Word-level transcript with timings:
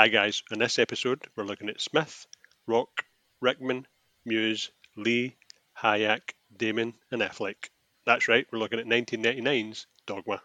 Hi 0.00 0.08
guys, 0.08 0.42
in 0.50 0.58
this 0.58 0.78
episode 0.78 1.26
we're 1.36 1.44
looking 1.44 1.68
at 1.68 1.78
Smith, 1.78 2.26
Rock, 2.66 3.04
Rickman, 3.42 3.86
Mewes, 4.24 4.70
Lee, 4.96 5.36
Hayek, 5.78 6.22
Damon 6.56 6.94
and 7.10 7.20
Affleck. 7.20 7.68
That's 8.06 8.26
right, 8.26 8.46
we're 8.50 8.60
looking 8.60 8.78
at 8.80 8.86
1999's 8.86 9.86
Dogma. 10.06 10.40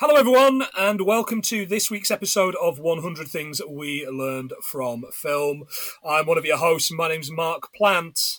Hello, 0.00 0.14
everyone, 0.14 0.62
and 0.78 1.02
welcome 1.02 1.42
to 1.42 1.66
this 1.66 1.90
week's 1.90 2.10
episode 2.10 2.54
of 2.54 2.78
100 2.78 3.28
Things 3.28 3.60
We 3.68 4.08
Learned 4.08 4.54
from 4.62 5.04
Film. 5.12 5.64
I'm 6.02 6.24
one 6.24 6.38
of 6.38 6.46
your 6.46 6.56
hosts. 6.56 6.90
My 6.90 7.08
name's 7.08 7.30
Mark 7.30 7.70
Plant. 7.74 8.38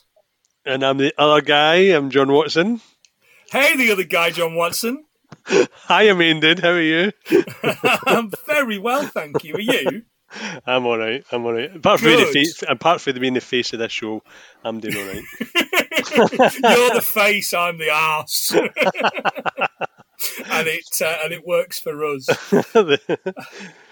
And 0.66 0.84
I'm 0.84 0.98
the 0.98 1.14
other 1.20 1.40
guy, 1.40 1.76
I'm 1.96 2.10
John 2.10 2.32
Watson. 2.32 2.82
Hey, 3.52 3.78
the 3.78 3.92
other 3.92 4.06
guy, 4.06 4.32
John 4.32 4.56
Watson. 4.56 5.06
Hi, 5.46 6.10
I'm 6.10 6.20
Ended. 6.20 6.58
How 6.62 6.72
are 6.72 6.82
you? 6.82 7.12
I'm 8.08 8.32
very 8.48 8.80
well, 8.80 9.04
thank 9.04 9.44
you. 9.44 9.54
Are 9.54 9.60
you? 9.60 10.02
I'm 10.66 10.88
all 10.88 10.98
right. 10.98 11.24
I'm 11.32 11.46
all 11.46 11.54
right. 11.54 11.76
Apart 11.76 12.00
from, 12.00 12.10
being 12.10 12.26
the 12.26 12.34
face, 12.34 12.64
apart 12.68 13.02
from 13.02 13.20
being 13.20 13.36
the 13.36 13.40
face 13.40 13.72
of 13.72 13.78
this 13.78 13.92
show, 13.92 14.24
I'm 14.64 14.80
doing 14.80 14.98
all 14.98 15.14
right. 15.14 15.24
You're 16.16 16.96
the 16.96 17.06
face, 17.06 17.54
I'm 17.54 17.78
the 17.78 17.92
arse. 17.92 18.52
And 20.46 20.68
it 20.68 20.86
uh, 21.02 21.18
and 21.24 21.34
it 21.34 21.46
works 21.46 21.80
for 21.80 22.04
us. 22.06 22.26
the, 22.74 23.00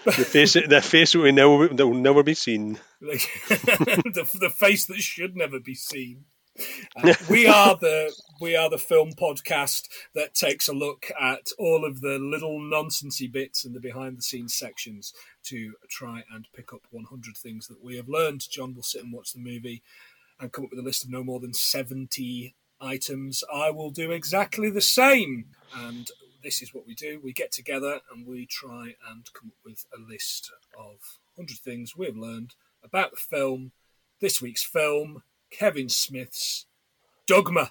the 0.04 0.12
face, 0.12 0.54
the 0.54 0.80
face 0.82 1.12
that 1.12 1.18
will 1.18 1.32
never 1.32 1.68
that 1.68 1.86
will 1.86 1.94
never 1.94 2.22
be 2.22 2.34
seen. 2.34 2.78
the, 3.00 4.28
the 4.40 4.50
face 4.50 4.86
that 4.86 4.98
should 4.98 5.36
never 5.36 5.60
be 5.60 5.74
seen. 5.74 6.24
Uh, 6.96 7.14
we 7.28 7.46
are 7.46 7.76
the 7.80 8.12
we 8.40 8.56
are 8.56 8.68
the 8.68 8.78
film 8.78 9.12
podcast 9.12 9.88
that 10.14 10.34
takes 10.34 10.68
a 10.68 10.72
look 10.72 11.10
at 11.18 11.48
all 11.58 11.84
of 11.84 12.00
the 12.00 12.18
little 12.18 12.58
nonsensy 12.60 13.30
bits 13.30 13.64
and 13.64 13.74
the 13.74 13.80
behind 13.80 14.18
the 14.18 14.22
scenes 14.22 14.54
sections 14.54 15.12
to 15.44 15.74
try 15.88 16.22
and 16.32 16.48
pick 16.54 16.72
up 16.72 16.82
100 16.90 17.36
things 17.36 17.68
that 17.68 17.82
we 17.82 17.96
have 17.96 18.08
learned. 18.08 18.48
John 18.50 18.74
will 18.74 18.82
sit 18.82 19.02
and 19.02 19.12
watch 19.12 19.32
the 19.32 19.40
movie 19.40 19.82
and 20.38 20.52
come 20.52 20.64
up 20.64 20.70
with 20.70 20.80
a 20.80 20.84
list 20.84 21.04
of 21.04 21.10
no 21.10 21.22
more 21.22 21.40
than 21.40 21.54
70 21.54 22.54
items. 22.80 23.42
I 23.52 23.70
will 23.70 23.90
do 23.90 24.10
exactly 24.10 24.70
the 24.70 24.80
same. 24.80 25.46
And 25.76 26.10
this 26.42 26.62
is 26.62 26.72
what 26.74 26.86
we 26.86 26.94
do. 26.94 27.20
We 27.22 27.32
get 27.32 27.52
together 27.52 28.00
and 28.12 28.26
we 28.26 28.46
try 28.46 28.94
and 29.10 29.28
come 29.34 29.48
up 29.50 29.58
with 29.64 29.84
a 29.96 30.00
list 30.00 30.50
of 30.78 30.98
100 31.36 31.58
things 31.58 31.96
we 31.96 32.06
have 32.06 32.16
learned 32.16 32.54
about 32.82 33.10
the 33.10 33.16
film. 33.16 33.72
This 34.20 34.40
week's 34.42 34.64
film, 34.64 35.22
Kevin 35.50 35.88
Smith's 35.88 36.66
Dogma, 37.26 37.70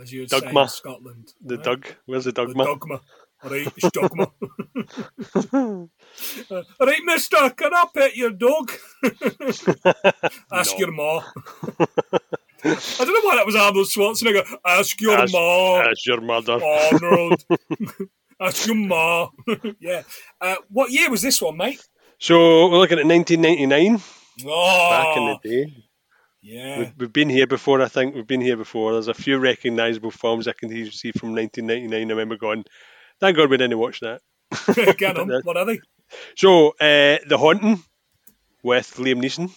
as 0.00 0.12
you 0.12 0.20
would 0.20 0.28
Dogma. 0.30 0.50
say 0.52 0.62
in 0.62 0.68
Scotland. 0.68 1.32
The 1.44 1.56
right? 1.56 1.64
dog. 1.64 1.86
Where's 2.06 2.24
the 2.24 2.32
The 2.32 2.46
dogma? 2.46 2.64
Dogma. 2.64 3.00
All 3.42 3.50
right, 3.50 3.66
it's 3.76 3.90
Dogma. 3.90 4.30
Uh, 6.50 6.62
all 6.80 6.86
right, 6.86 7.00
mister, 7.04 7.50
can 7.50 7.72
I 7.74 7.86
pet 7.94 8.14
your 8.16 8.30
dog? 8.30 8.70
Ask 10.52 10.72
No. 10.72 10.78
your 10.78 10.92
ma. 10.92 11.22
I 12.64 13.04
don't 13.04 13.14
know 13.14 13.28
why 13.28 13.36
that 13.36 13.46
was 13.46 13.56
Arnold 13.56 13.86
Schwarzenegger. 13.86 14.44
Ask 14.64 15.00
your 15.00 15.18
Ask- 15.18 15.32
ma. 15.32 15.82
That's 15.84 16.06
your 16.06 16.20
mother. 16.20 16.60
Arnold. 16.62 17.44
Ask 18.40 18.66
your 18.66 18.76
ma. 18.76 19.28
yeah. 19.80 20.02
Uh, 20.40 20.56
what 20.68 20.90
year 20.90 21.10
was 21.10 21.22
this 21.22 21.40
one, 21.42 21.56
mate? 21.56 21.80
So 22.18 22.68
we're 22.68 22.78
looking 22.78 22.98
at 22.98 23.06
1999. 23.06 24.00
Oh, 24.46 24.90
Back 24.90 25.16
in 25.16 25.26
the 25.26 25.38
day, 25.66 25.84
yeah. 26.42 26.78
we've, 26.78 26.92
we've 26.98 27.12
been 27.12 27.28
here 27.28 27.46
before. 27.46 27.80
I 27.82 27.88
think 27.88 28.14
we've 28.14 28.26
been 28.26 28.40
here 28.40 28.56
before. 28.56 28.92
There's 28.92 29.08
a 29.08 29.14
few 29.14 29.38
recognisable 29.38 30.10
films 30.10 30.48
I 30.48 30.52
can 30.52 30.68
see 30.90 31.12
from 31.12 31.34
1999. 31.34 31.92
I 31.92 32.10
remember 32.10 32.36
going, 32.36 32.64
"Thank 33.20 33.36
God 33.36 33.50
we 33.50 33.56
didn't 33.58 33.78
watch 33.78 34.00
that." 34.00 34.22
Get 34.98 35.18
on. 35.18 35.30
What 35.44 35.56
are 35.56 35.64
they? 35.66 35.80
So, 36.36 36.70
uh, 36.80 37.18
The 37.26 37.36
Haunting 37.38 37.82
with 38.62 38.94
Liam 38.96 39.22
Neeson, 39.22 39.50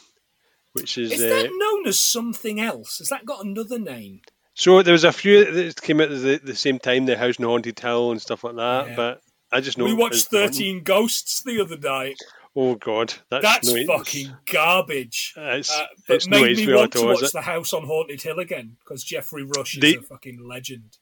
which 0.74 0.98
is, 0.98 1.12
Is 1.14 1.22
uh, 1.22 1.28
that 1.30 1.46
known 1.84 1.90
as 1.90 2.00
something 2.00 2.60
else? 2.60 3.00
Has 3.00 3.10
that 3.10 3.26
got 3.26 3.46
another 3.46 3.80
name? 3.80 4.22
so 4.56 4.84
there 4.84 4.92
was 4.92 5.04
a 5.04 5.12
few 5.12 5.52
that 5.52 5.82
came 5.82 6.00
out 6.00 6.12
at 6.12 6.22
the, 6.22 6.40
the 6.44 6.56
same 6.56 6.78
time, 6.78 7.06
The 7.06 7.18
House 7.18 7.38
in 7.38 7.46
Haunted 7.46 7.80
Hill 7.80 8.12
and 8.12 8.22
stuff 8.22 8.44
like 8.44 8.56
that. 8.56 8.90
Yeah. 8.90 8.96
But 8.96 9.22
I 9.52 9.62
just 9.62 9.78
know 9.78 9.86
we 9.86 9.94
watched 9.94 10.30
Haunting. 10.32 10.50
13 10.50 10.84
Ghosts 10.84 11.42
the 11.42 11.62
other 11.62 11.78
night. 11.78 12.20
Oh 12.56 12.76
God, 12.76 13.16
that's, 13.32 13.44
That's 13.44 13.74
no, 13.74 13.98
fucking 13.98 14.32
garbage. 14.46 15.34
It's, 15.36 15.76
Uh, 15.76 15.86
but 16.08 16.16
it's 16.18 16.28
no 16.28 16.40
made 16.40 16.58
me 16.58 16.72
want 16.72 16.92
to 16.92 17.06
watch 17.06 17.24
it? 17.24 17.32
The 17.34 17.42
House 17.42 17.74
on 17.74 17.84
Haunted 17.88 18.22
Hill 18.22 18.38
again 18.38 18.78
because 18.80 19.04
Geoffrey 19.04 19.44
Rush 19.44 19.76
is 19.76 19.96
a 19.96 20.02
fucking 20.02 20.48
legend. 20.48 21.00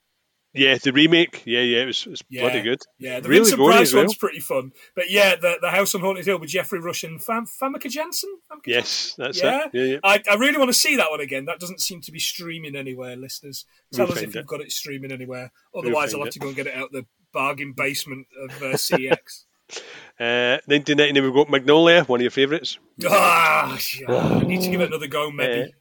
Yeah, 0.53 0.77
the 0.77 0.91
remake. 0.91 1.43
Yeah, 1.45 1.61
yeah, 1.61 1.83
it 1.83 1.85
was, 1.85 2.05
it 2.05 2.09
was 2.09 2.23
Yeah. 2.29 2.41
bloody 2.41 2.61
good. 2.61 2.79
Yeah, 2.99 3.21
the 3.21 3.29
Really 3.29 3.49
Vincent 3.51 3.61
Price 3.65 3.93
well. 3.93 4.03
one's 4.03 4.15
pretty 4.15 4.41
fun. 4.41 4.73
But 4.95 5.09
yeah, 5.09 5.35
the, 5.37 5.57
the 5.61 5.69
House 5.71 5.95
on 5.95 6.01
Haunted 6.01 6.25
Hill 6.25 6.39
with 6.39 6.49
Geoffrey 6.49 6.79
Rush 6.79 7.03
and 7.05 7.23
Fam- 7.23 7.45
Famke 7.45 7.89
Janssen? 7.89 8.37
Famke 8.51 8.67
Yes, 8.67 9.15
that's 9.17 9.41
Yeah? 9.41 9.65
it. 9.65 9.69
Yeah, 9.73 9.83
yeah. 9.83 9.97
I, 10.03 10.21
I 10.29 10.35
really 10.35 10.57
want 10.57 10.67
to 10.69 10.73
see 10.77 10.97
that 10.97 11.09
one 11.09 11.21
again. 11.21 11.45
That 11.45 11.59
doesn't 11.59 11.79
seem 11.79 12.01
to 12.01 12.11
be 12.11 12.19
streaming 12.19 12.75
anywhere, 12.75 13.15
listeners. 13.15 13.65
Tell 13.93 14.07
We'll 14.07 14.17
us 14.17 14.21
if 14.23 14.35
you've 14.35 14.43
it. 14.43 14.47
got 14.47 14.59
it 14.61 14.71
streaming 14.73 15.11
anywhere. 15.13 15.51
Otherwise, 15.73 16.11
find 16.11 16.15
I'll 16.15 16.25
have 16.25 16.27
it. 16.27 16.33
to 16.33 16.39
go 16.39 16.47
and 16.47 16.55
get 16.55 16.67
it 16.67 16.75
out 16.75 16.91
the 16.91 17.05
bargain 17.31 17.71
basement 17.71 18.27
of 18.43 18.49
uh, 18.61 18.65
CX. 18.75 19.45
Uh, 20.19 20.59
1990, 20.65 21.21
we've 21.21 21.33
got 21.33 21.49
Magnolia, 21.49 22.03
one 22.03 22.19
of 22.19 22.21
your 22.21 22.29
favourites. 22.29 22.77
ah, 23.09 23.71
I 24.07 24.43
need 24.43 24.61
to 24.61 24.69
give 24.69 24.81
it 24.81 24.87
another 24.89 25.07
go, 25.07 25.31
maybe. 25.31 25.71
Uh, 25.71 25.73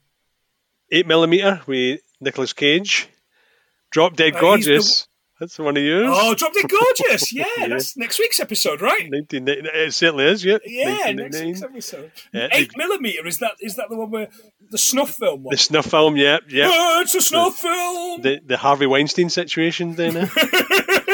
8 0.93 1.05
millimeter 1.07 1.61
with 1.67 1.99
Nicolas 2.21 2.53
Cage. 2.53 3.07
Drop 3.91 4.15
Dead 4.15 4.33
Uh, 4.33 4.35
the- 4.35 4.41
Gorgeous. 4.41 5.07
That's 5.39 5.57
one 5.57 5.75
of 5.75 5.81
yours. 5.81 6.07
oh, 6.07 6.35
Drop 6.35 6.53
Dead 6.53 6.69
Gorgeous. 6.69 7.33
Yeah, 7.33 7.45
Yeah. 7.57 7.67
that's 7.69 7.97
next 7.97 8.19
week's 8.19 8.39
episode, 8.39 8.79
right? 8.79 9.09
1990, 9.09 9.69
it 9.75 9.91
certainly 9.91 10.25
is, 10.25 10.45
yeah. 10.45 10.59
Yeah, 10.67 10.85
next 10.85 11.39
1999. 11.39 11.47
week's 11.47 11.63
episode. 11.63 12.11
Yeah, 12.31 12.47
Eight 12.51 12.69
the- 12.71 12.77
millimeter 12.77 13.25
is 13.25 13.39
that? 13.39 13.53
Is 13.59 13.75
that 13.77 13.89
the 13.89 13.95
one 13.97 14.11
where 14.11 14.27
the 14.69 14.77
snuff 14.77 15.15
film 15.15 15.41
one? 15.41 15.51
The 15.51 15.57
snuff 15.57 15.87
film, 15.87 16.15
yeah, 16.15 16.37
yeah. 16.47 16.69
Oh, 16.71 17.01
it's 17.01 17.15
a 17.15 17.21
snuff 17.21 17.57
film. 17.57 18.21
The 18.21 18.39
the 18.45 18.57
Harvey 18.57 18.85
Weinstein 18.85 19.29
situation, 19.29 19.95
then. 19.95 20.15
eh? 20.17 20.27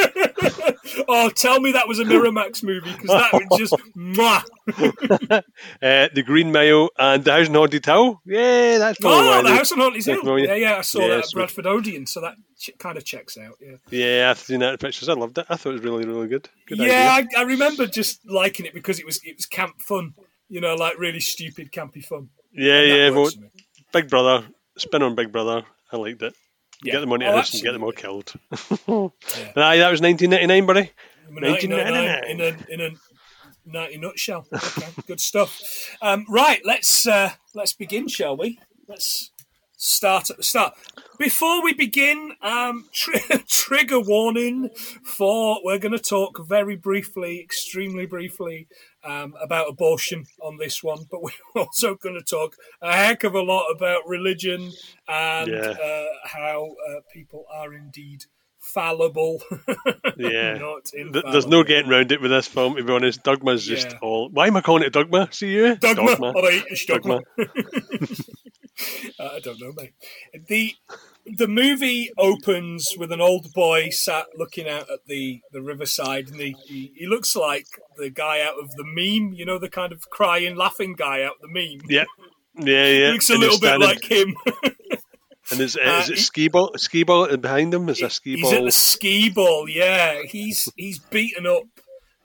oh, 1.06 1.30
tell 1.30 1.60
me 1.60 1.72
that 1.72 1.86
was 1.86 1.98
a 1.98 2.04
Miramax 2.04 2.62
movie 2.62 2.92
because 2.92 3.08
that 3.08 3.32
would 3.32 3.58
just 3.58 3.74
mwah. 3.96 4.42
uh, 5.30 5.40
the 6.14 6.22
Green 6.24 6.50
Mile 6.52 6.90
and 6.98 7.24
the 7.24 7.32
House 7.32 7.48
in 7.48 7.54
Haunted 7.54 7.84
Hill. 7.84 8.20
Yeah, 8.24 8.78
that's 8.78 8.98
probably 8.98 9.28
Oh, 9.28 9.42
the 9.42 9.54
House 9.54 9.72
on 9.72 9.78
Haunted 9.78 10.04
Hill. 10.04 10.38
Yeah, 10.38 10.54
yeah, 10.54 10.76
I 10.76 10.80
saw 10.82 11.00
Yeah, 11.00 11.08
that 11.08 11.24
at 11.26 11.30
Bradford 11.32 11.66
Odeon, 11.66 12.06
so 12.06 12.20
that 12.20 12.34
ch- 12.58 12.70
kind 12.78 12.96
of 12.98 13.04
checks 13.04 13.36
out. 13.38 13.54
Yeah, 13.60 13.76
Yeah, 13.90 14.30
I've 14.30 14.38
seen 14.38 14.60
that 14.60 14.72
in 14.72 14.78
pictures. 14.78 15.08
I 15.08 15.14
loved 15.14 15.38
it. 15.38 15.46
I 15.48 15.56
thought 15.56 15.70
it 15.70 15.74
was 15.74 15.82
really, 15.82 16.06
really 16.06 16.28
good. 16.28 16.48
Good 16.66 16.78
yeah. 16.78 17.16
I, 17.36 17.40
I 17.40 17.42
remember 17.42 17.86
just 17.86 18.20
liking 18.28 18.66
it 18.66 18.74
because 18.74 18.98
it 18.98 19.06
was 19.06 19.20
it 19.24 19.36
was 19.36 19.46
camp 19.46 19.80
fun. 19.80 20.14
You 20.48 20.60
know, 20.60 20.74
like 20.74 20.98
really 20.98 21.20
stupid 21.20 21.72
campy 21.72 22.04
fun. 22.04 22.30
yeah, 22.52 22.80
yeah. 22.82 23.10
Well. 23.10 23.30
Big 23.92 24.08
Brother, 24.10 24.46
spin 24.76 25.02
on 25.02 25.14
Big 25.14 25.32
Brother. 25.32 25.62
I 25.90 25.96
liked 25.96 26.22
it. 26.22 26.34
Yeah. 26.82 26.92
Get 26.92 27.00
them 27.00 27.12
on 27.12 27.18
the 27.20 27.26
Oh, 27.26 27.38
and 27.38 27.62
get 27.62 27.72
them 27.72 27.82
all 27.84 27.92
killed. 27.92 28.32
Yeah. 28.88 29.52
Aye, 29.56 29.78
that 29.78 29.90
was 29.90 30.00
1999, 30.00 30.66
buddy. 30.66 30.90
1999 31.28 32.30
in 32.30 32.40
a 32.40 32.72
in 32.72 32.80
a 32.80 32.90
ninety 33.66 33.98
nutshell. 33.98 34.46
Okay, 34.52 34.88
good 35.06 35.20
stuff. 35.20 35.60
Um, 36.00 36.24
right, 36.28 36.60
let's 36.64 37.06
uh, 37.06 37.32
let's 37.54 37.74
begin, 37.74 38.08
shall 38.08 38.36
we? 38.36 38.58
Let's 38.86 39.30
start 39.76 40.30
at 40.30 40.36
the 40.38 40.42
start. 40.42 40.74
Before 41.18 41.62
we 41.62 41.72
begin, 41.74 42.32
um, 42.42 42.88
tri- 42.92 43.42
trigger 43.46 44.00
warning 44.00 44.70
for 45.04 45.58
we're 45.62 45.78
going 45.78 45.92
to 45.92 45.98
talk 45.98 46.38
very 46.46 46.76
briefly, 46.76 47.40
extremely 47.40 48.06
briefly, 48.06 48.68
um, 49.08 49.34
about 49.40 49.68
abortion 49.68 50.26
on 50.42 50.56
this 50.58 50.82
one, 50.82 51.06
but 51.10 51.22
we're 51.22 51.32
also 51.56 51.94
going 51.94 52.14
to 52.14 52.22
talk 52.22 52.56
a 52.82 52.92
heck 52.92 53.24
of 53.24 53.34
a 53.34 53.40
lot 53.42 53.68
about 53.70 54.06
religion 54.06 54.70
and 55.08 55.48
Yeah. 55.50 55.70
uh, 55.70 56.04
how 56.24 56.74
uh, 56.88 57.00
people 57.12 57.44
are 57.52 57.72
indeed 57.74 58.24
fallible. 58.78 59.42
Yeah. 60.16 60.54
Not 60.58 60.84
Th- 60.86 61.24
There's 61.30 61.46
no 61.46 61.62
getting 61.62 61.88
round 61.88 62.10
it 62.10 62.20
with 62.20 62.32
this 62.32 62.48
film, 62.48 62.74
to 62.74 62.82
be 62.82 62.92
honest. 62.92 63.22
Dogma's 63.22 63.64
just 63.64 63.90
Yeah. 63.92 63.98
all. 64.02 64.28
Why 64.30 64.48
am 64.48 64.56
I 64.56 64.60
calling 64.62 64.82
it 64.82 64.92
Dogma? 64.92 65.28
See 65.30 65.52
you? 65.52 65.76
Dogma. 65.76 66.32
All 66.32 66.42
right, 66.42 66.64
it's 66.68 66.84
Dogma. 66.84 67.20
dogma. 67.36 67.66
Uh, 69.18 69.30
I 69.34 69.40
don't 69.40 69.60
know, 69.60 69.72
mate. 69.76 69.92
The 70.46 70.72
the 71.26 71.48
movie 71.48 72.10
opens 72.16 72.94
with 72.96 73.10
an 73.12 73.20
old 73.20 73.52
boy 73.52 73.90
sat 73.90 74.26
looking 74.36 74.68
out 74.68 74.88
at 74.90 75.00
the, 75.08 75.40
the 75.52 75.60
riverside, 75.60 76.28
and 76.28 76.40
he, 76.40 76.54
he 76.64 76.92
he 76.96 77.06
looks 77.08 77.34
like 77.34 77.66
the 77.96 78.08
guy 78.10 78.40
out 78.40 78.54
of 78.62 78.70
the 78.76 78.84
meme. 78.84 79.32
You 79.34 79.44
know, 79.44 79.58
the 79.58 79.68
kind 79.68 79.92
of 79.92 80.08
crying, 80.10 80.54
laughing 80.56 80.94
guy 80.96 81.22
out 81.24 81.34
the 81.40 81.48
meme. 81.48 81.80
Yeah. 81.88 82.04
Yeah, 82.60 82.86
yeah. 82.86 83.06
He 83.06 83.12
looks 83.12 83.30
a 83.30 83.34
And 83.34 83.42
little 83.42 83.60
bit 83.60 83.68
standing- 83.68 83.88
like 83.88 84.04
him. 84.10 84.34
And 85.50 85.60
is, 85.60 85.76
Uh, 85.76 86.00
is 86.02 86.10
it 86.10 86.16
he- 86.16 86.20
Skee-Ball? 86.22 86.72
Ski 86.76 87.02
ball 87.04 87.36
behind 87.36 87.72
him? 87.74 87.88
Is 87.88 88.02
a 88.02 88.10
ski 88.10 88.36
he's 88.36 88.52
at 88.52 88.56
ball? 88.56 88.64
the 88.66 88.72
Skee-Ball. 88.72 89.68
Yeah, 89.68 90.22
he's 90.22 90.68
he's 90.76 90.98
beaten 90.98 91.46
up 91.46 91.64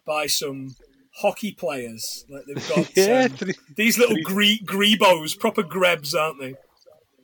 by 0.05 0.27
some 0.27 0.75
hockey 1.21 1.51
players. 1.53 2.25
Like 2.29 2.43
they've 2.47 2.69
got 2.69 2.91
Yeah, 2.97 3.23
um, 3.25 3.37
three- 3.37 3.53
these 3.75 3.97
little 3.97 4.17
three- 4.27 4.59
gre- 4.59 4.73
grebos, 4.97 5.37
proper 5.39 5.63
grebs, 5.63 6.13
aren't 6.13 6.39
they? 6.41 6.55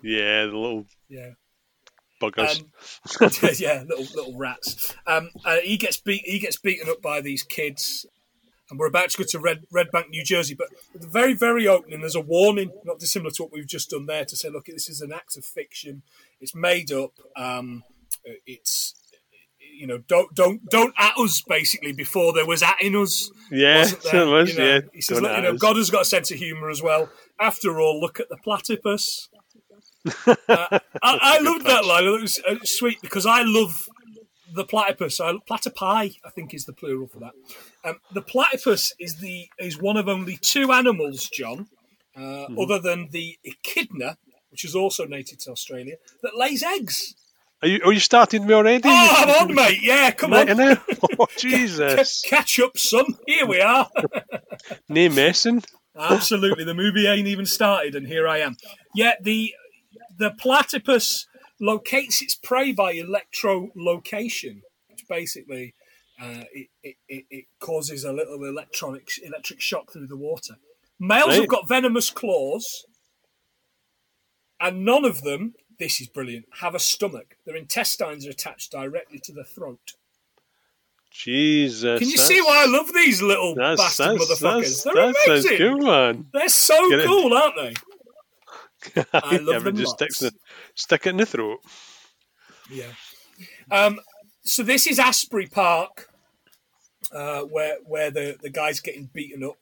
yeah, 0.01 0.45
the 0.45 0.55
little 0.57 0.85
Yeah. 1.09 1.31
buggers. 2.21 2.61
Um, 2.61 3.53
yeah, 3.59 3.83
little 3.87 4.05
little 4.15 4.37
rats. 4.37 4.93
Um, 5.07 5.29
uh, 5.43 5.57
he 5.57 5.75
gets 5.77 5.97
beat. 5.99 6.21
He 6.25 6.39
gets 6.39 6.57
beaten 6.57 6.87
up 6.89 7.01
by 7.01 7.19
these 7.21 7.43
kids, 7.43 8.05
and 8.69 8.79
we're 8.79 8.87
about 8.87 9.09
to 9.11 9.17
go 9.17 9.23
to 9.23 9.39
Red 9.39 9.63
Red 9.71 9.91
Bank, 9.91 10.09
New 10.09 10.23
Jersey. 10.23 10.55
But 10.55 10.67
at 10.93 11.01
the 11.01 11.07
very 11.07 11.33
very 11.33 11.67
opening, 11.67 12.01
there's 12.01 12.15
a 12.15 12.21
warning, 12.21 12.71
not 12.85 12.99
dissimilar 12.99 13.31
to 13.31 13.43
what 13.43 13.51
we've 13.51 13.67
just 13.67 13.89
done 13.89 14.05
there, 14.05 14.25
to 14.25 14.35
say, 14.35 14.49
look, 14.49 14.65
this 14.65 14.89
is 14.89 15.01
an 15.01 15.11
act 15.11 15.37
of 15.37 15.45
fiction. 15.45 16.03
It's 16.39 16.55
made 16.55 16.91
up. 16.91 17.13
Um, 17.35 17.83
it's 18.45 18.95
you 19.79 19.87
know, 19.87 19.99
don't 20.09 20.33
don't 20.35 20.69
don't 20.69 20.93
at 20.97 21.17
us 21.17 21.41
basically 21.41 21.93
before 21.93 22.33
there 22.33 22.45
was 22.45 22.61
at 22.61 22.81
in 22.81 22.95
us. 22.95 23.31
yeah, 23.49 23.79
wasn't 23.79 24.03
there? 24.11 24.27
was. 24.27 24.53
You 24.53 24.59
know, 24.59 24.65
yeah, 24.65 24.79
he 24.93 25.01
says, 25.01 25.21
look, 25.21 25.35
you 25.35 25.41
know, 25.41 25.53
us. 25.53 25.59
God 25.59 25.77
has 25.77 25.89
got 25.89 26.01
a 26.01 26.05
sense 26.05 26.31
of 26.31 26.37
humour 26.37 26.69
as 26.69 26.81
well. 26.81 27.09
After 27.39 27.79
all, 27.79 27.99
look 27.99 28.19
at 28.19 28.29
the 28.29 28.37
platypus. 28.37 29.29
uh, 30.27 30.35
I, 30.47 30.79
I 31.03 31.39
loved 31.39 31.65
that 31.65 31.85
line. 31.85 32.05
It 32.05 32.21
was 32.21 32.41
uh, 32.47 32.55
sweet 32.63 33.01
because 33.01 33.25
I 33.25 33.43
love 33.43 33.87
the 34.53 34.63
platypus. 34.65 35.19
I, 35.19 35.33
platypi, 35.49 36.15
I 36.25 36.29
think, 36.29 36.53
is 36.53 36.65
the 36.65 36.73
plural 36.73 37.07
for 37.07 37.19
that. 37.19 37.31
Um, 37.83 37.99
the 38.13 38.21
platypus 38.21 38.93
is 38.99 39.17
the 39.19 39.47
is 39.59 39.79
one 39.81 39.97
of 39.97 40.07
only 40.07 40.37
two 40.37 40.71
animals, 40.71 41.29
John, 41.29 41.67
uh, 42.15 42.19
Mm-hmm. 42.19 42.59
other 42.59 42.79
than 42.79 43.09
the 43.11 43.37
echidna, 43.43 44.17
which 44.51 44.65
is 44.65 44.75
also 44.75 45.05
native 45.05 45.39
to 45.39 45.51
Australia, 45.51 45.95
that 46.23 46.35
lays 46.37 46.63
eggs. 46.63 47.15
Are 47.61 47.67
you? 47.67 47.81
Are 47.85 47.91
you 47.93 47.99
starting 47.99 48.45
me 48.47 48.53
already? 48.53 48.83
Oh, 48.85 49.15
I'm 49.17 49.49
on, 49.49 49.55
mate. 49.55 49.79
Yeah, 49.81 50.11
come 50.11 50.33
on. 50.33 50.47
now? 50.57 50.77
Oh, 51.19 51.27
Jesus! 51.37 52.21
Catch 52.21 52.59
up, 52.61 52.77
son. 52.77 53.05
Here 53.27 53.45
we 53.45 53.59
are. 53.61 53.89
no 54.89 55.09
messing. 55.09 55.63
Absolutely. 55.97 56.63
The 56.63 56.73
movie 56.73 57.07
ain't 57.07 57.27
even 57.27 57.45
started, 57.45 57.95
and 57.95 58.07
here 58.07 58.27
I 58.27 58.37
am. 58.39 58.55
Yeah, 58.95 59.13
the 59.21 59.53
the 60.17 60.31
platypus 60.31 61.27
locates 61.59 62.21
its 62.21 62.35
prey 62.35 62.71
by 62.71 62.93
electrolocation, 62.93 64.61
which 64.89 65.05
basically 65.07 65.73
uh, 66.21 66.43
it, 66.53 66.67
it, 66.83 66.95
it, 67.07 67.25
it 67.29 67.45
causes 67.59 68.03
a 68.03 68.11
little 68.13 68.43
electronic 68.43 69.07
electric 69.23 69.61
shock 69.61 69.91
through 69.91 70.07
the 70.07 70.17
water. 70.17 70.55
Males 70.99 71.35
have 71.35 71.47
got 71.47 71.67
venomous 71.67 72.09
claws, 72.09 72.85
and 74.59 74.83
none 74.83 75.05
of 75.05 75.21
them, 75.21 75.53
this 75.79 76.01
is 76.01 76.07
brilliant, 76.07 76.45
have 76.59 76.75
a 76.75 76.79
stomach. 76.79 77.35
Their 77.45 77.55
intestines 77.55 78.27
are 78.27 78.31
attached 78.31 78.71
directly 78.71 79.19
to 79.19 79.31
the 79.31 79.45
throat. 79.45 79.93
Jesus. 81.11 81.99
Can 81.99 82.07
you 82.09 82.17
that's- 82.17 82.27
see 82.27 82.41
why 82.41 82.63
I 82.63 82.65
love 82.69 82.93
these 82.93 83.21
little 83.21 83.55
That's 83.55 83.81
bastard 83.81 84.19
that's 84.19 84.41
motherfuckers? 84.41 84.83
They're 84.83 85.53
amazing. 85.57 85.83
man. 85.85 86.25
They're 86.33 86.49
so 86.49 86.89
Get 86.89 86.99
it. 86.99 87.07
cool, 87.07 87.33
aren't 87.33 87.55
they? 87.55 87.73
I 89.13 89.37
love 89.37 89.55
Everyone 89.55 89.63
them 89.63 89.75
just 89.77 89.87
lots. 89.87 89.93
sticks 89.93 90.19
the, 90.19 90.31
stick 90.75 91.05
it 91.05 91.09
in 91.11 91.17
the 91.17 91.25
throat. 91.25 91.59
Yeah. 92.71 92.91
Um, 93.71 93.99
so 94.41 94.63
this 94.63 94.87
is 94.87 94.99
Asbury 94.99 95.47
Park, 95.47 96.09
uh, 97.13 97.41
where 97.41 97.77
where 97.85 98.11
the, 98.11 98.37
the 98.41 98.49
guy's 98.49 98.79
getting 98.79 99.09
beaten 99.13 99.43
up. 99.43 99.57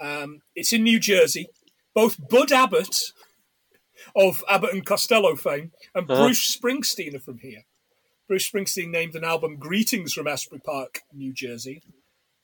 Um, 0.00 0.42
it's 0.54 0.72
in 0.72 0.82
New 0.82 0.98
Jersey. 1.00 1.48
Both 1.94 2.16
Bud 2.28 2.52
Abbott 2.52 3.12
of 4.16 4.42
Abbott 4.48 4.72
and 4.74 4.84
Costello 4.86 5.36
fame 5.36 5.72
and 5.94 6.10
Uh-huh. 6.10 6.24
Bruce 6.24 6.56
Springsteen 6.56 7.14
are 7.14 7.20
from 7.20 7.38
here. 7.38 7.64
Bruce 8.28 8.50
Springsteen 8.50 8.90
named 8.90 9.14
an 9.14 9.24
album 9.24 9.56
"Greetings 9.58 10.12
from 10.12 10.26
Asbury 10.26 10.60
Park, 10.64 11.00
New 11.12 11.32
Jersey," 11.34 11.82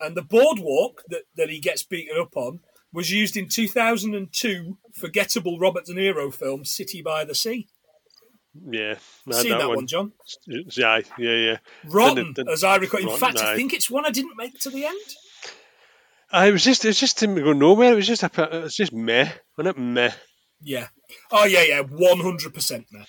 and 0.00 0.16
the 0.16 0.22
boardwalk 0.22 1.02
that, 1.08 1.22
that 1.36 1.48
he 1.50 1.58
gets 1.60 1.82
beaten 1.82 2.18
up 2.20 2.36
on 2.36 2.60
was 2.92 3.10
used 3.10 3.36
in 3.36 3.48
2002 3.48 4.78
forgettable 4.94 5.58
Robert 5.58 5.84
De 5.86 5.92
Niro 5.92 6.32
film 6.32 6.64
"City 6.64 7.02
by 7.02 7.24
the 7.24 7.34
Sea." 7.34 7.68
Yeah, 8.70 8.94
I 9.30 9.34
had 9.34 9.42
Seen 9.42 9.58
that, 9.58 9.68
one, 9.68 9.86
John? 9.86 10.12
Yeah, 10.46 11.00
yeah, 11.18 11.34
yeah. 11.36 11.56
Rotten, 11.84 12.16
Didn't- 12.16 12.36
didn't- 12.36 12.50
as 12.50 12.64
I 12.64 12.76
recall. 12.76 13.00
In 13.00 13.18
fact, 13.18 13.38
I 13.38 13.54
think 13.54 13.72
it's 13.72 13.90
one 13.90 14.04
I 14.04 14.10
didn't 14.10 14.36
make 14.36 14.58
to 14.60 14.70
the 14.70 14.84
end. 14.84 15.00
Uh, 16.32 16.46
it 16.48 16.52
was 16.52 16.64
just, 16.64 16.84
it 16.84 16.88
was 16.88 16.98
just 17.00 17.18
didn't 17.20 17.36
go 17.42 17.52
nowhere. 17.52 17.92
It 17.92 17.96
was 17.96 18.06
just 18.06 18.22
it 18.22 18.36
was 18.36 18.74
just 18.74 18.92
meh, 18.92 19.30
wasn't 19.56 19.76
it? 19.76 19.80
Meh. 19.80 20.12
Yeah. 20.60 20.88
Oh, 21.30 21.44
yeah, 21.44 21.62
yeah. 21.62 21.82
100% 21.82 22.84
there. 22.90 23.06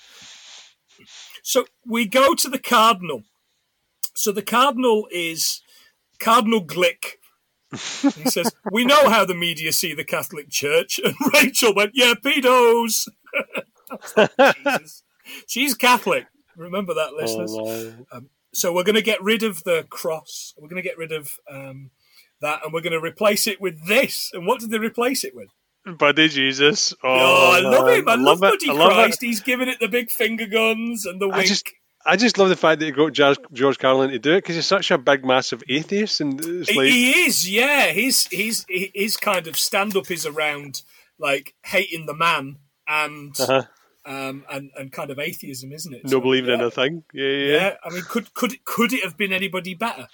So 1.43 1.65
we 1.85 2.05
go 2.05 2.35
to 2.35 2.47
the 2.47 2.59
Cardinal. 2.59 3.23
So 4.15 4.31
the 4.31 4.41
Cardinal 4.43 5.07
is 5.11 5.61
Cardinal 6.19 6.63
Glick. 6.63 7.17
He 7.71 8.29
says, 8.29 8.51
We 8.71 8.83
know 8.85 9.09
how 9.09 9.25
the 9.25 9.35
media 9.35 9.71
see 9.71 9.93
the 9.93 10.03
Catholic 10.03 10.49
Church. 10.49 10.99
And 11.05 11.15
Rachel 11.33 11.73
went, 11.75 11.91
Yeah, 11.93 12.13
pedos. 12.15 13.07
Like, 14.17 14.31
Jesus. 14.65 15.03
She's 15.47 15.75
Catholic. 15.75 16.25
Remember 16.55 16.93
that, 16.95 17.13
listeners. 17.13 17.51
Oh, 17.55 17.93
my. 18.11 18.19
So 18.53 18.73
we're 18.73 18.83
going 18.83 18.95
to 18.95 19.01
get 19.03 19.21
rid 19.21 19.43
of 19.43 19.63
the 19.63 19.85
cross. 19.89 20.53
We're 20.57 20.67
going 20.69 20.81
to 20.81 20.87
get 20.87 20.97
rid 20.97 21.11
of 21.11 21.37
um, 21.49 21.91
that, 22.41 22.61
and 22.63 22.73
we're 22.73 22.81
going 22.81 22.93
to 22.93 22.99
replace 22.99 23.45
it 23.45 23.61
with 23.61 23.87
this. 23.87 24.31
And 24.33 24.47
what 24.47 24.59
did 24.59 24.71
they 24.71 24.79
replace 24.79 25.23
it 25.23 25.35
with? 25.35 25.49
Buddy 25.97 26.27
Jesus. 26.29 26.93
Oh, 27.03 27.07
Oh, 27.07 27.51
I 27.55 27.59
love 27.59 27.87
him. 27.87 28.09
I, 28.09 28.15
love, 28.15 28.39
it. 28.39 28.41
Buddy 28.41 28.69
I 28.69 28.73
love 28.73 28.91
Christ. 28.93 29.21
it. 29.23 29.27
He's 29.27 29.39
giving 29.41 29.69
it 29.69 29.79
the 29.79 29.87
big 29.87 30.09
finger 30.09 30.47
guns 30.47 31.05
and 31.05 31.21
the 31.21 31.29
I 31.29 31.37
wink. 31.37 31.47
just, 31.47 31.69
I 32.05 32.15
just 32.15 32.37
love 32.37 32.49
the 32.49 32.55
fact 32.55 32.79
that 32.79 32.85
he 32.85 32.91
got 32.91 33.11
George, 33.13 33.77
Carlin 33.77 34.09
to 34.11 34.19
do 34.19 34.33
it 34.33 34.37
because 34.37 34.55
he's 34.55 34.65
such 34.65 34.89
a 34.91 34.97
big, 34.97 35.25
massive 35.25 35.61
atheist, 35.69 36.21
and 36.21 36.39
it's 36.43 36.69
He- 36.69 36.77
like, 36.77 36.87
he 36.87 37.11
is, 37.25 37.49
yeah. 37.49 37.87
His 37.87 38.27
his 38.31 38.65
his 38.69 39.17
kind 39.17 39.47
of 39.47 39.57
stand 39.59 39.95
up 39.97 40.09
is 40.09 40.25
around 40.25 40.81
like 41.17 41.53
hating 41.65 42.05
the 42.05 42.13
man 42.15 42.57
and 42.87 43.37
uh-huh, 43.39 43.63
um 44.05 44.45
and, 44.49 44.71
and 44.77 44.91
kind 44.91 45.11
of 45.11 45.19
atheism, 45.19 45.73
isn't 45.73 45.93
it? 45.93 46.03
no 46.05 46.09
So, 46.11 46.21
believing 46.21 46.53
in 46.53 46.61
a 46.61 46.71
thing. 46.71 47.03
Yeah, 47.13 47.27
yeah, 47.27 47.53
Yeah, 47.57 47.73
I 47.83 47.89
mean, 47.89 48.03
could 48.03 48.33
could 48.33 48.63
could 48.63 48.93
it 48.93 49.03
have 49.03 49.17
been 49.17 49.33
anybody 49.33 49.73
better? 49.73 50.07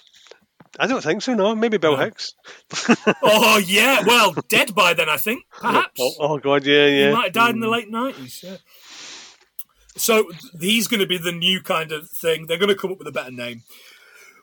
I 0.78 0.86
don't 0.88 1.02
think 1.02 1.22
so. 1.22 1.32
No, 1.34 1.54
maybe 1.54 1.78
Bill 1.78 1.96
No. 1.96 2.04
Hicks. 2.04 2.34
Oh 3.22 3.58
yeah, 3.64 4.02
well, 4.04 4.34
dead 4.48 4.74
by 4.74 4.92
then, 4.92 5.08
I 5.08 5.16
think. 5.16 5.44
Perhaps 5.60 5.98
Oh, 6.00 6.12
oh, 6.18 6.38
God, 6.38 6.64
yeah, 6.66 6.86
yeah. 6.86 7.08
he 7.08 7.14
might 7.14 7.24
have 7.24 7.32
died 7.32 7.54
in 7.54 7.60
the 7.60 7.68
late 7.68 7.90
nineties. 7.90 8.42
Yeah. 8.44 8.56
So 9.96 10.30
he's 10.60 10.88
going 10.88 11.00
to 11.00 11.06
be 11.06 11.18
the 11.18 11.32
new 11.32 11.60
kind 11.62 11.90
of 11.92 12.08
thing. 12.10 12.46
They're 12.46 12.58
going 12.58 12.68
to 12.68 12.74
come 12.74 12.92
up 12.92 12.98
with 12.98 13.08
a 13.08 13.12
better 13.12 13.30
name. 13.30 13.62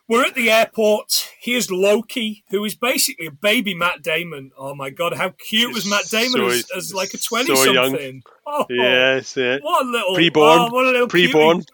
We're 0.08 0.24
at 0.26 0.34
the 0.34 0.50
airport. 0.50 1.30
Here's 1.40 1.70
Loki, 1.70 2.44
who 2.50 2.62
is 2.64 2.74
basically 2.74 3.26
a 3.26 3.30
baby 3.30 3.72
Matt 3.74 4.02
Damon. 4.02 4.50
Oh 4.58 4.74
my 4.74 4.90
god, 4.90 5.14
how 5.14 5.30
cute 5.30 5.72
was 5.72 5.88
Matt 5.88 6.04
Damon 6.10 6.32
So- 6.40 6.48
as, 6.48 6.70
as 6.76 6.94
like 6.94 7.14
a 7.14 7.18
twenty 7.18 7.46
so 7.46 7.54
twenty 7.54 7.72
young. 7.72 7.90
something? 7.92 8.22
Oh, 8.46 8.66
Yes, 8.68 9.34
yeah. 9.36 9.58
what 9.62 9.86
a 9.86 9.88
little 9.88 10.14
Pre-born. 10.14 10.58
oh, 10.58 10.68
what 10.74 10.84
a 10.84 10.90
little 10.90 11.08
Pre-born. 11.08 11.64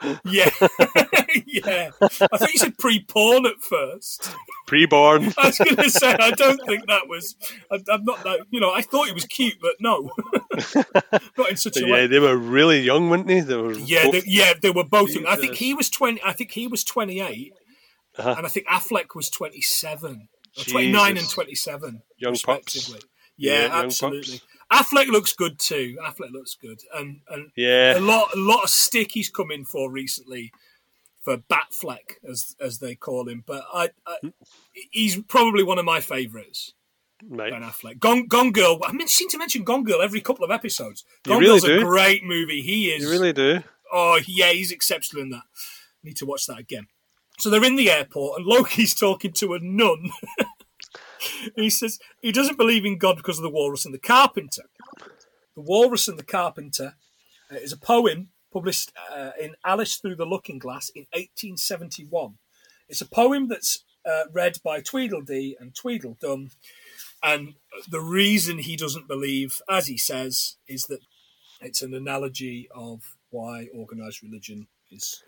Cutie. 0.00 0.20
It's 0.24 0.60
what 0.60 0.70
I- 0.86 1.26
Yeah, 1.26 1.40
yeah. 1.46 1.90
I 2.32 2.36
thought 2.38 2.52
you 2.52 2.58
said 2.58 2.78
pre-porn 2.78 3.46
at 3.46 3.60
first. 3.62 4.30
Pre-born. 4.66 5.32
I 5.38 5.46
was 5.46 5.58
going 5.58 5.76
to 5.76 5.90
say 5.90 6.14
I 6.18 6.30
don't 6.32 6.60
think 6.66 6.86
that 6.86 7.08
was. 7.08 7.36
I, 7.70 7.78
I'm 7.90 8.04
not 8.04 8.22
that. 8.24 8.40
You 8.50 8.60
know, 8.60 8.72
I 8.72 8.82
thought 8.82 9.06
he 9.08 9.12
was 9.12 9.24
cute, 9.26 9.56
but 9.60 9.72
no, 9.80 10.10
not 11.38 11.50
in 11.50 11.56
such 11.56 11.76
a 11.76 11.86
yeah, 11.86 11.92
way. 11.92 12.00
Yeah, 12.02 12.06
they 12.08 12.18
were 12.18 12.36
really 12.36 12.80
young, 12.80 13.10
weren't 13.10 13.26
they? 13.26 13.40
They 13.40 13.56
were 13.56 13.72
Yeah, 13.74 14.04
both- 14.04 14.12
they, 14.12 14.22
yeah, 14.26 14.52
they 14.60 14.70
were 14.70 14.84
both. 14.84 15.10
young. 15.14 15.26
I 15.26 15.36
think 15.36 15.54
he 15.54 15.74
was 15.74 15.90
twenty. 15.90 16.20
I 16.24 16.32
think 16.32 16.52
he 16.52 16.66
was 16.66 16.84
twenty-eight, 16.84 17.52
Uh-huh. 18.18 18.34
and 18.36 18.46
I 18.46 18.48
think 18.48 18.66
Affleck 18.66 19.14
was 19.14 19.28
twenty-seven, 19.30 20.28
or 20.58 20.64
twenty-nine 20.64 21.16
and 21.18 21.28
twenty-seven, 21.28 22.02
Young 22.18 22.32
pups. 22.36 22.74
respectively. 22.74 23.08
Yeah, 23.36 23.52
Yeah, 23.52 23.66
young 23.76 23.84
absolutely. 23.86 24.40
Affleck 24.72 25.08
looks 25.08 25.32
good 25.32 25.58
too. 25.58 25.98
Affleck 26.00 26.32
looks 26.32 26.54
good, 26.54 26.80
and 26.94 27.20
and 27.28 27.50
yeah. 27.56 27.98
a 27.98 28.00
lot 28.00 28.28
a 28.34 28.38
lot 28.38 28.64
of 28.64 28.70
stick 28.70 29.12
he's 29.12 29.30
come 29.30 29.50
in 29.50 29.64
for 29.64 29.90
recently 29.90 30.52
for 31.20 31.36
Batfleck 31.36 32.14
as 32.28 32.56
as 32.60 32.78
they 32.78 32.94
call 32.94 33.28
him. 33.28 33.44
But 33.46 33.64
I, 33.72 33.90
I 34.06 34.16
hmm. 34.22 34.28
he's 34.90 35.20
probably 35.22 35.64
one 35.64 35.78
of 35.78 35.84
my 35.84 36.00
favourites. 36.00 36.74
Right. 37.28 37.52
Ben 37.52 37.62
Affleck. 37.62 37.98
Gone, 37.98 38.26
Gone 38.26 38.50
Girl. 38.50 38.78
I 38.82 38.92
mean, 38.92 39.06
seem 39.06 39.28
to 39.28 39.38
mention 39.38 39.62
Gone 39.62 39.84
Girl 39.84 40.00
every 40.00 40.22
couple 40.22 40.44
of 40.44 40.50
episodes. 40.50 41.04
You 41.26 41.32
Gone 41.32 41.40
really 41.40 41.60
Girl's 41.60 41.64
a 41.64 41.78
do. 41.78 41.84
great 41.84 42.24
movie. 42.24 42.62
He 42.62 42.90
is. 42.90 43.02
You 43.02 43.10
really 43.10 43.34
do. 43.34 43.62
Oh, 43.92 44.20
yeah, 44.26 44.52
he's 44.52 44.70
exceptional 44.70 45.22
in 45.22 45.30
that. 45.30 45.42
Need 46.02 46.16
to 46.16 46.26
watch 46.26 46.46
that 46.46 46.58
again. 46.58 46.86
So 47.38 47.50
they're 47.50 47.64
in 47.64 47.76
the 47.76 47.90
airport, 47.90 48.38
and 48.38 48.46
Loki's 48.46 48.94
talking 48.94 49.32
to 49.32 49.54
a 49.54 49.58
nun. 49.60 50.10
he 51.56 51.70
says 51.70 51.98
he 52.22 52.32
doesn't 52.32 52.58
believe 52.58 52.84
in 52.84 52.98
God 52.98 53.16
because 53.16 53.38
of 53.38 53.42
the 53.42 53.50
Walrus 53.50 53.84
and 53.84 53.94
the 53.94 53.98
Carpenter. 53.98 54.64
The 55.54 55.62
Walrus 55.62 56.08
and 56.08 56.18
the 56.18 56.24
Carpenter 56.24 56.94
uh, 57.50 57.56
is 57.56 57.72
a 57.72 57.76
poem 57.76 58.28
published 58.52 58.92
uh, 59.12 59.30
in 59.40 59.54
Alice 59.64 59.96
Through 59.96 60.16
the 60.16 60.24
Looking 60.24 60.58
Glass 60.58 60.90
in 60.94 61.02
1871. 61.12 62.38
It's 62.88 63.00
a 63.00 63.08
poem 63.08 63.48
that's 63.48 63.84
uh, 64.04 64.24
read 64.32 64.58
by 64.64 64.80
Tweedledee 64.80 65.56
and 65.60 65.74
Tweedledum, 65.74 66.50
and 67.22 67.54
the 67.88 68.00
reason 68.00 68.58
he 68.58 68.76
doesn't 68.76 69.06
believe, 69.06 69.60
as 69.68 69.86
he 69.86 69.98
says, 69.98 70.56
is 70.66 70.84
that 70.84 71.00
it's 71.60 71.82
an 71.82 71.94
analogy 71.94 72.68
of 72.74 73.16
why 73.28 73.68
organized 73.74 74.22
religion 74.22 74.66
is 74.90 75.22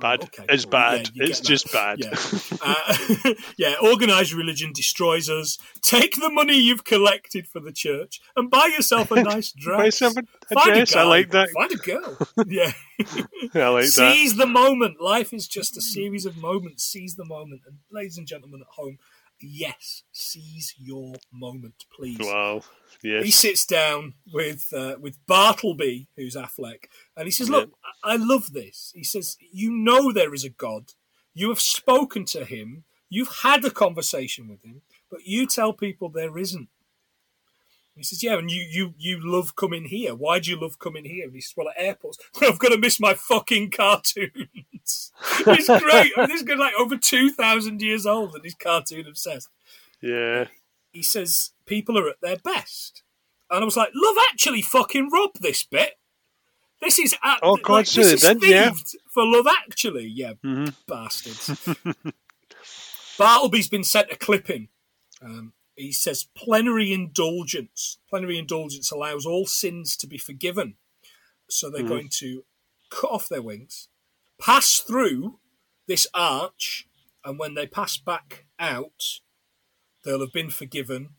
Bad. 0.00 0.22
Okay, 0.24 0.44
it's 0.48 0.64
cool. 0.64 0.72
bad. 0.72 1.10
Yeah, 1.14 1.24
it's 1.26 1.40
just 1.40 1.72
bad. 1.72 1.98
Yeah. 2.00 2.14
uh, 2.62 3.34
yeah. 3.56 3.74
Organized 3.82 4.32
religion 4.32 4.72
destroys 4.72 5.28
us. 5.28 5.58
Take 5.82 6.14
the 6.16 6.30
money 6.30 6.58
you've 6.58 6.84
collected 6.84 7.46
for 7.48 7.60
the 7.60 7.72
church 7.72 8.20
and 8.36 8.50
buy 8.50 8.66
yourself 8.66 9.10
a 9.10 9.22
nice 9.22 9.52
dress. 9.52 9.78
buy 9.78 9.84
yourself 9.86 10.14
a, 10.16 10.20
a 10.54 10.64
dress. 10.64 10.94
I 10.94 11.02
like 11.02 11.30
that. 11.30 11.48
Find 11.50 11.72
a 11.72 11.76
girl. 11.76 12.18
Yeah. 12.46 12.72
I 13.54 13.68
like 13.68 13.84
Seize 13.84 13.94
that. 13.96 14.14
Seize 14.14 14.36
the 14.36 14.46
moment. 14.46 15.00
Life 15.00 15.32
is 15.32 15.46
just 15.46 15.76
a 15.76 15.80
series 15.80 16.24
of 16.26 16.36
moments. 16.36 16.84
Seize 16.84 17.14
the 17.16 17.24
moment. 17.24 17.62
And 17.66 17.78
ladies 17.90 18.18
and 18.18 18.26
gentlemen 18.26 18.60
at 18.60 18.74
home, 18.74 18.98
yes, 19.40 20.02
seize 20.12 20.74
your 20.78 21.14
moment, 21.32 21.84
please. 21.94 22.18
Wow. 22.20 22.62
Yes. 23.02 23.24
He 23.24 23.30
sits 23.30 23.66
down 23.66 24.14
with 24.32 24.72
uh, 24.72 24.96
with 25.00 25.24
Bartleby, 25.26 26.08
who's 26.16 26.34
Affleck, 26.34 26.84
and 27.16 27.26
he 27.26 27.30
says, 27.30 27.48
"Look, 27.48 27.70
I-, 28.04 28.14
I 28.14 28.16
love 28.16 28.52
this." 28.52 28.92
He 28.94 29.04
says, 29.04 29.36
"You 29.52 29.70
know 29.70 30.12
there 30.12 30.34
is 30.34 30.44
a 30.44 30.50
God. 30.50 30.92
You 31.34 31.48
have 31.50 31.60
spoken 31.60 32.24
to 32.26 32.44
him. 32.44 32.84
You've 33.10 33.38
had 33.42 33.64
a 33.64 33.70
conversation 33.70 34.48
with 34.48 34.62
him, 34.62 34.82
but 35.10 35.26
you 35.26 35.46
tell 35.46 35.72
people 35.72 36.08
there 36.08 36.36
isn't." 36.38 36.68
He 37.98 38.04
says, 38.04 38.22
"Yeah, 38.22 38.38
and 38.38 38.50
you 38.50 38.62
you 38.62 38.94
you 38.98 39.20
love 39.20 39.56
coming 39.56 39.84
here. 39.84 40.14
Why 40.14 40.38
do 40.38 40.50
you 40.50 40.60
love 40.60 40.78
coming 40.78 41.04
here?" 41.04 41.26
And 41.26 41.34
he 41.34 41.40
says, 41.40 41.54
"Well, 41.56 41.68
at 41.68 41.82
airports, 41.82 42.18
I've 42.40 42.58
got 42.58 42.70
to 42.70 42.78
miss 42.78 43.00
my 43.00 43.14
fucking 43.14 43.70
cartoons." 43.70 44.32
it's 45.40 45.66
great. 45.66 46.12
I 46.16 46.20
mean, 46.20 46.28
this 46.28 46.42
guy's 46.42 46.58
like 46.58 46.74
over 46.78 46.96
two 46.96 47.30
thousand 47.30 47.82
years 47.82 48.06
old, 48.06 48.34
and 48.34 48.44
he's 48.44 48.54
cartoon 48.54 49.06
obsessed. 49.06 49.48
Yeah. 50.00 50.46
He 50.92 51.02
says 51.02 51.52
people 51.66 51.98
are 51.98 52.08
at 52.08 52.20
their 52.22 52.38
best, 52.38 53.02
and 53.50 53.62
I 53.62 53.64
was 53.64 53.76
like, 53.76 53.90
"Love 53.94 54.16
Actually, 54.30 54.62
fucking 54.62 55.10
rob 55.10 55.34
this 55.40 55.64
bit." 55.64 55.98
This 56.80 56.98
is 56.98 57.14
at, 57.24 57.40
oh 57.42 57.56
god, 57.56 57.72
like, 57.72 57.86
this 57.86 58.12
is 58.12 58.20
did, 58.20 58.42
yeah. 58.42 58.70
for 59.10 59.24
Love 59.26 59.46
Actually, 59.48 60.06
yeah, 60.06 60.34
mm-hmm. 60.44 60.66
bastards. 60.86 61.76
Bartleby's 63.18 63.68
been 63.68 63.82
sent 63.82 64.12
a 64.12 64.16
clipping. 64.16 64.68
Um, 65.20 65.52
he 65.78 65.92
says 65.92 66.28
plenary 66.36 66.92
indulgence. 66.92 67.98
Plenary 68.10 68.38
indulgence 68.38 68.90
allows 68.90 69.24
all 69.24 69.46
sins 69.46 69.96
to 69.96 70.06
be 70.06 70.18
forgiven. 70.18 70.74
So 71.48 71.70
they're 71.70 71.82
mm. 71.82 71.88
going 71.88 72.08
to 72.18 72.44
cut 72.90 73.10
off 73.10 73.28
their 73.28 73.42
wings, 73.42 73.88
pass 74.40 74.80
through 74.80 75.38
this 75.86 76.06
arch, 76.14 76.88
and 77.24 77.38
when 77.38 77.54
they 77.54 77.66
pass 77.66 77.96
back 77.96 78.46
out, 78.58 79.20
they'll 80.04 80.20
have 80.20 80.32
been 80.32 80.50
forgiven. 80.50 81.10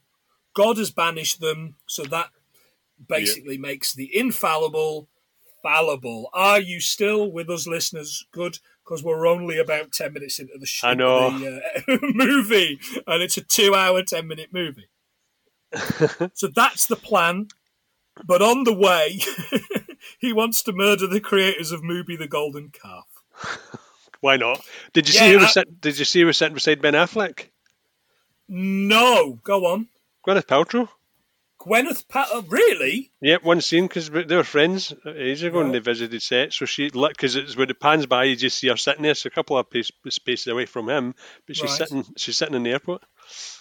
God 0.54 0.78
has 0.78 0.92
banished 0.92 1.40
them, 1.40 1.76
so 1.88 2.04
that 2.04 2.30
basically 3.08 3.56
yeah. 3.56 3.62
makes 3.62 3.94
the 3.94 4.16
infallible 4.16 5.08
fallible. 5.62 6.30
Are 6.34 6.60
you 6.60 6.80
still 6.80 7.32
with 7.32 7.50
us, 7.50 7.68
listeners? 7.68 8.26
Good 8.32 8.60
because 8.90 9.04
we're 9.04 9.28
only 9.28 9.60
about 9.60 9.92
10 9.92 10.14
minutes 10.14 10.40
into 10.40 10.58
the, 10.58 10.66
sh- 10.66 10.84
I 10.84 10.96
know. 10.96 11.38
The, 11.38 11.62
uh, 11.88 11.98
movie, 12.14 12.80
and 13.06 13.22
it's 13.22 13.38
a 13.38 13.42
two 13.42 13.76
hour, 13.76 14.02
10 14.02 14.28
minute 14.28 14.50
movie. 14.52 14.90
so 16.34 16.48
that's 16.48 16.88
the 16.88 16.96
plan. 16.96 17.50
But 18.26 18.42
on 18.42 18.64
the 18.64 18.74
way, 18.74 19.20
he 20.20 20.34
wants 20.34 20.64
to 20.64 20.74
murder 20.74 21.06
the 21.06 21.22
creators 21.22 21.72
of 21.72 21.82
Mooby 21.84 22.18
the 22.18 22.28
Golden 22.28 22.70
Calf. 22.70 23.06
Why 24.22 24.38
not? 24.38 24.66
Did 24.92 25.08
you 25.08 25.14
yeah, 25.14 25.20
see 25.22 25.32
who 25.34 25.40
was 25.40 25.54
set, 25.54 25.82
Did 25.82 26.00
you 26.00 26.06
see 26.06 26.22
who 26.22 26.26
was 26.26 26.38
sitting 26.38 26.56
beside 26.56 26.82
Ben 26.82 26.96
Affleck? 26.96 27.50
No, 28.48 29.40
go 29.44 29.68
on. 29.68 29.88
Gwyneth 30.28 30.48
Paltrow. 30.48 30.90
Gwyneth 31.60 32.08
Paltrow, 32.08 32.50
really? 32.50 33.12
Yep, 33.22 33.44
one 33.44 33.60
scene 33.60 33.88
because 33.88 34.10
they 34.10 34.36
were 34.36 34.46
friends 34.46 34.94
ages 35.06 35.44
ago 35.44 35.58
right. 35.58 35.66
and 35.66 35.74
they 35.74 35.80
visited 35.80 36.22
set. 36.22 36.54
So 36.54 36.66
she, 36.66 36.90
because 36.90 37.36
it's 37.36 37.58
when 37.58 37.70
it 37.70 37.80
pans 37.82 38.06
by, 38.06 38.24
you 38.26 38.38
just 38.38 38.58
see 38.58 38.70
her 38.70 38.78
sitting 38.78 39.04
there, 39.04 39.14
so 39.14 39.28
a 39.28 39.32
couple 39.32 39.58
of 39.58 39.68
spaces 40.10 40.48
away 40.48 40.66
from 40.66 40.90
him, 40.90 41.16
but 41.46 41.58
she's 41.58 41.70
right. 41.72 41.78
sitting, 41.78 42.06
she's 42.16 42.38
sitting 42.38 42.56
in 42.56 42.64
the 42.64 42.72
airport. 42.72 43.04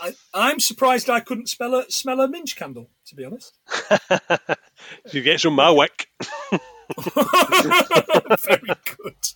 I, 0.01 0.15
am 0.35 0.61
surprised 0.61 1.11
I 1.11 1.21
couldn't 1.21 1.49
smell 1.49 1.75
a 1.75 1.91
smell 1.91 2.21
a 2.21 2.29
minch 2.29 2.57
candle, 2.57 2.89
to 3.07 3.17
be 3.17 3.25
honest. 3.25 3.59
you 5.13 5.23
get 5.23 5.41
some 5.41 5.55
my 5.55 5.71
wick. 5.71 6.09
Very 8.45 8.77
good. 8.97 9.27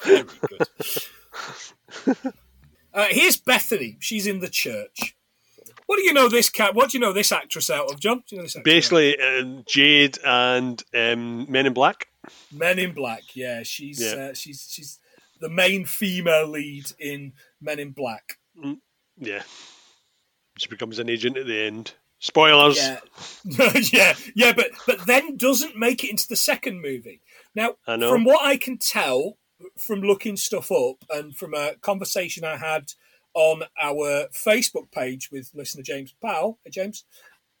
Very 0.00 0.24
good. 0.24 0.68
Uh, 2.94 3.06
here's 3.08 3.38
Bethany. 3.38 3.96
She's 4.00 4.26
in 4.26 4.40
the 4.40 4.50
church. 4.50 5.16
What 5.92 5.98
do 5.98 6.04
you 6.04 6.14
know 6.14 6.30
this 6.30 6.48
cat? 6.48 6.74
What 6.74 6.88
do 6.88 6.96
you 6.96 7.02
know 7.02 7.12
this 7.12 7.32
actress 7.32 7.68
out 7.68 7.92
of, 7.92 8.00
John? 8.00 8.22
You 8.30 8.38
know 8.38 8.46
Basically, 8.64 9.14
uh, 9.20 9.60
Jade 9.66 10.16
and 10.24 10.82
um, 10.94 11.44
Men 11.52 11.66
in 11.66 11.74
Black. 11.74 12.08
Men 12.50 12.78
in 12.78 12.94
Black, 12.94 13.24
yeah. 13.34 13.62
She's 13.62 14.00
yeah. 14.00 14.14
Uh, 14.14 14.32
she's 14.32 14.66
she's 14.70 14.98
the 15.38 15.50
main 15.50 15.84
female 15.84 16.48
lead 16.48 16.90
in 16.98 17.34
Men 17.60 17.78
in 17.78 17.90
Black. 17.90 18.38
Mm, 18.58 18.78
yeah, 19.18 19.42
she 20.56 20.66
becomes 20.70 20.98
an 20.98 21.10
agent 21.10 21.36
at 21.36 21.46
the 21.46 21.60
end. 21.60 21.92
Spoilers. 22.20 22.78
Yeah, 22.78 23.00
yeah, 23.92 24.14
yeah, 24.34 24.52
but 24.54 24.70
but 24.86 25.06
then 25.06 25.36
doesn't 25.36 25.76
make 25.76 26.04
it 26.04 26.10
into 26.10 26.26
the 26.26 26.36
second 26.36 26.80
movie. 26.80 27.20
Now, 27.54 27.74
from 27.84 28.24
what 28.24 28.42
I 28.42 28.56
can 28.56 28.78
tell 28.78 29.36
from 29.76 30.00
looking 30.00 30.38
stuff 30.38 30.72
up 30.72 31.04
and 31.10 31.36
from 31.36 31.52
a 31.52 31.74
conversation 31.82 32.44
I 32.44 32.56
had 32.56 32.94
on 33.34 33.62
our 33.80 34.28
Facebook 34.32 34.90
page 34.90 35.30
with 35.30 35.50
listener 35.54 35.82
James 35.82 36.14
Powell. 36.20 36.58
Hey, 36.64 36.70
James. 36.70 37.04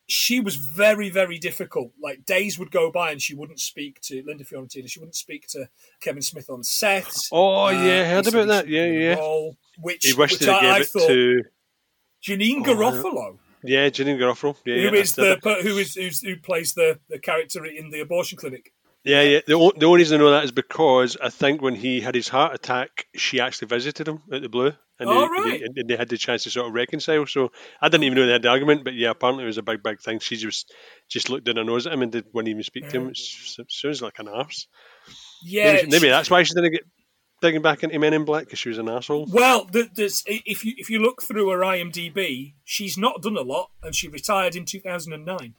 She 0.08 0.40
was 0.40 0.56
very, 0.56 1.08
very 1.10 1.38
difficult. 1.38 1.92
Like 2.02 2.26
days 2.26 2.58
would 2.58 2.70
go 2.70 2.90
by 2.90 3.12
and 3.12 3.22
she 3.22 3.34
wouldn't 3.34 3.60
speak 3.60 4.00
to 4.02 4.22
Linda 4.26 4.44
Fiorentino. 4.44 4.86
She 4.86 4.98
wouldn't 4.98 5.14
speak 5.14 5.46
to 5.50 5.68
Kevin 6.00 6.22
Smith 6.22 6.50
on 6.50 6.64
set. 6.64 7.06
Oh 7.30 7.66
uh, 7.66 7.70
yeah, 7.70 8.04
heard 8.10 8.26
about 8.26 8.48
that. 8.48 8.68
Yeah, 8.68 8.86
yeah. 8.86 9.14
Role, 9.14 9.56
which 9.78 10.04
he 10.04 10.12
wished 10.12 10.40
which 10.40 10.48
I, 10.48 10.78
I 10.78 10.82
thought 10.82 11.06
to 11.06 11.42
Janeane 12.22 12.66
oh, 12.66 12.74
Garofalo. 12.74 13.38
Yeah, 13.64 13.88
Janeane 13.88 14.18
Garofalo. 14.18 14.56
Yeah, 14.64 14.74
who 14.74 14.96
yeah, 14.96 15.00
is 15.00 15.14
the 15.14 15.38
who 15.62 15.78
is 15.78 16.20
who 16.20 16.36
plays 16.36 16.74
the 16.74 16.98
the 17.08 17.18
character 17.18 17.64
in 17.64 17.90
the 17.90 18.00
abortion 18.00 18.36
clinic. 18.36 18.72
Yeah, 19.04 19.22
yeah. 19.22 19.40
The, 19.46 19.72
the 19.76 19.86
only 19.86 19.98
reason 19.98 20.20
I 20.20 20.24
know 20.24 20.30
that 20.30 20.44
is 20.44 20.52
because 20.52 21.16
I 21.20 21.28
think 21.28 21.60
when 21.60 21.74
he 21.74 22.00
had 22.00 22.14
his 22.14 22.28
heart 22.28 22.54
attack, 22.54 23.06
she 23.16 23.40
actually 23.40 23.66
visited 23.66 24.06
him 24.06 24.22
at 24.30 24.42
the 24.42 24.48
Blue, 24.48 24.72
and, 25.02 25.10
oh, 25.10 25.28
they, 25.28 25.50
right. 25.50 25.60
they, 25.60 25.80
and 25.80 25.90
they 25.90 25.96
had 25.96 26.08
the 26.08 26.16
chance 26.16 26.44
to 26.44 26.50
sort 26.50 26.68
of 26.68 26.74
reconcile. 26.74 27.26
So 27.26 27.52
I 27.80 27.88
didn't 27.88 28.04
even 28.04 28.16
know 28.16 28.26
they 28.26 28.32
had 28.32 28.42
the 28.42 28.48
argument, 28.48 28.84
but 28.84 28.94
yeah, 28.94 29.10
apparently 29.10 29.44
it 29.44 29.48
was 29.48 29.58
a 29.58 29.62
big, 29.62 29.82
big 29.82 30.00
thing. 30.00 30.18
She 30.18 30.36
just 30.36 30.72
just 31.08 31.30
looked 31.30 31.44
down 31.44 31.56
her 31.56 31.64
nose 31.64 31.86
at 31.86 31.92
him 31.92 32.02
and 32.02 32.12
did, 32.12 32.26
wouldn't 32.32 32.50
even 32.50 32.62
speak 32.62 32.88
to 32.88 33.00
him. 33.00 33.08
It 33.08 33.18
sounds 33.68 34.02
like 34.02 34.18
an 34.18 34.28
arse. 34.28 34.66
Yeah, 35.44 35.74
maybe, 35.74 35.90
maybe 35.90 36.08
that's 36.08 36.30
why 36.30 36.42
she 36.42 36.54
didn't 36.54 36.72
get 36.72 36.84
digging 37.40 37.62
back 37.62 37.82
into 37.82 37.98
Men 37.98 38.14
in 38.14 38.24
Black 38.24 38.44
because 38.44 38.58
she 38.58 38.68
was 38.68 38.78
an 38.78 38.88
asshole. 38.88 39.26
Well, 39.30 39.68
there's, 39.70 40.22
if 40.26 40.64
you 40.64 40.74
if 40.78 40.88
you 40.88 41.00
look 41.00 41.22
through 41.22 41.50
her 41.50 41.58
IMDb, 41.58 42.54
she's 42.64 42.96
not 42.96 43.20
done 43.20 43.36
a 43.36 43.42
lot, 43.42 43.70
and 43.82 43.94
she 43.94 44.08
retired 44.08 44.56
in 44.56 44.64
2009. 44.64 45.54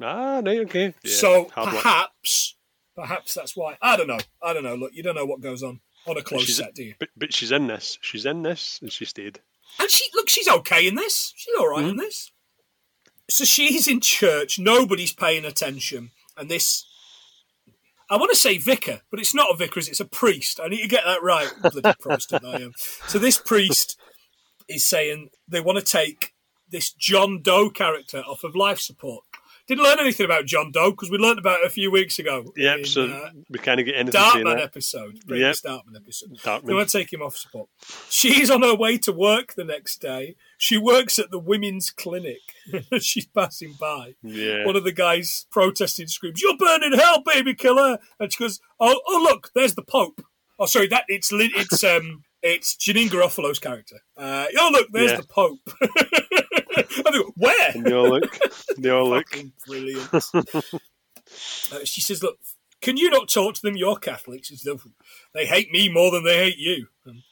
Ah, 0.00 0.40
no, 0.40 0.50
okay. 0.62 0.94
Yeah, 1.02 1.12
so 1.12 1.44
perhaps, 1.44 2.56
perhaps 2.94 3.34
that's 3.34 3.56
why. 3.56 3.78
I 3.80 3.96
don't 3.96 4.06
know. 4.06 4.18
I 4.42 4.52
don't 4.52 4.64
know. 4.64 4.74
Look, 4.74 4.92
you 4.94 5.02
don't 5.02 5.14
know 5.14 5.24
what 5.24 5.40
goes 5.40 5.62
on 5.62 5.80
on 6.06 6.16
a 6.16 6.22
close 6.22 6.56
set, 6.56 6.74
do 6.74 6.84
you? 6.84 6.94
But, 6.98 7.08
but 7.16 7.32
she's 7.32 7.52
in 7.52 7.66
this. 7.66 7.98
She's 8.00 8.26
in 8.26 8.42
this, 8.42 8.78
and 8.80 8.90
she 8.90 9.04
stayed. 9.04 9.40
And 9.78 9.90
she 9.90 10.04
look, 10.14 10.28
she's 10.28 10.48
okay 10.48 10.86
in 10.86 10.94
this. 10.94 11.32
She's 11.36 11.54
all 11.58 11.68
right 11.68 11.80
mm-hmm. 11.80 11.90
in 11.90 11.96
this. 11.96 12.32
So 13.30 13.44
she's 13.44 13.86
in 13.86 14.00
church. 14.00 14.58
Nobody's 14.58 15.12
paying 15.12 15.44
attention, 15.44 16.10
and 16.36 16.50
this. 16.50 16.84
I 18.10 18.16
want 18.16 18.30
to 18.30 18.36
say 18.36 18.56
vicar, 18.56 19.02
but 19.10 19.20
it's 19.20 19.34
not 19.34 19.52
a 19.52 19.56
vicar. 19.56 19.80
It's 19.80 20.00
a 20.00 20.06
priest. 20.06 20.60
I 20.62 20.68
need 20.68 20.80
to 20.80 20.88
get 20.88 21.04
that 21.04 21.22
right. 21.22 21.50
Bloody 21.60 21.92
Protestant 22.00 22.44
I 22.44 22.56
am. 22.62 22.72
So 23.06 23.18
this 23.18 23.36
priest 23.36 23.98
is 24.66 24.84
saying 24.84 25.28
they 25.46 25.60
want 25.60 25.78
to 25.78 25.84
take 25.84 26.32
this 26.70 26.90
John 26.90 27.42
Doe 27.42 27.68
character 27.68 28.20
off 28.20 28.44
of 28.44 28.54
life 28.54 28.78
support. 28.78 29.24
Didn't 29.68 29.84
learn 29.84 30.00
anything 30.00 30.24
about 30.24 30.46
John 30.46 30.72
Doe 30.72 30.92
because 30.92 31.10
we 31.10 31.18
learned 31.18 31.38
about 31.38 31.60
it 31.60 31.66
a 31.66 31.70
few 31.70 31.90
weeks 31.90 32.18
ago. 32.18 32.52
Yep, 32.56 32.78
in, 32.78 32.84
so 32.86 33.04
uh, 33.04 33.30
we 33.50 33.58
kind 33.58 33.78
of 33.78 33.84
get 33.84 33.96
into 33.96 34.12
Dartman 34.12 34.58
episode. 34.58 35.18
Yep. 35.28 35.56
Dartman 35.56 35.94
episode. 35.94 36.38
Dartman. 36.38 36.64
They 36.64 36.74
want 36.74 36.88
to 36.88 36.98
take 36.98 37.12
him 37.12 37.20
off 37.20 37.36
support. 37.36 37.68
She's 38.08 38.50
on 38.50 38.62
her 38.62 38.74
way 38.74 38.96
to 38.96 39.12
work 39.12 39.54
the 39.54 39.64
next 39.64 40.00
day. 40.00 40.36
She 40.56 40.78
works 40.78 41.18
at 41.18 41.30
the 41.30 41.38
women's 41.38 41.90
clinic. 41.90 42.40
She's 43.00 43.26
passing 43.26 43.74
by. 43.78 44.14
Yeah. 44.22 44.64
One 44.64 44.74
of 44.74 44.84
the 44.84 44.92
guys 44.92 45.46
protesting 45.50 46.06
screams, 46.06 46.40
"You're 46.40 46.56
burning 46.56 46.94
hell, 46.94 47.22
baby 47.22 47.54
killer!" 47.54 47.98
And 48.18 48.32
she 48.32 48.42
goes, 48.42 48.60
"Oh, 48.80 48.98
oh, 49.06 49.20
look, 49.22 49.50
there's 49.54 49.74
the 49.74 49.82
Pope." 49.82 50.22
Oh, 50.58 50.64
sorry, 50.64 50.88
that 50.88 51.04
it's 51.08 51.30
it's 51.30 51.84
um 51.84 52.24
it's 52.42 52.74
Janeane 52.76 53.08
Garofalo's 53.10 53.58
character. 53.58 53.96
Uh, 54.16 54.46
oh, 54.58 54.70
look, 54.72 54.88
there's 54.92 55.10
yeah. 55.10 55.18
the 55.18 55.26
Pope. 55.26 55.70
I 57.06 57.22
where? 57.36 57.70
And 57.74 57.84
they 57.84 57.92
all 57.92 58.10
look. 58.10 58.38
They 58.76 58.90
all 58.90 59.08
look. 59.08 59.26
Brilliant. 59.66 60.12
uh, 60.34 61.84
she 61.84 62.00
says, 62.00 62.22
look, 62.22 62.38
can 62.80 62.96
you 62.96 63.10
not 63.10 63.28
talk 63.28 63.54
to 63.54 63.62
them? 63.62 63.76
You're 63.76 63.96
Catholics. 63.96 64.52
They 65.34 65.46
hate 65.46 65.70
me 65.70 65.88
more 65.88 66.10
than 66.10 66.24
they 66.24 66.36
hate 66.36 66.58
you. 66.58 66.86
Um, 67.06 67.22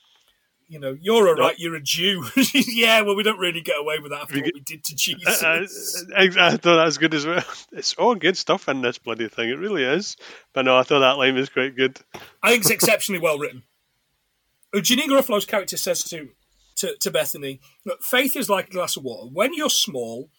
you 0.69 0.81
know, 0.81 0.97
you're 1.00 1.29
all 1.29 1.35
right. 1.35 1.59
You're 1.59 1.76
a 1.76 1.81
Jew. 1.81 2.25
yeah, 2.53 3.03
well, 3.03 3.15
we 3.15 3.23
don't 3.23 3.38
really 3.38 3.61
get 3.61 3.79
away 3.79 4.00
with 4.00 4.11
that 4.11 4.23
after 4.23 4.41
what 4.41 4.50
we 4.53 4.61
did 4.61 4.83
to 4.85 4.97
Jesus. 4.97 5.45
I, 5.45 5.59
I, 6.17 6.25
I, 6.25 6.50
thought 6.50 6.76
that 6.76 6.85
was 6.85 6.99
good 6.99 7.15
as 7.15 7.25
well. 7.25 7.45
It's 7.71 7.95
all 7.95 8.17
good 8.17 8.37
stuff 8.37 8.69
in 8.69 8.83
this 8.83 8.99
bloody 8.99 9.29
thing. 9.29 9.49
It 9.49 9.59
really 9.59 9.85
is. 9.85 10.17
But 10.53 10.65
no, 10.65 10.76
I 10.76 10.83
thought 10.83 11.00
that 11.00 11.19
line 11.19 11.37
was 11.37 11.50
quite 11.50 11.76
good. 11.76 12.00
I 12.43 12.50
think 12.50 12.62
it's 12.62 12.71
exceptionally 12.71 13.21
well 13.21 13.38
written. 13.38 13.62
Janeane 14.75 15.07
Garofalo's 15.09 15.45
character 15.45 15.76
says 15.76 16.03
to, 16.05 16.31
to, 16.76 16.97
to 16.97 17.11
Bethany, 17.11 17.61
Look, 17.85 18.02
faith 18.02 18.37
is 18.37 18.50
like 18.50 18.68
a 18.68 18.73
glass 18.73 18.97
of 18.97 19.04
water. 19.04 19.28
When 19.33 19.54
you're 19.54 19.71
small, 19.71 20.30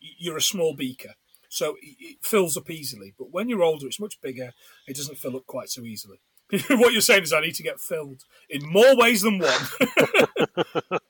you're 0.00 0.36
a 0.36 0.42
small 0.42 0.74
beaker. 0.74 1.14
So 1.48 1.76
it 1.82 2.16
fills 2.22 2.56
up 2.56 2.70
easily. 2.70 3.14
But 3.18 3.30
when 3.30 3.48
you're 3.48 3.62
older, 3.62 3.86
it's 3.86 4.00
much 4.00 4.20
bigger. 4.22 4.52
It 4.88 4.96
doesn't 4.96 5.18
fill 5.18 5.36
up 5.36 5.46
quite 5.46 5.68
so 5.68 5.82
easily. 5.82 6.20
what 6.68 6.92
you're 6.92 7.00
saying 7.00 7.22
is 7.24 7.32
I 7.32 7.40
need 7.40 7.54
to 7.56 7.62
get 7.62 7.80
filled 7.80 8.24
in 8.48 8.66
more 8.66 8.96
ways 8.96 9.22
than 9.22 9.38
one. 9.38 9.60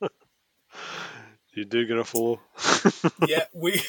you 1.54 1.64
do 1.64 1.86
get 1.86 1.96
a 1.96 2.04
follow. 2.04 2.40
yeah, 3.26 3.44
we 3.52 3.82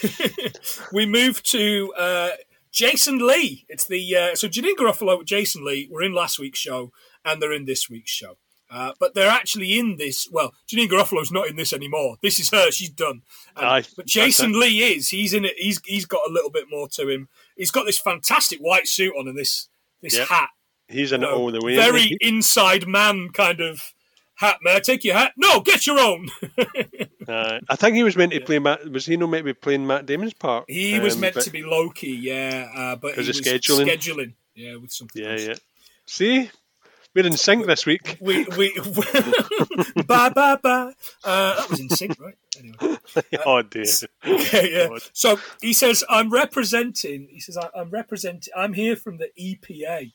we 0.91 1.05
move 1.05 1.43
to 1.43 1.93
uh, 1.97 2.29
Jason 2.71 3.25
Lee. 3.25 3.65
It's 3.69 3.85
the 3.85 4.15
uh, 4.15 4.35
so 4.35 4.47
Janeane 4.47 4.75
Garofalo, 4.75 5.23
Jason 5.23 5.63
Lee 5.63 5.87
were 5.91 6.01
in 6.01 6.13
last 6.13 6.39
week's 6.39 6.59
show, 6.59 6.91
and 7.23 7.41
they're 7.41 7.53
in 7.53 7.65
this 7.65 7.89
week's 7.89 8.11
show. 8.11 8.37
Uh, 8.73 8.93
but 8.99 9.13
they're 9.13 9.29
actually 9.29 9.77
in 9.77 9.97
this. 9.97 10.27
Well, 10.31 10.53
Janeane 10.67 10.89
Garofalo's 10.89 11.31
not 11.31 11.47
in 11.47 11.55
this 11.55 11.73
anymore. 11.73 12.17
This 12.21 12.39
is 12.39 12.49
her. 12.49 12.71
She's 12.71 12.89
done. 12.89 13.21
Um, 13.55 13.65
Aye, 13.65 13.83
but 13.95 14.07
Jason 14.07 14.59
Lee 14.59 14.95
is. 14.95 15.09
He's 15.09 15.33
in 15.33 15.45
it. 15.45 15.53
He's 15.57 15.79
he's 15.85 16.05
got 16.05 16.27
a 16.27 16.31
little 16.31 16.49
bit 16.49 16.65
more 16.69 16.87
to 16.89 17.07
him. 17.07 17.29
He's 17.55 17.71
got 17.71 17.85
this 17.85 17.99
fantastic 17.99 18.59
white 18.59 18.87
suit 18.87 19.13
on 19.17 19.27
and 19.27 19.37
this 19.37 19.69
this 20.01 20.17
yep. 20.17 20.27
hat 20.27 20.49
He's 20.87 21.11
in 21.11 21.23
it 21.23 21.29
all 21.29 21.51
the 21.51 21.61
way. 21.61 21.75
Very 21.75 22.17
inside 22.21 22.87
man 22.87 23.29
kind 23.29 23.59
of 23.59 23.93
hat. 24.35 24.57
May 24.61 24.75
I 24.75 24.79
take 24.79 25.03
your 25.03 25.15
hat? 25.15 25.33
No, 25.37 25.59
get 25.61 25.87
your 25.87 25.99
own. 25.99 26.29
uh, 27.27 27.59
I 27.69 27.75
think 27.75 27.95
he 27.95 28.03
was 28.03 28.15
meant 28.15 28.31
to 28.33 28.41
play 28.41 28.59
Matt. 28.59 28.89
Was 28.89 29.05
he 29.05 29.17
not 29.17 29.29
meant 29.29 29.45
to 29.45 29.53
be 29.53 29.59
playing 29.59 29.87
Matt 29.87 30.05
Damon's 30.05 30.33
part? 30.33 30.65
He 30.67 30.99
was 30.99 31.15
um, 31.15 31.21
meant 31.21 31.39
to 31.41 31.49
be 31.49 31.63
Loki, 31.63 32.11
yeah, 32.11 32.69
uh, 32.75 32.95
but 32.95 33.15
he 33.15 33.27
was 33.27 33.41
scheduling. 33.41 33.87
scheduling, 33.87 34.33
yeah, 34.55 34.75
with 34.75 34.91
something. 34.91 35.23
Yeah, 35.23 35.31
else. 35.31 35.47
yeah. 35.47 35.55
See, 36.05 36.51
we're 37.13 37.25
in 37.25 37.37
sync 37.37 37.65
this 37.65 37.85
week. 37.85 38.17
We 38.21 38.45
we 38.57 38.73
bye 40.07 40.29
bye 40.29 40.57
bye. 40.61 40.93
Uh, 41.23 41.55
that 41.55 41.69
was 41.69 41.79
in 41.79 41.89
sync, 41.89 42.19
right? 42.19 42.35
Anyway. 42.57 42.97
oh 43.45 43.61
dear. 43.61 43.85
Yeah, 44.25 44.61
yeah. 44.61 44.87
God. 44.87 45.01
So 45.13 45.39
he 45.61 45.73
says, 45.73 46.03
"I'm 46.09 46.29
representing." 46.29 47.27
He 47.29 47.39
says, 47.39 47.57
"I'm 47.75 47.89
representing. 47.89 48.53
I'm 48.55 48.73
here 48.73 48.95
from 48.95 49.17
the 49.17 49.29
EPA." 49.39 50.11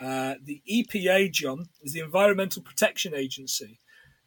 Uh, 0.00 0.34
the 0.42 0.62
EPA, 0.70 1.30
John, 1.30 1.68
is 1.82 1.92
the 1.92 2.00
Environmental 2.00 2.62
Protection 2.62 3.14
Agency, 3.14 3.80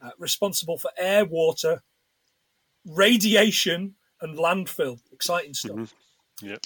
uh, 0.03 0.11
responsible 0.19 0.77
for 0.77 0.91
air, 0.97 1.25
water, 1.25 1.81
radiation, 2.85 3.95
and 4.21 4.37
landfill. 4.37 4.99
Exciting 5.11 5.53
stuff. 5.53 5.77
Mm-hmm. 5.77 6.47
Yep. 6.47 6.65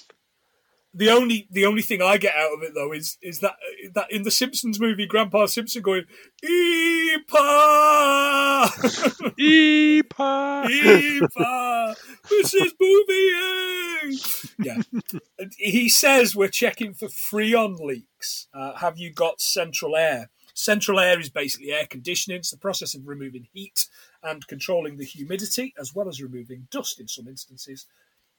The 0.98 1.10
only 1.10 1.46
the 1.48 1.64
only 1.64 1.82
thing 1.82 2.02
I 2.02 2.16
get 2.16 2.34
out 2.34 2.52
of 2.54 2.64
it 2.64 2.74
though 2.74 2.92
is 2.92 3.18
is 3.22 3.38
that 3.38 3.54
that 3.94 4.10
in 4.10 4.24
the 4.24 4.32
Simpsons 4.32 4.80
movie, 4.80 5.06
Grandpa 5.06 5.46
Simpson 5.46 5.80
going 5.80 6.06
EPA 6.44 7.38
EPA 9.38 10.64
EPA 10.66 11.94
this 12.28 12.52
is 12.52 12.74
moving. 12.80 14.18
Yeah, 14.58 14.82
he 15.56 15.88
says 15.88 16.34
we're 16.34 16.48
checking 16.48 16.94
for 16.94 17.06
freon 17.06 17.78
leaks. 17.78 18.48
Uh, 18.52 18.74
have 18.74 18.98
you 18.98 19.12
got 19.12 19.40
central 19.40 19.94
air? 19.94 20.30
Central 20.54 20.98
air 20.98 21.20
is 21.20 21.30
basically 21.30 21.70
air 21.70 21.86
conditioning. 21.86 22.38
It's 22.38 22.50
the 22.50 22.56
process 22.56 22.96
of 22.96 23.06
removing 23.06 23.46
heat 23.52 23.86
and 24.24 24.44
controlling 24.48 24.96
the 24.96 25.04
humidity, 25.04 25.72
as 25.78 25.94
well 25.94 26.08
as 26.08 26.20
removing 26.20 26.66
dust 26.72 26.98
in 26.98 27.06
some 27.06 27.28
instances. 27.28 27.86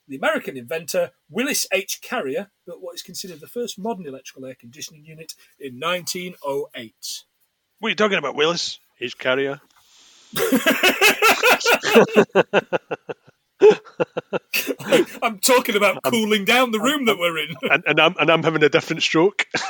The 0.10 0.16
American 0.16 0.58
inventor 0.58 1.12
Willis 1.30 1.68
H. 1.72 2.02
Carrier 2.02 2.50
built 2.66 2.82
what 2.82 2.96
is 2.96 3.04
considered 3.04 3.42
the 3.42 3.48
first 3.48 3.78
modern 3.78 4.08
electrical 4.08 4.44
air 4.44 4.56
conditioning 4.56 5.06
unit 5.06 5.36
in 5.60 5.80
1908. 5.80 7.24
What 7.78 7.88
are 7.88 7.90
you 7.92 7.96
talking 7.96 8.18
about, 8.18 8.34
Willis 8.34 8.80
H. 9.00 9.16
Carrier? 9.20 9.62
I'm 15.22 15.38
talking 15.38 15.76
about 15.76 16.02
cooling 16.02 16.44
down 16.44 16.72
the 16.72 16.80
room 16.80 17.06
that 17.06 17.20
we're 17.20 17.38
in, 17.38 17.56
and, 17.70 17.84
and 17.86 18.00
I'm 18.00 18.16
and 18.20 18.32
I'm 18.32 18.42
having 18.42 18.64
a 18.64 18.70
different 18.70 19.04
stroke. 19.04 19.46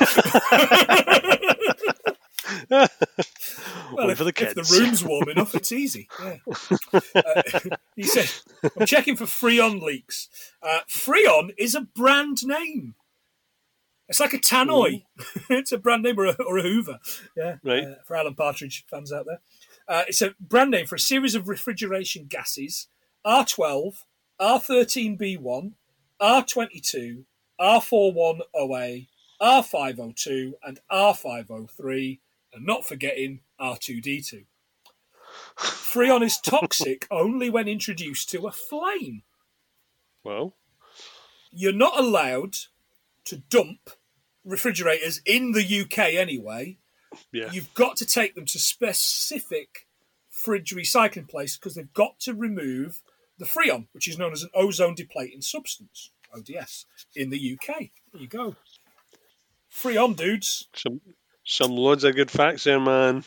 well, 4.00 4.10
if, 4.10 4.18
the 4.18 4.26
if, 4.26 4.54
the 4.54 4.78
room's 4.78 5.04
warm 5.04 5.28
enough, 5.28 5.54
it's 5.54 5.72
easy. 5.72 6.08
Yeah. 6.20 7.00
Uh, 7.14 7.42
he 7.96 8.02
said, 8.02 8.30
I'm 8.78 8.86
checking 8.86 9.16
for 9.16 9.24
Freon 9.24 9.80
leaks. 9.80 10.28
Uh, 10.62 10.80
Freon 10.88 11.50
is 11.58 11.74
a 11.74 11.82
brand 11.82 12.46
name. 12.46 12.94
It's 14.08 14.20
like 14.20 14.34
a 14.34 14.38
tannoy. 14.38 15.04
it's 15.50 15.72
a 15.72 15.78
brand 15.78 16.02
name 16.02 16.18
or 16.18 16.26
a, 16.26 16.36
or 16.42 16.58
a 16.58 16.62
Hoover. 16.62 16.98
Yeah, 17.36 17.56
right. 17.62 17.84
Uh, 17.84 17.94
for 18.04 18.16
Alan 18.16 18.34
Partridge 18.34 18.84
fans 18.90 19.12
out 19.12 19.26
there. 19.26 19.40
Uh, 19.88 20.04
it's 20.08 20.22
a 20.22 20.34
brand 20.40 20.70
name 20.70 20.86
for 20.86 20.96
a 20.96 21.00
series 21.00 21.34
of 21.34 21.48
refrigeration 21.48 22.26
gases 22.28 22.88
R12, 23.26 24.04
R13B1, 24.40 25.72
R22, 26.20 27.24
R410A, 27.60 29.08
R502, 29.40 30.52
and 30.64 30.80
R503 30.90 32.18
and 32.52 32.66
not 32.66 32.86
forgetting 32.86 33.40
R2D2. 33.60 34.44
Freon 35.56 36.22
is 36.22 36.38
toxic 36.38 37.06
only 37.10 37.50
when 37.50 37.68
introduced 37.68 38.30
to 38.30 38.46
a 38.46 38.52
flame. 38.52 39.22
Well, 40.24 40.54
you're 41.52 41.72
not 41.72 41.98
allowed 41.98 42.56
to 43.24 43.36
dump 43.36 43.90
refrigerators 44.44 45.20
in 45.26 45.52
the 45.52 45.80
UK 45.80 46.14
anyway. 46.14 46.78
Yeah. 47.32 47.50
You've 47.52 47.74
got 47.74 47.96
to 47.96 48.06
take 48.06 48.34
them 48.34 48.46
to 48.46 48.58
specific 48.58 49.86
fridge 50.28 50.74
recycling 50.74 51.28
place 51.28 51.56
because 51.56 51.74
they've 51.74 51.92
got 51.92 52.18
to 52.20 52.34
remove 52.34 53.02
the 53.38 53.44
freon, 53.44 53.86
which 53.92 54.08
is 54.08 54.18
known 54.18 54.32
as 54.32 54.42
an 54.42 54.50
ozone 54.54 54.94
depleting 54.94 55.42
substance, 55.42 56.10
ODS, 56.34 56.86
in 57.14 57.30
the 57.30 57.58
UK. 57.58 57.90
There 58.12 58.22
you 58.22 58.28
go. 58.28 58.54
Freon, 59.72 60.16
dudes. 60.16 60.68
Some 60.74 61.00
some 61.44 61.72
loads 61.72 62.04
of 62.04 62.14
good 62.14 62.30
facts 62.30 62.64
there, 62.64 62.78
man. 62.78 63.24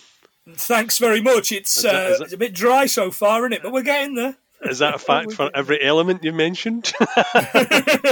Thanks 0.50 0.98
very 0.98 1.22
much. 1.22 1.52
It's, 1.52 1.82
that, 1.84 1.96
uh, 1.96 2.24
it's 2.24 2.34
a 2.34 2.38
bit 2.38 2.54
dry 2.54 2.86
so 2.86 3.12
far, 3.12 3.42
isn't 3.42 3.54
it? 3.54 3.64
But 3.64 3.72
we're 3.72 3.82
getting 3.82 4.16
there. 4.16 4.36
Is 4.64 4.80
that 4.80 4.96
a 4.96 5.00
fact 5.00 5.34
for 5.34 5.50
every 5.54 5.82
element 5.82 6.24
you 6.24 6.34
mentioned? 6.34 6.92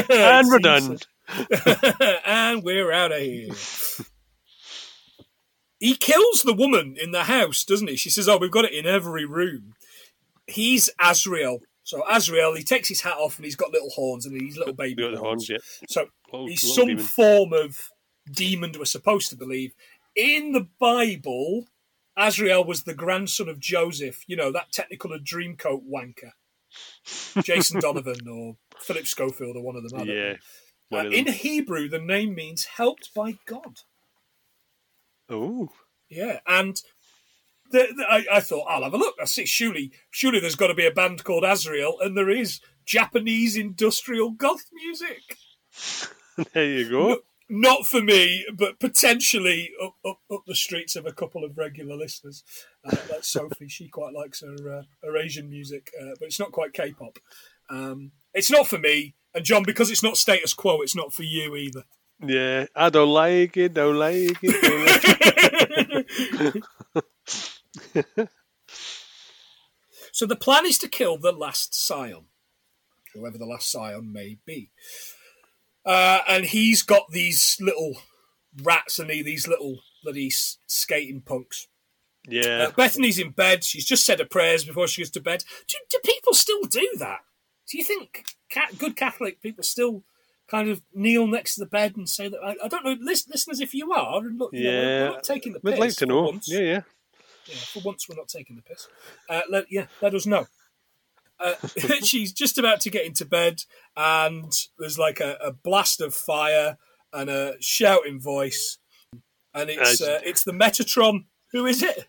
and 0.10 0.48
we're 0.48 0.60
done. 0.60 0.98
and 2.26 2.63
we're 2.63 2.91
out 2.91 3.12
of 3.12 3.22
here. 3.22 3.50
He 5.80 5.96
kills 5.96 6.44
the 6.44 6.54
woman 6.54 6.96
in 7.02 7.12
the 7.12 7.24
house, 7.24 7.65
doesn't 7.65 7.89
he? 7.89 7.96
She 7.96 8.10
says, 8.10 8.30
Oh, 8.30 8.38
we've 8.38 8.52
got 8.52 8.65
it 8.65 8.74
in 8.74 8.86
every 8.86 9.26
room. 9.26 9.74
He's 10.48 10.89
Azrael. 11.00 11.60
So 11.84 12.04
Azrael, 12.10 12.56
he 12.56 12.63
takes 12.63 12.88
his 12.88 13.02
hat 13.02 13.17
off 13.17 13.38
and 13.38 13.46
he's 13.46 13.56
got 13.56 13.72
little 13.72 13.89
horns 13.89 14.26
and 14.26 14.39
these 14.39 14.58
little 14.58 14.74
baby 14.74 15.04
horns. 15.04 15.20
horns 15.20 15.50
yeah. 15.50 15.58
So 15.89 16.06
he's 16.32 16.76
some 16.76 16.88
demon. 16.88 17.04
form 17.04 17.54
of 17.54 17.89
demon, 18.32 18.74
we're 18.78 18.86
supposed 18.86 19.30
to 19.32 19.36
believe 19.36 19.74
in 20.15 20.52
the 20.52 20.67
Bible, 20.80 21.65
Azrael 22.27 22.63
was 22.63 22.84
the 22.84 22.93
grandson 22.93 23.49
of 23.49 23.60
Joseph, 23.60 24.23
you 24.27 24.36
know, 24.36 24.51
that 24.51 24.71
Technicolor 24.71 25.23
dreamcoat 25.23 25.81
wanker. 25.89 26.31
Jason 27.43 27.79
Donovan 27.81 28.27
or 28.27 28.57
Philip 28.79 29.07
Schofield 29.07 29.57
or 29.57 29.63
one 29.63 29.75
of 29.75 29.89
them. 29.89 30.07
Yeah. 30.07 30.36
Uh, 30.93 31.10
in 31.10 31.27
Hebrew, 31.27 31.88
the 31.88 31.99
name 31.99 32.36
means 32.36 32.65
helped 32.65 33.13
by 33.15 33.38
God. 33.45 33.79
Oh. 35.29 35.69
Yeah. 36.10 36.39
And 36.45 36.81
the, 37.71 37.88
the, 37.95 38.05
I, 38.10 38.25
I, 38.34 38.39
thought, 38.41 38.65
I'll 38.67 38.84
have 38.84 38.93
a 38.93 38.97
look. 38.97 39.15
I 39.21 39.25
see, 39.25 39.45
surely, 39.45 39.91
surely 40.10 40.39
there's 40.39 40.55
got 40.55 40.67
to 40.67 40.73
be 40.73 40.86
a 40.86 40.91
band 40.91 41.23
called 41.23 41.45
Azrael, 41.45 41.97
and 42.01 42.17
there 42.17 42.29
is 42.29 42.60
Japanese 42.86 43.55
industrial 43.55 44.31
goth 44.31 44.65
music. 44.73 45.38
there 46.53 46.65
you 46.65 46.89
go 46.89 47.21
not 47.52 47.86
for 47.86 48.02
me, 48.02 48.46
but 48.58 48.80
potentially 48.80 49.72
up, 49.84 49.96
up, 50.06 50.20
up 50.32 50.44
the 50.48 50.56
streets 50.56 50.96
of 50.96 51.06
a 51.06 51.12
couple 51.12 51.44
of 51.44 51.58
regular 51.58 51.96
listeners. 51.96 52.44
Uh, 52.86 52.96
like 53.12 53.26
Sophie, 53.26 53.68
she 53.68 53.90
quite 53.90 54.14
likes 54.14 54.42
her 54.42 54.80
uh, 54.80 54.84
her 55.04 55.18
Asian 55.18 55.50
music, 55.50 55.92
uh, 56.02 56.16
but 56.18 56.28
it's 56.28 56.40
not 56.40 56.54
quite 56.54 56.74
K-pop. 56.74 57.20
Um, 57.70 58.14
it's 58.34 58.50
not 58.50 58.68
for 58.68 58.78
me, 58.78 59.16
and 59.36 59.44
John, 59.44 59.64
because 59.64 59.92
it's 59.92 60.02
not 60.02 60.18
status 60.18 60.54
quo, 60.54 60.82
it's 60.82 60.96
not 60.96 61.14
for 61.14 61.24
you 61.24 61.56
either. 61.58 61.84
Yeah, 62.26 62.68
I 62.76 62.90
don't 62.90 63.10
like 63.10 63.58
it. 63.58 63.74
Don't 63.74 63.98
like 63.98 64.38
it. 64.42 64.62
Don't 64.62 64.86
like 64.86 66.64
it. 68.16 68.30
so 70.14 70.26
the 70.26 70.36
plan 70.36 70.66
is 70.66 70.78
to 70.80 70.88
kill 70.88 71.18
the 71.18 71.34
last 71.34 71.76
scion, 71.76 72.28
whoever 73.14 73.38
the 73.38 73.46
last 73.46 73.70
scion 73.70 74.14
may 74.14 74.38
be. 74.46 74.72
Uh, 75.86 76.20
and 76.28 76.46
he's 76.46 76.82
got 76.84 77.10
these 77.12 77.58
little 77.60 77.98
rats 78.63 79.00
and 79.00 79.10
these 79.10 79.48
little 79.48 79.80
bloody 80.04 80.30
skating 80.30 81.22
punks. 81.22 81.67
Yeah. 82.28 82.67
Uh, 82.67 82.72
Bethany's 82.72 83.17
in 83.20 83.32
bed. 83.32 83.63
She's 83.63 83.86
just 83.86 84.06
said 84.06 84.20
her 84.20 84.26
prayers 84.26 84.63
before 84.63 84.88
she 84.88 85.02
goes 85.02 85.10
to 85.12 85.22
bed. 85.22 85.44
Do, 85.67 85.76
do 85.89 85.98
people 86.04 86.34
still 86.34 86.63
do 86.65 86.88
that? 87.00 87.20
Do 87.67 87.78
you 87.78 87.84
think 87.84 88.26
good 88.78 88.96
Catholic 88.96 89.41
people 89.41 89.63
still 89.63 90.04
kind 90.50 90.70
of 90.70 90.82
kneel 90.94 91.26
next 91.26 91.56
to 91.56 91.62
the 91.62 91.65
bed 91.65 91.96
and 91.96 92.08
say 92.08 92.28
that? 92.28 92.39
I, 92.44 92.56
I 92.63 92.67
don't 92.67 92.84
know. 92.86 92.96
Listen, 93.00 93.32
listeners, 93.34 93.60
if 93.60 93.74
you 93.74 93.91
are, 93.91 94.20
and 94.20 94.38
look, 94.38 94.52
you 94.54 94.63
know, 94.65 94.70
we're- 94.72 95.00
Yeah. 95.00 95.10
not 95.10 95.24
taking 95.24 95.54
the 95.54 95.60
piss. 95.60 95.72
We'd 95.72 95.80
like 95.80 95.96
to 95.96 96.06
know. 96.06 96.22
once. 96.24 96.48
Yeah, 96.48 96.60
yeah. 96.60 96.82
Yeah, 97.48 97.56
for 97.74 97.80
once, 97.80 98.08
we're 98.08 98.17
not 98.17 98.28
taking 98.28 98.56
the 98.56 98.62
piss. 98.62 98.88
Uh, 99.28 99.41
let, 99.50 99.65
yeah, 99.72 99.88
let 100.02 100.13
us 100.13 100.28
know. 100.28 100.46
Uh, 101.39 101.56
she's 102.04 102.32
just 102.32 102.60
about 102.60 102.82
to 102.82 102.91
get 102.91 103.06
into 103.06 103.26
bed, 103.26 103.63
and 103.95 104.51
there's 104.77 104.97
like 104.99 105.19
a, 105.19 105.38
a 105.41 105.51
blast 105.51 106.01
of 106.01 106.13
fire 106.13 106.77
and 107.13 107.30
a 107.30 107.56
shouting 107.60 108.19
voice, 108.19 108.77
and 109.54 109.69
it's 109.69 110.01
Uh, 110.01 110.19
it's 110.23 110.43
the 110.43 110.54
Metatron. 110.54 111.25
Who 111.51 111.65
is 111.65 111.84
it? 111.84 112.08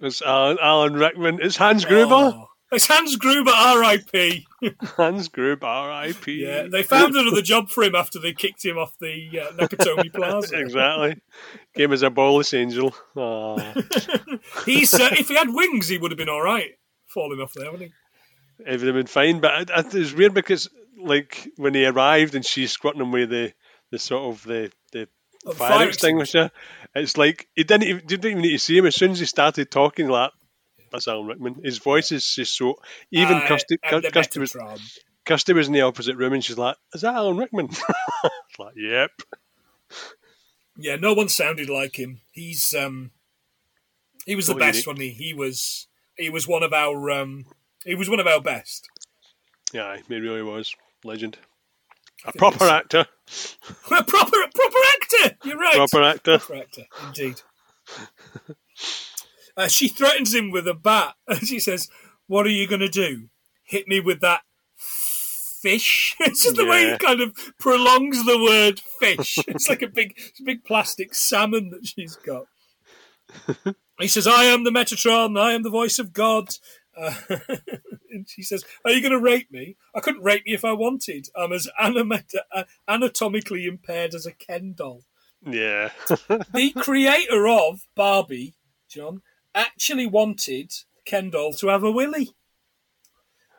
It's 0.00 0.20
Alan, 0.20 0.58
Alan 0.60 0.94
Rickman. 0.94 1.38
It's 1.40 1.56
Hans 1.56 1.84
Gruber. 1.84 2.14
Oh, 2.14 2.46
it's 2.70 2.86
Hans 2.86 3.16
Gruber, 3.16 3.50
R.I.P. 3.54 4.46
Hans 4.96 5.28
Gruber, 5.28 5.66
R.I.P. 5.66 6.42
Yeah, 6.44 6.66
they 6.70 6.82
found 6.82 7.14
another 7.14 7.40
job 7.42 7.68
for 7.68 7.84
him 7.84 7.94
after 7.94 8.18
they 8.18 8.32
kicked 8.32 8.64
him 8.64 8.76
off 8.78 8.98
the 8.98 9.40
uh, 9.40 9.52
Nakatomi 9.52 10.12
Plaza. 10.14 10.58
exactly. 10.58 11.20
Came 11.76 11.92
as 11.92 12.02
a 12.02 12.10
ballless 12.10 12.52
angel. 12.58 12.94
Oh. 13.16 13.56
He's 14.66 14.92
uh, 14.94 15.08
if 15.12 15.28
he 15.28 15.36
had 15.36 15.48
wings, 15.54 15.88
he 15.88 15.98
would 15.98 16.10
have 16.10 16.18
been 16.18 16.28
all 16.28 16.42
right 16.42 16.72
falling 17.06 17.40
off 17.40 17.52
there, 17.54 17.70
wouldn't 17.70 17.90
he? 17.90 18.64
it 18.64 18.78
would 18.78 18.86
have 18.86 18.94
been 18.94 19.06
fine, 19.06 19.40
but 19.40 19.62
it, 19.62 19.70
it, 19.70 19.94
it's 19.94 20.12
weird 20.12 20.34
because, 20.34 20.68
like, 20.98 21.48
when 21.56 21.74
he 21.74 21.86
arrived 21.86 22.34
and 22.34 22.44
she's 22.44 22.72
squirting 22.72 23.00
him 23.00 23.12
with 23.12 23.30
the, 23.30 23.52
the 23.90 23.98
sort 23.98 24.34
of 24.34 24.42
the, 24.44 24.72
the 24.92 25.08
Oh, 25.44 25.52
fire 25.52 25.78
fire 25.78 25.88
extinguisher, 25.88 26.52
it's 26.94 27.16
like 27.16 27.48
he 27.56 27.64
didn't 27.64 27.82
even, 27.82 28.06
didn't 28.06 28.30
even 28.30 28.42
need 28.42 28.52
to 28.52 28.58
see 28.60 28.78
him. 28.78 28.86
As 28.86 28.94
soon 28.94 29.10
as 29.10 29.18
he 29.18 29.26
started 29.26 29.70
talking, 29.72 30.06
like, 30.06 30.30
that's 30.92 31.08
Alan 31.08 31.26
Rickman. 31.26 31.60
His 31.64 31.78
voice 31.78 32.12
is 32.12 32.24
just 32.34 32.56
so. 32.56 32.76
Even 33.10 33.38
Uh, 33.38 33.48
Kirsty, 33.48 33.78
Kirsty, 33.78 34.38
was. 34.38 34.56
Kirsty 35.24 35.52
was 35.52 35.66
in 35.66 35.72
the 35.72 35.80
opposite 35.80 36.16
room 36.16 36.34
and 36.34 36.44
she's 36.44 36.58
like, 36.58 36.76
Is 36.94 37.00
that 37.00 37.14
Alan 37.14 37.38
Rickman? 37.38 37.68
it's 37.70 38.58
like, 38.58 38.74
Yep. 38.76 39.10
Yeah, 40.76 40.96
no 40.96 41.14
one 41.14 41.28
sounded 41.28 41.68
like 41.68 41.98
him. 41.98 42.20
He's 42.30 42.74
um, 42.74 43.10
he 44.26 44.36
was 44.36 44.46
the 44.46 44.54
best, 44.54 44.86
unique. 44.86 44.86
wasn't 44.86 45.02
he? 45.02 45.10
He 45.10 45.34
was 45.34 45.86
he 46.16 46.30
was 46.30 46.46
one 46.46 46.62
of 46.62 46.72
our 46.72 47.10
um, 47.10 47.46
he 47.84 47.94
was 47.94 48.08
one 48.08 48.20
of 48.20 48.26
our 48.26 48.40
best. 48.40 48.88
Yeah, 49.72 49.96
he 49.96 50.14
really 50.20 50.42
was. 50.42 50.74
Legend. 51.04 51.38
A 52.24 52.32
proper 52.32 52.64
actor. 52.64 53.06
A 53.90 54.04
proper 54.04 54.36
proper 54.54 54.78
actor. 54.94 55.36
You're 55.44 55.58
right. 55.58 55.74
Proper 55.74 56.02
actor. 56.02 56.38
Proper 56.38 56.62
actor, 56.62 56.82
indeed. 57.06 57.40
Uh, 59.56 59.68
she 59.68 59.88
threatens 59.88 60.34
him 60.34 60.50
with 60.50 60.66
a 60.68 60.74
bat, 60.74 61.14
and 61.28 61.40
she 61.46 61.58
says, 61.58 61.88
"What 62.26 62.46
are 62.46 62.50
you 62.50 62.66
going 62.68 62.80
to 62.80 62.88
do? 62.88 63.28
Hit 63.64 63.88
me 63.88 64.00
with 64.00 64.20
that 64.20 64.42
fish?" 64.76 66.14
it's 66.20 66.44
just 66.44 66.56
the 66.56 66.64
way 66.66 66.84
Yeah. 66.84 66.92
he 66.92 66.98
kind 66.98 67.20
of 67.20 67.34
prolongs 67.58 68.24
the 68.24 68.38
word 68.38 68.80
fish. 69.00 69.38
it's 69.48 69.68
like 69.68 69.82
a 69.82 69.88
big, 69.88 70.18
a 70.40 70.44
big 70.44 70.64
plastic 70.64 71.14
salmon 71.14 71.70
that 71.70 71.86
she's 71.86 72.16
got. 72.16 72.46
he 73.98 74.08
says, 74.08 74.26
"I 74.26 74.44
am 74.44 74.64
the 74.64 74.70
Metatron. 74.70 75.38
I 75.38 75.52
am 75.52 75.62
the 75.62 75.70
voice 75.70 75.98
of 75.98 76.12
God." 76.12 76.56
Uh, 76.96 77.14
and 78.10 78.28
she 78.28 78.42
says, 78.42 78.64
"Are 78.84 78.90
you 78.90 79.00
going 79.00 79.12
to 79.12 79.20
rape 79.20 79.50
me? 79.50 79.76
I 79.94 80.00
couldn't 80.00 80.22
rape 80.22 80.42
you 80.46 80.54
if 80.54 80.64
I 80.64 80.72
wanted. 80.72 81.28
I'm 81.36 81.52
as 81.52 81.68
uh, 81.78 82.64
anatomically 82.88 83.66
impaired 83.66 84.14
as 84.14 84.26
a 84.26 84.32
Ken 84.32 84.74
doll." 84.76 85.04
Yeah. 85.44 85.90
the 86.08 86.72
creator 86.76 87.48
of 87.48 87.86
Barbie, 87.94 88.54
John, 88.88 89.22
actually 89.54 90.06
wanted 90.06 90.72
Ken 91.04 91.30
doll 91.30 91.52
to 91.54 91.68
have 91.68 91.82
a 91.82 91.90
willy. 91.90 92.34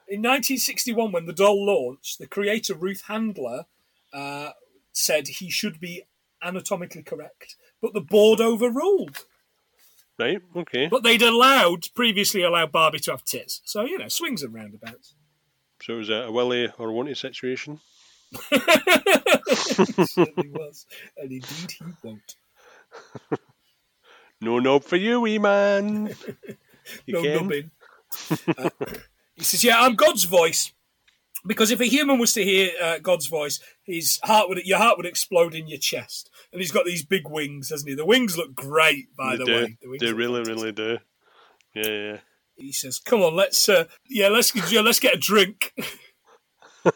In 0.08 0.20
1961, 0.20 1.12
when 1.12 1.26
the 1.26 1.34
doll 1.34 1.66
launched, 1.66 2.20
the 2.20 2.28
creator 2.28 2.76
Ruth 2.76 3.04
Handler 3.08 3.66
uh, 4.14 4.52
said 4.92 5.28
he 5.28 5.50
should 5.50 5.80
be 5.80 6.04
anatomically 6.44 7.04
correct, 7.04 7.56
but 7.82 7.94
the 7.94 8.02
board 8.02 8.40
overruled. 8.40 9.26
Right, 10.20 10.42
okay. 10.56 10.88
But 10.88 11.04
they'd 11.04 11.22
allowed 11.22 11.88
previously 11.96 12.44
allowed 12.44 12.72
Barbie 12.72 13.00
to 13.00 13.12
have 13.12 13.26
tits, 13.26 13.62
so 13.66 13.84
you 13.84 13.98
know 13.98 14.08
swings 14.08 14.44
and 14.44 14.54
roundabouts. 14.54 15.16
So 15.82 15.96
it 15.96 15.98
was 15.98 16.10
a, 16.10 16.14
a 16.14 16.32
Willie 16.32 16.72
or 16.78 16.90
a 16.90 16.94
wanted 16.94 17.18
situation. 17.18 17.80
It 18.52 20.08
certainly 20.10 20.50
was, 20.50 20.86
and 21.18 21.32
indeed 21.32 21.72
he 21.78 21.86
won't. 22.04 22.36
No 24.42 24.60
knob 24.60 24.84
for 24.84 24.98
you, 24.98 25.22
wee 25.22 25.40
man. 25.40 26.14
You 27.06 27.14
no 27.14 27.22
can. 27.22 27.44
nubbing. 27.44 27.72
Uh, 28.58 28.70
he 29.36 29.44
says, 29.46 29.64
"Yeah, 29.64 29.80
I'm 29.80 29.96
God's 29.96 30.26
voice." 30.26 30.74
Because 31.46 31.72
if 31.72 31.80
a 31.82 31.86
human 31.86 32.20
was 32.20 32.34
to 32.34 32.44
hear 32.44 32.72
uh, 32.82 33.00
God's 33.00 33.28
voice, 33.28 33.60
his 33.84 34.20
heart 34.24 34.48
would 34.50 34.60
your 34.66 34.78
heart 34.78 34.98
would 34.98 35.06
explode 35.06 35.54
in 35.54 35.68
your 35.68 35.80
chest. 35.80 36.30
And 36.52 36.62
he's 36.62 36.72
got 36.72 36.86
these 36.86 37.04
big 37.04 37.28
wings, 37.30 37.70
hasn't 37.70 37.90
he? 37.90 37.96
The 37.96 38.06
wings 38.06 38.38
look 38.38 38.56
great, 38.56 39.14
by 39.16 39.32
They 39.32 39.38
the 39.38 39.46
do. 39.46 39.54
way. 39.56 39.78
The 39.82 39.98
They 40.00 40.14
really, 40.14 40.44
fantastic. 40.44 40.56
really 40.64 40.72
do. 40.72 40.98
Yeah, 41.76 41.88
yeah. 42.12 42.18
He 42.56 42.72
says, 42.72 43.00
"Come 43.00 43.22
on, 43.22 43.36
let's 43.36 43.68
uh, 43.68 43.86
yeah, 44.10 44.28
let's 44.30 44.54
yeah, 44.72 44.82
let's 44.82 45.00
get 45.00 45.16
a 45.16 45.20
drink." 45.20 45.74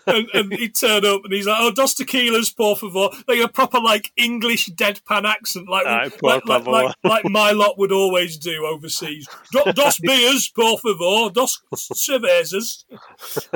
and, 0.08 0.28
and 0.34 0.54
he 0.54 0.70
turned 0.70 1.06
up 1.06 1.22
and 1.24 1.34
he's 1.34 1.48
like, 1.48 1.58
"Oh, 1.60 1.72
dos 1.72 1.96
tequilas, 1.96 2.56
por 2.56 2.76
favor." 2.76 3.10
Like 3.28 3.40
a 3.40 3.48
proper 3.48 3.80
like 3.80 4.12
English 4.18 4.70
deadpan 4.70 5.26
accent, 5.26 5.70
like 5.70 5.86
Aye, 5.86 6.10
like, 6.22 6.46
like, 6.46 6.66
like 6.66 6.96
like 7.04 7.26
my 7.26 7.52
lot 7.52 7.78
would 7.78 7.92
always 7.92 8.38
do 8.38 8.66
overseas. 8.66 9.28
Do, 9.52 9.72
dos 9.74 10.00
beers, 10.02 10.50
por 10.50 10.78
favor, 10.80 11.30
dos 11.32 11.62
cervezas. 11.76 12.86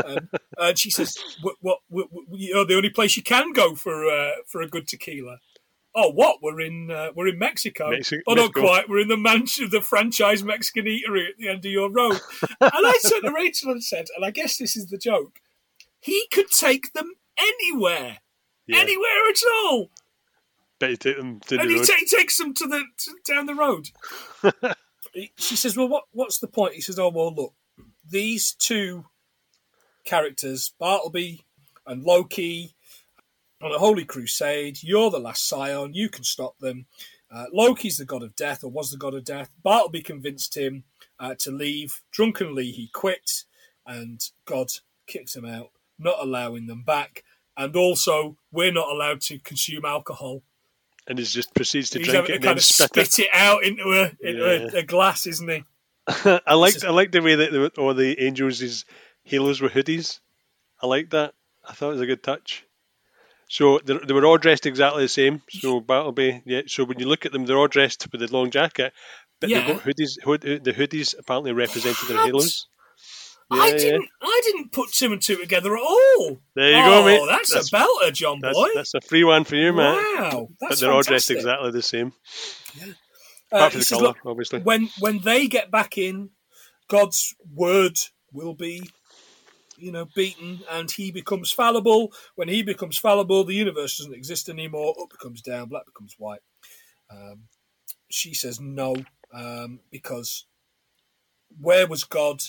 Um, 0.03 0.29
and 0.57 0.77
she 0.77 0.89
says, 0.89 1.17
"What? 1.41 1.55
What? 1.61 1.79
what, 1.89 2.07
you 2.31 2.53
know, 2.53 2.65
the 2.65 2.75
only 2.75 2.89
place 2.89 3.17
you 3.17 3.23
can 3.23 3.53
go 3.53 3.75
for 3.75 4.09
uh, 4.09 4.31
for 4.47 4.61
a 4.61 4.67
good 4.67 4.87
tequila." 4.87 5.37
Oh, 5.93 6.09
what? 6.11 6.37
We're 6.41 6.61
in 6.61 6.89
uh, 6.89 7.09
we're 7.15 7.27
in 7.27 7.37
Mexico. 7.37 7.89
Mexi- 7.89 8.21
oh, 8.25 8.33
not 8.33 8.55
Mexico. 8.55 8.61
quite. 8.61 8.89
We're 8.89 9.01
in 9.01 9.09
the 9.09 9.17
mansion, 9.17 9.67
the 9.71 9.81
franchise 9.81 10.41
Mexican 10.41 10.85
eatery 10.85 11.27
at 11.27 11.37
the 11.37 11.49
end 11.49 11.65
of 11.65 11.71
your 11.71 11.91
road. 11.91 12.19
and 12.41 12.71
I 12.71 12.97
turned 13.07 13.25
to 13.25 13.33
Rachel 13.35 13.71
and 13.71 13.83
said, 13.83 14.05
and 14.15 14.23
I 14.23 14.31
guess 14.31 14.57
this 14.57 14.77
is 14.77 14.87
the 14.87 14.97
joke. 14.97 15.40
He 16.01 16.27
could 16.31 16.51
take 16.51 16.93
them 16.93 17.13
anywhere, 17.37 18.17
yeah. 18.67 18.79
anywhere 18.79 19.29
at 19.29 19.41
all, 19.63 19.91
Bet 20.79 20.99
take 20.99 21.17
them 21.17 21.39
and 21.51 21.69
he, 21.69 21.77
he 21.77 22.05
takes 22.07 22.37
them 22.37 22.55
to 22.55 22.67
the 22.67 22.83
to, 22.97 23.11
down 23.25 23.45
the 23.45 23.55
road. 23.55 23.89
He- 25.13 25.33
she 25.35 25.57
says, 25.57 25.75
"Well, 25.75 25.89
what 25.89 26.05
what's 26.11 26.37
the 26.37 26.47
point?" 26.47 26.73
He 26.73 26.79
says, 26.81 26.97
"Oh, 26.97 27.09
well, 27.09 27.35
look, 27.35 27.53
these 28.09 28.53
two 28.53 29.05
characters, 30.05 30.73
Bartleby 30.79 31.45
and 31.85 32.01
Loki, 32.03 32.73
on 33.61 33.71
a 33.73 33.77
holy 33.77 34.05
crusade. 34.05 34.81
You're 34.81 35.11
the 35.11 35.19
last 35.19 35.47
scion. 35.47 35.93
You 35.93 36.09
can 36.09 36.23
stop 36.23 36.57
them. 36.59 36.85
Uh, 37.29 37.45
Loki's 37.53 37.97
the 37.97 38.05
god 38.05 38.23
of 38.23 38.35
death, 38.35 38.63
or 38.63 38.71
was 38.71 38.91
the 38.91 38.97
god 38.97 39.13
of 39.13 39.23
death. 39.23 39.49
Bartleby 39.63 40.01
convinced 40.01 40.55
him 40.55 40.83
uh, 41.19 41.35
to 41.39 41.51
leave. 41.51 42.01
Drunkenly, 42.11 42.71
he 42.71 42.87
quit, 42.87 43.43
and 43.85 44.21
God 44.45 44.67
kicked 45.07 45.35
him 45.35 45.45
out, 45.45 45.71
not 46.01 46.17
allowing 46.19 46.67
them 46.67 46.83
back. 46.83 47.23
And 47.57 47.75
also, 47.75 48.37
we're 48.51 48.71
not 48.71 48.89
allowed 48.89 49.21
to 49.21 49.39
consume 49.39 49.85
alcohol. 49.85 50.41
and 51.07 51.19
he 51.19 51.25
just 51.25 51.53
proceeds 51.53 51.89
to 51.91 51.99
He's 51.99 52.07
drink 52.07 52.29
it 52.29 52.35
and 52.35 52.43
kind 52.43 52.51
then 52.51 52.57
of 52.57 52.63
spit 52.63 53.07
spit 53.07 53.19
it 53.25 53.29
out 53.33 53.63
into 53.63 53.83
a 53.91 54.11
into 54.27 54.43
Yeah. 54.43 54.69
a, 54.73 54.77
a 54.79 54.83
glass, 54.83 55.27
isn't 55.27 55.49
he? 55.49 55.63
I 56.47 56.53
liked 56.55 56.83
I 56.83 56.89
liked 56.91 57.11
the 57.11 57.21
way 57.21 57.35
that 57.35 57.51
the, 57.51 57.71
all 57.77 57.93
the 57.93 58.19
angels' 58.23 58.85
halos 59.23 59.61
were 59.61 59.69
hoodies. 59.69 60.19
I 60.81 60.87
liked 60.87 61.11
that. 61.11 61.33
I 61.67 61.73
thought 61.73 61.89
it 61.89 61.93
was 61.93 62.01
a 62.01 62.05
good 62.07 62.23
touch. 62.23 62.65
So 63.49 63.79
they, 63.83 63.97
they 63.97 64.13
were 64.13 64.25
all 64.25 64.37
dressed 64.37 64.65
exactly 64.65 65.03
the 65.03 65.09
same. 65.09 65.41
So 65.49 65.79
Bartleby, 65.81 66.41
yeah. 66.45 66.61
So 66.67 66.85
when 66.85 66.99
you 66.99 67.07
look 67.07 67.25
at 67.25 67.31
them, 67.33 67.45
they're 67.45 67.57
all 67.57 67.67
dressed 67.67 68.07
with 68.11 68.21
the 68.21 68.33
long 68.35 68.49
jacket, 68.49 68.93
but 69.39 69.49
Yeah. 69.49 69.63
hoodies. 69.75 70.21
Hood, 70.23 70.41
the 70.41 70.73
hoodies 70.73 71.15
apparently 71.19 71.51
represented 71.51 72.07
their 72.07 72.17
What? 72.17 72.31
Halos. 73.51 73.63
I 73.63 73.67
Yeah, 73.67 73.73
yeah. 73.73 73.77
didn't. 73.91 74.09
I 74.21 74.41
didn't 74.43 74.71
put 74.71 74.91
two 74.91 75.11
and 75.11 75.21
two 75.21 75.37
together 75.37 75.75
at 75.75 75.81
all. 75.83 76.39
There 76.55 76.69
you 76.71 76.77
oh, 76.77 76.85
go, 77.01 77.05
mate. 77.05 77.21
That's, 77.29 77.49
That's- 77.53 77.71
a 77.73 77.75
belter, 77.75 78.13
John 78.13 78.39
That's, 78.41 78.57
boy. 78.57 78.69
that's 78.75 78.93
a 78.93 79.01
free 79.01 79.23
one 79.23 79.43
for 79.43 79.55
you, 79.55 79.73
man. 79.73 79.95
Wow, 79.95 80.47
that's 80.59 80.75
But 80.75 80.79
they're 80.79 80.91
all 80.91 81.01
dressed 81.03 81.31
exactly 81.31 81.71
the 81.71 81.81
same, 81.81 82.13
Uh, 83.51 83.69
he 83.69 83.69
from 83.71 83.79
the 83.79 83.85
colour, 83.89 84.03
"Look, 84.03 84.17
obviously. 84.25 84.59
when 84.61 84.89
when 84.99 85.19
they 85.19 85.47
get 85.47 85.69
back 85.71 85.97
in, 85.97 86.29
God's 86.87 87.35
word 87.53 87.97
will 88.31 88.53
be, 88.53 88.89
you 89.77 89.91
know, 89.91 90.05
beaten, 90.15 90.61
and 90.69 90.89
he 90.89 91.11
becomes 91.11 91.51
fallible. 91.51 92.13
When 92.35 92.47
he 92.47 92.63
becomes 92.63 92.97
fallible, 92.97 93.43
the 93.43 93.53
universe 93.55 93.97
doesn't 93.97 94.13
exist 94.15 94.47
anymore. 94.49 94.95
Up 95.01 95.09
becomes 95.09 95.41
down, 95.41 95.67
black 95.67 95.85
becomes 95.85 96.15
white. 96.17 96.41
Um, 97.09 97.43
she 98.09 98.33
says 98.33 98.59
no 98.61 98.95
um, 99.33 99.79
because 99.89 100.45
where 101.59 101.87
was 101.87 102.03
God 102.05 102.41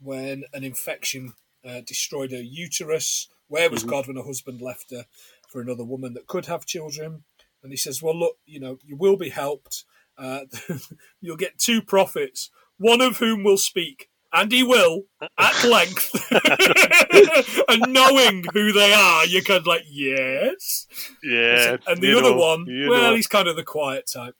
when 0.00 0.44
an 0.52 0.64
infection 0.64 1.34
uh, 1.64 1.80
destroyed 1.86 2.32
her 2.32 2.40
uterus? 2.40 3.28
Where 3.48 3.70
was 3.70 3.84
Mhm. 3.84 3.88
God 3.88 4.06
when 4.06 4.16
her 4.16 4.22
husband 4.22 4.60
left 4.60 4.90
her 4.90 5.06
for 5.48 5.60
another 5.60 5.84
woman 5.84 6.14
that 6.14 6.26
could 6.26 6.46
have 6.46 6.64
children? 6.66 7.24
And 7.62 7.72
he 7.72 7.76
says, 7.76 8.02
"Well, 8.02 8.18
look, 8.18 8.38
you 8.46 8.60
know, 8.60 8.78
you 8.84 8.96
will 8.96 9.16
be 9.16 9.28
helped." 9.28 9.84
Uh, 10.16 10.44
you'll 11.20 11.36
get 11.36 11.58
two 11.58 11.82
prophets, 11.82 12.50
one 12.78 13.00
of 13.00 13.18
whom 13.18 13.42
will 13.42 13.56
speak, 13.58 14.10
and 14.32 14.52
he 14.52 14.62
will 14.62 15.04
at 15.38 15.64
length. 15.64 16.10
and 17.68 17.92
knowing 17.92 18.44
who 18.52 18.72
they 18.72 18.92
are, 18.92 19.26
you're 19.26 19.42
kind 19.42 19.58
of 19.58 19.66
like, 19.66 19.82
yes. 19.88 20.86
Yeah. 21.22 21.78
And 21.86 22.00
the 22.00 22.12
other 22.12 22.30
know, 22.30 22.36
one, 22.36 22.66
well, 22.88 23.10
know. 23.10 23.14
he's 23.14 23.26
kind 23.26 23.48
of 23.48 23.56
the 23.56 23.64
quiet 23.64 24.10
type. 24.12 24.34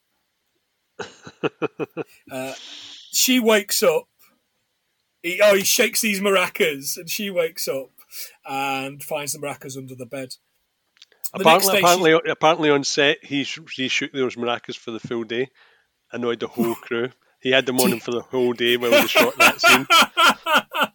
uh, 2.30 2.52
she 3.10 3.40
wakes 3.40 3.82
up. 3.82 4.04
He, 5.22 5.40
oh, 5.42 5.54
he 5.54 5.64
shakes 5.64 6.00
these 6.00 6.20
maracas, 6.20 6.96
and 6.96 7.08
she 7.08 7.30
wakes 7.30 7.68
up 7.68 7.90
and 8.44 9.02
finds 9.02 9.32
the 9.32 9.38
maracas 9.38 9.76
under 9.76 9.94
the 9.94 10.06
bed. 10.06 10.36
The 11.32 11.44
next 11.44 11.68
apparently, 11.68 11.72
day 11.72 11.78
apparently, 11.78 12.30
apparently 12.30 12.70
on 12.70 12.84
set, 12.84 13.18
he 13.22 13.44
he 13.72 13.88
shoot 13.88 14.10
those 14.12 14.36
maracas 14.36 14.76
for 14.76 14.90
the 14.90 15.00
full 15.00 15.24
day, 15.24 15.50
annoyed 16.12 16.40
the 16.40 16.48
whole 16.48 16.74
crew. 16.82 17.10
He 17.40 17.52
had 17.52 17.66
them 17.66 17.80
on 17.80 17.92
him 17.92 18.00
for 18.00 18.10
the 18.10 18.20
whole 18.20 18.52
day 18.52 18.76
while 18.76 18.90
they 18.90 19.06
shot 19.06 19.36
that 19.38 19.60
scene. 19.60 19.86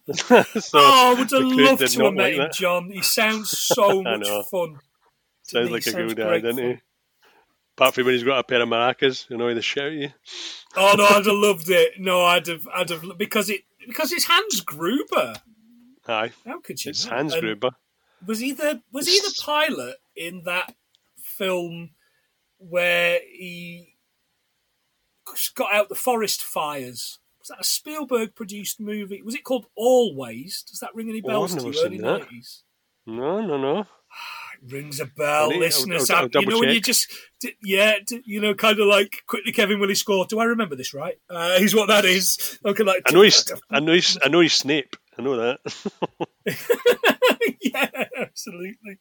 so 0.14 0.78
oh, 0.78 1.14
I 1.16 1.18
would 1.18 1.30
have 1.30 1.42
loved 1.42 1.92
to 1.92 2.04
have 2.04 2.14
met 2.14 2.22
like 2.22 2.32
him, 2.34 2.38
that. 2.38 2.52
John. 2.52 2.90
He 2.90 3.02
sounds 3.02 3.50
so 3.50 4.02
much 4.02 4.28
fun. 4.48 4.78
Sounds 5.42 5.70
like 5.70 5.86
a 5.86 5.92
good 5.92 6.16
guy, 6.16 6.38
doesn't 6.38 6.62
he? 6.62 6.78
Apart 7.76 7.94
from 7.94 8.04
when 8.04 8.14
he's 8.14 8.22
got 8.22 8.38
a 8.38 8.44
pair 8.44 8.62
of 8.62 8.68
maracas, 8.68 9.28
you 9.28 9.36
know, 9.36 9.52
the 9.52 9.62
shout 9.62 9.86
at 9.86 9.92
you. 9.92 10.10
Oh 10.76 10.94
no, 10.96 11.04
I'd 11.04 11.26
have 11.26 11.34
loved 11.34 11.68
it. 11.68 11.98
No, 11.98 12.24
I'd 12.24 12.46
have, 12.46 12.66
I'd 12.72 12.90
have 12.90 13.04
because 13.18 13.50
it 13.50 13.62
because 13.86 14.12
it's 14.12 14.24
Hans 14.26 14.60
Gruber. 14.60 15.34
Aye, 16.08 16.32
How 16.44 16.60
could 16.60 16.84
you? 16.84 16.90
it's 16.90 17.04
not? 17.06 17.14
Hans 17.16 17.32
And 17.34 17.42
Gruber. 17.42 17.70
Was 18.26 18.38
he 18.40 18.52
the 18.52 18.82
was 18.92 19.06
he 19.08 19.18
the 19.20 19.34
pilot 19.44 19.96
in 20.16 20.42
that 20.44 20.74
film 21.18 21.90
where 22.58 23.18
he 23.30 23.96
got 25.54 25.74
out 25.74 25.88
the 25.88 25.94
forest 25.94 26.42
fires? 26.42 27.18
Was 27.40 27.48
that 27.48 27.60
a 27.60 27.64
Spielberg 27.64 28.34
produced 28.34 28.80
movie? 28.80 29.22
Was 29.22 29.34
it 29.34 29.44
called 29.44 29.66
Always? 29.76 30.62
Does 30.68 30.80
that 30.80 30.94
ring 30.94 31.08
any 31.08 31.22
Oh, 31.24 31.28
bells 31.28 31.54
I've 31.54 31.62
to 31.62 31.70
you? 31.70 31.84
Early 31.84 31.98
nineties. 31.98 32.62
No, 33.06 33.40
no, 33.40 33.56
no. 33.56 33.86
Rings 34.68 35.00
a 35.00 35.06
bell, 35.06 35.44
Really? 35.48 35.54
I'll- 35.54 35.60
listeners. 35.60 36.10
I'll- 36.10 36.16
I'll 36.16 36.22
you 36.24 36.28
double 36.30 36.50
know 36.50 36.58
when 36.60 36.70
you 36.70 36.80
just, 36.80 37.10
d- 37.40 37.56
yeah, 37.62 37.96
d- 38.06 38.22
you 38.24 38.40
know, 38.40 38.54
kind 38.54 38.78
of 38.80 38.86
like 38.86 39.22
quickly 39.26 39.52
Kevin 39.52 39.78
Willie 39.80 39.94
score. 39.94 40.26
Do 40.26 40.38
I 40.38 40.44
remember 40.44 40.76
this 40.76 40.92
right? 40.94 41.18
Uh, 41.30 41.58
he's 41.58 41.74
what 41.74 41.88
that 41.88 42.04
is. 42.04 42.58
Okay, 42.64 42.82
like 42.84 43.02
I 43.06 43.12
know 43.12 43.22
he's, 43.22 43.50
I 43.70 43.80
know 43.80 43.92
he's, 43.92 44.18
I 44.22 44.28
know 44.28 44.40
he's 44.40 44.54
Snape. 44.54 44.96
I 45.18 45.22
know 45.22 45.36
that. 45.36 45.60
yeah, 47.60 48.04
absolutely. 48.18 48.98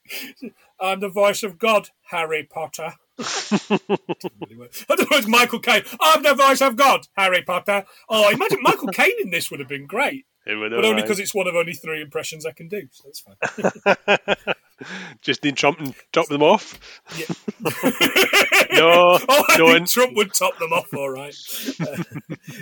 I'm 0.79 0.99
the 0.99 1.09
voice 1.09 1.43
of 1.43 1.57
God, 1.59 1.89
Harry 2.09 2.43
Potter. 2.43 2.93
I 3.19 3.77
don't 3.77 5.11
know, 5.11 5.17
it's 5.17 5.27
Michael 5.27 5.59
Caine. 5.59 5.83
I'm 6.01 6.23
the 6.23 6.33
voice 6.33 6.61
of 6.61 6.75
God, 6.75 7.07
Harry 7.15 7.41
Potter. 7.41 7.85
Oh, 8.09 8.29
imagine 8.29 8.59
Michael 8.61 8.89
Caine 8.89 9.21
in 9.21 9.29
this 9.29 9.49
would 9.49 9.59
have 9.59 9.69
been 9.69 9.85
great, 9.85 10.25
It 10.45 10.55
would 10.55 10.71
but 10.71 10.83
only 10.85 11.01
because 11.01 11.19
it's 11.19 11.33
one 11.33 11.47
of 11.47 11.55
only 11.55 11.73
three 11.73 12.01
impressions 12.01 12.45
I 12.45 12.51
can 12.51 12.67
do, 12.67 12.87
so 12.91 13.03
that's 13.05 13.21
fine. 13.21 14.55
Just 15.21 15.43
need 15.43 15.55
Trump 15.55 15.79
and 15.79 15.95
top 16.11 16.27
them 16.27 16.43
off. 16.43 16.79
Yeah. 17.17 17.25
No, 18.75 19.17
oh, 19.29 19.45
I 19.49 19.57
don't. 19.57 19.73
think 19.73 19.89
Trump 19.89 20.15
would 20.15 20.33
top 20.33 20.57
them 20.57 20.73
off, 20.73 20.93
all 20.93 21.09
right. 21.09 21.35
Uh, 21.79 22.03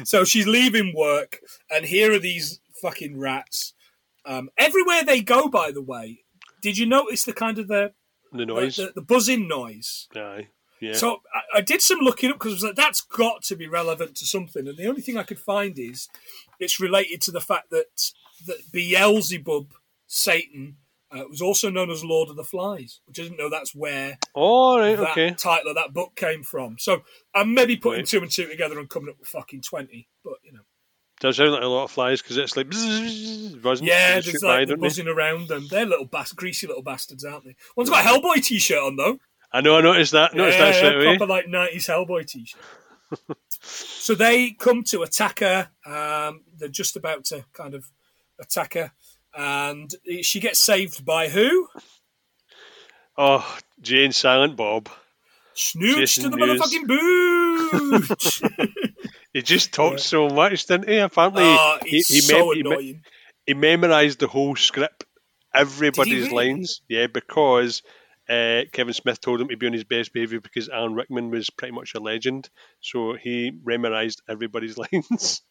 so 0.03 0.23
she's 0.23 0.47
leaving 0.47 0.93
work, 0.95 1.39
and 1.71 1.85
here 1.85 2.13
are 2.13 2.19
these 2.19 2.59
fucking 2.81 3.17
rats. 3.19 3.73
Um, 4.25 4.49
everywhere 4.57 5.03
they 5.03 5.21
go, 5.21 5.47
by 5.47 5.71
the 5.71 5.81
way, 5.81 6.23
did 6.61 6.77
you 6.77 6.85
notice 6.85 7.23
the 7.23 7.33
kind 7.33 7.57
of 7.57 7.67
the 7.67 7.93
The 8.33 8.45
noise. 8.45 8.75
the, 8.77 8.91
the 8.95 9.01
buzzing 9.01 9.47
noise? 9.47 10.07
Aye. 10.15 10.47
Yeah. 10.79 10.93
So 10.93 11.21
I, 11.33 11.59
I 11.59 11.61
did 11.61 11.81
some 11.81 11.99
looking 11.99 12.29
up 12.29 12.37
because 12.39 12.51
I 12.51 12.55
was 12.55 12.63
like, 12.63 12.75
that's 12.75 13.01
got 13.01 13.43
to 13.43 13.55
be 13.55 13.67
relevant 13.67 14.15
to 14.17 14.25
something, 14.25 14.67
and 14.67 14.77
the 14.77 14.87
only 14.87 15.01
thing 15.01 15.17
I 15.17 15.23
could 15.23 15.39
find 15.39 15.77
is 15.79 16.09
it's 16.59 16.79
related 16.79 17.21
to 17.21 17.31
the 17.31 17.39
fact 17.41 17.69
that 17.69 18.11
that 18.47 18.71
Beelzebub, 18.73 19.71
Satan, 20.07 20.77
uh, 21.11 21.23
was 21.29 21.41
also 21.41 21.69
known 21.69 21.89
as 21.91 22.03
Lord 22.03 22.29
of 22.29 22.35
the 22.35 22.43
Flies, 22.43 22.99
which 23.05 23.19
I 23.19 23.23
didn't 23.23 23.37
know 23.37 23.49
that's 23.49 23.73
where 23.75 24.17
oh, 24.35 24.79
right. 24.79 24.97
that 24.97 25.11
Okay. 25.11 25.33
title 25.35 25.69
of 25.69 25.75
that 25.75 25.93
book 25.93 26.15
came 26.15 26.43
from. 26.43 26.77
So 26.79 27.03
I'm 27.33 27.53
maybe 27.53 27.77
putting 27.77 27.99
Right. 27.99 28.07
two 28.07 28.21
and 28.21 28.31
two 28.31 28.47
together 28.47 28.79
and 28.79 28.89
coming 28.89 29.09
up 29.09 29.19
with 29.19 29.29
fucking 29.29 29.61
twenty, 29.61 30.09
but 30.23 30.33
you 30.43 30.51
know, 30.51 30.61
Does 31.23 31.37
sound 31.37 31.53
like 31.53 31.63
a 31.63 31.67
lot 31.67 31.85
of 31.85 31.91
flies 31.91 32.21
because 32.21 32.35
it's 32.35 32.57
like 32.57 32.69
buzzing. 32.69 33.87
yeah, 33.87 34.19
there's 34.19 34.41
by, 34.41 34.47
like 34.59 34.67
the 34.67 34.73
don't 34.73 34.81
they? 34.81 34.87
buzzing 34.87 35.07
around 35.07 35.47
them. 35.47 35.65
They're 35.69 35.85
little 35.85 36.03
bas- 36.03 36.33
greasy 36.33 36.67
little 36.67 36.83
bastards, 36.83 37.23
aren't 37.23 37.45
they? 37.45 37.55
One's 37.77 37.89
got 37.89 38.05
a 38.05 38.09
Hellboy 38.09 38.43
t-shirt 38.43 38.77
on 38.83 38.97
though. 38.97 39.19
I 39.53 39.61
know. 39.61 39.77
I 39.77 39.81
noticed 39.81 40.11
that. 40.11 40.35
Noticed 40.35 40.59
yeah, 40.59 40.65
that 40.65 40.75
straight 40.75 40.95
away. 40.97 41.15
proper 41.15 41.31
like 41.31 41.45
'90s 41.45 41.87
Hellboy 41.87 42.27
t-shirt. 42.27 42.59
so 43.61 44.15
they 44.15 44.51
come 44.51 44.83
to 44.83 45.03
attack 45.03 45.39
her. 45.39 45.69
Um, 45.85 46.41
they're 46.57 46.67
just 46.67 46.97
about 46.97 47.23
to 47.27 47.45
kind 47.53 47.73
of 47.73 47.89
attack 48.37 48.73
her, 48.73 48.91
and 49.33 49.95
she 50.23 50.41
gets 50.41 50.59
saved 50.59 51.05
by 51.05 51.29
who? 51.29 51.69
Oh, 53.17 53.59
Jane 53.79 54.11
Silent 54.11 54.57
Bob. 54.57 54.89
Snooch 55.53 55.95
Jason 55.95 56.23
to 56.25 56.29
the 56.31 56.35
Mewes. 56.37 56.59
motherfucking 56.59 58.09
booch. 58.09 58.41
He 59.33 59.41
just 59.41 59.73
talked 59.73 59.99
so 59.99 60.29
much, 60.29 60.65
didn't 60.67 60.87
he? 60.87 60.97
Apparently, 60.97 61.43
oh, 61.43 61.77
he, 61.83 61.97
he, 61.97 62.21
so 62.21 62.53
mem- 62.53 62.79
he, 62.79 62.99
he 63.47 63.53
memorized 63.55 64.19
the 64.19 64.27
whole 64.27 64.55
script, 64.55 65.05
everybody's 65.53 66.29
really? 66.29 66.49
lines. 66.53 66.81
Yeah, 66.87 67.07
because 67.07 67.81
uh, 68.29 68.61
Kevin 68.71 68.93
Smith 68.93 69.19
told 69.19 69.41
him 69.41 69.47
to 69.49 69.57
be 69.57 69.65
on 69.67 69.73
his 69.73 69.83
best 69.83 70.13
behaviour 70.13 70.39
because 70.39 70.69
Alan 70.69 70.93
Rickman 70.93 71.31
was 71.31 71.49
pretty 71.49 71.73
much 71.73 71.93
a 71.95 71.99
legend. 71.99 72.49
So 72.79 73.15
he 73.21 73.51
memorized 73.65 74.21
everybody's 74.29 74.77
lines 74.93 75.41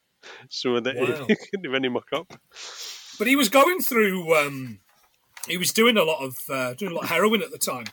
so 0.49 0.79
that 0.81 0.97
Wow. 0.97 1.27
he 1.29 1.35
couldn't 1.51 1.65
have 1.65 1.75
any 1.75 1.89
muck 1.89 2.07
up. 2.15 2.33
But 3.19 3.27
he 3.27 3.37
was 3.37 3.49
going 3.49 3.81
through. 3.81 4.35
Um, 4.37 4.79
he 5.49 5.57
was 5.57 5.73
doing 5.73 5.97
a 5.97 6.05
lot 6.05 6.23
of 6.23 6.37
uh, 6.49 6.75
doing 6.75 6.93
a 6.93 6.95
lot 6.95 7.05
of 7.05 7.11
heroin 7.11 7.43
at 7.43 7.51
the 7.51 7.59
time. 7.59 7.87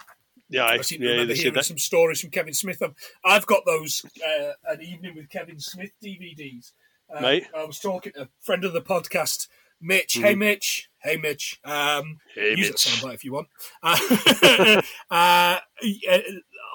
Yeah, 0.49 0.63
I, 0.65 0.73
I 0.75 0.81
seem 0.81 0.99
to 1.01 1.05
yeah, 1.05 1.11
remember 1.11 1.33
hearing 1.33 1.61
some 1.63 1.77
stories 1.77 2.21
from 2.21 2.31
Kevin 2.31 2.53
Smith. 2.53 2.81
Um, 2.81 2.95
I've 3.23 3.45
got 3.45 3.65
those 3.65 4.03
uh, 4.25 4.51
an 4.67 4.81
evening 4.81 5.13
with 5.15 5.29
Kevin 5.29 5.59
Smith 5.59 5.91
DVDs. 6.03 6.71
Um, 7.15 7.23
Right. 7.23 7.43
I 7.55 7.63
was 7.65 7.79
talking 7.79 8.13
to 8.13 8.23
a 8.23 8.29
friend 8.39 8.65
of 8.65 8.73
the 8.73 8.81
podcast, 8.81 9.47
Mitch. 9.81 10.13
Hey, 10.15 10.35
Mitch. 10.35 10.89
Hey, 11.01 11.17
Mitch. 11.17 11.59
Um, 11.63 11.73
Mm-hmm. 11.73 12.11
Hey, 12.35 12.49
use 12.55 12.59
Mitch. 12.59 12.69
that 12.69 12.77
soundbite 12.77 13.13
if 13.15 13.23
you 13.25 13.33
want. 13.33 13.47
Uh, 13.83 14.77
uh, 15.11 15.57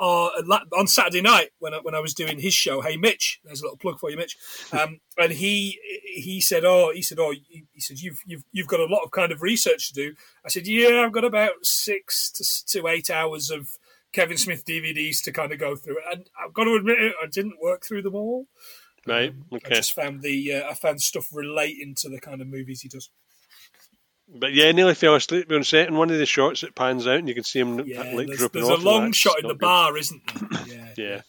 uh, 0.00 0.28
on 0.76 0.87
Saturday 0.87 1.20
night 1.20 1.50
when 1.59 1.74
I, 1.74 1.78
when 1.78 1.94
I 1.94 2.00
was 2.00 2.14
doing 2.14 2.38
his 2.38 2.54
show, 2.54 2.80
Hey 2.80 2.96
Mitch, 2.96 3.40
there's 3.44 3.61
a 3.61 3.64
little 3.64 3.78
plug 3.78 3.98
for 3.98 4.11
you, 4.11 4.16
Mitch. 4.16 4.37
Um, 4.72 5.00
and 5.18 5.33
he 5.33 5.78
he 6.04 6.40
said, 6.40 6.64
oh, 6.64 6.92
he 6.92 7.02
said, 7.02 7.18
oh, 7.18 7.33
he, 7.33 7.80
said 7.80 7.98
you've 7.98 8.20
you've 8.26 8.44
you've 8.52 8.68
got 8.68 8.80
a 8.80 8.87
lot 8.87 9.02
of 9.04 9.11
kind 9.11 9.33
of 9.33 9.42
research 9.42 9.88
to 9.88 9.94
do. 9.94 10.14
I 10.44 10.48
said, 10.48 10.66
yeah, 10.66 11.02
I've 11.04 11.12
got 11.12 11.24
about 11.24 11.52
six 11.62 12.30
to, 12.33 12.80
to 12.80 12.88
eight 12.88 13.11
hours 13.11 13.50
of 13.50 13.68
Kevin 14.12 14.38
Smith 14.38 14.64
DVDs 14.64 15.22
to 15.24 15.33
kind 15.33 15.52
of 15.52 15.59
go 15.59 15.76
through, 15.76 15.98
and 16.11 16.28
I've 16.42 16.54
got 16.54 16.64
to 16.64 16.74
admit 16.74 17.02
it, 17.02 17.14
I 17.22 17.26
didn't 17.26 17.61
work 17.61 17.85
through 17.85 18.02
them 18.02 18.14
all. 18.14 18.46
Right, 19.07 19.30
Um, 19.30 19.61
I 19.66 19.68
just 19.68 19.94
found 19.94 20.22
the 20.22 20.54
uh, 20.54 20.70
I 20.70 20.74
found 20.74 21.02
stuff 21.02 21.28
relating 21.33 21.94
to 21.96 22.09
the 22.09 22.20
kind 22.20 22.40
of 22.40 22.48
movies 22.48 22.80
he 22.80 22.88
does. 22.88 23.11
But 24.37 24.53
yeah, 24.53 24.73
nearly 24.73 24.94
fell 24.94 25.14
asleep 25.14 25.51
on 25.53 25.62
set 25.64 25.87
in 25.88 25.94
one 25.97 26.11
of 26.11 26.18
the 26.18 26.27
shots. 26.27 26.62
It 26.64 26.75
pans 26.75 27.07
out 27.07 27.18
and 27.20 27.29
you 27.29 27.35
can 27.35 27.44
see 27.44 27.61
him 27.61 27.79
Yeah, 27.87 28.03
like 28.14 28.27
there's, 28.27 28.38
drooping 28.38 28.62
there's 28.62 28.68
a 28.68 28.73
off. 28.73 28.79
and 28.79 28.85
long 28.85 29.12
shot 29.12 29.38
in 29.40 29.47
the 29.47 29.55
good. 29.55 29.61
bar, 29.61 29.97
isn't 29.97 30.23
there? 30.35 30.61
Yeah. 30.66 30.94
Yeah. 30.97 31.20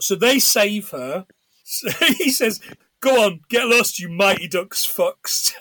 So 0.00 0.14
they 0.16 0.38
save 0.40 0.90
her. 0.90 1.26
he 2.18 2.30
says, 2.30 2.60
"Go 3.00 3.24
on, 3.24 3.40
get 3.48 3.66
lost, 3.66 3.98
you 3.98 4.08
mighty 4.08 4.46
ducks, 4.48 4.86
fucks." 4.86 5.52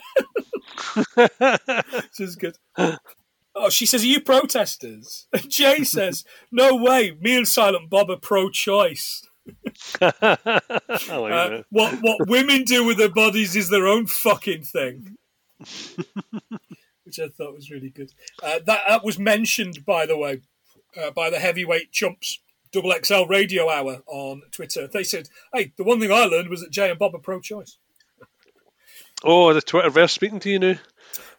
this 1.16 2.20
is 2.20 2.36
good. 2.36 2.58
Oh, 3.56 3.70
she 3.70 3.86
says, 3.86 4.04
"Are 4.04 4.08
you 4.08 4.20
protesters?" 4.22 5.28
And 5.32 5.50
Jay 5.50 5.84
says, 5.84 6.26
"No 6.52 6.76
way. 6.76 7.16
Me 7.22 7.38
and 7.38 7.48
Silent 7.48 7.90
Bob 7.90 8.10
are 8.10 8.18
pro-choice. 8.18 9.24
Like 10.02 10.22
Uh, 11.10 11.62
what 11.70 12.02
what 12.02 12.28
women 12.28 12.64
do 12.64 12.84
with 12.84 12.98
their 12.98 13.10
bodies 13.10 13.56
is 13.56 13.70
their 13.70 13.88
own 13.88 14.08
fucking 14.08 14.64
thing." 14.64 15.16
Which 17.04 17.20
I 17.20 17.28
thought 17.30 17.54
was 17.54 17.70
really 17.70 17.90
good. 17.90 18.12
Uh, 18.42 18.60
that 18.66 18.82
that 18.88 19.04
was 19.04 19.20
mentioned, 19.20 19.86
by 19.86 20.06
the 20.06 20.18
way, 20.18 20.42
uh, 21.00 21.12
by 21.12 21.30
the 21.30 21.40
heavyweight 21.40 21.92
chumps 21.92 22.40
double 22.72 22.94
XL 23.04 23.24
radio 23.24 23.70
hour 23.70 24.02
on 24.08 24.42
Twitter. 24.52 24.88
They 24.88 25.04
said, 25.04 25.30
"Hey, 25.54 25.72
the 25.78 25.84
one 25.84 26.00
thing 26.00 26.12
I 26.12 26.26
learned 26.26 26.50
was 26.50 26.62
that 26.62 26.72
Jay 26.72 26.90
and 26.90 27.00
Bob 27.00 27.16
are 27.16 27.20
pro-choice." 27.20 27.78
Oh, 29.24 29.54
the 29.54 29.62
Twitterverse 29.62 30.12
speaking 30.12 30.40
to 30.42 30.50
you 30.50 30.60
now. 30.60 30.76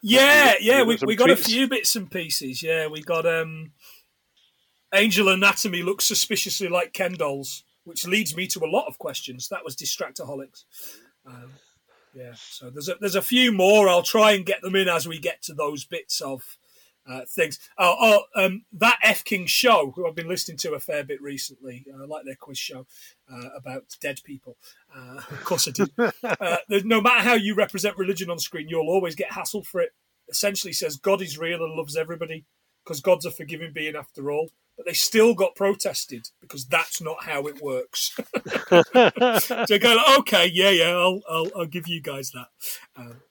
Yeah, 0.01 0.55
yeah, 0.59 0.83
we, 0.83 0.97
we 1.05 1.15
got 1.15 1.29
a 1.29 1.35
few 1.35 1.67
bits 1.67 1.95
and 1.95 2.09
pieces. 2.09 2.63
Yeah, 2.63 2.87
we 2.87 3.01
got 3.01 3.25
um, 3.25 3.71
Angel 4.93 5.29
Anatomy 5.29 5.83
looks 5.83 6.05
suspiciously 6.05 6.67
like 6.67 6.93
Ken 6.93 7.13
dolls, 7.13 7.63
which 7.83 8.07
leads 8.07 8.35
me 8.35 8.47
to 8.47 8.63
a 8.63 8.69
lot 8.69 8.87
of 8.87 8.97
questions. 8.97 9.49
That 9.49 9.63
was 9.63 9.75
Distractaholics. 9.75 10.63
Um, 11.25 11.51
yeah, 12.17 12.33
so 12.35 12.71
there's 12.71 12.89
a, 12.89 12.95
there's 12.99 13.15
a 13.15 13.21
few 13.21 13.51
more. 13.51 13.87
I'll 13.87 14.01
try 14.01 14.31
and 14.31 14.45
get 14.45 14.61
them 14.61 14.75
in 14.75 14.87
as 14.87 15.07
we 15.07 15.19
get 15.19 15.43
to 15.43 15.53
those 15.53 15.85
bits 15.85 16.19
of 16.19 16.57
uh, 17.07 17.21
things. 17.29 17.59
Oh, 17.77 17.95
oh 18.35 18.43
um, 18.43 18.65
that 18.73 18.97
F 19.03 19.23
King 19.23 19.45
show, 19.45 19.91
who 19.95 20.07
I've 20.07 20.15
been 20.15 20.27
listening 20.27 20.57
to 20.59 20.73
a 20.73 20.79
fair 20.79 21.03
bit 21.03 21.21
recently. 21.21 21.85
I 21.93 22.05
like 22.05 22.25
their 22.25 22.35
quiz 22.35 22.57
show 22.57 22.87
uh, 23.31 23.49
about 23.55 23.83
dead 24.01 24.19
people. 24.23 24.57
Uh, 24.95 25.17
of 25.29 25.43
course, 25.43 25.67
I 25.67 25.71
do. 25.71 25.87
Uh, 26.23 26.57
no 26.69 27.01
matter 27.01 27.21
how 27.21 27.33
you 27.33 27.55
represent 27.55 27.97
religion 27.97 28.29
on 28.29 28.39
screen, 28.39 28.67
you'll 28.67 28.89
always 28.89 29.15
get 29.15 29.31
hassled 29.31 29.65
for 29.65 29.81
it. 29.81 29.91
Essentially, 30.29 30.73
says 30.73 30.97
God 30.97 31.21
is 31.21 31.37
real 31.37 31.63
and 31.63 31.73
loves 31.73 31.95
everybody 31.95 32.45
because 32.83 32.99
God's 32.99 33.25
a 33.25 33.31
forgiving 33.31 33.71
being 33.73 33.95
after 33.95 34.31
all. 34.31 34.49
But 34.77 34.85
they 34.85 34.93
still 34.93 35.33
got 35.33 35.55
protested 35.55 36.29
because 36.39 36.65
that's 36.65 37.01
not 37.01 37.23
how 37.23 37.47
it 37.47 37.61
works. 37.63 38.15
so 38.69 39.79
go, 39.79 40.03
okay, 40.19 40.49
yeah, 40.53 40.69
yeah, 40.69 40.89
I'll, 40.89 41.21
I'll, 41.27 41.51
I'll 41.57 41.65
give 41.65 41.87
you 41.87 41.99
guys 41.99 42.31
that. 42.31 42.47
Um, 42.95 43.21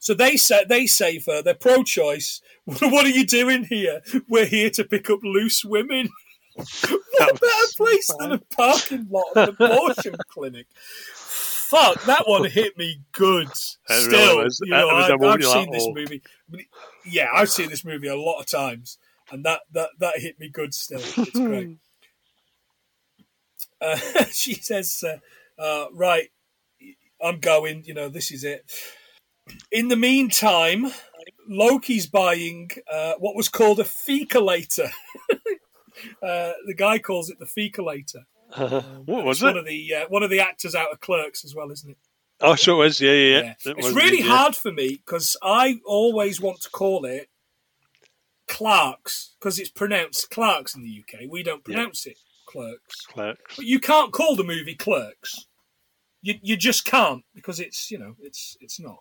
so 0.00 0.14
they 0.14 0.36
say 0.36 0.64
they 0.68 0.86
say 0.86 1.18
for 1.18 1.42
they're 1.42 1.54
pro-choice. 1.54 2.40
what 2.64 3.06
are 3.06 3.10
you 3.10 3.24
doing 3.24 3.64
here? 3.64 4.00
We're 4.28 4.46
here 4.46 4.70
to 4.70 4.84
pick 4.84 5.10
up 5.10 5.20
loose 5.22 5.64
women. 5.64 6.08
what 6.54 7.30
a 7.30 7.34
better 7.34 7.72
place 7.76 8.10
than 8.18 8.32
a 8.32 8.38
parking 8.38 9.06
lot 9.10 9.36
of 9.36 9.48
an 9.60 9.72
abortion 9.72 10.16
clinic? 10.28 10.66
Fuck, 11.14 12.02
that 12.04 12.26
one 12.26 12.44
hit 12.46 12.76
me 12.76 13.00
good. 13.12 13.48
Still, 13.54 14.38
really 14.38 14.50
you 14.62 14.70
know, 14.70 14.88
I, 14.88 15.32
I've 15.32 15.44
seen 15.44 15.68
like, 15.68 15.70
this 15.70 15.86
movie. 15.86 16.22
I 16.52 16.56
mean, 16.56 16.66
Yeah, 17.04 17.28
I've 17.32 17.50
seen 17.50 17.68
this 17.68 17.84
movie 17.84 18.08
a 18.08 18.16
lot 18.16 18.40
of 18.40 18.46
times, 18.46 18.98
and 19.30 19.44
that 19.44 19.60
that 19.72 19.90
that 19.98 20.18
hit 20.18 20.38
me 20.38 20.48
good. 20.48 20.74
Still, 20.74 21.00
it's 21.16 21.30
great. 21.30 21.78
Uh, 23.80 23.96
she 24.32 24.54
says, 24.54 25.02
uh, 25.06 25.62
uh, 25.62 25.86
"Right, 25.92 26.30
I'm 27.22 27.40
going. 27.40 27.84
You 27.84 27.94
know, 27.94 28.08
this 28.08 28.30
is 28.30 28.44
it." 28.44 28.70
In 29.72 29.88
the 29.88 29.96
meantime, 29.96 30.92
Loki's 31.48 32.06
buying 32.06 32.70
uh, 32.92 33.14
what 33.18 33.36
was 33.36 33.48
called 33.48 33.80
a 33.80 33.84
fecalator. 33.84 34.90
uh, 36.22 36.52
the 36.66 36.74
guy 36.76 36.98
calls 36.98 37.30
it 37.30 37.38
the 37.38 37.46
fecalator. 37.46 38.26
what 38.56 39.24
was 39.24 39.38
It's 39.38 39.42
one 39.42 39.56
of 39.56 39.66
the 39.66 39.94
uh, 39.94 40.06
one 40.08 40.22
of 40.22 40.30
the 40.30 40.40
actors 40.40 40.74
out 40.74 40.92
of 40.92 41.00
Clerks 41.00 41.44
as 41.44 41.54
well, 41.54 41.70
isn't 41.70 41.90
it? 41.90 41.98
Oh, 42.42 42.54
so 42.54 42.80
it 42.80 42.84
was. 42.84 43.00
Yeah, 43.00 43.12
yeah, 43.12 43.16
yeah. 43.16 43.42
Yeah. 43.42 43.72
It's 43.76 43.86
was 43.86 43.94
really 43.94 44.18
good, 44.18 44.26
yeah. 44.26 44.36
hard 44.36 44.56
for 44.56 44.72
me 44.72 45.00
because 45.04 45.36
I 45.42 45.78
always 45.84 46.40
want 46.40 46.60
to 46.62 46.70
call 46.70 47.04
it 47.04 47.28
Clarks 48.50 49.36
because 49.38 49.58
it's 49.58 49.70
pronounced 49.70 50.28
Clarks 50.28 50.74
in 50.74 50.82
the 50.82 51.02
UK. 51.02 51.30
We 51.30 51.42
don't 51.44 51.64
pronounce 51.64 52.04
it 52.04 52.18
Clerks. 52.46 53.06
Clerks. 53.06 53.56
But 53.56 53.64
you 53.64 53.78
can't 53.78 54.12
call 54.12 54.34
the 54.34 54.44
movie 54.44 54.74
Clerks. 54.74 55.46
You 56.20 56.34
you 56.42 56.56
just 56.56 56.84
can't 56.84 57.22
because 57.34 57.60
it's 57.60 57.90
you 57.90 57.98
know 57.98 58.16
it's 58.20 58.56
it's 58.60 58.80
not. 58.80 58.98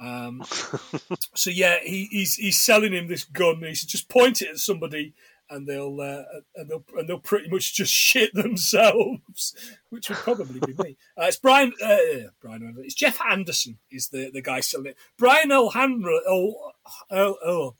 Um, 0.00 0.42
so 1.34 1.50
yeah, 1.50 1.78
he, 1.82 2.08
he's 2.10 2.36
he's 2.36 2.60
selling 2.60 2.92
him 2.92 3.08
this 3.08 3.24
gun. 3.24 3.62
He 3.62 3.74
said, 3.74 3.90
just 3.90 4.08
point 4.08 4.40
it 4.42 4.50
at 4.50 4.58
somebody, 4.58 5.14
and 5.50 5.66
they'll 5.66 6.00
uh, 6.00 6.22
and 6.56 6.70
they'll 6.70 6.84
and 6.96 7.08
they'll 7.08 7.18
pretty 7.18 7.50
much 7.50 7.74
just 7.74 7.92
shit 8.08 8.32
themselves, 8.32 9.54
which 9.90 10.08
would 10.08 10.18
probably 10.18 10.60
be 10.60 10.74
me. 10.82 10.96
Uh, 11.20 11.24
it's 11.24 11.36
Brian. 11.36 11.72
Uh, 11.82 12.30
Brian. 12.40 12.74
It's 12.78 12.94
Jeff 12.94 13.20
Anderson 13.28 13.78
is 13.90 14.08
the, 14.08 14.30
the 14.32 14.40
guy 14.40 14.60
selling 14.60 14.86
it. 14.86 14.96
Brian 15.18 15.52
O'Hanra. 15.52 16.20
Oh, 16.26 16.72
oh, 17.10 17.36
oh. 17.44 17.74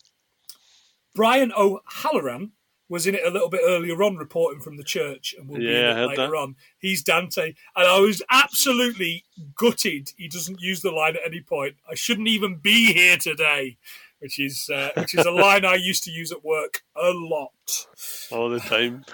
Brian 1.14 1.52
O'Halloran 1.56 2.52
was 2.88 3.06
in 3.06 3.14
it 3.14 3.24
a 3.26 3.30
little 3.30 3.48
bit 3.48 3.62
earlier 3.64 4.02
on, 4.02 4.16
reporting 4.16 4.60
from 4.60 4.76
the 4.76 4.84
church, 4.84 5.34
and 5.38 5.48
we'll 5.48 5.60
be 5.60 5.64
Yeah, 5.66 5.88
I 5.88 5.92
in 5.92 5.98
it 5.98 6.06
later 6.08 6.26
that. 6.30 6.36
on. 6.36 6.56
He's 6.78 7.02
Dante, 7.02 7.54
and 7.74 7.86
I 7.88 7.98
was 8.00 8.22
absolutely 8.30 9.24
gutted. 9.54 10.12
He 10.16 10.28
doesn't 10.28 10.60
use 10.60 10.82
the 10.82 10.90
line 10.90 11.16
at 11.16 11.22
any 11.26 11.40
point. 11.40 11.76
I 11.90 11.94
shouldn't 11.94 12.28
even 12.28 12.56
be 12.56 12.92
here 12.92 13.16
today, 13.16 13.78
which 14.18 14.38
is 14.38 14.68
uh, 14.72 14.90
which 14.96 15.14
is 15.14 15.24
a 15.24 15.30
line 15.30 15.64
I 15.64 15.76
used 15.76 16.04
to 16.04 16.10
use 16.10 16.32
at 16.32 16.44
work 16.44 16.82
a 16.94 17.10
lot. 17.12 17.86
All 18.30 18.50
the 18.50 18.60
time. 18.60 19.04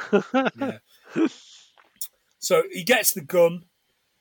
So 2.40 2.62
he 2.72 2.84
gets 2.84 3.12
the 3.12 3.20
gun. 3.20 3.64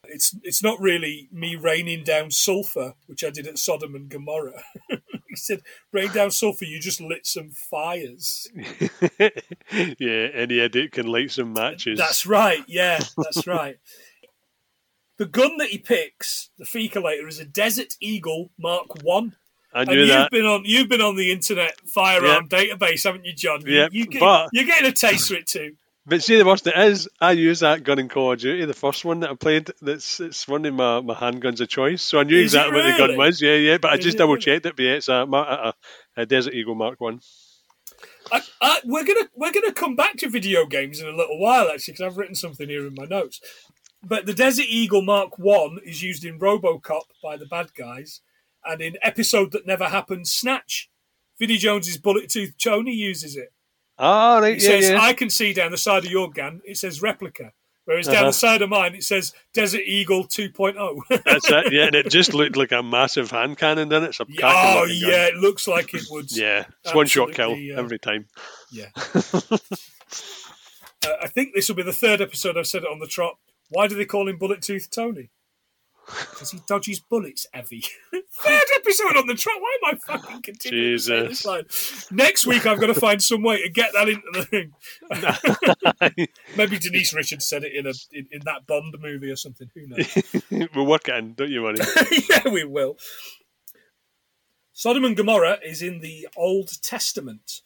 It's 0.04 0.36
it's 0.44 0.64
not 0.64 0.80
really 0.82 1.30
me 1.32 1.56
raining 1.56 2.04
down 2.04 2.32
sulfur, 2.32 2.96
which 3.06 3.24
I 3.24 3.30
did 3.30 3.48
at 3.48 3.60
Sodom 3.60 3.96
and 3.96 4.10
Gomorrah. 4.10 4.64
he 5.30 5.36
said, 5.36 5.62
"Rain 5.92 6.12
down 6.12 6.32
sulfur. 6.32 6.66
You 6.66 6.80
just 6.80 7.02
lit 7.02 7.26
some 7.26 7.50
fires." 7.52 8.48
yeah, 10.00 10.28
any 10.34 10.60
idiot 10.60 10.92
can 10.94 11.08
light 11.08 11.32
some 11.32 11.54
matches. 11.54 11.98
That's 11.98 12.26
right. 12.26 12.64
Yeah, 12.68 13.00
that's 13.18 13.46
right. 13.48 13.78
The 15.18 15.26
gun 15.26 15.58
that 15.58 15.70
he 15.70 15.78
picks, 15.80 16.50
the 16.58 16.66
fecalator, 16.66 17.28
is 17.28 17.40
a 17.40 17.46
Desert 17.46 17.96
Eagle 18.00 18.52
Mark 18.60 19.04
One. 19.04 19.36
I 19.74 19.82
And 19.82 19.90
knew 19.90 20.00
you've 20.00 20.10
that. 20.10 20.32
been 20.32 20.46
on 20.46 20.64
you've 20.66 20.90
been 20.90 21.02
on 21.02 21.16
the 21.16 21.32
internet 21.32 21.74
firearm 21.88 22.48
database, 22.48 23.04
haven't 23.04 23.26
you, 23.26 23.34
John? 23.34 23.62
You, 23.66 23.74
Yeah, 23.74 23.88
you 23.92 24.06
get, 24.06 24.20
but- 24.22 24.50
you're 24.54 24.66
getting 24.66 24.88
a 24.90 24.94
taste 24.94 25.28
for 25.28 25.36
it 25.36 25.48
too. 25.48 25.76
But 26.10 26.24
see, 26.24 26.38
the 26.38 26.46
worst 26.46 26.66
it 26.68 26.78
is, 26.78 27.10
I 27.20 27.34
use 27.34 27.60
that 27.60 27.84
gun 27.84 28.00
in 28.00 28.08
Call 28.08 28.32
of 28.32 28.40
Duty, 28.40 28.64
the 28.64 28.74
first 28.74 29.04
one 29.04 29.20
that 29.20 29.30
I 29.30 29.34
played. 29.34 29.70
That's 29.82 30.22
it's 30.22 30.48
one 30.48 30.66
of 30.66 30.74
my, 30.74 31.02
my 31.02 31.14
handguns 31.14 31.60
of 31.60 31.68
choice. 31.68 32.02
So 32.02 32.20
I 32.20 32.24
knew 32.24 32.38
Is 32.38 32.54
exactly 32.54 32.82
what 32.82 32.90
the 32.90 32.98
gun 32.98 33.18
was. 33.18 33.42
Yeah, 33.42 33.56
yeah. 33.56 33.78
But 33.78 33.92
I 33.92 33.98
just 33.98 34.18
double 34.18 34.38
checked 34.38 34.66
it. 34.66 34.78
But 34.78 34.84
yeah, 34.84 34.94
it's 34.94 35.10
a, 35.10 35.28
a, 35.30 35.74
a 36.16 36.26
Desert 36.26 36.54
Eagle 36.54 36.76
Mark 36.76 37.02
One. 37.02 37.20
I, 38.32 38.42
I, 38.62 38.80
we're 38.86 39.04
gonna 39.04 39.28
we're 39.36 39.52
gonna 39.52 39.74
come 39.74 39.98
back 39.98 40.16
to 40.18 40.30
video 40.30 40.66
games 40.66 41.02
in 41.02 41.08
a 41.08 41.16
little 41.16 41.40
while 41.40 41.70
actually 41.70 41.94
because 41.94 42.06
I've 42.06 42.18
written 42.18 42.36
something 42.36 42.70
here 42.70 42.88
in 42.88 42.96
my 42.96 43.06
notes. 43.06 43.42
But 44.02 44.26
the 44.26 44.34
Desert 44.34 44.68
Eagle 44.70 45.02
Mark 45.02 45.38
One 45.38 45.80
is 45.84 46.04
used 46.04 46.24
in 46.24 46.40
RoboCop 46.40 47.02
by 47.22 47.36
the 47.36 47.46
bad 47.46 47.74
guys, 47.74 48.22
and 48.64 48.82
in 48.82 48.98
episode 49.02 49.52
that 49.52 49.68
never 49.68 49.86
happened, 49.86 50.28
Snatch. 50.28 50.90
Vinnie 51.38 51.58
Jones's 51.58 51.98
bullet 51.98 52.30
tooth 52.30 52.56
Tony 52.58 52.94
uses 52.94 53.36
it. 53.36 53.50
Right. 54.00 54.58
It 54.58 54.62
Yeah, 54.64 54.70
says 54.70 54.90
yeah. 54.92 55.00
I 55.02 55.14
can 55.14 55.30
see 55.30 55.54
down 55.54 55.72
the 55.72 55.78
side 55.78 56.06
of 56.06 56.12
your 56.12 56.30
gun. 56.30 56.62
It 56.66 56.78
says 56.78 57.02
replica, 57.02 57.54
whereas 57.86 58.06
down 58.08 58.16
Uh-huh. 58.18 58.26
the 58.28 58.34
side 58.34 58.62
of 58.62 58.70
mine 58.70 58.96
it 58.96 59.04
says 59.04 59.34
Desert 59.54 59.82
Eagle 59.86 60.20
oh. 60.20 60.28
2.0. 60.28 61.00
That's 61.26 61.50
it. 61.50 61.74
Yeah, 61.74 61.86
and 61.86 61.96
it 61.96 62.10
just 62.10 62.34
looked 62.34 62.56
like 62.58 62.72
a 62.72 62.84
massive 62.84 63.32
hand 63.32 63.58
cannon, 63.58 63.90
didn't 63.90 64.06
it? 64.06 64.10
It's 64.10 64.20
a 64.20 64.24
oh 64.24 64.86
gun. 64.86 64.90
yeah, 64.92 65.28
it 65.28 65.36
looks 65.36 65.68
like 65.68 65.94
it 65.94 66.04
would. 66.10 66.32
Yeah, 66.32 66.66
it's 66.84 66.94
one 66.94 67.08
shot 67.08 67.32
kill 67.34 67.54
uh, 67.54 67.80
every 67.80 68.00
time. 68.00 68.28
Yeah. 68.72 68.90
uh, 68.96 69.58
I 71.22 71.28
think 71.28 71.54
this 71.56 71.68
will 71.70 71.76
be 71.76 71.84
the 71.84 71.94
third 71.94 72.22
episode 72.22 72.58
I've 72.58 72.68
said 72.68 72.84
it 72.84 72.90
on 72.92 73.00
the 73.00 73.08
trot. 73.08 73.38
Why 73.70 73.88
do 73.88 73.96
they 73.96 74.06
call 74.06 74.28
him 74.30 74.38
Bullet 74.38 74.62
Tooth 74.62 74.90
Tony? 74.90 75.30
Because 76.08 76.52
he 76.52 76.62
dodges 76.66 77.02
bullets, 77.02 77.46
Evie. 77.54 77.84
third 78.32 78.64
episode 78.76 79.18
on 79.18 79.28
the 79.28 79.36
trot. 79.36 79.58
Why 79.60 79.78
am 79.84 79.94
I 79.94 79.98
fucking 80.18 80.42
continuing 80.42 80.98
to 80.98 81.00
say 81.00 81.28
this 81.28 81.44
Jesus. 81.44 82.12
Next 82.12 82.48
week 82.48 82.66
I've 82.66 82.80
got 82.80 82.88
to 82.88 82.94
find 82.94 83.22
some 83.22 83.44
way 83.44 83.62
to 83.62 83.70
get 83.70 83.92
that 83.94 84.08
into 84.08 84.24
the 84.34 84.46
thing. 84.46 86.28
Maybe 86.58 86.80
Denise 86.80 87.14
Richards 87.14 87.46
said 87.46 87.64
it 87.64 87.74
in 87.74 87.88
a 87.88 87.94
in, 88.14 88.28
in 88.32 88.42
that 88.46 88.66
Bond 88.68 88.96
movie 89.02 89.30
or 89.30 89.36
something. 89.36 89.70
Who 89.76 89.88
knows? 89.88 90.70
we'll 90.74 90.86
work 90.86 91.10
it 91.10 91.16
in, 91.16 91.34
don't 91.34 91.50
you 91.50 91.64
worry. 91.64 91.78
yeah, 92.30 92.48
we 92.50 92.64
will. 92.64 92.98
Sodom 94.72 95.04
and 95.04 95.18
Gomorrah 95.18 95.58
is 95.66 95.82
in 95.82 96.00
the 96.00 96.28
Old 96.38 96.82
Testament. 96.82 97.62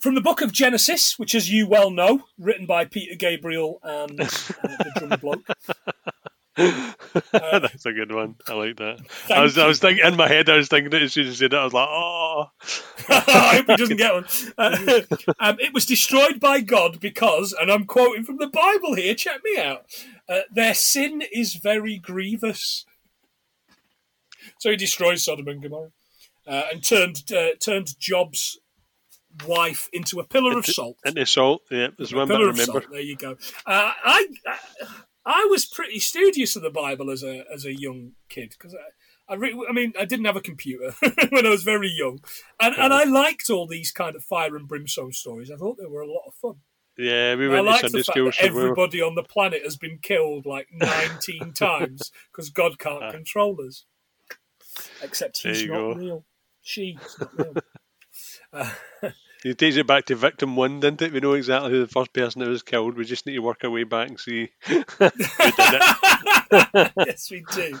From 0.00 0.14
the 0.14 0.20
book 0.20 0.40
of 0.40 0.52
Genesis, 0.52 1.18
which, 1.18 1.34
as 1.34 1.50
you 1.50 1.66
well 1.66 1.90
know, 1.90 2.22
written 2.38 2.66
by 2.66 2.84
Peter 2.84 3.16
Gabriel 3.16 3.80
and 3.82 4.20
uh, 4.20 4.24
the 4.26 4.92
drummer 4.96 5.16
bloke. 5.16 5.48
That's 7.32 7.86
a 7.86 7.92
good 7.92 8.12
one. 8.12 8.34
I 8.48 8.54
like 8.54 8.76
that. 8.78 9.00
I 9.30 9.42
was, 9.42 9.56
I 9.56 9.66
was 9.66 9.78
thinking 9.78 10.04
in 10.04 10.16
my 10.16 10.26
head. 10.26 10.48
I 10.48 10.56
was 10.56 10.68
thinking 10.68 10.92
it 10.92 11.02
as 11.02 11.12
soon 11.12 11.26
as 11.26 11.30
you 11.30 11.34
said 11.36 11.52
it. 11.52 11.56
I 11.56 11.64
was 11.64 11.72
like, 11.72 11.88
oh, 11.88 12.50
I 13.08 13.56
hope 13.56 13.66
he 13.66 13.76
doesn't 13.76 13.96
get 13.96 14.12
one. 14.12 14.24
Uh, 14.58 15.02
um, 15.38 15.56
it 15.60 15.72
was 15.72 15.86
destroyed 15.86 16.40
by 16.40 16.60
God 16.60 16.98
because, 17.00 17.54
and 17.58 17.70
I'm 17.70 17.84
quoting 17.84 18.24
from 18.24 18.38
the 18.38 18.48
Bible 18.48 18.94
here, 18.94 19.14
check 19.14 19.40
me 19.44 19.58
out, 19.58 19.84
uh, 20.28 20.40
their 20.50 20.74
sin 20.74 21.22
is 21.32 21.54
very 21.54 21.98
grievous. 21.98 22.84
So 24.58 24.70
he 24.70 24.76
destroyed 24.76 25.18
Sodom 25.20 25.46
and 25.48 25.62
Gomorrah 25.62 25.90
uh, 26.46 26.64
and 26.72 26.82
turned 26.82 27.22
uh, 27.32 27.50
turned 27.60 27.98
Job's 28.00 28.58
wife 29.46 29.88
into 29.92 30.18
a 30.18 30.24
pillar 30.24 30.58
of 30.58 30.66
salt. 30.66 30.96
into 31.04 31.24
salt. 31.26 31.62
Yeah, 31.70 31.88
there's 31.96 32.14
one 32.14 32.30
I 32.32 32.38
remember. 32.38 32.62
salt. 32.64 32.84
There 32.90 33.00
you 33.00 33.16
go. 33.16 33.32
Uh, 33.66 33.92
I 34.04 34.26
I 35.28 35.46
was 35.50 35.64
pretty 35.66 36.00
studious 36.00 36.56
of 36.56 36.62
the 36.62 36.70
Bible 36.70 37.10
as 37.10 37.22
a 37.22 37.44
as 37.52 37.64
a 37.64 37.78
young 37.78 38.12
kid 38.28 38.50
because 38.58 38.74
I. 38.74 38.78
I, 39.30 39.34
re- 39.34 39.66
I 39.68 39.72
mean, 39.74 39.92
I 40.00 40.06
didn't 40.06 40.24
have 40.24 40.36
a 40.36 40.40
computer 40.40 40.94
when 41.28 41.44
I 41.44 41.50
was 41.50 41.62
very 41.62 41.90
young, 41.90 42.18
and, 42.62 42.74
and 42.78 42.94
I 42.94 43.04
liked 43.04 43.50
all 43.50 43.66
these 43.66 43.92
kind 43.92 44.16
of 44.16 44.24
fire 44.24 44.56
and 44.56 44.66
brimstone 44.66 45.12
stories. 45.12 45.50
I 45.50 45.56
thought 45.56 45.76
they 45.78 45.84
were 45.84 46.00
a 46.00 46.10
lot 46.10 46.22
of 46.26 46.32
fun. 46.32 46.54
Yeah, 46.96 47.34
we 47.34 47.44
I 47.44 47.60
went 47.60 47.66
to 47.66 47.70
like 47.72 47.82
the 47.82 47.88
Sunday 47.90 47.98
fact 48.04 48.06
school. 48.16 48.24
that 48.24 48.34
so 48.36 48.44
we 48.46 48.50
were- 48.54 48.60
everybody 48.62 49.02
on 49.02 49.16
the 49.16 49.22
planet 49.22 49.60
has 49.64 49.76
been 49.76 49.98
killed 50.00 50.46
like 50.46 50.68
19 50.72 51.52
times 51.54 52.10
because 52.32 52.48
God 52.48 52.78
can't 52.78 53.02
Ah. 53.02 53.10
control 53.10 53.58
us. 53.68 53.84
Except 55.02 55.36
he's 55.42 55.66
not 55.66 55.74
go. 55.74 55.92
real. 55.94 56.24
She's 56.62 56.96
not 57.20 57.38
real. 57.38 57.54
Uh, 58.50 58.70
It 59.44 59.58
takes 59.58 59.76
it 59.76 59.86
back 59.86 60.06
to 60.06 60.16
victim 60.16 60.56
one, 60.56 60.80
didn't 60.80 61.02
it? 61.02 61.12
We 61.12 61.20
know 61.20 61.34
exactly 61.34 61.70
who 61.70 61.80
the 61.80 61.86
first 61.86 62.12
person 62.12 62.40
that 62.40 62.48
was 62.48 62.62
killed. 62.62 62.96
We 62.96 63.04
just 63.04 63.24
need 63.24 63.34
to 63.34 63.38
work 63.38 63.62
our 63.62 63.70
way 63.70 63.84
back 63.84 64.08
and 64.08 64.18
see 64.18 64.50
who 64.62 64.84
did 64.98 65.12
it. 65.20 66.92
yes, 67.06 67.30
we 67.30 67.44
do. 67.54 67.80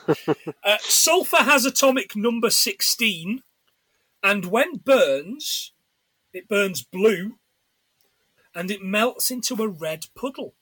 Uh, 0.62 0.76
sulfur 0.80 1.38
has 1.38 1.64
atomic 1.64 2.14
number 2.14 2.50
16. 2.50 3.42
And 4.22 4.46
when 4.46 4.76
burns, 4.76 5.72
it 6.32 6.48
burns 6.48 6.82
blue 6.82 7.38
and 8.54 8.70
it 8.70 8.82
melts 8.82 9.30
into 9.30 9.62
a 9.62 9.68
red 9.68 10.06
puddle, 10.14 10.54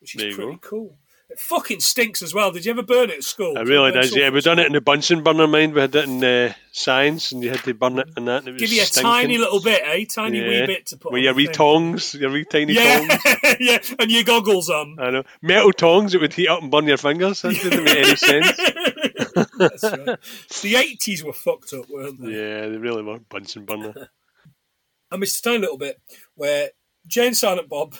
which 0.00 0.16
is 0.16 0.34
pretty 0.34 0.52
go. 0.52 0.58
cool. 0.60 0.98
It 1.30 1.38
fucking 1.38 1.80
stinks 1.80 2.22
as 2.22 2.32
well. 2.32 2.50
Did 2.52 2.64
you 2.64 2.70
ever 2.70 2.82
burn 2.82 3.10
it 3.10 3.16
at 3.18 3.22
school? 3.22 3.54
It 3.58 3.68
really 3.68 3.92
does. 3.92 4.16
Yeah, 4.16 4.30
we 4.30 4.40
done 4.40 4.58
it 4.58 4.66
in 4.66 4.72
the 4.72 4.80
Bunsen 4.80 5.22
burner 5.22 5.46
mind. 5.46 5.74
We 5.74 5.82
had 5.82 5.94
it 5.94 6.08
in 6.08 6.24
uh, 6.24 6.54
science, 6.72 7.32
and 7.32 7.42
you 7.42 7.50
had 7.50 7.62
to 7.64 7.74
burn 7.74 7.98
it 7.98 8.08
and 8.16 8.26
that. 8.28 8.38
And 8.38 8.48
it 8.48 8.52
was 8.52 8.60
Give 8.62 8.72
you 8.72 8.80
a 8.80 8.86
stinking. 8.86 9.10
tiny 9.10 9.36
little 9.36 9.60
bit, 9.60 9.82
eh? 9.84 10.06
Tiny 10.08 10.40
wee 10.40 10.64
bit 10.66 10.86
to 10.86 10.96
put 10.96 11.12
with 11.12 11.22
your 11.22 11.34
wee 11.34 11.44
thing. 11.44 11.54
tongs, 11.54 12.14
your 12.14 12.30
wee 12.30 12.46
tiny 12.46 12.74
tongs. 12.74 13.24
Yeah, 13.44 13.54
yeah, 13.60 13.78
and 13.98 14.10
your 14.10 14.24
goggles 14.24 14.70
on. 14.70 14.96
I 14.98 15.10
know 15.10 15.24
metal 15.42 15.72
tongs 15.72 16.12
that 16.12 16.22
would 16.22 16.32
heat 16.32 16.48
up 16.48 16.62
and 16.62 16.70
burn 16.70 16.86
your 16.86 16.96
fingers. 16.96 17.42
That 17.42 17.52
didn't 17.52 17.84
make 17.84 17.98
any 17.98 18.16
sense. 18.16 18.56
That's 19.58 19.82
right. 19.82 20.18
The 20.62 20.76
eighties 20.76 21.22
were 21.22 21.34
fucked 21.34 21.74
up, 21.74 21.90
weren't 21.90 22.22
they? 22.22 22.30
Yeah, 22.30 22.68
they 22.68 22.78
really 22.78 23.02
were 23.02 23.18
Bunsen 23.18 23.66
burner. 23.66 24.08
I 25.10 25.16
missed 25.18 25.40
a 25.40 25.42
tiny 25.42 25.58
little 25.58 25.78
bit 25.78 26.00
where 26.36 26.70
Jane 27.06 27.34
Silent 27.34 27.68
Bob 27.68 27.96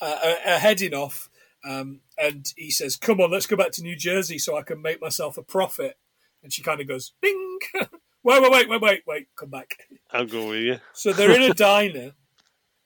uh, 0.00 0.18
are, 0.24 0.52
are 0.52 0.58
heading 0.58 0.94
off, 0.94 1.28
um, 1.64 2.00
and 2.18 2.52
he 2.56 2.70
says, 2.70 2.96
"Come 2.96 3.20
on, 3.20 3.30
let's 3.30 3.46
go 3.46 3.56
back 3.56 3.72
to 3.72 3.82
New 3.82 3.96
Jersey 3.96 4.38
so 4.38 4.56
I 4.56 4.62
can 4.62 4.82
make 4.82 5.00
myself 5.00 5.36
a 5.36 5.42
profit." 5.42 5.96
And 6.42 6.52
she 6.52 6.62
kind 6.62 6.80
of 6.80 6.88
goes, 6.88 7.12
"Bing." 7.20 7.58
Wait, 8.24 8.40
wait, 8.40 8.52
wait, 8.52 8.68
wait, 8.68 8.80
wait, 8.80 9.02
wait, 9.04 9.26
come 9.34 9.50
back. 9.50 9.76
I'll 10.12 10.26
go 10.26 10.50
with 10.50 10.60
you. 10.60 10.78
So 10.92 11.12
they're 11.12 11.34
in 11.34 11.42
a 11.42 11.54
diner. 11.54 12.12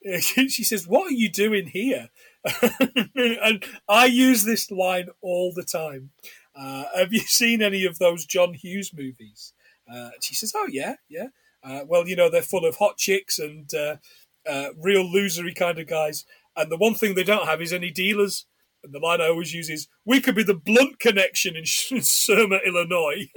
She 0.20 0.64
says, 0.64 0.86
"What 0.86 1.10
are 1.10 1.14
you 1.14 1.28
doing 1.28 1.66
here?" 1.66 2.08
and 3.14 3.64
I 3.88 4.06
use 4.06 4.44
this 4.44 4.70
line 4.70 5.08
all 5.20 5.52
the 5.52 5.64
time. 5.64 6.10
Uh, 6.54 6.84
have 6.94 7.12
you 7.12 7.20
seen 7.20 7.60
any 7.60 7.84
of 7.84 7.98
those 7.98 8.24
John 8.24 8.54
Hughes 8.54 8.92
movies? 8.94 9.52
Uh, 9.92 10.10
she 10.22 10.34
says, 10.34 10.52
"Oh 10.54 10.68
yeah, 10.70 10.94
yeah." 11.08 11.28
Uh, 11.62 11.80
well, 11.86 12.06
you 12.08 12.16
know 12.16 12.30
they're 12.30 12.42
full 12.42 12.64
of 12.64 12.76
hot 12.76 12.96
chicks 12.96 13.38
and 13.38 13.72
uh, 13.74 13.96
uh, 14.48 14.68
real 14.80 15.04
losery 15.04 15.54
kind 15.54 15.78
of 15.78 15.86
guys. 15.86 16.24
And 16.56 16.70
the 16.70 16.76
one 16.76 16.94
thing 16.94 17.14
they 17.14 17.24
don't 17.24 17.46
have 17.46 17.60
is 17.60 17.72
any 17.72 17.90
dealers. 17.90 18.46
And 18.86 18.94
the 18.94 19.00
line 19.04 19.20
I 19.20 19.26
always 19.26 19.52
use 19.52 19.68
is, 19.68 19.88
"We 20.04 20.20
could 20.20 20.36
be 20.36 20.44
the 20.44 20.54
blunt 20.54 21.00
connection 21.00 21.56
in 21.56 21.64
Shermer, 21.64 22.60
Illinois." 22.66 23.26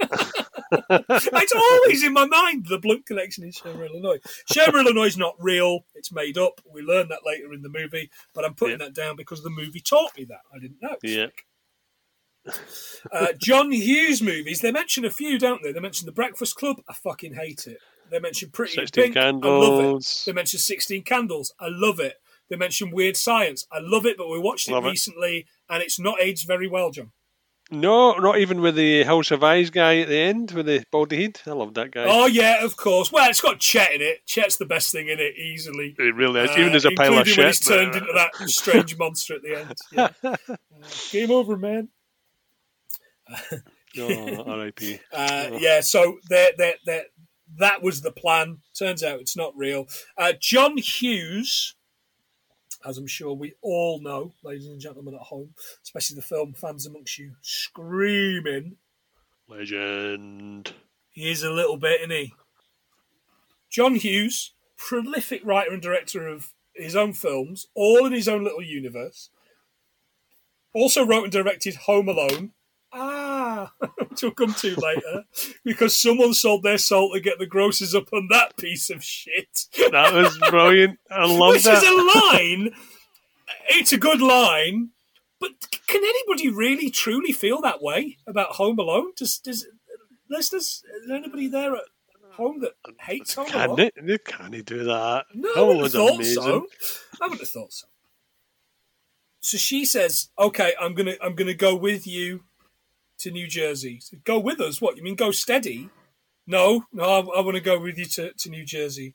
it's 0.90 1.52
always 1.54 2.04
in 2.04 2.12
my 2.12 2.24
mind 2.26 2.66
the 2.68 2.78
blunt 2.78 3.04
connection 3.04 3.42
in 3.42 3.50
Shermer, 3.50 3.88
Illinois. 3.90 4.18
Shermer, 4.50 4.80
Illinois 4.84 5.06
is 5.06 5.18
not 5.18 5.34
real; 5.40 5.80
it's 5.96 6.12
made 6.12 6.38
up. 6.38 6.60
We 6.72 6.82
learn 6.82 7.08
that 7.08 7.26
later 7.26 7.52
in 7.52 7.62
the 7.62 7.68
movie, 7.68 8.10
but 8.32 8.44
I'm 8.44 8.54
putting 8.54 8.78
Yeah. 8.78 8.86
that 8.86 8.94
down 8.94 9.16
because 9.16 9.42
the 9.42 9.50
movie 9.50 9.80
taught 9.80 10.16
me 10.16 10.24
that. 10.26 10.42
I 10.54 10.60
didn't 10.60 10.80
know. 10.80 10.96
Yeah. 11.02 11.26
Uh, 13.12 13.28
John 13.38 13.70
Hughes 13.72 14.22
movies. 14.22 14.60
They 14.60 14.72
mention 14.72 15.04
a 15.04 15.10
few, 15.10 15.38
don't 15.38 15.62
they? 15.62 15.72
They 15.72 15.80
mention 15.80 16.06
The 16.06 16.12
Breakfast 16.12 16.54
Club. 16.56 16.80
I 16.88 16.94
fucking 16.94 17.34
hate 17.34 17.66
it. 17.66 17.78
They 18.10 18.18
mention 18.18 18.50
Pretty 18.50 18.74
16 18.74 19.04
Pink. 19.04 19.16
I 19.16 19.30
love 19.30 19.40
it. 19.40 19.82
Candles. 19.82 20.22
They 20.26 20.32
mention 20.32 20.58
Sixteen 20.58 21.02
Candles. 21.02 21.52
I 21.60 21.66
love 21.68 22.00
it. 22.00 22.14
They 22.50 22.56
mentioned 22.56 22.92
Weird 22.92 23.16
Science. 23.16 23.66
I 23.72 23.78
love 23.80 24.04
it, 24.04 24.18
but 24.18 24.28
we 24.28 24.38
watched 24.38 24.68
it 24.68 24.72
Love 24.72 24.84
it. 24.84 24.88
recently, 24.90 25.46
and 25.68 25.82
it's 25.82 25.98
not 26.00 26.20
aged 26.20 26.46
very 26.46 26.68
well, 26.68 26.90
John. 26.90 27.12
No, 27.72 28.14
not 28.14 28.38
even 28.38 28.60
with 28.60 28.74
the 28.74 29.04
House 29.04 29.30
of 29.30 29.44
Eyes 29.44 29.70
guy 29.70 29.98
at 30.00 30.08
the 30.08 30.18
end 30.18 30.50
with 30.50 30.66
the 30.66 30.82
baldy 30.90 31.22
head. 31.22 31.40
I 31.46 31.50
love 31.52 31.74
that 31.74 31.92
guy. 31.92 32.04
Oh 32.08 32.26
yeah, 32.26 32.64
of 32.64 32.76
course. 32.76 33.12
Well, 33.12 33.30
it's 33.30 33.40
got 33.40 33.60
Chet 33.60 33.92
in 33.94 34.02
it. 34.02 34.26
Chet's 34.26 34.56
the 34.56 34.66
best 34.66 34.90
thing 34.90 35.08
in 35.08 35.20
it, 35.20 35.36
easily. 35.36 35.94
It 35.96 36.14
really 36.16 36.40
is. 36.40 36.50
Uh, 36.50 36.54
even 36.58 36.74
as 36.74 36.84
a 36.84 36.90
pile 36.90 37.16
of 37.16 37.28
shit. 37.28 37.38
when 37.38 37.46
he's 37.46 37.60
but- 37.60 37.74
turned 37.76 37.94
into 37.94 38.12
that 38.12 38.34
strange 38.50 38.98
monster 38.98 39.36
at 39.36 39.42
the 39.42 39.56
end. 39.60 39.74
Yeah. 39.92 40.08
Uh, 40.24 40.56
game 41.12 41.30
over, 41.30 41.56
man. 41.56 41.90
oh, 43.98 44.42
R.I.P. 44.46 44.98
Uh, 45.12 45.50
yeah, 45.58 45.80
so 45.80 46.18
that 46.28 46.58
that 46.58 46.76
that 46.86 47.04
that 47.58 47.82
was 47.82 48.00
the 48.02 48.10
plan. 48.12 48.58
Turns 48.76 49.02
out 49.02 49.20
it's 49.20 49.36
not 49.36 49.56
real. 49.56 49.86
Uh, 50.16 50.32
John 50.40 50.76
Hughes, 50.76 51.74
as 52.84 52.98
I'm 52.98 53.06
sure 53.06 53.34
we 53.34 53.54
all 53.60 54.00
know, 54.00 54.32
ladies 54.42 54.66
and 54.66 54.80
gentlemen 54.80 55.14
at 55.14 55.20
home, 55.20 55.54
especially 55.82 56.16
the 56.16 56.22
film 56.22 56.54
fans 56.54 56.86
amongst 56.86 57.18
you, 57.18 57.32
screaming. 57.42 58.76
Legend. 59.48 60.72
He 61.10 61.30
is 61.30 61.42
a 61.42 61.50
little 61.50 61.76
bit, 61.76 62.00
isn't 62.00 62.10
he? 62.10 62.34
John 63.68 63.96
Hughes, 63.96 64.52
prolific 64.76 65.44
writer 65.44 65.72
and 65.72 65.82
director 65.82 66.26
of 66.26 66.52
his 66.74 66.96
own 66.96 67.12
films, 67.12 67.66
all 67.74 68.06
in 68.06 68.12
his 68.12 68.28
own 68.28 68.44
little 68.44 68.62
universe. 68.62 69.30
Also 70.72 71.04
wrote 71.04 71.24
and 71.24 71.32
directed 71.32 71.74
Home 71.76 72.08
Alone. 72.08 72.52
Ah, 72.92 73.72
which 74.08 74.22
we'll 74.22 74.32
come 74.32 74.52
to 74.54 74.74
later, 74.76 75.24
because 75.64 75.94
someone 76.00 76.34
sold 76.34 76.62
their 76.64 76.78
soul 76.78 77.12
to 77.12 77.20
get 77.20 77.38
the 77.38 77.46
grosses 77.46 77.94
up 77.94 78.12
on 78.12 78.26
that 78.30 78.56
piece 78.56 78.90
of 78.90 79.04
shit. 79.04 79.66
That 79.92 80.12
was 80.12 80.36
brilliant. 80.50 80.98
I 81.10 81.24
love 81.32 81.52
Which 81.54 81.64
that. 81.64 81.82
is 81.82 81.88
a 81.88 82.36
line. 82.36 82.74
It's 83.68 83.92
a 83.92 83.98
good 83.98 84.20
line, 84.20 84.90
but 85.38 85.50
can 85.86 86.02
anybody 86.02 86.48
really 86.50 86.90
truly 86.90 87.32
feel 87.32 87.60
that 87.60 87.80
way 87.82 88.18
about 88.26 88.52
Home 88.52 88.78
Alone? 88.78 89.12
Does 89.16 89.38
does 89.38 89.66
listeners? 90.28 90.82
Is 91.02 91.06
there 91.08 91.16
anybody 91.16 91.46
there 91.46 91.76
at 91.76 91.82
home 92.32 92.60
that 92.60 92.72
hates 93.00 93.34
Home 93.34 93.46
Can 93.46 93.70
Alone? 93.70 93.90
it? 93.94 94.24
can 94.24 94.52
he 94.52 94.62
do 94.62 94.84
that. 94.84 95.26
No, 95.34 95.52
I 95.56 95.60
wouldn't 95.62 95.82
have 95.84 95.92
thought 95.92 96.14
amazing. 96.16 96.42
so. 96.42 96.66
I 97.20 97.24
wouldn't 97.26 97.40
have 97.40 97.48
thought 97.50 97.72
so. 97.72 97.86
So 99.40 99.56
she 99.56 99.84
says, 99.84 100.28
"Okay, 100.38 100.74
I'm 100.80 100.94
gonna 100.94 101.14
I'm 101.22 101.34
gonna 101.36 101.54
go 101.54 101.74
with 101.76 102.06
you 102.06 102.44
to 103.20 103.30
New 103.30 103.46
Jersey. 103.46 104.00
Go 104.24 104.38
with 104.38 104.60
us? 104.60 104.80
What 104.80 104.96
you 104.96 105.02
mean? 105.02 105.14
Go 105.16 105.30
steady? 105.30 105.90
No, 106.46 106.84
no, 106.92 107.04
I, 107.04 107.38
I 107.38 107.40
want 107.40 107.54
to 107.54 107.60
go 107.60 107.78
with 107.78 107.96
you 107.98 108.06
to, 108.06 108.32
to 108.32 108.50
New 108.50 108.64
Jersey." 108.64 109.14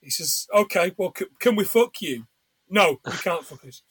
He 0.00 0.10
says, 0.10 0.46
"Okay, 0.54 0.92
well, 0.96 1.12
c- 1.16 1.26
can 1.40 1.56
we 1.56 1.64
fuck 1.64 2.00
you? 2.02 2.26
No, 2.68 3.00
we 3.04 3.12
can't 3.12 3.44
fuck 3.44 3.64
us. 3.64 3.82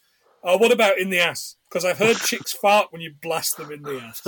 Uh, 0.43 0.57
what 0.59 0.71
about 0.71 0.99
in 0.99 1.09
the 1.09 1.19
ass? 1.19 1.55
Because 1.69 1.85
I've 1.85 1.97
heard 1.97 2.17
chicks 2.17 2.53
fart 2.53 2.87
when 2.91 3.01
you 3.01 3.13
blast 3.21 3.57
them 3.57 3.71
in 3.71 3.81
the 3.83 3.99
ass." 3.99 4.21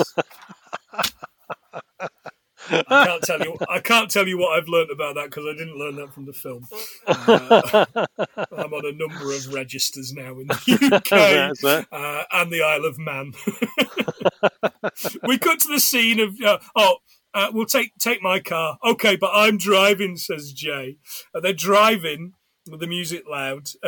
I 2.70 3.06
can't 3.06 3.24
tell 3.24 3.40
you. 3.40 3.58
I 3.70 3.80
can't 3.80 4.10
tell 4.10 4.28
you 4.28 4.38
what 4.38 4.58
I've 4.58 4.68
learned 4.68 4.92
about 4.92 5.16
that 5.16 5.26
because 5.26 5.46
I 5.46 5.58
didn't 5.58 5.78
learn 5.78 5.96
that 5.96 6.14
from 6.14 6.26
the 6.26 6.34
film. 6.34 6.68
Uh, 7.08 7.86
I'm 8.52 8.74
on 8.74 8.86
a 8.86 8.92
number 8.92 9.32
of 9.34 9.54
registers 9.54 10.14
now 10.14 10.40
in 10.40 10.48
the 10.48 10.92
UK 10.92 11.86
uh, 11.92 12.24
and 12.32 12.52
the 12.52 12.62
Isle 12.62 12.86
of 12.86 12.98
Man. 12.98 13.34
we 15.28 15.38
cut 15.38 15.60
to 15.60 15.68
the 15.68 15.80
scene 15.80 16.20
of 16.20 16.36
uh, 16.42 16.60
oh. 16.76 16.98
Uh, 17.34 17.52
we'll 17.54 17.66
take 17.66 17.92
take 18.00 18.22
my 18.22 18.40
car. 18.40 18.78
Okay, 18.82 19.18
but 19.18 19.30
I'm 19.34 19.58
driving, 19.58 20.16
says 20.16 20.54
Jay. 20.54 20.96
And 21.34 21.44
they're 21.44 21.52
driving 21.52 22.32
the 22.66 22.88
music 22.88 23.24
loud 23.30 23.66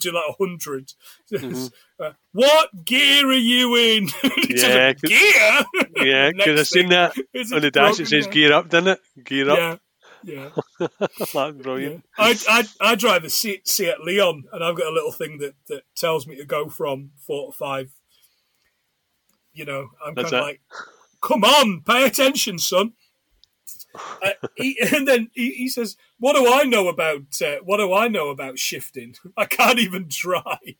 to 0.00 0.12
like 0.12 0.38
100. 0.38 0.92
Uh, 1.98 2.10
what 2.32 2.84
gear 2.84 3.26
are 3.26 3.32
you 3.32 3.74
in? 3.74 4.06
Mm-hmm. 4.16 4.52
Yeah, 4.54 4.86
like, 4.88 5.00
gear? 5.00 5.64
Yeah, 6.06 6.30
because 6.36 6.60
I've 6.60 6.68
seen 6.68 6.88
that 6.90 7.16
on 7.54 7.60
the 7.62 7.70
dash. 7.70 7.98
It 8.00 8.08
says 8.08 8.26
gear 8.26 8.52
up, 8.52 8.68
doesn't 8.68 8.88
it? 8.88 9.24
Gear 9.24 9.48
up. 9.50 9.80
Yeah, 10.22 10.50
yeah. 10.78 10.88
That's 11.00 11.34
Yeah. 11.34 11.50
brilliant. 11.52 12.04
I, 12.18 12.36
I 12.48 12.90
I 12.92 12.94
drive 12.96 13.24
a 13.24 13.30
Seat, 13.30 13.66
Seat 13.66 13.94
Leon, 14.04 14.44
and 14.52 14.62
I've 14.62 14.76
got 14.76 14.88
a 14.88 14.92
little 14.92 15.10
thing 15.12 15.38
that, 15.38 15.54
that 15.68 15.84
tells 15.94 16.26
me 16.26 16.36
to 16.36 16.44
go 16.44 16.68
from 16.68 17.12
four 17.26 17.50
to 17.50 17.56
five. 17.56 17.90
You 19.54 19.64
know, 19.64 19.88
I'm 20.04 20.14
kind 20.14 20.26
of 20.26 20.32
like, 20.32 20.60
come 21.22 21.44
on, 21.44 21.80
pay 21.80 22.04
attention, 22.06 22.58
son. 22.58 22.92
Uh, 24.22 24.30
he, 24.54 24.78
and 24.94 25.06
then 25.08 25.30
he, 25.34 25.52
he 25.52 25.68
says, 25.68 25.96
"What 26.18 26.34
do 26.36 26.52
I 26.52 26.64
know 26.64 26.88
about 26.88 27.40
uh, 27.42 27.56
what 27.64 27.78
do 27.78 27.92
I 27.92 28.08
know 28.08 28.28
about 28.30 28.58
shifting? 28.58 29.16
I 29.36 29.46
can't 29.46 29.78
even 29.78 30.06
drive." 30.08 30.76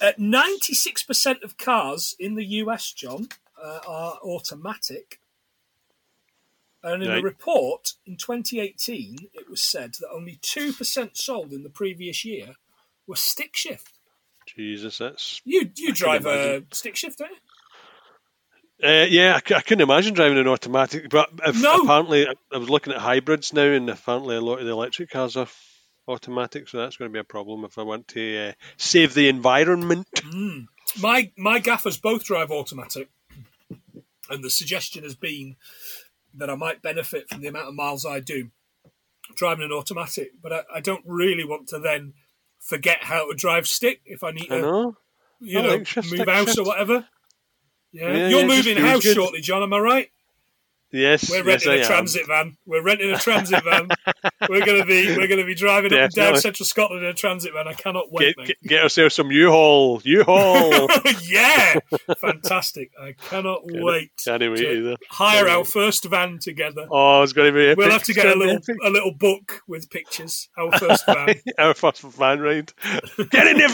Ninety-six 0.18 1.02
percent 1.02 1.42
of 1.42 1.56
cars 1.56 2.16
in 2.18 2.34
the 2.34 2.44
US, 2.44 2.92
John, 2.92 3.28
uh, 3.62 3.80
are 3.86 4.18
automatic. 4.24 5.20
And 6.82 7.02
in 7.02 7.10
Right. 7.10 7.18
a 7.18 7.20
report 7.22 7.94
in 8.04 8.16
2018, 8.16 9.30
it 9.32 9.48
was 9.48 9.62
said 9.62 9.94
that 9.94 10.10
only 10.12 10.38
2% 10.42 11.16
sold 11.16 11.52
in 11.52 11.62
the 11.62 11.70
previous 11.70 12.26
year 12.26 12.56
were 13.06 13.16
stick 13.16 13.56
shift. 13.56 13.98
Jesus, 14.46 14.98
that's. 14.98 15.40
You 15.46 15.70
you 15.76 15.92
drive 15.94 16.26
a 16.26 16.62
stick 16.72 16.96
shift, 16.96 17.18
don't 17.18 17.30
you? 17.30 17.36
Uh, 18.82 19.06
yeah, 19.08 19.36
I 19.36 19.40
couldn't 19.40 19.80
imagine 19.80 20.14
driving 20.14 20.38
an 20.38 20.48
automatic, 20.48 21.08
but 21.08 21.30
if, 21.46 21.62
No. 21.62 21.82
apparently 21.82 22.26
I, 22.26 22.34
I 22.52 22.58
was 22.58 22.68
looking 22.68 22.92
at 22.92 22.98
hybrids 23.00 23.52
now, 23.52 23.62
and 23.62 23.88
apparently 23.88 24.36
a 24.36 24.40
lot 24.40 24.58
of 24.58 24.66
the 24.66 24.72
electric 24.72 25.10
cars 25.10 25.36
are 25.36 25.46
automatic, 26.08 26.68
so 26.68 26.78
that's 26.78 26.96
going 26.96 27.08
to 27.08 27.12
be 27.12 27.20
a 27.20 27.24
problem 27.24 27.64
if 27.64 27.78
I 27.78 27.82
want 27.82 28.08
to 28.08 28.48
uh, 28.48 28.52
save 28.76 29.14
the 29.14 29.28
environment. 29.28 30.08
My 31.00 31.32
my 31.36 31.58
gaffers 31.58 31.96
both 31.96 32.24
drive 32.24 32.50
automatic, 32.52 33.08
and 34.30 34.44
the 34.44 34.50
suggestion 34.50 35.02
has 35.02 35.16
been 35.16 35.56
that 36.34 36.50
I 36.50 36.54
might 36.54 36.82
benefit 36.82 37.28
from 37.28 37.40
the 37.40 37.48
amount 37.48 37.68
of 37.68 37.74
miles 37.74 38.04
I 38.06 38.20
do 38.20 38.50
driving 39.34 39.64
an 39.64 39.72
automatic, 39.72 40.32
but 40.40 40.52
I, 40.52 40.62
I 40.76 40.80
don't 40.80 41.02
really 41.06 41.44
want 41.44 41.68
to 41.68 41.78
then 41.80 42.12
forget 42.60 43.04
how 43.04 43.28
to 43.30 43.34
drive 43.36 43.66
stick 43.66 44.02
if 44.04 44.22
I 44.22 44.30
need 44.30 44.52
I 44.52 44.56
to, 44.56 44.62
know. 44.62 44.96
you 45.40 45.58
I 45.58 45.62
know, 45.62 45.84
shift, 45.84 46.12
move 46.12 46.28
house 46.28 46.58
or 46.58 46.64
whatever. 46.64 47.06
Yeah, 47.94 48.12
Yeah, 48.12 48.28
you're 48.28 48.40
yeah, 48.40 48.46
moving 48.46 48.76
house 48.76 49.02
good. 49.04 49.14
shortly, 49.14 49.40
John. 49.40 49.62
Am 49.62 49.72
I 49.72 49.78
right? 49.78 50.08
Yes, 50.90 51.28
We're 51.28 51.38
yes, 51.38 51.46
renting 51.66 51.72
I 51.72 51.74
a 51.74 51.78
am. 51.80 51.84
transit 51.86 52.26
van. 52.28 52.56
We're 52.66 52.82
renting 52.82 53.10
a 53.10 53.18
transit 53.18 53.64
van. 53.68 53.88
we're 54.48 54.64
gonna 54.64 54.84
be 54.86 55.16
we're 55.16 55.26
gonna 55.26 55.44
be 55.44 55.56
driving 55.56 55.92
up 55.92 55.98
and 55.98 56.12
down 56.12 56.36
central 56.36 56.64
Scotland 56.66 57.02
in 57.02 57.10
a 57.10 57.14
transit 57.14 57.52
van. 57.52 57.66
I 57.66 57.72
cannot 57.72 58.12
wait, 58.12 58.36
Get, 58.36 58.38
mate. 58.38 58.46
get, 58.46 58.62
get 58.62 58.82
ourselves 58.84 59.12
some 59.16 59.32
U-Haul. 59.32 60.00
U-Haul. 60.04 60.86
yeah, 61.28 61.80
fantastic! 62.20 62.92
I 63.00 63.12
cannot 63.28 63.62
wait 63.64 64.12
Can't 64.24 64.40
wait 64.42 64.60
either. 64.60 64.94
hire 65.10 65.38
Can't 65.38 65.48
our 65.50 65.58
wait. 65.58 65.66
first 65.66 66.04
van 66.04 66.38
together. 66.38 66.86
Oh, 66.88 67.22
it's 67.24 67.32
going 67.32 67.52
to 67.52 67.58
be 67.58 67.66
epic. 67.66 67.78
We'll 67.78 67.90
have 67.90 68.04
to 68.04 68.14
get 68.14 68.26
a 68.26 68.36
little 68.38 68.60
a 68.84 68.90
little 68.90 69.14
book 69.14 69.62
with 69.66 69.90
pictures. 69.90 70.48
Our 70.56 70.78
first 70.78 71.06
van. 71.06 71.34
Our 71.58 71.74
first 71.74 72.02
van 72.02 72.38
ride. 72.38 72.72
Get 73.30 73.46
in 73.48 73.58
the 73.58 73.68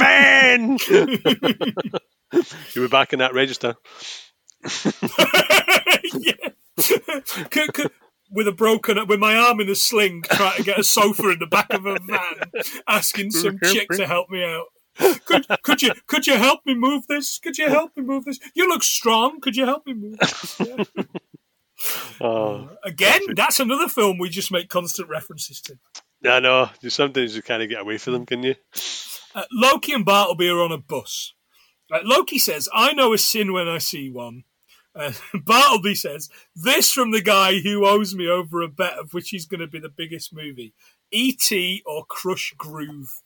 van! 1.84 2.00
You'll 2.74 2.86
be 2.86 2.88
back 2.88 3.12
in 3.12 3.18
that 3.20 3.34
register. 3.34 3.76
Could- 7.50 7.74
could- 7.74 7.90
with 8.32 8.46
a 8.46 8.52
broken 8.52 8.96
with 9.08 9.18
my 9.18 9.34
arm 9.34 9.58
in 9.60 9.68
a 9.68 9.74
sling, 9.74 10.22
trying 10.22 10.56
to 10.58 10.62
get 10.62 10.78
a 10.78 10.84
sofa 10.84 11.30
in 11.30 11.40
the 11.40 11.48
back 11.48 11.72
of 11.72 11.84
a 11.84 11.98
van, 11.98 12.62
asking 12.86 13.32
some 13.32 13.58
chick 13.64 13.88
to 13.90 14.06
help 14.06 14.30
me 14.30 14.44
out. 14.44 14.66
Could 15.24 15.46
could 15.62 15.82
you 15.82 15.90
could 16.06 16.28
you 16.28 16.36
help 16.36 16.60
me 16.64 16.74
move 16.76 17.08
this? 17.08 17.40
Could 17.40 17.58
you 17.58 17.68
help 17.68 17.96
me 17.96 18.04
move 18.04 18.24
this? 18.26 18.38
You 18.54 18.68
look 18.68 18.84
strong. 18.84 19.40
Could 19.40 19.56
you 19.56 19.64
help 19.64 19.84
me 19.84 19.94
move 19.94 20.16
this? 20.18 20.60
Yeah. 20.60 20.84
Oh, 22.20 22.68
Again, 22.84 23.20
that's 23.34 23.58
another 23.58 23.88
film 23.88 24.18
we 24.18 24.28
just 24.28 24.52
make 24.52 24.68
constant 24.68 25.08
references 25.08 25.60
to. 25.62 25.78
I 26.24 26.38
know. 26.38 26.68
Sometimes 26.86 27.34
you 27.34 27.42
kind 27.42 27.62
of 27.62 27.68
get 27.68 27.80
away 27.80 27.98
from 27.98 28.12
them, 28.12 28.26
can 28.26 28.42
you? 28.42 28.54
Uh, 29.34 29.44
Loki 29.50 29.92
and 29.92 30.04
Bartleby 30.04 30.50
are 30.50 30.60
on 30.60 30.72
a 30.72 30.78
bus. 30.78 31.32
Loki 32.04 32.38
says, 32.38 32.68
I 32.74 32.92
know 32.92 33.12
a 33.12 33.18
sin 33.18 33.52
when 33.52 33.68
I 33.68 33.78
see 33.78 34.10
one. 34.10 34.44
Uh, 34.94 35.12
Bartleby 35.44 35.94
says, 35.94 36.28
This 36.54 36.90
from 36.92 37.10
the 37.12 37.22
guy 37.22 37.60
who 37.60 37.86
owes 37.86 38.14
me 38.14 38.28
over 38.28 38.60
a 38.62 38.68
bet 38.68 38.94
of 38.98 39.12
which 39.14 39.32
is 39.32 39.46
going 39.46 39.60
to 39.60 39.66
be 39.66 39.78
the 39.78 39.88
biggest 39.88 40.32
movie 40.34 40.72
E.T. 41.10 41.82
or 41.86 42.04
Krush 42.06 42.56
Groove. 42.56 43.22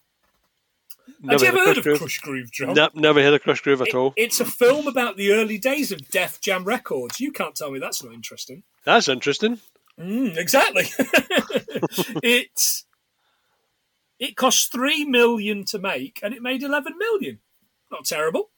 Had 1.29 1.41
you 1.43 1.47
Never 1.49 1.59
ever 1.59 1.67
heard 1.67 1.79
of 1.79 1.85
Groove. 1.85 1.99
Krush 2.01 2.21
Groove, 2.23 2.51
John? 2.51 2.75
No, 2.75 2.89
never 2.95 3.23
heard 3.23 3.35
of 3.35 3.43
Krush 3.43 3.63
Groove 3.63 3.83
at 3.83 3.89
It- 3.89 3.95
all. 3.95 4.15
it's 4.17 4.41
a 4.41 4.45
film 4.47 4.87
about 4.87 5.17
the 5.19 5.33
early 5.33 5.59
days 5.59 5.93
of 5.93 6.09
Def 6.09 6.41
Jam 6.41 6.65
Records. 6.65 7.21
You 7.21 7.31
can't 7.33 7.55
tell 7.55 7.71
me 7.71 7.79
that's 7.79 8.03
not 8.03 8.15
interesting. 8.15 8.63
That's 8.85 9.09
interesting. 9.09 9.61
Mm, 10.01 10.37
exactly. 10.37 10.85
it's 12.23 12.85
it 14.19 14.37
cost 14.37 14.73
three 14.73 15.05
million 15.05 15.65
to 15.67 15.79
make, 15.79 16.21
and 16.23 16.35
it 16.35 16.43
made 16.43 16.63
eleven 16.63 16.97
million. 16.99 17.39
Not 17.91 18.05
terrible. 18.05 18.51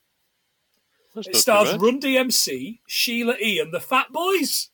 That's 1.17 1.29
It 1.29 1.37
stars. 1.37 1.77
Run 1.79 1.99
DMC, 1.99 2.81
Sheila 2.87 3.37
E, 3.43 3.59
and 3.59 3.73
the 3.73 3.81
Fat 3.81 4.13
Boys. 4.13 4.69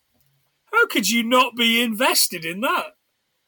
How 0.73 0.87
could 0.87 1.09
you 1.09 1.23
not 1.23 1.55
be 1.55 1.81
invested 1.81 2.45
in 2.45 2.61
that? 2.63 2.97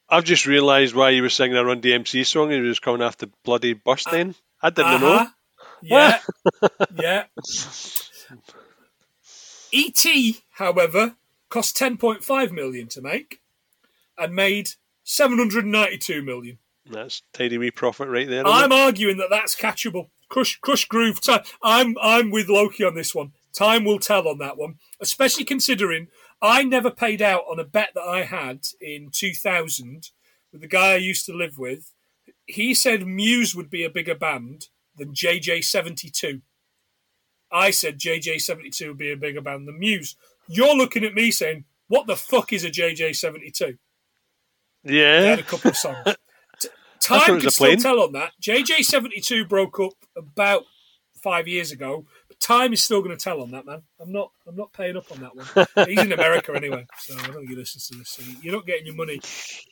I've 0.08 0.22
just 0.22 0.46
realised 0.46 0.94
why 0.94 1.10
you 1.10 1.22
were 1.22 1.28
singing 1.28 1.56
a 1.56 1.64
Run 1.64 1.80
DMC 1.80 2.24
song 2.24 2.52
and 2.52 2.62
he 2.62 2.68
was 2.68 2.78
coming 2.78 3.02
after 3.02 3.26
bloody 3.42 3.74
Burstein. 3.74 4.36
I 4.62 4.70
didn't 4.70 5.00
know. 5.00 5.14
Uh-huh. 5.14 5.26
Yeah, 5.82 6.20
yeah. 6.94 7.24
E.T., 9.72 10.38
however, 10.52 11.16
cost 11.48 11.76
10.5 11.76 12.52
million 12.52 12.86
to 12.88 13.02
make 13.02 13.40
and 14.16 14.34
made 14.34 14.70
792 15.02 16.22
million. 16.22 16.58
That's 16.88 17.22
tidy 17.32 17.58
wee 17.58 17.70
profit 17.70 18.08
right 18.08 18.28
there. 18.28 18.46
I'm 18.46 18.70
it? 18.70 18.74
arguing 18.74 19.16
that 19.16 19.30
that's 19.30 19.56
catchable. 19.56 20.10
Crush, 20.34 20.58
crush 20.60 20.84
groove. 20.86 21.20
Time. 21.20 21.42
I'm, 21.62 21.94
I'm 22.02 22.32
with 22.32 22.48
Loki 22.48 22.82
on 22.82 22.96
this 22.96 23.14
one. 23.14 23.30
Time 23.52 23.84
will 23.84 24.00
tell 24.00 24.26
on 24.26 24.38
that 24.38 24.56
one, 24.58 24.80
especially 25.00 25.44
considering 25.44 26.08
I 26.42 26.64
never 26.64 26.90
paid 26.90 27.22
out 27.22 27.44
on 27.48 27.60
a 27.60 27.64
bet 27.64 27.90
that 27.94 28.02
I 28.02 28.24
had 28.24 28.66
in 28.80 29.10
2000 29.12 30.10
with 30.50 30.60
the 30.60 30.66
guy 30.66 30.94
I 30.94 30.96
used 30.96 31.24
to 31.26 31.32
live 31.32 31.56
with. 31.56 31.92
He 32.46 32.74
said 32.74 33.06
Muse 33.06 33.54
would 33.54 33.70
be 33.70 33.84
a 33.84 33.88
bigger 33.90 34.16
band 34.16 34.70
than 34.96 35.14
JJ72. 35.14 36.40
I 37.52 37.70
said 37.70 38.00
JJ72 38.00 38.88
would 38.88 38.98
be 38.98 39.12
a 39.12 39.16
bigger 39.16 39.40
band 39.40 39.68
than 39.68 39.78
Muse. 39.78 40.16
You're 40.48 40.74
looking 40.74 41.04
at 41.04 41.14
me 41.14 41.30
saying, 41.30 41.64
"What 41.86 42.08
the 42.08 42.16
fuck 42.16 42.52
is 42.52 42.64
a 42.64 42.70
JJ72?" 42.70 43.78
They 44.82 45.00
Yeah. 45.00 45.20
had 45.30 45.38
a 45.38 45.44
couple 45.44 45.70
of 45.70 45.76
songs. 45.76 46.16
T- 47.04 47.08
thought 47.08 47.22
it 47.22 47.26
Time 47.32 47.40
can 47.40 47.50
still 47.50 47.76
tell 47.76 48.00
on 48.00 48.12
that. 48.12 48.32
JJ72 48.40 49.48
broke 49.48 49.78
up 49.78 49.92
about 50.16 50.64
five 51.22 51.46
years 51.46 51.70
ago, 51.70 52.06
but 52.28 52.40
time 52.40 52.72
is 52.72 52.82
still 52.82 53.02
going 53.02 53.16
to 53.16 53.22
tell 53.22 53.42
on 53.42 53.50
that, 53.50 53.66
man. 53.66 53.82
I'm 54.00 54.10
not. 54.10 54.30
I'm 54.46 54.56
not 54.56 54.72
paying 54.72 54.96
up 54.96 55.10
on 55.12 55.20
that 55.20 55.36
one. 55.36 55.86
He's 55.88 56.00
in 56.00 56.12
America 56.12 56.52
anyway, 56.54 56.86
so 56.98 57.14
I 57.18 57.26
don't 57.26 57.36
think 57.36 57.50
he 57.50 57.56
listens 57.56 57.88
to 57.88 57.98
this. 57.98 58.10
So 58.10 58.22
you're 58.42 58.54
not 58.54 58.66
getting 58.66 58.86
your 58.86 58.94
money 58.94 59.20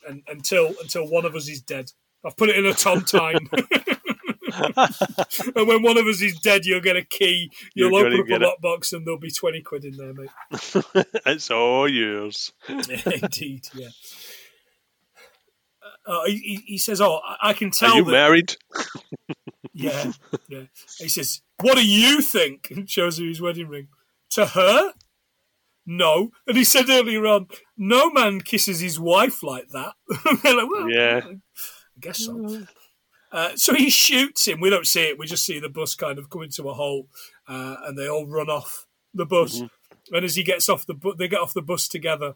un 0.09 0.22
until 0.28 0.74
until 0.80 1.09
one 1.09 1.24
of 1.24 1.35
us 1.35 1.49
is 1.49 1.62
dead. 1.62 1.91
I've 2.24 2.37
put 2.37 2.51
it 2.51 2.57
in 2.57 2.66
a 2.66 2.70
tontine. 2.70 3.49
and 5.57 5.66
when 5.66 5.83
one 5.83 5.99
of 5.99 6.07
us 6.07 6.20
is 6.20 6.39
dead, 6.39 6.64
you'll 6.64 6.80
get 6.80 6.97
a 6.97 7.05
key. 7.05 7.51
You'll 7.74 7.91
You're 7.91 8.07
open 8.07 8.20
up 8.20 8.43
a 8.43 8.66
lockbox 8.66 8.93
and 8.93 9.07
there'll 9.07 9.18
be 9.18 9.30
20 9.30 9.62
quid 9.62 9.85
in 9.85 9.97
there, 9.97 10.12
mate. 10.12 11.07
it's 11.26 11.51
all 11.51 11.89
yours. 11.89 12.53
Indeed, 12.68 13.68
yeah. 13.74 13.89
Uh, 16.05 16.24
he, 16.26 16.61
he- 16.66 16.78
says, 16.78 17.00
"Oh, 17.00 17.20
I- 17.40 17.53
can 17.53 17.70
tell 17.70 17.92
Are 17.92 17.96
you 17.96 18.05
that 18.05 18.11
married? 18.11 18.57
Yeah, 19.74 20.12
yeah. 20.48 20.64
He 20.98 21.09
says, 21.09 21.40
"What 21.61 21.76
do 21.76 21.86
you 21.86 22.20
think?" 22.20 22.70
And 22.70 22.88
shows 22.90 23.18
her 23.18 23.24
his 23.24 23.40
wedding 23.40 23.68
ring. 23.68 23.88
To 24.32 24.44
her, 24.46 24.92
no. 25.86 26.30
And 26.46 26.57
he 26.59 26.64
said 26.64 26.88
earlier 26.90 27.26
on, 27.26 27.46
"No 27.78 28.11
man 28.11 28.40
kisses 28.42 28.80
his 28.80 29.00
wife 29.00 29.42
like 29.42 29.68
that." 29.68 29.94
They're 30.42 30.57
like, 30.57 30.70
well, 30.70 30.90
Yeah. 30.90 31.20
I 31.26 31.36
guess 32.00 32.18
so. 32.18 32.64
Uh, 33.30 33.53
so 33.57 33.74
he 33.74 33.88
shoots 33.88 34.46
him. 34.46 34.61
We 34.61 34.68
don't 34.68 34.86
see 34.86 35.09
it. 35.09 35.18
We 35.18 35.26
just 35.26 35.46
see 35.46 35.59
the 35.59 35.70
bus 35.70 35.94
kind 35.94 36.18
of 36.18 36.28
come 36.28 36.42
into 36.42 36.68
a 36.68 36.74
hole, 36.74 37.09
uh, 37.48 37.76
and 37.86 37.96
they 37.96 38.09
all 38.09 38.26
run 38.26 38.50
off 38.50 38.86
the 39.14 39.24
bus. 39.24 39.57
Mm-hmm. 39.61 40.14
And 40.14 40.24
as 40.26 40.36
he 40.36 40.42
gets 40.42 40.68
off 40.68 40.84
the 40.84 40.92
bu- 40.94 41.14
they 41.16 41.28
get 41.28 41.40
off 41.40 41.55
the 41.55 41.62
bus 41.62 41.88
together. 41.88 42.34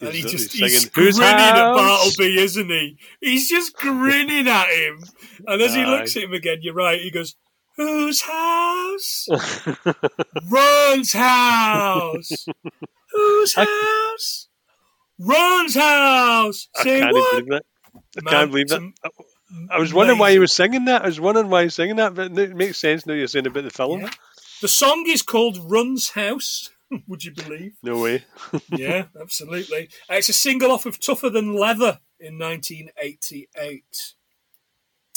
And 0.00 0.10
he 0.14 0.20
He's- 0.20 0.30
just 0.30 0.52
he's 0.52 0.60
he's 0.60 0.80
singing, 0.82 0.90
"Whose 0.94 1.16
grinning 1.18 1.38
at? 1.40 1.54
Bartleby, 1.74 2.38
isn't 2.38 2.68
he? 2.68 2.98
He's 3.20 3.48
just 3.48 3.74
grinning 3.74 4.46
at 4.46 4.68
him. 4.68 5.02
And 5.46 5.60
as 5.60 5.74
he 5.74 5.84
looks 5.84 6.16
at 6.16 6.22
him 6.24 6.32
again, 6.34 6.58
you're 6.62 6.74
right. 6.74 7.00
He 7.00 7.10
goes, 7.10 7.34
"Whose 7.76 8.20
house? 8.20 9.26
Run's 10.50 11.12
house. 11.12 12.46
Whose 13.12 13.54
house? 13.54 14.48
Run's 15.18 15.74
house." 15.74 16.68
I 16.78 16.82
can't 16.84 17.12
what? 17.12 17.30
believe 17.32 17.48
that. 17.48 17.64
I 18.18 18.20
Man, 18.22 18.32
can't 18.34 18.50
believe 18.52 18.68
that. 18.68 18.92
I 19.70 19.78
was 19.78 19.92
wondering 19.92 20.18
why 20.18 20.30
he 20.30 20.38
was 20.38 20.52
singing 20.52 20.84
that. 20.84 21.02
I 21.02 21.06
was 21.06 21.18
wondering 21.20 21.48
why 21.50 21.62
he 21.62 21.66
was 21.66 21.74
singing 21.74 21.96
that, 21.96 22.14
but 22.14 22.38
it 22.38 22.54
makes 22.54 22.78
sense 22.78 23.06
now 23.06 23.14
you're 23.14 23.26
saying 23.26 23.46
about 23.46 23.64
the 23.64 23.70
film. 23.70 24.02
Yeah. 24.02 24.10
The 24.60 24.68
song 24.68 25.04
is 25.08 25.22
called 25.22 25.58
"Run's 25.70 26.10
House." 26.10 26.70
Would 27.06 27.24
you 27.24 27.32
believe? 27.32 27.74
No 27.82 28.00
way. 28.00 28.24
yeah, 28.70 29.04
absolutely. 29.20 29.88
Uh, 30.10 30.14
it's 30.14 30.28
a 30.28 30.32
single 30.34 30.70
off 30.70 30.86
of 30.86 30.98
Tougher 31.00 31.30
Than 31.30 31.54
Leather 31.54 32.00
in 32.18 32.38
1988 32.38 34.14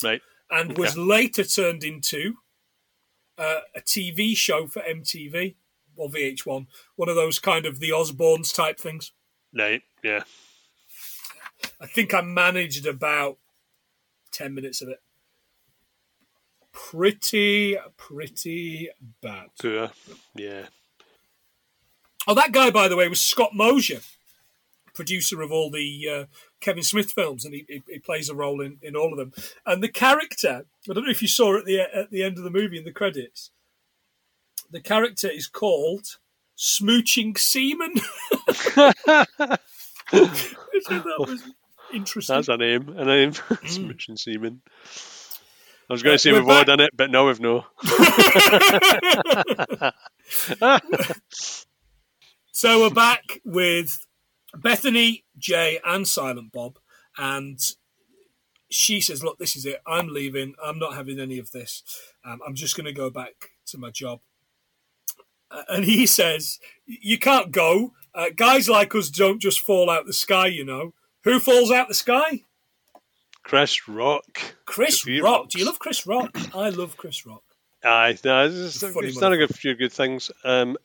Right. 0.04 0.22
and 0.50 0.78
was 0.78 0.98
later 0.98 1.44
turned 1.44 1.84
into 1.84 2.36
uh, 3.38 3.62
a 3.76 3.82
TV 3.82 4.36
show 4.36 4.68
for 4.68 4.82
MTV 4.82 5.56
or 5.96 6.10
VH1, 6.10 6.68
one 6.96 7.10
of 7.10 7.16
those 7.16 7.40
kind 7.40 7.66
of 7.66 7.80
the 7.80 7.90
Osbournes 7.90 8.54
type 8.54 8.80
things. 8.80 9.12
Right. 9.58 9.82
Yeah. 10.04 10.24
I 11.80 11.86
think 11.88 12.14
I 12.14 12.22
managed 12.22 12.86
about 12.88 13.38
10 14.32 14.54
minutes 14.54 14.82
of 14.82 14.90
it. 14.90 15.02
Pretty, 16.72 17.78
pretty 17.98 18.90
bad. 19.22 19.48
Poor. 19.62 19.92
Yeah. 20.36 20.68
Oh, 22.28 22.34
that 22.36 22.52
guy, 22.52 22.70
by 22.72 22.88
the 22.88 22.96
way, 22.96 23.08
was 23.08 23.22
Scott 23.22 23.56
Mosier, 23.56 24.02
producer 24.94 25.42
of 25.42 25.52
all 25.52 25.72
the 25.72 26.10
uh, 26.10 26.26
Kevin 26.60 26.84
Smith 26.84 27.12
films, 27.12 27.46
and 27.46 27.54
he, 27.54 27.66
he, 27.68 27.84
he 27.88 28.00
plays 28.00 28.30
a 28.30 28.36
role 28.36 28.62
in, 28.62 28.78
in 28.82 28.96
all 28.96 29.12
of 29.12 29.18
them. 29.18 29.34
And 29.66 29.82
the 29.82 29.90
character, 29.90 30.66
I 30.90 30.94
don't 30.94 31.06
know 31.06 31.12
if 31.12 31.22
you 31.22 31.28
saw 31.28 31.58
at 31.58 31.66
the 31.66 31.80
at 31.82 32.12
the 32.12 32.24
end 32.24 32.38
of 32.38 32.44
the 32.44 32.50
movie 32.52 32.78
in 32.78 32.84
the 32.84 32.92
credits, 32.92 33.52
the 34.70 34.82
character 34.82 35.30
is 35.30 35.48
called 35.48 36.18
Smooching 36.58 37.38
Seaman. 37.38 37.96
That 40.12 41.16
was 41.20 41.42
interesting. 41.94 42.36
That's 42.36 42.50
a 42.50 42.58
name. 42.58 42.90
A 42.98 43.06
name. 43.06 43.32
Smooching 43.32 44.20
Seaman. 44.20 44.62
I 45.90 45.94
was 45.94 46.04
going 46.04 46.14
Uh, 46.14 46.16
to 46.16 46.20
say 46.20 46.32
we're 46.32 46.42
we've 46.42 46.50
all 46.50 46.64
done 46.66 46.80
it, 46.82 46.92
but 46.96 47.10
now 47.12 47.28
we've 47.28 47.40
no. 47.40 47.66
So 52.62 52.82
we're 52.82 52.91
back 52.91 53.41
with 53.43 54.05
Bethany, 54.55 55.26
Jay, 55.36 55.80
and 55.84 56.07
Silent 56.07 56.51
Bob, 56.51 56.78
and 57.18 57.59
she 58.70 59.01
says, 59.01 59.24
"Look, 59.24 59.39
this 59.39 59.55
is 59.55 59.66
it. 59.66 59.82
I'm 59.88 60.09
leaving. 60.09 60.53
I'm 60.64 60.78
not 60.78 60.93
having 60.93 61.20
any 61.20 61.39
of 61.39 61.49
this. 61.49 61.82
Um, 62.24 62.39
I'm 62.45 62.53
just 62.53 62.78
going 62.78 62.86
to 62.86 62.93
go 62.93 63.09
back 63.09 63.34
to 63.66 63.80
my 63.80 63.89
job." 63.89 64.20
Uh, 65.49 65.64
and 65.70 65.86
he 65.86 66.05
says, 66.05 66.59
"You 66.86 67.18
can't 67.18 67.51
go. 67.51 67.93
Uh, 68.14 68.30
guys 68.36 68.70
like 68.70 68.93
us 68.93 69.09
don't 69.09 69.41
just 69.41 69.62
fall 69.62 69.89
out 69.89 70.05
the 70.05 70.14
sky, 70.14 70.45
you 70.45 70.64
know. 70.64 70.93
Who 71.24 71.39
falls 71.39 71.72
out 71.72 71.88
the 71.88 71.95
sky? 71.95 72.43
Chris 73.41 73.88
Rock. 73.88 74.39
Chris 74.66 75.07
Rock. 75.07 75.24
rocks. 75.24 75.55
Do 75.55 75.59
you 75.62 75.66
love 75.66 75.80
Chris 75.80 76.05
Rock? 76.05 76.38
I 76.53 76.70
love 76.70 76.95
Chris 76.95 77.26
Rock. 77.26 77.41
Aye, 77.84 78.20
no, 78.24 78.45
it's, 78.45 78.80
done 78.80 79.34
a 79.34 79.38
good, 79.38 79.55
few 79.55 79.74
good 79.74 79.91
things. 79.91 80.30
Um, 80.43 80.78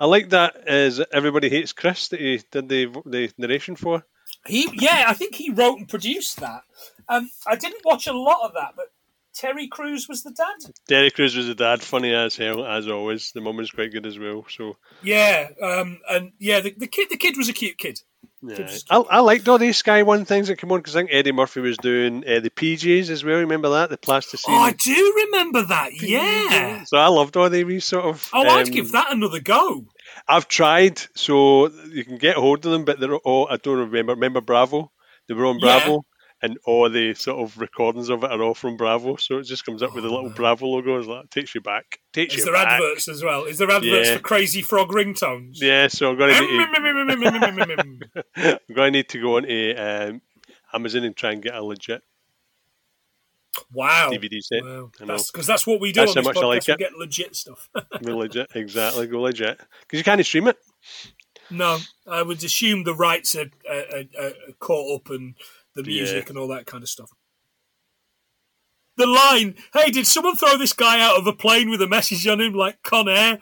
I 0.00 0.06
like 0.06 0.30
that 0.30 0.56
as 0.66 1.00
everybody 1.12 1.50
hates 1.50 1.72
Chris 1.72 2.08
that 2.08 2.20
he 2.20 2.42
did 2.50 2.68
the 2.68 2.86
the 3.04 3.30
narration 3.36 3.76
for. 3.76 4.02
He, 4.46 4.68
yeah, 4.72 5.04
I 5.06 5.12
think 5.12 5.34
he 5.34 5.50
wrote 5.50 5.78
and 5.78 5.88
produced 5.88 6.40
that. 6.40 6.62
Um, 7.08 7.30
I 7.46 7.56
didn't 7.56 7.84
watch 7.84 8.06
a 8.06 8.12
lot 8.12 8.38
of 8.42 8.54
that, 8.54 8.72
but 8.76 8.86
Terry 9.34 9.68
Crews 9.68 10.08
was 10.08 10.22
the 10.22 10.30
dad. 10.30 10.72
Terry 10.88 11.10
Crews 11.10 11.36
was 11.36 11.46
the 11.46 11.54
dad, 11.54 11.82
funny 11.82 12.14
as 12.14 12.36
hell 12.36 12.64
as 12.64 12.88
always. 12.88 13.32
The 13.32 13.40
mum 13.40 13.56
was 13.56 13.70
quite 13.70 13.92
good 13.92 14.06
as 14.06 14.18
well. 14.18 14.46
So 14.48 14.76
Yeah, 15.02 15.48
um, 15.62 16.00
and 16.08 16.32
yeah, 16.38 16.60
the, 16.60 16.74
the 16.76 16.86
kid, 16.86 17.08
the 17.10 17.16
kid 17.16 17.36
was 17.36 17.48
a 17.48 17.52
cute 17.52 17.76
kid. 17.76 18.00
Yeah. 18.42 18.76
I, 18.90 18.96
I 18.98 19.18
liked 19.20 19.48
all 19.48 19.58
these 19.58 19.76
Sky 19.76 20.02
One 20.02 20.24
things 20.24 20.48
that 20.48 20.56
came 20.56 20.72
on 20.72 20.78
because 20.78 20.96
I 20.96 21.00
think 21.00 21.10
Eddie 21.12 21.32
Murphy 21.32 21.60
was 21.60 21.76
doing 21.76 22.24
uh, 22.26 22.40
the 22.40 22.50
PJs 22.50 23.10
as 23.10 23.22
well. 23.22 23.38
Remember 23.38 23.70
that 23.70 23.90
the 23.90 23.98
plasticine. 23.98 24.54
Oh, 24.54 24.58
I 24.58 24.72
do 24.72 25.26
remember 25.26 25.62
that. 25.66 26.00
Yeah. 26.00 26.84
So 26.84 26.96
I 26.96 27.08
loved 27.08 27.36
all 27.36 27.50
the 27.50 27.64
wee 27.64 27.80
sort 27.80 28.04
of. 28.06 28.28
Oh, 28.32 28.42
I'd 28.42 28.66
um, 28.66 28.72
give 28.72 28.92
that 28.92 29.12
another 29.12 29.40
go. 29.40 29.84
I've 30.26 30.48
tried, 30.48 31.00
so 31.14 31.68
you 31.90 32.04
can 32.04 32.18
get 32.18 32.36
hold 32.36 32.64
of 32.64 32.72
them, 32.72 32.84
but 32.84 32.98
they're 33.00 33.16
all. 33.16 33.48
I 33.50 33.56
don't 33.56 33.78
remember. 33.78 34.14
Remember 34.14 34.40
Bravo? 34.40 34.90
They 35.28 35.34
were 35.34 35.46
on 35.46 35.58
Yeah. 35.60 35.78
Bravo, 35.78 36.04
and 36.42 36.58
all 36.64 36.88
the 36.88 37.14
sort 37.14 37.38
of 37.38 37.58
recordings 37.58 38.08
of 38.08 38.24
it 38.24 38.30
are 38.30 38.42
all 38.42 38.54
from 38.54 38.76
Bravo. 38.76 39.16
So 39.16 39.38
it 39.38 39.44
just 39.44 39.64
comes 39.66 39.82
up 39.82 39.94
with 39.94 40.04
a 40.04 40.08
little 40.08 40.30
Bravo 40.30 40.66
logo. 40.66 40.98
It's 40.98 41.06
like 41.06 41.30
takes 41.30 41.54
you 41.54 41.60
back. 41.60 42.00
Takes 42.12 42.34
Is 42.34 42.38
you 42.40 42.44
there 42.46 42.54
back. 42.54 42.80
adverts 42.80 43.08
as 43.08 43.22
well? 43.22 43.44
Is 43.44 43.58
there 43.58 43.70
adverts 43.70 44.08
Yeah. 44.08 44.16
for 44.16 44.22
Crazy 44.22 44.62
Frog 44.62 44.88
ringtones? 44.88 45.58
Yeah, 45.60 45.86
so 45.88 46.10
I'm 46.10 46.18
going 46.18 46.34
to 46.34 46.40
need 46.40 46.48
to, 46.48 46.54
I'm 48.68 48.74
going 48.74 48.92
to 48.92 48.98
need 48.98 49.08
to 49.10 49.20
go 49.20 49.36
onto 49.36 49.74
um, 49.76 50.22
Amazon 50.72 51.04
and 51.04 51.16
try 51.16 51.32
and 51.32 51.42
get 51.42 51.54
a 51.54 51.62
legit 51.62 52.02
Wow. 53.72 54.10
DVD 54.12 54.40
set. 54.40 54.62
Wow. 54.64 54.90
Because 54.98 55.46
that's, 55.46 55.66
what 55.66 55.80
we 55.80 55.92
do 55.92 56.00
That's 56.00 56.16
on 56.16 56.22
this 56.22 56.26
much 56.26 56.36
I 56.36 56.40
podcast. 56.40 56.48
like 56.48 56.66
we 56.68 56.76
get 56.76 56.92
legit 56.96 57.36
stuff. 57.36 57.68
Legit, 58.00 58.48
exactly. 58.54 59.06
Go 59.08 59.20
legit 59.20 59.58
because 59.82 59.98
you 59.98 60.04
can't 60.04 60.24
stream 60.24 60.46
it. 60.48 60.56
no, 61.50 61.78
I 62.06 62.22
would 62.22 62.42
assume 62.44 62.84
the 62.84 62.94
rights 62.94 63.34
are, 63.34 63.50
are, 63.68 63.84
are, 63.98 64.04
are 64.26 64.32
caught 64.60 65.00
up 65.00 65.10
and 65.10 65.34
the 65.82 65.90
music 65.90 66.24
Yeah. 66.24 66.28
and 66.30 66.38
all 66.38 66.48
that 66.48 66.66
kind 66.66 66.82
of 66.82 66.88
stuff. 66.88 67.10
The 68.96 69.06
line, 69.06 69.54
hey, 69.72 69.90
did 69.90 70.06
someone 70.06 70.36
throw 70.36 70.58
this 70.58 70.74
guy 70.74 71.00
out 71.00 71.16
of 71.16 71.26
a 71.26 71.32
plane 71.32 71.70
with 71.70 71.80
a 71.80 71.88
message 71.88 72.26
on 72.26 72.40
him 72.40 72.52
like 72.52 72.82
Con 72.82 73.08
Air? 73.08 73.38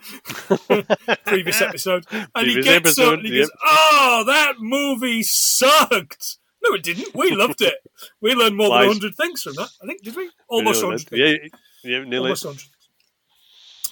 Previous 1.26 1.60
episode. 1.60 2.04
And 2.10 2.46
he 2.46 2.54
Previous 2.54 2.64
gets 2.64 2.98
up 2.98 3.14
and 3.14 3.26
he 3.26 3.38
yep. 3.38 3.48
goes, 3.48 3.50
oh, 3.64 4.24
that 4.26 4.54
movie 4.60 5.22
sucked. 5.24 6.38
No, 6.62 6.74
it 6.74 6.82
didn't. 6.82 7.14
We 7.14 7.32
loved 7.32 7.60
it. 7.60 7.74
We 8.20 8.34
learned 8.34 8.56
more 8.56 8.68
than 8.68 8.78
Lies. 8.78 8.86
100 8.88 9.14
things 9.16 9.42
from 9.42 9.54
that. 9.54 9.70
I 9.82 9.86
think, 9.86 10.02
did 10.02 10.16
we? 10.16 10.30
Almost 10.48 10.82
Really 10.82 10.94
100 10.94 11.08
things. 11.08 11.50
Yeah, 11.82 11.90
yeah, 11.90 12.04
nearly. 12.04 12.30
Almost 12.30 12.44
100. 12.44 12.64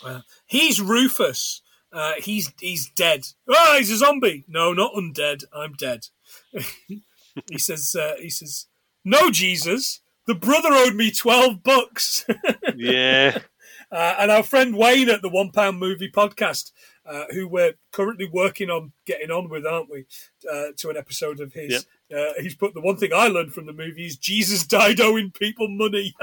Uh, 0.04 0.20
he's 0.46 0.80
Rufus. 0.80 1.62
Uh, 1.92 2.12
he's 2.18 2.52
he's 2.60 2.90
dead. 2.90 3.22
Oh, 3.48 3.76
he's 3.78 3.90
a 3.90 3.96
zombie. 3.96 4.44
No, 4.48 4.72
not 4.72 4.92
undead. 4.94 5.44
I'm 5.54 5.72
dead. 5.72 6.06
he 7.50 7.58
says. 7.58 7.94
Uh, 7.98 8.14
he 8.20 8.30
says, 8.30 8.66
"No, 9.04 9.30
Jesus. 9.30 10.00
The 10.26 10.34
brother 10.34 10.70
owed 10.72 10.94
me 10.94 11.10
twelve 11.10 11.62
bucks." 11.62 12.24
Yeah, 12.76 13.38
Uh, 13.90 14.16
and 14.18 14.30
our 14.30 14.42
friend 14.42 14.76
Wayne 14.76 15.08
at 15.08 15.22
the 15.22 15.28
One 15.28 15.50
Pound 15.50 15.78
Movie 15.78 16.10
Podcast, 16.10 16.72
uh, 17.06 17.24
who 17.30 17.46
we're 17.48 17.74
currently 17.92 18.28
working 18.30 18.68
on 18.68 18.92
getting 19.06 19.30
on 19.30 19.48
with, 19.48 19.64
aren't 19.64 19.88
we? 19.90 20.04
Uh, 20.52 20.72
to 20.76 20.90
an 20.90 20.96
episode 20.96 21.40
of 21.40 21.52
his. 21.54 21.86
Uh, 22.14 22.32
he's 22.40 22.54
put 22.54 22.74
the 22.74 22.80
one 22.80 22.96
thing 22.96 23.10
I 23.14 23.28
learned 23.28 23.54
from 23.54 23.66
the 23.66 23.72
movie 23.72 24.04
is 24.06 24.16
Jesus 24.16 24.66
died 24.66 25.00
owing 25.00 25.30
people 25.30 25.68
money. 25.68 26.14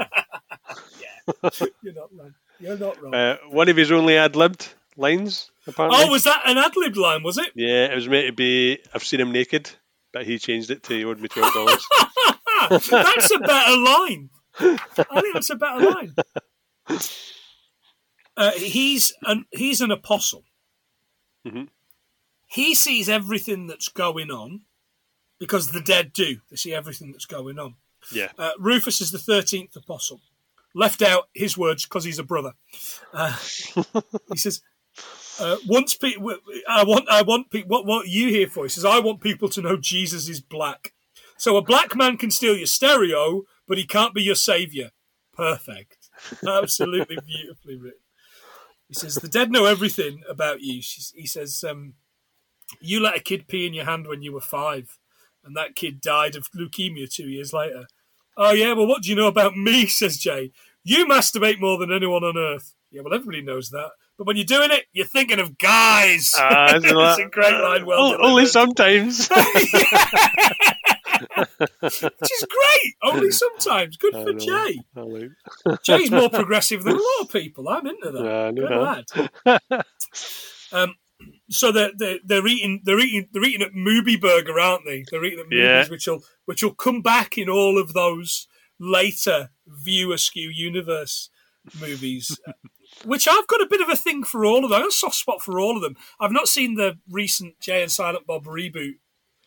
yeah, 1.00 1.50
you're 1.82 1.94
not 1.94 2.10
wrong. 2.14 2.34
You're 2.60 2.78
not 2.78 3.02
wrong. 3.02 3.14
uh, 3.14 3.36
one 3.50 3.68
of 3.68 3.76
his 3.76 3.90
only 3.90 4.16
ad 4.16 4.36
libbed 4.36 4.72
lines 4.96 5.50
apparently. 5.66 6.04
oh, 6.04 6.10
was 6.10 6.24
that 6.24 6.42
an 6.46 6.56
ad 6.58 6.72
lib 6.76 6.96
line? 6.96 7.22
Was 7.22 7.38
it? 7.38 7.50
Yeah, 7.54 7.86
it 7.86 7.94
was 7.94 8.08
meant 8.08 8.26
to 8.28 8.32
be. 8.32 8.78
I've 8.94 9.04
seen 9.04 9.20
him 9.20 9.32
naked, 9.32 9.70
but 10.14 10.24
he 10.24 10.38
changed 10.38 10.70
it 10.70 10.82
to 10.84 10.94
he 10.96 11.04
owed 11.04 11.20
me 11.20 11.28
twelve 11.28 11.52
dollars. 11.52 11.84
That's 12.90 13.30
a 13.30 13.38
better 13.40 13.76
line. 13.76 14.30
I 14.58 15.20
think 15.20 15.34
that's 15.34 15.50
a 15.50 15.56
better 15.56 15.90
line. 15.90 16.14
Uh, 18.36 18.50
he's 18.52 19.12
an 19.24 19.44
he's 19.52 19.80
an 19.80 19.90
apostle. 19.90 20.44
Mhm. 21.46 21.68
He 22.46 22.74
sees 22.74 23.08
everything 23.08 23.66
that's 23.66 23.88
going 23.88 24.30
on 24.30 24.62
because 25.38 25.68
the 25.68 25.80
dead 25.80 26.12
do. 26.12 26.38
They 26.50 26.56
see 26.56 26.72
everything 26.74 27.12
that's 27.12 27.26
going 27.26 27.58
on. 27.58 27.74
yeah, 28.12 28.28
Uh, 28.38 28.52
Rufus 28.58 29.00
is 29.00 29.10
the 29.10 29.18
thirteenth 29.18 29.76
apostle. 29.76 30.20
Left 30.74 31.02
out 31.02 31.28
his 31.34 31.56
words 31.56 31.84
because 31.84 32.04
he's 32.04 32.18
a 32.18 32.24
brother. 32.24 32.54
Uh, 33.12 33.36
he 34.32 34.36
says, 34.38 34.60
uh, 35.38 35.56
"Once 35.66 35.96
I 36.68 36.84
want, 36.84 37.08
I 37.08 37.22
want 37.22 37.46
what 37.66 37.86
what 37.86 38.08
you 38.08 38.28
here 38.28 38.48
for?" 38.48 38.64
He 38.64 38.68
says, 38.68 38.84
"I 38.84 39.00
want 39.00 39.20
people 39.20 39.48
to 39.50 39.62
know 39.62 39.76
Jesus 39.76 40.28
is 40.28 40.40
black. 40.40 40.92
So 41.36 41.56
a 41.56 41.62
black 41.62 41.96
man 41.96 42.16
can 42.16 42.30
steal 42.30 42.56
your 42.56 42.66
stereo, 42.66 43.42
but 43.66 43.78
he 43.78 43.84
can't 43.84 44.14
be 44.14 44.22
your 44.22 44.36
savior. 44.36 44.90
Perfect, 45.32 46.10
absolutely 46.46 47.18
beautifully 47.26 47.76
written." 47.76 48.00
He 48.88 48.94
says, 48.94 49.16
"The 49.16 49.28
dead 49.28 49.50
know 49.50 49.64
everything 49.64 50.22
about 50.28 50.60
you." 50.60 50.82
He 51.14 51.26
says, 51.26 51.64
um, 51.68 51.94
"You 52.80 53.00
let 53.00 53.16
a 53.16 53.20
kid 53.20 53.48
pee 53.48 53.66
in 53.66 53.74
your 53.74 53.86
hand 53.86 54.06
when 54.06 54.22
you 54.22 54.32
were 54.32 54.40
five, 54.40 54.98
and 55.44 55.56
that 55.56 55.76
kid 55.76 56.00
died 56.00 56.36
of 56.36 56.50
leukemia 56.52 57.12
two 57.12 57.28
years 57.28 57.52
later." 57.52 57.86
Oh 58.36 58.52
yeah, 58.52 58.72
well, 58.72 58.86
what 58.86 59.02
do 59.02 59.10
you 59.10 59.16
know 59.16 59.28
about 59.28 59.56
me? 59.56 59.86
Says 59.88 60.18
Jay. 60.18 60.52
You 60.82 61.06
masturbate 61.06 61.60
more 61.60 61.78
than 61.78 61.90
anyone 61.90 62.24
on 62.24 62.36
earth. 62.36 62.74
Yeah, 62.90 63.00
well, 63.02 63.14
everybody 63.14 63.42
knows 63.42 63.70
that. 63.70 63.92
But 64.16 64.26
when 64.28 64.36
you're 64.36 64.44
doing 64.44 64.70
it, 64.70 64.84
you're 64.92 65.06
thinking 65.06 65.40
of 65.40 65.58
guys. 65.58 66.34
Isn't 66.34 66.40
it's 66.84 66.92
that- 66.92 67.20
a 67.26 67.28
great 67.30 67.52
line. 67.54 67.84
Well 67.86 68.16
only 68.24 68.46
sometimes. 68.46 69.28
Which 71.80 71.94
is 72.32 72.46
great. 72.48 72.94
Only 73.02 73.30
sometimes. 73.32 73.96
Good 73.96 74.12
for. 74.14 74.32
Jay. 74.34 74.78
Jay's 75.82 76.10
more 76.10 76.28
progressive 76.30 76.82
than 76.84 76.94
a 76.94 76.98
lot 76.98 77.20
of 77.22 77.30
people. 77.32 77.68
I'm 77.68 77.86
into 77.86 78.10
that. 78.10 78.24
Yeah, 78.24 78.52
Good 78.52 78.70
lad. 79.76 79.84
um, 80.72 80.94
so 81.48 81.72
they're, 81.72 81.90
they're 81.96 82.18
they're 82.24 82.46
eating 82.46 82.82
they're 82.84 82.98
eating 83.00 83.28
they're 83.32 83.44
eating 83.44 83.62
at 83.62 83.72
Mooby 83.72 84.20
Burger, 84.20 84.58
aren't 84.58 84.84
they? 84.86 85.04
They're 85.10 85.24
eating 85.24 85.40
at 85.40 85.46
Mooby's, 85.46 85.58
Yeah. 85.58 85.88
which 85.88 86.06
will 86.06 86.22
which 86.46 86.62
will 86.62 86.74
come 86.74 87.02
back 87.02 87.38
in 87.38 87.48
all 87.48 87.78
of 87.78 87.92
those 87.94 88.46
later 88.78 89.50
View 89.66 90.12
Askew 90.12 90.48
universe 90.50 91.30
movies. 91.80 92.38
Which 93.04 93.26
I've 93.28 93.46
got 93.46 93.60
a 93.60 93.66
bit 93.68 93.80
of 93.80 93.88
a 93.88 93.96
thing 93.96 94.24
for 94.24 94.44
all 94.44 94.64
of 94.64 94.70
them. 94.70 94.74
I've 94.74 94.82
got 94.82 94.88
a 94.88 94.92
soft 94.92 95.16
spot 95.16 95.42
for 95.42 95.58
all 95.60 95.76
of 95.76 95.82
them. 95.82 95.96
I've 96.20 96.32
not 96.32 96.48
seen 96.48 96.74
the 96.74 96.98
recent 97.10 97.60
Jay 97.60 97.82
and 97.82 97.90
Silent 97.92 98.26
Bob 98.26 98.44
reboot 98.44 98.94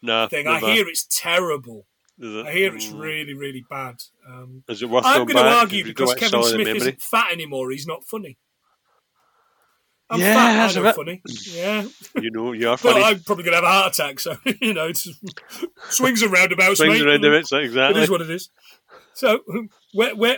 Nah, 0.01 0.27
thing. 0.27 0.47
I 0.47 0.59
hear 0.59 0.87
it's 0.87 1.07
terrible. 1.09 1.87
I 2.19 2.51
hear 2.51 2.75
it's 2.75 2.87
Mm. 2.87 2.99
really, 2.99 3.33
really 3.35 3.63
bad. 3.69 3.97
Um, 4.27 4.63
Is 4.67 4.81
it 4.81 4.89
worth 4.89 5.05
I'm 5.05 5.25
going 5.25 5.37
to 5.37 5.43
argue 5.51 5.83
because 5.83 6.13
Kevin 6.15 6.41
Smith 6.43 6.67
isn't 6.67 7.01
fat 7.01 7.31
anymore. 7.31 7.69
He's 7.71 7.85
not 7.87 8.03
funny. 8.05 8.37
I'm 10.09 10.21
Yeah, 10.21 10.33
fat. 10.35 10.57
that's 10.57 10.75
a 10.77 10.81
bit- 10.81 10.95
funny. 10.95 11.21
Yeah, 11.53 11.85
You 12.21 12.31
know, 12.31 12.53
you 12.53 12.69
are 12.69 12.77
but 12.81 12.93
funny. 12.93 13.03
I'm 13.03 13.19
probably 13.19 13.43
going 13.43 13.51
to 13.53 13.57
have 13.57 13.63
a 13.65 13.81
heart 13.81 13.93
attack. 13.93 14.19
So 14.19 14.37
you 14.61 14.73
know, 14.73 14.87
it's 14.87 15.07
swings 15.89 16.21
and 16.21 16.31
roundabouts. 16.31 16.77
Swings 16.79 16.99
mate. 16.99 17.07
around 17.07 17.25
a 17.25 17.29
bit, 17.29 17.45
so 17.47 17.57
It 17.57 17.65
exactly. 17.65 18.01
is 18.03 18.09
what 18.09 18.21
it 18.21 18.29
is. 18.29 18.49
So, 19.13 19.41
where, 19.93 20.15
where, 20.15 20.37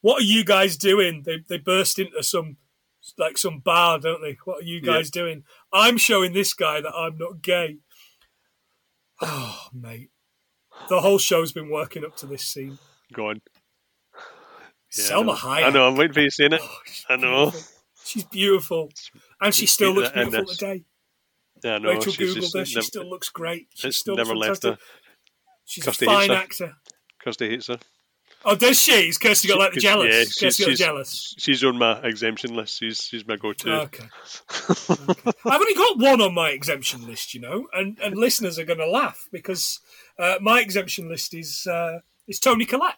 what 0.00 0.20
are 0.22 0.24
you 0.24 0.44
guys 0.44 0.76
doing? 0.76 1.22
They 1.24 1.38
they 1.48 1.58
burst 1.58 1.98
into 1.98 2.22
some 2.22 2.56
like 3.18 3.38
some 3.38 3.60
bar, 3.60 3.98
don't 3.98 4.22
they? 4.22 4.36
What 4.44 4.62
are 4.62 4.66
you 4.66 4.80
Yeah. 4.82 4.94
guys 4.94 5.10
doing? 5.10 5.44
I'm 5.72 5.96
showing 5.96 6.32
this 6.32 6.54
guy 6.54 6.80
that 6.80 6.94
I'm 6.94 7.16
not 7.18 7.42
gay. 7.42 7.78
Oh, 9.20 9.68
mate, 9.72 10.10
the 10.88 11.00
whole 11.00 11.18
show's 11.18 11.52
been 11.52 11.70
working 11.70 12.04
up 12.04 12.16
to 12.16 12.26
this 12.26 12.42
scene. 12.44 12.78
Go 13.12 13.30
on. 13.30 13.40
Yeah, 14.96 15.04
Salma. 15.04 15.34
Hayek. 15.36 15.64
I 15.64 15.70
know, 15.70 15.88
I'm 15.88 15.96
waiting 15.96 16.14
for 16.14 16.20
you 16.20 16.30
saying 16.30 16.52
it. 16.54 16.60
Oh, 16.62 16.78
I 17.08 17.16
know. 17.16 17.50
beautiful. 17.50 17.70
She's 18.04 18.24
beautiful, 18.24 18.90
and 19.40 19.54
she 19.54 19.66
still 19.66 19.92
looks 19.92 20.10
beautiful 20.10 20.44
this. 20.44 20.56
today. 20.58 20.84
Yeah, 21.64 21.74
I 21.74 21.78
know. 21.78 21.88
Rachel 21.90 22.12
she's 22.12 22.34
googled 22.36 22.58
her. 22.58 22.64
She 22.64 22.74
never, 22.74 22.84
still 22.84 23.08
looks 23.08 23.28
great. 23.30 23.68
She 23.74 23.90
still 23.90 24.16
never 24.16 24.36
left 24.36 24.62
her. 24.62 24.78
She's 25.64 25.84
Kirsty 25.84 26.06
a 26.06 26.08
fine 26.08 26.30
actor. 26.30 26.76
Kirsty 27.20 27.48
hates 27.48 27.66
her. 27.66 27.78
Oh, 28.48 28.54
does 28.54 28.80
she? 28.80 28.92
Is 29.08 29.18
Kirsty 29.18 29.48
got 29.48 29.58
like 29.58 29.72
the 29.74 29.80
jealous? 29.80 30.06
yeah, 30.14 30.20
she's- 30.22 30.58
got 30.60 30.66
she's- 30.66 30.78
jealous. 30.78 31.34
She's 31.36 31.64
on 31.64 31.78
my 31.78 31.98
exemption 32.02 32.54
list. 32.54 32.78
She's 32.78 33.02
she's 33.02 33.26
my 33.26 33.34
go-to. 33.36 33.72
Okay. 33.82 34.04
okay. 34.04 34.94
I've 35.44 35.60
only 35.60 35.74
got 35.74 35.98
one 35.98 36.20
on 36.20 36.32
my 36.32 36.50
exemption 36.50 37.06
list, 37.06 37.34
you 37.34 37.40
know, 37.40 37.66
and, 37.72 37.98
and 37.98 38.16
listeners 38.16 38.58
are 38.58 38.64
going 38.64 38.78
to 38.78 38.88
laugh 38.88 39.28
because 39.32 39.80
uh, 40.18 40.36
my 40.40 40.60
exemption 40.60 41.08
list 41.08 41.34
is 41.34 41.66
uh, 41.66 41.98
is 42.28 42.38
Toni 42.38 42.64
Collette. 42.66 42.94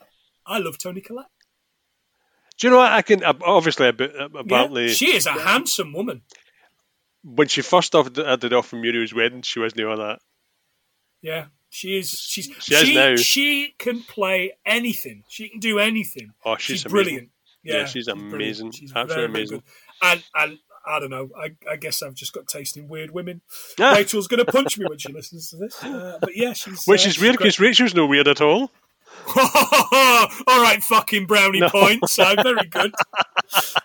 I 0.46 0.58
love 0.58 0.76
Toni 0.78 1.00
Collette. 1.00 1.26
Do 2.58 2.66
you 2.66 2.70
know 2.72 2.78
what? 2.80 2.92
I 2.92 3.02
can 3.02 3.22
obviously 3.24 3.88
a 3.88 3.92
bit 3.92 4.12
Yeah, 4.14 4.26
apparently. 4.38 4.88
she 4.88 5.14
is 5.14 5.26
a 5.26 5.32
handsome 5.32 5.92
woman. 5.92 6.22
when 7.22 7.48
she 7.48 7.62
first 7.62 7.94
off 7.94 8.14
had 8.16 8.44
it 8.44 8.52
off 8.52 8.66
from 8.68 8.80
Muriel's 8.82 9.14
wedding, 9.14 9.42
she 9.42 9.60
wasn't 9.60 9.84
all 9.86 9.96
that. 9.96 10.18
Yeah, 11.22 11.46
she 11.70 11.98
is. 11.98 12.10
She's 12.10 12.46
She 12.60 12.74
she, 12.74 12.94
now. 12.94 13.16
she 13.16 13.74
can 13.78 14.02
play 14.02 14.52
anything. 14.66 15.24
She 15.28 15.48
can 15.48 15.60
do 15.60 15.78
anything. 15.78 16.32
Oh, 16.44 16.56
she's, 16.56 16.80
She's, 16.80 16.84
brilliant. 16.90 17.28
Yeah, 17.62 17.78
Yeah, 17.80 17.84
she's 17.86 18.08
amazing. 18.08 18.70
She's 18.72 18.92
Absolutely 18.94 19.26
amazing. 19.26 19.62
And 20.02 20.22
and 20.34 20.58
I 20.86 21.00
don't 21.00 21.10
know. 21.10 21.28
I, 21.36 21.50
I 21.70 21.76
guess 21.76 22.02
I've 22.02 22.14
just 22.14 22.32
got 22.32 22.46
taste 22.46 22.76
in 22.76 22.88
weird 22.88 23.10
women. 23.10 23.42
Ah, 23.78 23.92
Rachel's 23.94 24.26
going 24.28 24.44
to 24.44 24.50
punch 24.50 24.78
me 24.78 24.86
when 24.88 24.96
she 24.98 25.12
listens 25.12 25.50
to 25.50 25.56
this. 25.56 25.82
Uh, 25.84 26.18
but 26.20 26.34
yeah, 26.36 26.52
she's 26.54 26.84
which 26.86 27.04
uh, 27.06 27.10
is 27.10 27.20
weird 27.20 27.36
because 27.36 27.60
Rachel's 27.60 27.94
no 27.94 28.06
weird 28.06 28.28
at 28.28 28.40
all. 28.40 28.70
All 29.36 30.62
right, 30.62 30.78
fucking 30.82 31.26
brownie 31.26 31.60
No. 31.60 31.68
points. 31.70 32.18
Uh, 32.18 32.34
very 32.42 32.66
good. 32.68 32.92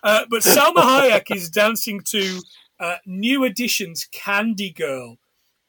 Uh, 0.04 0.26
but 0.30 0.42
Salma 0.42 0.82
Hayek 0.82 1.34
is 1.34 1.50
dancing 1.50 2.02
to 2.02 2.42
uh, 2.82 2.98
New 3.06 3.46
Edition's 3.46 4.06
Candy 4.12 4.72
Girl. 4.72 5.18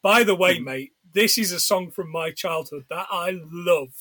By 0.03 0.25
the 0.25 0.35
way, 0.35 0.59
Hmm. 0.59 0.65
mate, 0.65 0.93
this 1.15 1.39
is 1.39 1.53
a 1.53 1.61
song 1.61 1.91
from 1.91 2.11
my 2.11 2.31
childhood 2.31 2.85
that 2.91 3.07
I 3.11 3.39
love. 3.51 3.93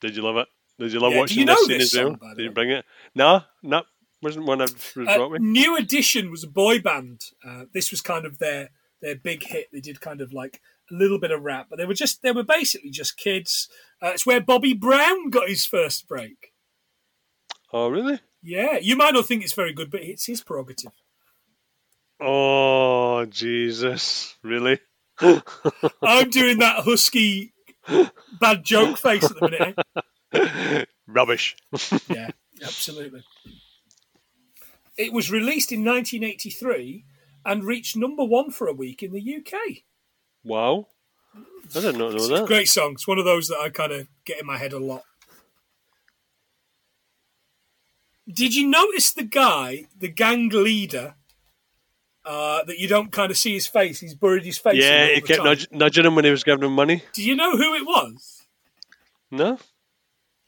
Did 0.00 0.16
you 0.16 0.22
love 0.22 0.36
it? 0.38 0.48
Did 0.78 0.92
you 0.92 1.00
love 1.00 1.12
Yeah, 1.12 1.20
watching 1.20 1.38
you 1.40 1.46
this 1.46 1.58
scene 1.66 1.78
this 1.78 1.94
as 1.94 1.98
well? 2.00 2.10
song, 2.10 2.18
by 2.20 2.34
Did 2.34 2.42
you 2.44 2.50
bring 2.50 2.70
it? 2.70 2.84
No, 3.14 3.42
no, 3.62 3.82
wasn't 4.22 4.46
one 4.46 4.58
that 4.58 4.72
was 4.96 5.08
Uh, 5.08 5.28
me. 5.28 5.38
New 5.38 5.76
Edition 5.76 6.30
was 6.30 6.42
a 6.42 6.48
boy 6.48 6.80
band. 6.80 7.20
Uh, 7.46 7.66
this 7.72 7.90
was 7.90 8.00
kind 8.00 8.26
of 8.26 8.38
their 8.38 8.70
their 9.00 9.14
big 9.14 9.42
hit. 9.44 9.68
They 9.72 9.80
did 9.80 10.00
kind 10.00 10.20
of 10.20 10.32
like 10.32 10.60
a 10.90 10.94
little 10.94 11.18
bit 11.20 11.30
of 11.30 11.42
rap, 11.42 11.66
but 11.70 11.78
they 11.78 11.84
were 11.86 11.94
just 11.94 12.22
they 12.22 12.32
were 12.32 12.42
basically 12.42 12.90
just 12.90 13.16
kids. 13.16 13.68
Uh, 14.02 14.08
it's 14.08 14.26
where 14.26 14.40
Bobby 14.40 14.72
Brown 14.72 15.30
got 15.30 15.48
his 15.48 15.64
first 15.66 16.08
break. 16.08 16.52
Oh, 17.72 17.88
really? 17.88 18.20
Yeah, 18.42 18.78
you 18.78 18.96
might 18.96 19.14
not 19.14 19.26
think 19.26 19.42
it's 19.42 19.52
very 19.52 19.72
good, 19.72 19.90
but 19.90 20.02
it's 20.02 20.26
his 20.26 20.42
prerogative. 20.42 20.92
Oh, 22.20 23.24
Jesus, 23.26 24.36
really? 24.42 24.78
I'm 25.20 26.30
doing 26.30 26.58
that 26.58 26.84
husky 26.84 27.52
bad 28.40 28.64
joke 28.64 28.98
face 28.98 29.24
at 29.24 29.36
the 29.38 29.48
minute. 29.50 29.78
eh? 30.32 30.84
Rubbish. 31.06 31.56
Yeah, 32.08 32.30
absolutely. 32.62 33.22
It 34.96 35.12
was 35.12 35.30
released 35.30 35.70
in 35.72 35.84
1983 35.84 37.04
and 37.44 37.64
reached 37.64 37.96
number 37.96 38.24
one 38.24 38.50
for 38.50 38.66
a 38.68 38.72
week 38.72 39.02
in 39.02 39.12
the 39.12 39.36
UK. 39.36 39.82
Wow, 40.44 40.88
I 41.36 41.80
did 41.80 41.84
not 41.84 41.96
know 41.96 42.08
It's 42.10 42.28
a 42.28 42.34
that. 42.34 42.46
great 42.46 42.68
song. 42.68 42.92
It's 42.92 43.06
one 43.08 43.18
of 43.18 43.24
those 43.24 43.48
that 43.48 43.58
I 43.58 43.68
kind 43.70 43.92
of 43.92 44.08
get 44.24 44.40
in 44.40 44.46
my 44.46 44.56
head 44.58 44.72
a 44.72 44.78
lot. 44.78 45.02
Did 48.32 48.54
you 48.54 48.66
notice 48.66 49.12
the 49.12 49.24
guy, 49.24 49.84
the 49.98 50.08
gang 50.08 50.48
leader, 50.48 51.14
uh, 52.24 52.64
that 52.64 52.78
you 52.78 52.88
don't 52.88 53.12
kind 53.12 53.30
of 53.30 53.36
see 53.36 53.54
his 53.54 53.66
face? 53.66 54.00
He's 54.00 54.14
buried 54.14 54.44
his 54.44 54.58
face. 54.58 54.76
Yeah, 54.76 55.06
he 55.08 55.20
kept 55.20 55.44
nudge, 55.44 55.68
nudging 55.70 56.06
him 56.06 56.14
when 56.14 56.24
he 56.24 56.30
was 56.30 56.44
giving 56.44 56.64
him 56.64 56.72
money. 56.72 57.02
Do 57.12 57.22
you 57.22 57.36
know 57.36 57.56
who 57.56 57.74
it 57.74 57.84
was? 57.84 58.42
No, 59.30 59.58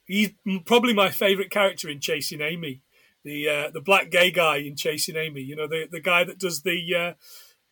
He's 0.07 0.31
probably 0.64 0.95
my 0.95 1.11
favourite 1.11 1.51
character 1.51 1.89
in 1.89 1.99
Chasing 2.01 2.41
Amy, 2.41 2.81
the 3.24 3.49
uh, 3.49 3.70
the 3.72 3.81
black 3.81 4.11
gay 4.11 4.31
guy 4.31 4.59
in 4.59 4.77
Chasing 4.77 5.16
Amy. 5.16 5.41
You 5.41 5.57
know, 5.57 5.66
the 5.66 5.89
the 5.91 6.01
guy 6.01 6.24
that 6.24 6.39
does 6.39 6.62
the. 6.62 6.95
Uh, 6.95 7.12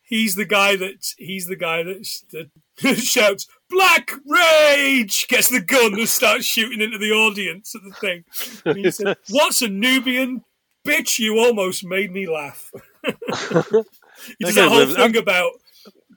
he's 0.01 0.35
the 0.35 0.45
guy 0.45 0.75
that 0.75 1.13
he's 1.17 1.47
the 1.47 1.55
guy 1.55 1.81
that, 1.83 2.05
sh- 2.05 2.23
that 2.31 2.97
shouts 2.97 3.47
"Black 3.69 4.11
Rage!" 4.25 5.27
Gets 5.29 5.49
the 5.49 5.61
gun 5.61 5.93
and 5.93 6.09
starts 6.09 6.45
shooting 6.45 6.81
into 6.81 6.97
the 6.97 7.11
audience 7.11 7.73
at 7.73 7.83
the 7.83 7.95
thing. 7.95 8.25
And 8.65 8.85
he 8.85 8.91
said, 8.91 9.15
"What's 9.29 9.61
a 9.61 9.69
Nubian?" 9.69 10.43
Bitch, 10.85 11.17
you 11.17 11.39
almost 11.39 11.83
made 11.83 12.11
me 12.11 12.27
laugh. 12.27 12.71
he 13.05 14.45
does 14.45 14.55
guy's 14.55 14.69
whole 14.69 14.85
thing 14.95 15.17
about 15.17 15.51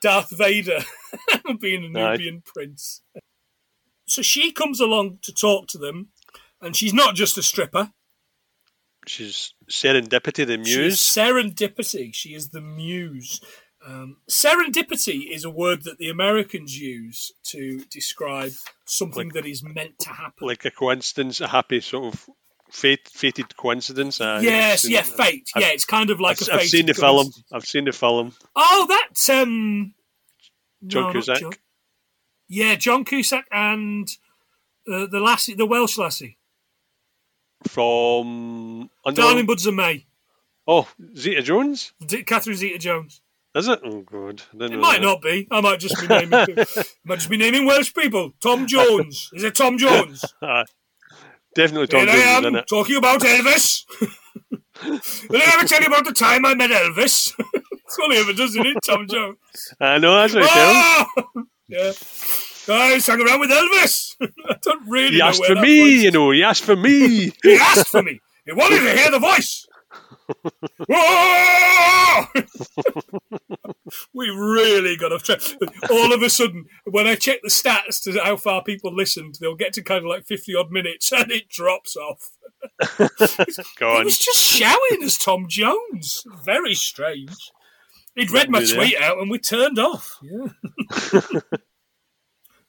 Darth 0.01 0.30
Vader 0.36 0.80
being 1.61 1.84
a. 1.84 1.89
Nubian 1.89 2.43
prince. 2.45 3.03
So 4.07 4.22
she 4.22 4.53
comes 4.53 4.80
along 4.80 5.18
to 5.22 5.32
talk 5.32 5.66
to 5.68 5.78
them, 5.78 6.09
and 6.62 6.74
she's 6.76 6.95
not 6.95 7.14
just 7.14 7.36
a 7.39 7.43
stripper. 7.43 7.93
she's 9.07 9.53
serendipity, 9.70 10.47
the 10.47 10.57
muse. 10.59 10.99
serendipity. 11.01 12.14
She 12.14 12.34
is 12.34 12.51
the 12.51 12.61
muse. 12.61 13.41
Um, 13.86 14.16
serendipity 14.30 15.30
is 15.30 15.45
a 15.45 15.51
word 15.51 15.84
that 15.84 15.99
the 15.99 16.09
Americans 16.11 16.76
use 16.78 17.30
to 17.45 17.84
describe 17.91 18.53
something 18.86 19.28
Like- 19.28 19.34
that 19.34 19.47
is 19.47 19.62
meant 19.62 19.99
to 20.01 20.11
happen. 20.11 20.47
Like 20.49 20.64
a 20.64 20.70
coincidence, 20.70 21.41
a 21.41 21.49
happy 21.49 21.80
sort 21.80 22.14
of 22.14 22.28
fate, 22.70 23.08
fated 23.08 23.56
coincidence. 23.56 24.20
Uh, 24.20 24.40
yes, 24.42 24.88
yeah, 24.88 25.02
seen- 25.02 25.16
fate. 25.16 25.50
I've- 25.54 25.64
yeah, 25.64 25.72
it's 25.72 25.84
kind 25.84 26.10
of 26.10 26.20
like 26.20 26.40
I've, 26.42 26.48
a 26.48 26.54
I've 26.54 26.62
seen 26.68 26.86
the 26.86 26.94
film. 26.94 27.30
I've 27.52 27.64
seen 27.66 27.84
the 27.84 27.92
film. 27.92 28.34
Oh, 28.56 28.86
that's 28.88 29.28
um, 29.28 29.94
John 30.86 31.04
no, 31.04 31.12
Cusack. 31.12 31.40
John- 31.40 31.52
Yeah, 32.48 32.74
John 32.76 33.04
Cusack 33.04 33.46
and 33.52 34.08
uh, 34.90 35.06
the 35.06 35.20
lassie, 35.20 35.54
the 35.54 35.66
Welsh 35.66 35.98
lassie, 35.98 36.38
From 37.66 38.88
under. 39.04 39.20
Darling 39.22 39.46
Buds 39.46 39.66
of 39.66 39.74
May, 39.74 40.06
Oh, 40.66 40.88
Zeta 41.16 41.42
Jones. 41.42 41.92
D- 42.06 42.22
Catherine 42.24 42.56
Zeta-Jones. 42.56 43.20
Is 43.54 43.68
it? 43.68 43.80
Oh 43.82 44.02
God, 44.02 44.42
It 44.60 44.78
might 44.78 45.00
that. 45.00 45.02
not 45.02 45.22
be. 45.22 45.48
I 45.50 45.60
might 45.62 45.80
just 45.80 45.98
be 46.00 46.06
naming. 46.06 46.30
might 47.04 47.16
just 47.16 47.30
be 47.30 47.36
naming 47.38 47.66
Welsh 47.66 47.92
people. 47.94 48.32
Tom 48.40 48.66
Jones. 48.66 49.30
Is 49.32 49.42
it 49.44 49.54
Tom 49.54 49.78
Jones? 49.78 50.24
Definitely 51.59 51.88
Tom 51.88 52.06
Here 52.06 52.40
Jones 52.40 52.44
I 52.44 52.59
am 52.59 52.64
talking 52.66 52.96
about 52.96 53.20
Elvis. 53.20 53.82
Did 55.28 55.42
I 55.42 55.54
ever 55.54 55.66
tell 55.66 55.80
you 55.80 55.88
about 55.88 56.04
the 56.04 56.12
time 56.12 56.46
I 56.46 56.54
met 56.54 56.70
Elvis? 56.70 57.32
It's 57.88 57.98
only 58.00 58.18
ever 58.18 58.34
does, 58.34 58.50
isn't 58.50 58.66
it, 58.66 58.76
Tom 58.84 59.09
Jones? 59.09 59.38
I 59.80 59.96
know 59.96 60.14
that's 60.14 60.34
tells. 60.34 60.46
Ah! 60.50 61.09
yeah. 61.68 61.92
I 62.68 62.98
sang 62.98 63.20
around 63.22 63.40
with 63.40 63.50
Elvis. 63.50 64.14
I 64.20 64.56
don't 64.61 64.86
really 64.86 65.16
He 65.16 65.22
asked 65.22 65.44
for 65.46 65.54
me, 65.54 66.02
you 66.04 66.11
know. 66.11 66.30
He 66.30 66.44
asked 66.44 66.64
for 66.64 66.76
me. 66.76 67.32
He 67.42 67.54
asked 67.54 67.88
for 67.88 68.02
me. 68.02 68.20
He 68.44 68.52
wanted 68.52 68.80
to 68.80 68.94
hear 68.94 69.11
the 69.11 69.18
voice. 69.18 69.66
We 74.12 74.29
really 74.29 74.97
got 74.97 75.12
off 75.12 75.22
track. 75.22 75.41
All 75.91 76.12
of 76.12 76.22
a 76.22 76.31
sudden, 76.31 76.66
when 76.85 77.07
I 77.07 77.14
check 77.14 77.41
the 77.43 77.49
stats 77.49 78.03
to 78.03 78.18
how 78.22 78.37
far 78.37 78.62
people 78.62 78.95
listened, 78.95 79.37
they'll 79.41 79.55
get 79.55 79.72
to 79.74 79.83
kind 79.83 80.05
of 80.05 80.11
like 80.11 80.26
50 80.26 80.55
odd 80.55 80.70
minutes 80.70 81.12
and 81.16 81.31
it 81.31 81.49
drops 81.49 81.97
off. 81.97 82.31
Go 83.79 83.91
on. 83.91 83.99
He 83.99 84.05
was 84.05 84.18
just 84.18 84.39
shouting 84.39 85.03
as 85.03 85.18
Tom 85.18 85.47
Jones. 85.49 86.24
Very 86.45 86.74
strange. 86.74 87.53
He'd 88.14 88.31
read 88.31 88.51
my 88.51 88.64
tweet 88.64 89.01
out 89.01 89.18
and 89.18 89.31
we 89.31 89.39
turned 89.39 89.79
off. 89.79 90.18
Yeah. 90.22 90.49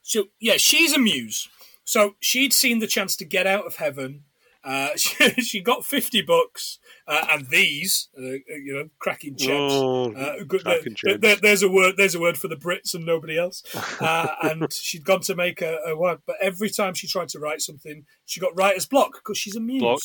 so, 0.02 0.26
yeah, 0.40 0.58
she's 0.58 0.94
a 0.94 1.00
muse. 1.00 1.50
So 1.84 2.16
she'd 2.20 2.54
seen 2.54 2.80
the 2.80 2.88
chance 2.88 3.16
to 3.16 3.26
get 3.26 3.48
out 3.48 3.66
of 3.66 3.78
heaven. 3.78 4.26
Uh, 4.64 4.90
she, 4.96 5.30
she 5.42 5.62
got 5.62 5.86
50 5.86 6.22
bucks 6.22 6.78
uh, 7.10 7.26
and 7.32 7.48
these, 7.48 8.08
uh, 8.18 8.22
you 8.22 8.74
know, 8.74 8.90
cracking 9.00 9.36
checks. 9.36 9.52
Oh, 9.74 10.14
Uh, 10.14 10.46
cracking 10.46 10.96
there- 11.04 11.18
there- 11.18 11.36
there's 11.36 11.64
a 11.64 11.70
word. 11.70 11.96
There's 11.98 12.16
a 12.16 12.20
word 12.20 12.38
for 12.38 12.48
the 12.48 12.56
Brits 12.56 12.94
and 12.94 13.06
nobody 13.06 13.38
else. 13.38 13.64
Uh, 14.00 14.28
and 14.44 14.72
she'd 14.72 15.04
gone 15.04 15.20
to 15.22 15.36
make 15.36 15.62
a, 15.62 15.78
a 15.88 15.96
word, 15.98 16.20
but 16.26 16.36
every 16.42 16.70
time 16.70 16.94
she 16.94 17.08
tried 17.08 17.28
to 17.30 17.40
write 17.40 17.62
something, 17.62 18.06
she 18.26 18.40
got 18.40 18.56
writer's 18.56 18.86
block 18.86 19.14
because 19.16 19.38
she's 19.38 19.56
a 19.58 19.60
muse. 19.60 19.82
Block. 19.82 20.00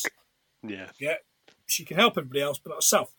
Yeah. 0.67 0.89
Yeah, 0.99 1.15
she 1.67 1.85
can 1.85 1.95
help 1.97 2.17
everybody 2.17 2.41
else, 2.41 2.57
but 2.59 2.71
not 2.71 2.77
herself. 2.77 3.13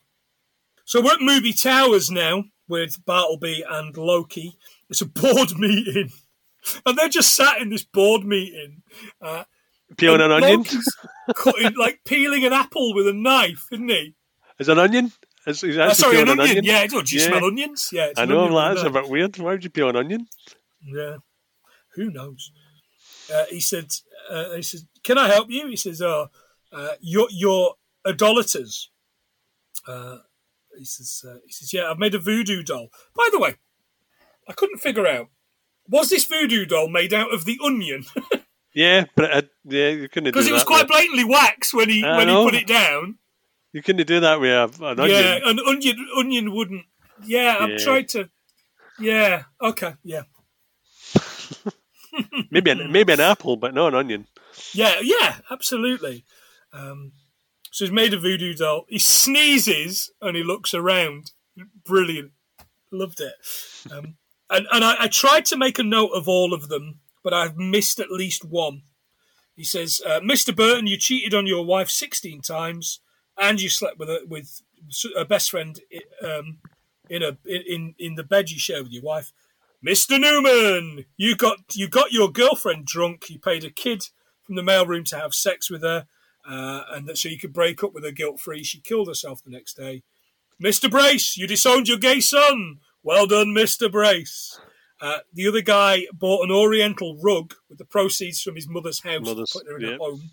So 0.85 1.01
we're 1.01 1.13
at 1.13 1.19
Mooby 1.19 1.53
Towers 1.59 2.11
now 2.11 2.43
with 2.67 3.03
Bartleby 3.05 3.63
and 3.67 3.95
Loki. 3.97 4.57
It's 4.89 5.01
a 5.01 5.05
board 5.21 5.57
meeting, 5.57 6.11
and 6.85 6.97
they're 6.97 7.09
just 7.09 7.33
sat 7.33 7.59
in 7.61 7.69
this 7.69 7.83
board 7.83 8.23
meeting. 8.25 8.83
Uh, 9.21 9.45
Peeling 9.95 10.21
an 10.21 10.31
onion. 10.31 10.65
Cutting, 11.35 11.73
like 11.77 12.01
peeling 12.05 12.43
an 12.45 12.53
apple 12.53 12.93
with 12.93 13.07
a 13.07 13.13
knife, 13.13 13.67
isn't 13.71 13.87
he? 13.89 14.15
Is 14.59 14.69
an 14.69 14.79
onion? 14.79 15.11
Is, 15.45 15.63
is 15.63 15.77
Uh, 15.77 15.93
sorry, 15.93 16.19
an 16.19 16.25
peeling 16.25 16.39
onion. 16.41 16.63
Yeah, 16.65 16.85
do 16.87 16.97
you 16.97 17.03
Yeah. 17.21 17.27
smell 17.27 17.45
onions? 17.45 17.89
Yeah, 17.93 18.05
it's 18.07 18.19
I 18.19 18.25
know. 18.25 18.45
I'm 18.45 18.51
like, 18.51 18.75
that's 18.75 18.87
a 18.87 18.89
bit 18.89 19.07
weird. 19.09 19.37
Why 19.37 19.51
would 19.51 19.63
you 19.63 19.69
peel 19.69 19.89
an 19.89 19.95
onion? 19.95 20.27
Yeah. 20.83 21.17
Who 21.95 22.11
knows? 22.11 22.51
Uh, 23.33 23.45
he 23.49 23.59
said, 23.59 23.91
uh, 24.29 24.51
he 24.55 24.61
said, 24.61 24.81
can 25.03 25.17
I 25.17 25.27
help 25.27 25.49
you? 25.49 25.67
He 25.67 25.75
says, 25.75 26.01
oh, 26.01 26.27
uh, 26.71 26.89
you're, 26.99 27.27
you're 27.31 27.75
idolaters. 28.05 28.89
Uh, 29.87 30.17
he 30.77 30.85
says, 30.85 31.23
uh, 31.27 31.37
he 31.45 31.51
says, 31.51 31.73
yeah, 31.73 31.89
I've 31.89 31.97
made 31.99 32.13
a 32.15 32.19
voodoo 32.19 32.61
doll. 32.63 32.89
By 33.15 33.29
the 33.31 33.39
way, 33.39 33.55
I 34.47 34.53
couldn't 34.53 34.79
figure 34.79 35.07
out, 35.07 35.27
was 35.87 36.09
this 36.09 36.25
voodoo 36.25 36.65
doll 36.65 36.89
made 36.89 37.13
out 37.13 37.33
of 37.33 37.45
the 37.45 37.57
onion? 37.63 38.05
Yeah, 38.77 39.05
but 39.15 39.31
it, 39.35 39.49
yeah, 39.65 39.89
you 39.89 40.07
couldn't 40.07 40.25
Because 40.25 40.45
it 40.47 40.53
was 40.53 40.63
quite 40.63 40.83
with- 40.83 40.91
blatantly 40.91 41.23
wax 41.23 41.73
when 41.73 41.89
he, 41.89 42.03
I 42.03 42.15
when 42.15 42.27
he 42.27 42.35
put 42.35 42.53
it 42.53 42.67
down. 42.67 43.17
You 43.73 43.81
couldn't 43.81 44.05
do 44.05 44.19
that 44.19 44.39
with 44.39 44.51
a- 44.51 44.85
an 44.85 44.99
onion. 44.99 45.19
Yeah, 45.19 45.39
an 45.49 45.59
onion, 45.67 46.07
onion 46.15 46.51
wouldn't. 46.53 46.85
Yeah, 47.25 47.57
I've 47.59 47.69
Yeah. 47.71 47.77
tried 47.77 48.07
to. 48.09 48.29
Yeah, 48.99 49.43
okay, 49.59 49.95
yeah. 50.03 50.21
Maybe 52.51 52.69
an, 52.71 52.91
maybe 52.91 53.13
an 53.13 53.19
apple, 53.19 53.57
but 53.57 53.73
not 53.73 53.89
an 53.89 53.95
onion. 53.95 54.27
Yeah, 54.73 54.99
yeah, 55.01 55.37
absolutely. 55.51 56.23
Um, 56.71 57.13
so 57.71 57.85
he's 57.85 57.91
made 57.91 58.13
a 58.13 58.19
voodoo 58.19 58.53
doll. 58.53 58.85
He 58.89 58.99
sneezes 58.99 60.11
and 60.21 60.35
he 60.37 60.43
looks 60.43 60.73
around. 60.75 61.31
Brilliant. 61.83 62.31
Loved 62.91 63.21
it. 63.21 63.33
Um, 63.91 64.17
and 64.49 64.67
and 64.71 64.83
I, 64.83 64.95
I, 65.01 65.07
tried 65.07 65.45
to 65.47 65.57
make 65.57 65.77
a 65.79 65.83
note 65.83 66.09
of 66.09 66.27
all 66.27 66.53
of 66.53 66.69
them, 66.69 66.99
but 67.27 67.33
I've 67.33 67.57
missed 67.57 67.99
at 67.99 68.09
least 68.09 68.45
one. 68.45 68.83
He 69.53 69.65
says, 69.65 69.99
uh, 70.05 70.21
"Mr. 70.21 70.55
Burton, 70.55 70.87
you 70.87 70.95
cheated 70.95 71.33
on 71.33 71.45
your 71.45 71.65
wife 71.65 71.89
sixteen 71.89 72.39
times, 72.39 73.01
and 73.37 73.59
you 73.59 73.67
slept 73.67 73.99
with 73.99 74.09
a 74.09 74.21
with 74.25 74.61
a 75.13 75.25
best 75.25 75.51
friend 75.51 75.77
um, 76.23 76.59
in 77.09 77.23
a 77.23 77.37
in 77.45 77.95
in 77.99 78.15
the 78.15 78.23
bed 78.23 78.49
you 78.49 78.57
share 78.57 78.81
with 78.81 78.93
your 78.93 79.03
wife." 79.03 79.33
Mr. 79.85 80.17
Newman, 80.17 81.03
you 81.17 81.35
got 81.35 81.75
you 81.75 81.89
got 81.89 82.13
your 82.13 82.31
girlfriend 82.31 82.85
drunk. 82.85 83.29
You 83.29 83.39
paid 83.39 83.65
a 83.65 83.71
kid 83.71 84.07
from 84.45 84.55
the 84.55 84.61
mailroom 84.61 85.03
to 85.09 85.19
have 85.19 85.33
sex 85.35 85.69
with 85.69 85.81
her, 85.81 86.07
uh, 86.49 86.83
and 86.91 87.09
that 87.09 87.17
so 87.17 87.27
you 87.27 87.37
could 87.37 87.51
break 87.51 87.83
up 87.83 87.93
with 87.93 88.05
her 88.05 88.11
guilt 88.11 88.39
free. 88.39 88.63
She 88.63 88.79
killed 88.79 89.09
herself 89.09 89.43
the 89.43 89.51
next 89.51 89.73
day. 89.75 90.03
Mr. 90.63 90.89
Brace, 90.89 91.35
you 91.35 91.45
disowned 91.45 91.89
your 91.89 91.97
gay 91.97 92.21
son. 92.21 92.79
Well 93.03 93.27
done, 93.27 93.47
Mr. 93.47 93.91
Brace. 93.91 94.57
Uh, 94.99 95.19
the 95.33 95.47
other 95.47 95.61
guy 95.61 96.07
bought 96.13 96.43
an 96.43 96.51
Oriental 96.51 97.17
rug 97.21 97.53
with 97.69 97.77
the 97.77 97.85
proceeds 97.85 98.41
from 98.41 98.55
his 98.55 98.67
mother's 98.67 99.03
house, 99.03 99.25
Mother's, 99.25 99.51
put 99.51 99.67
her 99.67 99.77
in 99.77 99.85
yeah. 99.85 99.95
a 99.95 99.97
home. 99.97 100.31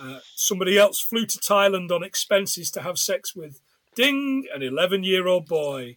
Uh, 0.00 0.20
somebody 0.34 0.78
else 0.78 1.00
flew 1.00 1.26
to 1.26 1.38
Thailand 1.38 1.90
on 1.90 2.04
expenses 2.04 2.70
to 2.70 2.82
have 2.82 2.98
sex 2.98 3.34
with 3.34 3.60
Ding, 3.96 4.46
an 4.54 4.62
11 4.62 5.02
year 5.04 5.26
old 5.26 5.46
boy. 5.46 5.96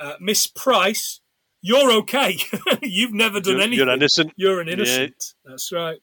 Uh, 0.00 0.14
Miss 0.20 0.46
Price, 0.48 1.20
you're 1.62 1.92
okay. 1.92 2.36
You've 2.82 3.12
never 3.12 3.40
done 3.40 3.54
You're, 3.54 3.62
anything. 3.62 3.86
you're 3.86 3.94
innocent. 3.94 4.32
You're 4.36 4.60
an 4.60 4.68
innocent. 4.68 5.34
That's 5.44 5.70
right. 5.70 5.98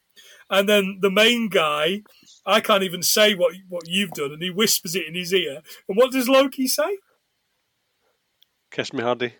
And 0.50 0.68
then 0.68 1.00
the 1.02 1.12
main 1.12 1.50
guy, 1.50 2.04
I 2.46 2.62
can't 2.62 2.84
even 2.84 3.04
say 3.04 3.36
what 3.36 3.56
what 3.70 3.88
you've 3.88 4.12
done, 4.12 4.32
and 4.32 4.42
he 4.42 4.50
whispers 4.50 4.96
it 4.96 5.08
in 5.08 5.16
his 5.16 5.34
ear. 5.34 5.62
And 5.88 5.98
what 5.98 6.12
does 6.12 6.28
Loki 6.28 6.68
say? 6.68 6.98
Kiss 8.72 8.92
me, 8.92 9.02
Hardy. 9.04 9.34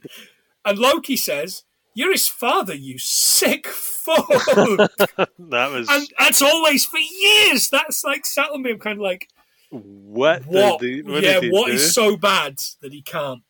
and 0.65 0.79
Loki 0.79 1.17
says, 1.17 1.65
"You're 1.95 2.13
his 2.13 2.29
father, 2.29 2.75
you 2.75 2.99
sick 2.99 3.67
fuck." 3.67 4.29
That 5.39 5.71
was 5.71 5.89
and 5.91 6.09
that's 6.19 6.43
always 6.43 6.85
for 6.85 6.99
years. 6.99 7.69
That's 7.71 8.03
like 8.05 8.27
sat 8.27 8.51
on 8.51 8.63
me. 8.63 8.73
I'm 8.73 8.79
kind 8.79 8.99
of 8.99 9.03
like, 9.03 9.29
what? 9.71 10.45
what? 10.47 10.81
Did, 10.81 11.09
what 11.09 11.23
yeah, 11.23 11.41
what 11.51 11.67
do? 11.69 11.73
is 11.75 11.95
so 11.95 12.17
bad 12.17 12.59
that 12.83 12.93
he 12.93 13.03
can't? 13.03 13.43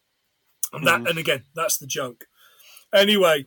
And 0.72 0.86
that, 0.86 1.02
Mhm. 1.02 1.10
and 1.10 1.18
again, 1.18 1.44
that's 1.54 1.78
the 1.78 1.86
joke. 1.86 2.26
Anyway, 2.92 3.46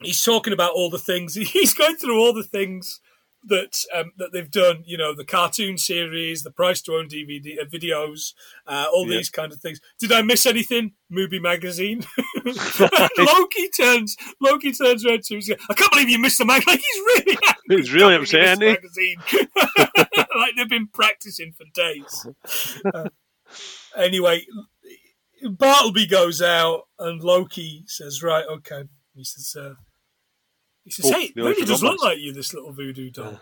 he's 0.00 0.22
talking 0.22 0.52
about 0.52 0.72
all 0.72 0.90
the 0.90 0.98
things. 0.98 1.34
He's 1.52 1.74
going 1.74 1.96
through 1.96 2.18
all 2.20 2.32
the 2.32 2.42
things 2.44 3.00
that 3.46 3.76
um, 3.94 4.12
that 4.18 4.32
they've 4.32 4.50
done. 4.50 4.82
You 4.86 4.96
know, 4.96 5.14
the 5.14 5.24
cartoon 5.24 5.78
series, 5.78 6.42
the 6.42 6.50
price 6.50 6.80
to 6.82 6.92
own 6.94 7.08
DVD 7.08 7.60
uh, 7.60 7.64
videos, 7.64 8.32
uh, 8.66 8.86
all 8.92 9.08
Yeah. 9.10 9.18
these 9.18 9.30
kind 9.30 9.52
of 9.52 9.60
things. 9.60 9.80
Did 9.98 10.12
I 10.12 10.22
miss 10.22 10.46
anything? 10.46 10.92
Mooby 11.12 11.40
magazine. 11.40 12.04
Loki 13.18 13.68
turns. 13.76 14.16
Loki 14.40 14.72
turns 14.72 15.04
around 15.06 15.22
to 15.24 15.34
him. 15.38 15.56
I 15.70 15.74
can't 15.74 15.92
believe 15.92 16.08
you 16.08 16.18
missed 16.18 16.38
the 16.38 16.44
mag. 16.44 16.62
Like 16.66 16.80
he's 16.80 17.00
really. 17.06 17.38
angry. 17.46 17.50
He's 17.76 17.92
really 17.92 18.14
upset, 18.16 18.58
he? 18.60 18.66
magazine. 18.66 19.16
like 20.36 20.52
they've 20.56 20.68
been 20.68 20.86
practicing 20.88 21.52
for 21.52 21.64
days. 21.72 22.26
Uh, 22.84 23.08
anyway, 23.96 24.44
Bartleby 25.48 26.06
goes 26.06 26.42
out 26.42 26.82
and 26.98 27.22
Loki 27.22 27.84
says, 27.86 28.22
"Right, 28.22 28.44
okay." 28.50 28.84
He 29.14 29.24
says, 29.24 29.54
uh, 29.58 29.74
"He 30.84 30.90
says, 30.90 31.10
hey, 31.10 31.32
nearly 31.34 31.52
really 31.52 31.64
does 31.64 31.82
look 31.82 32.02
like 32.02 32.18
you, 32.18 32.32
this 32.32 32.54
little 32.54 32.72
voodoo 32.72 33.10
doll." 33.10 33.40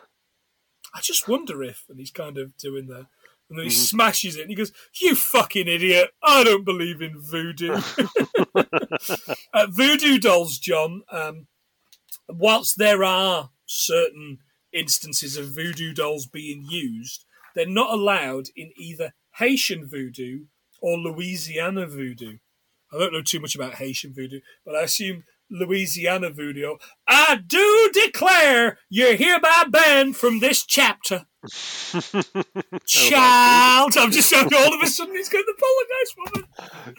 I 0.94 1.00
just 1.00 1.28
wonder 1.28 1.62
if, 1.62 1.84
and 1.88 1.98
he's 1.98 2.10
kind 2.10 2.38
of 2.38 2.56
doing 2.56 2.86
that, 2.88 3.06
and 3.48 3.58
then 3.58 3.64
he 3.64 3.70
Mhm. 3.70 3.86
smashes 3.88 4.36
it, 4.36 4.42
and 4.42 4.50
he 4.50 4.56
goes, 4.56 4.72
"You 5.00 5.14
fucking 5.14 5.68
idiot! 5.68 6.10
I 6.22 6.44
don't 6.44 6.64
believe 6.64 7.00
in 7.00 7.20
voodoo." 7.20 7.80
uh, 9.54 9.66
voodoo 9.70 10.18
dolls, 10.18 10.58
John. 10.58 11.02
Um, 11.10 11.46
whilst 12.28 12.78
there 12.78 13.04
are 13.04 13.50
certain 13.66 14.38
instances 14.72 15.36
of 15.36 15.54
voodoo 15.54 15.92
dolls 15.92 16.26
being 16.26 16.64
used, 16.68 17.24
they're 17.54 17.66
not 17.66 17.92
allowed 17.92 18.48
in 18.56 18.72
either 18.76 19.14
Haitian 19.36 19.86
voodoo 19.86 20.46
or 20.80 20.98
Louisiana 20.98 21.86
voodoo. 21.86 22.38
I 22.92 22.98
don't 22.98 23.12
know 23.12 23.22
too 23.22 23.40
much 23.40 23.54
about 23.54 23.74
Haitian 23.76 24.12
voodoo, 24.12 24.40
but 24.64 24.76
I 24.76 24.82
assume 24.82 25.24
Louisiana 25.52 26.30
voodoo. 26.30 26.76
I 27.06 27.40
do 27.46 27.90
declare 27.92 28.78
you're 28.90 29.14
hereby 29.16 29.64
banned 29.70 30.16
from 30.16 30.40
this 30.40 30.64
chapter. 30.64 31.26
Child, 32.86 33.96
I'm 33.96 34.10
just 34.10 34.28
saying, 34.30 34.48
all 34.54 34.74
of 34.74 34.80
a 34.82 34.86
sudden 34.86 35.14
he's 35.14 35.28
got 35.28 35.44
the 35.44 35.54
poltergeist 35.58 36.16
woman. 36.18 36.48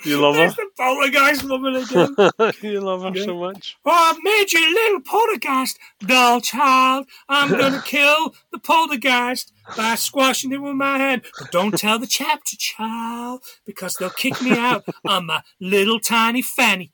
You 0.06 0.22
love 0.22 0.36
There's 0.36 0.54
her. 0.56 0.64
the 0.64 0.70
poltergeist 0.78 1.44
woman 1.44 1.76
again. 1.76 2.54
you 2.74 2.82
love 2.82 3.02
her 3.04 3.12
Yeah. 3.18 3.26
so 3.26 3.38
much. 3.40 3.78
Oh, 3.86 3.92
I 3.92 4.18
made 4.24 4.52
you 4.54 4.74
little 4.74 5.02
poltergeist, 5.02 5.78
doll 6.06 6.42
child. 6.42 7.08
I'm 7.30 7.50
gonna 7.58 7.82
kill 7.86 8.36
the 8.52 8.60
poltergeist 8.60 9.52
by 9.78 9.96
squashing 9.96 10.52
it 10.52 10.62
with 10.62 10.76
my 10.76 10.98
hand. 10.98 11.24
But 11.40 11.52
don't 11.52 11.78
tell 11.78 12.00
the 12.00 12.08
chapter, 12.08 12.56
child, 12.58 13.42
because 13.66 13.96
they'll 13.96 14.10
kick 14.10 14.42
me 14.42 14.52
out 14.58 14.86
on 15.08 15.26
my 15.26 15.42
little 15.60 16.00
tiny 16.00 16.42
fanny. 16.42 16.93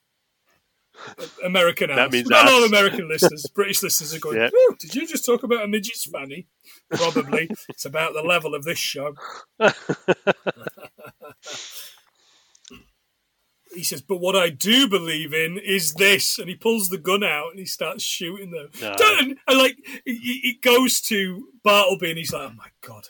American 1.44 1.90
That 1.96 2.12
means 2.12 2.30
Not 2.30 2.48
all. 2.48 2.64
American 2.64 3.08
listeners. 3.08 3.46
British 3.54 3.82
listeners 3.84 4.14
are 4.14 4.20
going, 4.20 4.38
Yeah. 4.38 4.50
"Whew, 4.50 4.76
did 4.80 4.96
you 4.96 5.08
just 5.08 5.26
talk 5.26 5.44
about 5.44 5.64
a 5.64 5.68
midget's 5.68 6.06
fanny? 6.06 6.48
Probably. 6.92 7.50
it's 7.70 7.86
about 7.86 8.14
the 8.14 8.22
level 8.22 8.54
of 8.56 8.64
this 8.64 8.78
show. 8.80 9.14
he 13.74 13.84
says, 13.84 14.02
but 14.02 14.18
what 14.18 14.36
I 14.36 14.50
do 14.50 14.88
believe 14.90 15.34
in 15.34 15.58
is 15.58 15.94
this. 15.94 16.40
And 16.40 16.50
he 16.50 16.56
pulls 16.56 16.90
the 16.90 16.98
gun 16.98 17.24
out 17.24 17.52
and 17.52 17.60
he 17.60 17.66
starts 17.66 18.04
shooting 18.04 18.52
them. 18.52 18.70
No. 18.82 18.96
Don't- 18.98 19.38
And 19.48 19.58
like, 19.60 19.78
it, 19.86 20.02
it 20.06 20.62
goes 20.62 21.02
to 21.02 21.48
Bartleby 21.64 22.10
and 22.10 22.18
he's 22.18 22.34
like, 22.34 22.50
oh 22.52 22.56
my 22.56 22.70
God. 22.82 23.06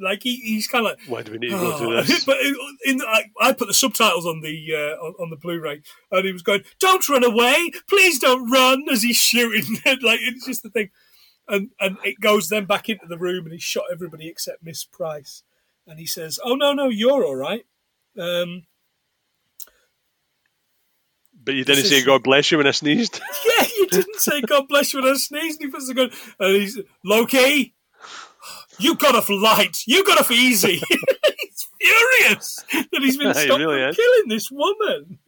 Like, 0.00 0.22
he, 0.22 0.36
he's 0.36 0.66
kind 0.68 0.86
of 0.86 0.92
like, 0.92 1.08
Why 1.08 1.22
do 1.22 1.32
we 1.32 1.38
need 1.38 1.50
to 1.50 1.56
go 1.56 1.78
through 1.78 1.96
Oh, 1.98 2.02
this? 2.02 2.24
but 2.24 2.36
in, 2.84 3.00
I, 3.02 3.24
I 3.40 3.52
put 3.52 3.68
the 3.68 3.74
subtitles 3.74 4.26
on 4.26 4.40
the 4.40 4.74
uh, 4.74 5.02
on, 5.04 5.14
on 5.20 5.30
the 5.30 5.36
Blu-ray, 5.36 5.82
and 6.10 6.24
he 6.26 6.32
was 6.32 6.42
going, 6.42 6.62
"Don't 6.80 7.08
run 7.08 7.24
away, 7.24 7.70
please 7.88 8.18
don't 8.18 8.50
run!" 8.50 8.84
As 8.90 9.02
he's 9.02 9.16
shooting, 9.16 9.76
like 10.02 10.20
it's 10.22 10.46
just 10.46 10.62
the 10.62 10.70
thing, 10.70 10.90
and 11.48 11.70
and 11.80 11.96
it 12.04 12.20
goes 12.20 12.48
then 12.48 12.64
back 12.66 12.88
into 12.88 13.06
the 13.06 13.18
room, 13.18 13.44
and 13.44 13.52
he 13.52 13.58
shot 13.58 13.84
everybody 13.92 14.28
except 14.28 14.62
Miss 14.64 14.84
Price, 14.84 15.42
and 15.86 15.98
he 15.98 16.06
says, 16.06 16.38
"Oh 16.44 16.54
no, 16.54 16.72
no, 16.72 16.88
you're 16.88 17.24
all 17.24 17.36
right." 17.36 17.64
Um, 18.18 18.64
But 21.42 21.54
you 21.54 21.64
didn't 21.64 21.84
say 21.84 22.04
God 22.04 22.22
bless 22.24 22.50
you 22.50 22.58
when 22.58 22.66
I 22.66 22.72
sneezed. 22.72 23.20
yeah, 23.58 23.66
you 23.78 23.86
didn't 23.86 24.20
say 24.20 24.40
God 24.42 24.68
bless 24.68 24.92
you 24.92 25.00
when 25.00 25.10
I 25.10 25.16
sneezed. 25.16 25.60
And 25.62 25.68
he 25.68 25.72
puts 25.72 25.86
the 25.88 25.94
gun, 25.94 26.10
and 26.40 26.56
he's 26.56 26.78
Loki. 27.04 27.74
You 28.78 28.96
got 28.96 29.14
off 29.14 29.28
light. 29.28 29.82
You 29.86 30.04
got 30.04 30.18
off 30.18 30.30
easy. 30.30 30.80
he's 30.90 31.68
furious 31.80 32.64
that 32.72 33.02
he's 33.02 33.16
been 33.16 33.28
He 33.34 33.44
stopped 33.44 33.60
really 33.60 33.80
from 33.80 33.90
is. 33.90 33.96
killing 33.96 34.28
this 34.28 34.50
woman. 34.50 35.18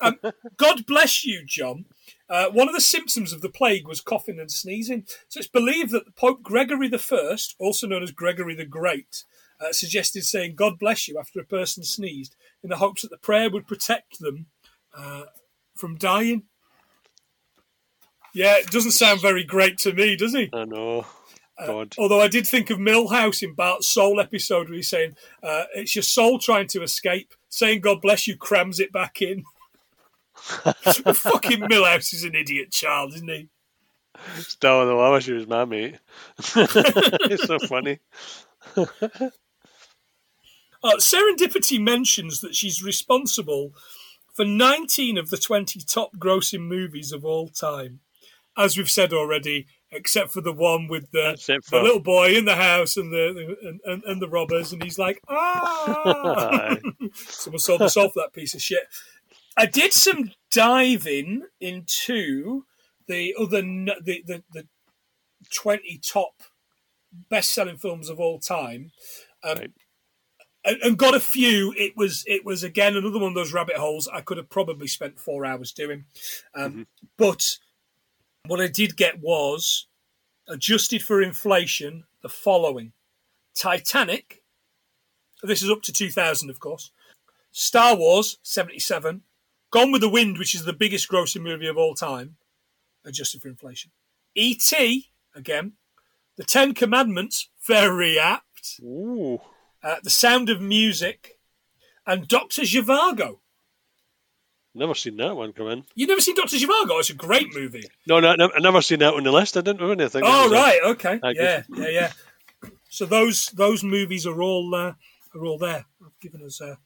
Um, 0.00 0.18
God 0.56 0.86
bless 0.86 1.24
you, 1.24 1.44
John. 1.46 1.86
Uh, 2.28 2.48
one 2.48 2.68
of 2.68 2.74
the 2.74 2.80
symptoms 2.80 3.32
of 3.32 3.42
the 3.42 3.48
plague 3.48 3.86
was 3.86 4.00
coughing 4.00 4.40
and 4.40 4.50
sneezing. 4.50 5.04
So 5.28 5.38
it's 5.38 5.48
believed 5.48 5.90
that 5.92 6.16
Pope 6.16 6.42
Gregory 6.42 6.90
I, 6.92 7.36
also 7.58 7.86
known 7.86 8.02
as 8.02 8.10
Gregory 8.10 8.54
the 8.54 8.64
Great, 8.64 9.24
uh, 9.60 9.72
suggested 9.72 10.24
saying 10.24 10.54
"God 10.56 10.78
bless 10.78 11.08
you" 11.08 11.18
after 11.18 11.40
a 11.40 11.44
person 11.44 11.84
sneezed, 11.84 12.34
in 12.62 12.70
the 12.70 12.76
hopes 12.76 13.02
that 13.02 13.10
the 13.10 13.18
prayer 13.18 13.50
would 13.50 13.66
protect 13.66 14.18
them 14.18 14.46
uh, 14.96 15.24
from 15.74 15.96
dying. 15.96 16.44
Yeah, 18.34 18.56
it 18.56 18.68
doesn't 18.68 18.92
sound 18.92 19.20
very 19.20 19.44
great 19.44 19.76
to 19.78 19.92
me, 19.92 20.16
does 20.16 20.32
he? 20.34 20.48
I 20.54 20.64
know. 20.64 21.06
God. 21.58 21.94
Although 21.98 22.20
I 22.20 22.28
did 22.28 22.46
think 22.46 22.70
of 22.70 22.78
Milhouse 22.78 23.42
in 23.42 23.54
Bart's 23.54 23.88
Soul 23.88 24.20
episode 24.20 24.68
where 24.68 24.76
he's 24.76 24.88
saying, 24.88 25.16
uh, 25.42 25.64
it's 25.74 25.94
your 25.94 26.02
soul 26.02 26.38
trying 26.38 26.66
to 26.68 26.82
escape. 26.82 27.34
Saying 27.48 27.80
God 27.80 28.00
bless 28.00 28.26
you 28.26 28.36
crams 28.36 28.80
it 28.80 28.92
back 28.92 29.20
in. 29.20 29.44
Fucking 30.34 31.60
Milhouse 31.60 32.14
is 32.14 32.24
an 32.24 32.34
idiot 32.34 32.72
child, 32.72 33.14
isn't 33.14 33.28
he? 33.28 33.48
Still, 34.36 34.86
though, 34.86 35.00
I 35.00 35.10
wish 35.10 35.26
he 35.26 35.32
was 35.32 35.46
my 35.46 35.64
mate. 35.64 35.98
it's 36.38 37.46
so 37.46 37.58
funny. 37.60 38.00
Uh, 40.84 40.96
Serendipity 40.96 41.80
mentions 41.80 42.40
that 42.40 42.56
she's 42.56 42.82
responsible 42.82 43.72
for 44.34 44.44
19 44.44 45.16
of 45.16 45.30
the 45.30 45.36
20 45.36 45.78
top 45.80 46.16
grossing 46.16 46.62
movies 46.62 47.12
of 47.12 47.24
all 47.24 47.48
time. 47.48 48.00
As 48.56 48.76
we've 48.76 48.90
said 48.90 49.12
already, 49.12 49.68
except 49.92 50.32
for 50.32 50.40
the 50.40 50.52
one 50.52 50.88
with 50.88 51.10
the, 51.12 51.36
the 51.70 51.82
little 51.82 52.00
boy 52.00 52.34
in 52.34 52.44
the 52.46 52.56
house 52.56 52.96
and 52.96 53.12
the 53.12 53.56
and, 53.62 53.80
and, 53.84 54.04
and 54.04 54.22
the 54.22 54.28
robbers, 54.28 54.72
and 54.72 54.82
he's 54.82 54.98
like, 54.98 55.20
ah. 55.28 56.76
Someone 57.14 57.60
sold 57.60 57.82
us 57.82 57.96
off 57.96 58.12
that 58.14 58.32
piece 58.32 58.54
of 58.54 58.62
shit. 58.62 58.84
I 59.56 59.66
did 59.66 59.92
some 59.92 60.30
diving 60.50 61.42
into 61.60 62.64
the 63.08 63.34
other 63.38 63.60
the 63.62 64.22
the, 64.26 64.42
the 64.52 64.66
twenty 65.54 65.98
top 65.98 66.42
best 67.28 67.52
selling 67.52 67.76
films 67.76 68.08
of 68.08 68.18
all 68.20 68.38
time. 68.38 68.90
Um, 69.44 69.58
Right. 69.58 69.70
and, 70.64 70.76
and 70.82 70.98
got 70.98 71.14
a 71.14 71.20
few. 71.20 71.74
It 71.76 71.96
was 71.96 72.24
it 72.26 72.44
was 72.44 72.62
again 72.62 72.96
another 72.96 73.18
one 73.18 73.30
of 73.30 73.34
those 73.34 73.52
rabbit 73.52 73.76
holes 73.76 74.08
I 74.12 74.20
could 74.22 74.38
have 74.38 74.48
probably 74.50 74.86
spent 74.86 75.18
four 75.20 75.44
hours 75.44 75.72
doing, 75.72 76.04
um, 76.54 76.86
but 77.18 77.58
what 78.46 78.60
I 78.60 78.66
did 78.66 78.96
get 78.96 79.20
was 79.20 79.86
adjusted 80.48 81.02
for 81.02 81.22
inflation 81.22 82.04
the 82.22 82.28
following: 82.28 82.92
Titanic. 83.54 84.42
This 85.42 85.62
is 85.62 85.70
up 85.70 85.82
to 85.82 85.92
2000, 85.92 86.50
of 86.50 86.60
course. 86.60 86.92
Star 87.50 87.96
Wars 87.96 88.38
77, 88.42 89.22
Gone 89.72 89.90
with 89.90 90.00
the 90.00 90.08
Wind, 90.08 90.38
which 90.38 90.54
is 90.54 90.64
the 90.64 90.72
biggest 90.72 91.08
grossing 91.08 91.42
movie 91.42 91.66
of 91.66 91.76
all 91.76 91.94
time, 91.94 92.36
adjusted 93.04 93.42
for 93.42 93.48
inflation. 93.48 93.90
E.T. 94.36 95.10
again, 95.34 95.72
The 96.36 96.44
Ten 96.44 96.74
Commandments, 96.74 97.48
very 97.66 98.18
apt. 98.18 98.80
Ooh. 98.82 99.40
Uh, 99.82 99.96
the 100.02 100.10
Sound 100.10 100.48
of 100.48 100.60
Music, 100.60 101.40
and 102.06 102.28
Doctor 102.28 102.62
Zhivago. 102.62 103.40
Never 104.74 104.94
seen 104.94 105.18
that 105.18 105.36
one 105.36 105.52
come 105.52 105.68
in. 105.68 105.84
You 105.94 106.06
never 106.06 106.20
seen 106.20 106.34
Doctor 106.34 106.56
Zhivago? 106.56 106.98
It's 106.98 107.10
a 107.10 107.14
great 107.14 107.54
movie. 107.54 107.84
No, 108.06 108.20
no, 108.20 108.34
no, 108.34 108.50
I 108.54 108.60
never 108.60 108.80
seen 108.80 109.00
that 109.00 109.12
on 109.12 109.22
the 109.22 109.32
list. 109.32 109.56
I 109.56 109.60
didn't 109.60 109.80
know 109.80 109.90
anything. 109.90 110.22
Oh 110.24 110.50
right, 110.50 110.80
okay, 110.84 111.20
I 111.22 111.32
yeah, 111.32 111.62
yeah, 111.68 111.88
yeah. 111.88 112.12
So 112.88 113.04
those 113.04 113.46
those 113.46 113.84
movies 113.84 114.26
are 114.26 114.40
all 114.40 114.74
uh, 114.74 114.94
are 115.34 115.44
all 115.44 115.58
there. 115.58 115.84
I've 116.04 116.18
given 116.20 116.42
us 116.42 116.60
a 116.60 116.78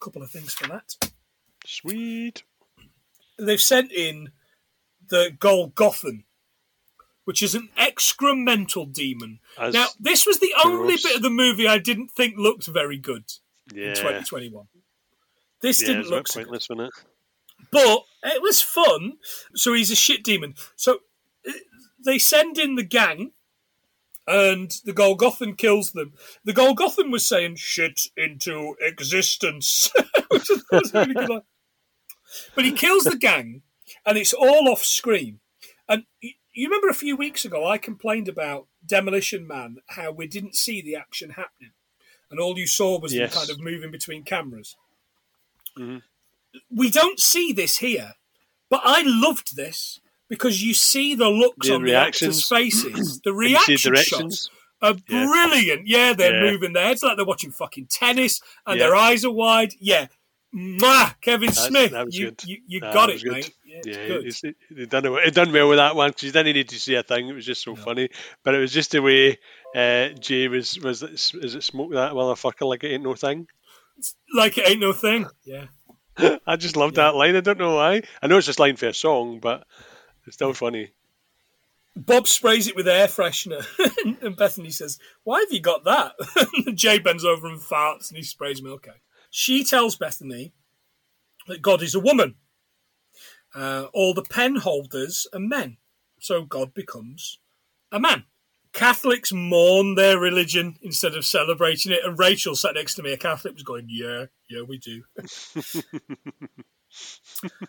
couple 0.00 0.22
of 0.22 0.30
things 0.30 0.52
for 0.52 0.68
that. 0.68 0.96
Sweet. 1.64 2.44
They've 3.38 3.60
sent 3.60 3.92
in 3.92 4.30
the 5.08 5.30
Golgothan, 5.38 6.24
which 7.24 7.42
is 7.42 7.54
an 7.54 7.70
excremental 7.78 8.92
demon. 8.92 9.40
As, 9.58 9.74
Now, 9.74 9.86
this 9.98 10.26
was 10.26 10.40
the 10.40 10.52
only 10.64 10.96
bit 10.96 11.16
of 11.16 11.22
the 11.22 11.30
movie 11.30 11.68
I 11.68 11.78
didn't 11.78 12.10
think 12.10 12.36
looked 12.36 12.66
very 12.66 12.98
good 12.98 13.24
yeah, 13.72 13.90
in 13.90 13.94
2021. 13.94 14.66
This 15.60 15.80
yeah, 15.82 15.88
didn't 15.88 16.08
look 16.10 16.28
so 16.28 16.40
pointless, 16.40 16.68
wasn't 16.68 16.88
it? 16.88 17.04
but 17.72 18.04
it 18.24 18.42
was 18.42 18.60
fun. 18.60 19.14
So 19.54 19.74
he's 19.74 19.90
a 19.90 19.96
shit 19.96 20.22
demon. 20.22 20.54
So 20.76 20.98
uh, 21.48 21.52
they 22.04 22.18
send 22.18 22.58
in 22.58 22.76
the 22.76 22.84
gang, 22.84 23.32
and 24.26 24.70
the 24.84 24.92
Golgothan 24.92 25.56
kills 25.56 25.92
them. 25.92 26.12
The 26.44 26.52
Golgothan 26.54 27.10
was 27.10 27.26
saying 27.26 27.56
"shit 27.56 28.08
into 28.16 28.76
existence," 28.80 29.90
which 30.30 30.48
was 30.70 30.94
a 30.94 31.06
really 31.06 31.40
But 32.54 32.64
he 32.64 32.72
kills 32.72 33.04
the 33.04 33.16
gang, 33.16 33.62
and 34.06 34.18
it's 34.18 34.32
all 34.34 34.68
off 34.68 34.84
screen. 34.84 35.40
And 35.88 36.04
you 36.20 36.68
remember 36.68 36.88
a 36.88 36.94
few 36.94 37.16
weeks 37.16 37.44
ago, 37.44 37.66
I 37.66 37.78
complained 37.78 38.28
about 38.28 38.66
Demolition 38.84 39.46
Man, 39.46 39.78
how 39.88 40.12
we 40.12 40.26
didn't 40.26 40.54
see 40.54 40.82
the 40.82 40.94
action 40.96 41.30
happening, 41.30 41.72
and 42.30 42.38
all 42.38 42.58
you 42.58 42.66
saw 42.66 43.00
was 43.00 43.14
Yes. 43.14 43.32
them 43.32 43.40
kind 43.40 43.50
of 43.50 43.64
moving 43.64 43.90
between 43.90 44.22
cameras 44.24 44.76
Mhm. 45.78 46.02
we 46.70 46.90
don't 46.90 47.20
see 47.20 47.52
this 47.52 47.78
here, 47.78 48.14
but 48.70 48.80
I 48.84 49.02
loved 49.04 49.56
this 49.56 50.00
because 50.28 50.62
you 50.62 50.74
see 50.74 51.14
the 51.14 51.28
looks 51.30 51.68
The 51.68 51.74
on 51.74 51.84
the 51.84 51.94
actors' 51.94 52.46
faces. 52.48 53.20
The 53.20 53.30
And 53.32 53.50
you 53.50 53.78
see 53.78 53.90
reaction 53.90 54.30
shots 54.30 54.50
are 54.82 54.94
Yeah. 55.08 55.26
brilliant. 55.26 55.86
Yeah, 55.86 56.12
they're 56.12 56.44
Yeah. 56.44 56.50
moving 56.50 56.72
their 56.72 56.86
heads 56.86 57.02
like 57.02 57.16
they're 57.16 57.24
watching 57.26 57.50
fucking 57.52 57.86
tennis, 57.86 58.40
and 58.66 58.78
Yeah. 58.78 58.86
their 58.86 58.96
eyes 58.96 59.24
are 59.24 59.30
wide. 59.30 59.74
Yeah, 59.80 60.06
Mwah! 60.54 61.14
Kevin 61.20 61.48
That's- 61.48 61.66
Smith, 61.68 61.92
was 61.92 62.16
you, 62.18 62.34
you, 62.46 62.62
you 62.66 62.80
Nah, 62.80 62.90
got 62.94 63.10
it, 63.10 63.22
good. 63.22 63.32
mate. 63.32 63.54
Yeah, 63.66 63.76
it's 63.84 63.86
Yeah, 63.86 64.06
good. 64.06 64.26
it, 64.26 64.80
it 64.82 64.88
done 64.90 65.04
it 65.18 65.34
done 65.34 65.52
well 65.52 65.68
with 65.68 65.76
that 65.76 65.94
one 65.94 66.08
because 66.08 66.22
you 66.22 66.32
didn't 66.32 66.54
need 66.54 66.70
to 66.70 66.80
see 66.80 66.94
a 66.94 67.02
thing. 67.02 67.28
It 67.28 67.34
was 67.34 67.44
just 67.44 67.62
so 67.62 67.74
No. 67.74 67.82
funny, 67.82 68.08
but 68.44 68.54
it 68.54 68.58
was 68.58 68.72
just 68.72 68.92
the 68.92 69.02
way 69.02 69.38
uh, 69.76 70.08
Jay 70.18 70.48
was 70.48 70.78
was 70.80 71.02
is 71.02 71.54
it 71.54 71.62
smoke 71.62 71.92
that 71.92 72.12
motherfucker 72.12 72.66
like 72.66 72.82
it 72.82 72.92
ain't 72.94 73.02
no 73.02 73.14
thing. 73.14 73.46
Like 74.34 74.58
it 74.58 74.68
ain't 74.68 74.80
no 74.80 74.92
thing. 74.92 75.26
Yeah. 75.44 75.66
I 76.46 76.56
just 76.56 76.76
loved 76.76 76.96
that 76.96 77.14
line. 77.14 77.36
I 77.36 77.40
don't 77.40 77.58
know 77.58 77.76
why. 77.76 78.02
I 78.22 78.26
know 78.26 78.38
it's 78.38 78.46
just 78.46 78.58
line 78.58 78.76
for 78.76 78.88
a 78.88 78.94
song, 78.94 79.40
but 79.40 79.66
it's 80.26 80.36
still 80.36 80.52
funny. 80.52 80.92
Bob 81.96 82.28
sprays 82.28 82.68
it 82.68 82.76
with 82.76 82.86
air 82.86 83.08
freshener, 83.08 83.66
and 84.22 84.36
Bethany 84.36 84.70
says, 84.70 84.98
"Why 85.24 85.40
have 85.40 85.52
you 85.52 85.60
got 85.60 85.84
that?" 85.84 86.12
Jay 86.74 86.98
bends 86.98 87.24
over 87.24 87.48
and 87.48 87.60
farts, 87.60 88.08
and 88.08 88.16
he 88.16 88.22
sprays 88.22 88.62
milk 88.62 88.86
out. 88.88 89.00
She 89.30 89.64
tells 89.64 89.96
Bethany 89.96 90.52
that 91.48 91.60
God 91.62 91.82
is 91.82 91.94
a 91.94 92.00
woman. 92.00 92.36
Uh, 93.54 93.86
all 93.92 94.14
the 94.14 94.22
pen 94.22 94.56
holders 94.56 95.26
are 95.32 95.40
men, 95.40 95.78
so 96.20 96.44
God 96.44 96.72
becomes 96.72 97.40
a 97.90 97.98
man. 97.98 98.24
Catholics 98.78 99.32
mourn 99.32 99.96
their 99.96 100.18
religion 100.18 100.76
instead 100.82 101.14
of 101.14 101.24
celebrating 101.24 101.92
it, 101.92 102.00
and 102.04 102.18
Rachel 102.18 102.54
sat 102.54 102.74
next 102.74 102.94
to 102.94 103.02
me. 103.02 103.12
A 103.12 103.16
Catholic 103.16 103.54
was 103.54 103.62
going, 103.64 103.86
"Yeah, 103.88 104.26
yeah, 104.48 104.62
we 104.62 104.78
do." 104.78 105.02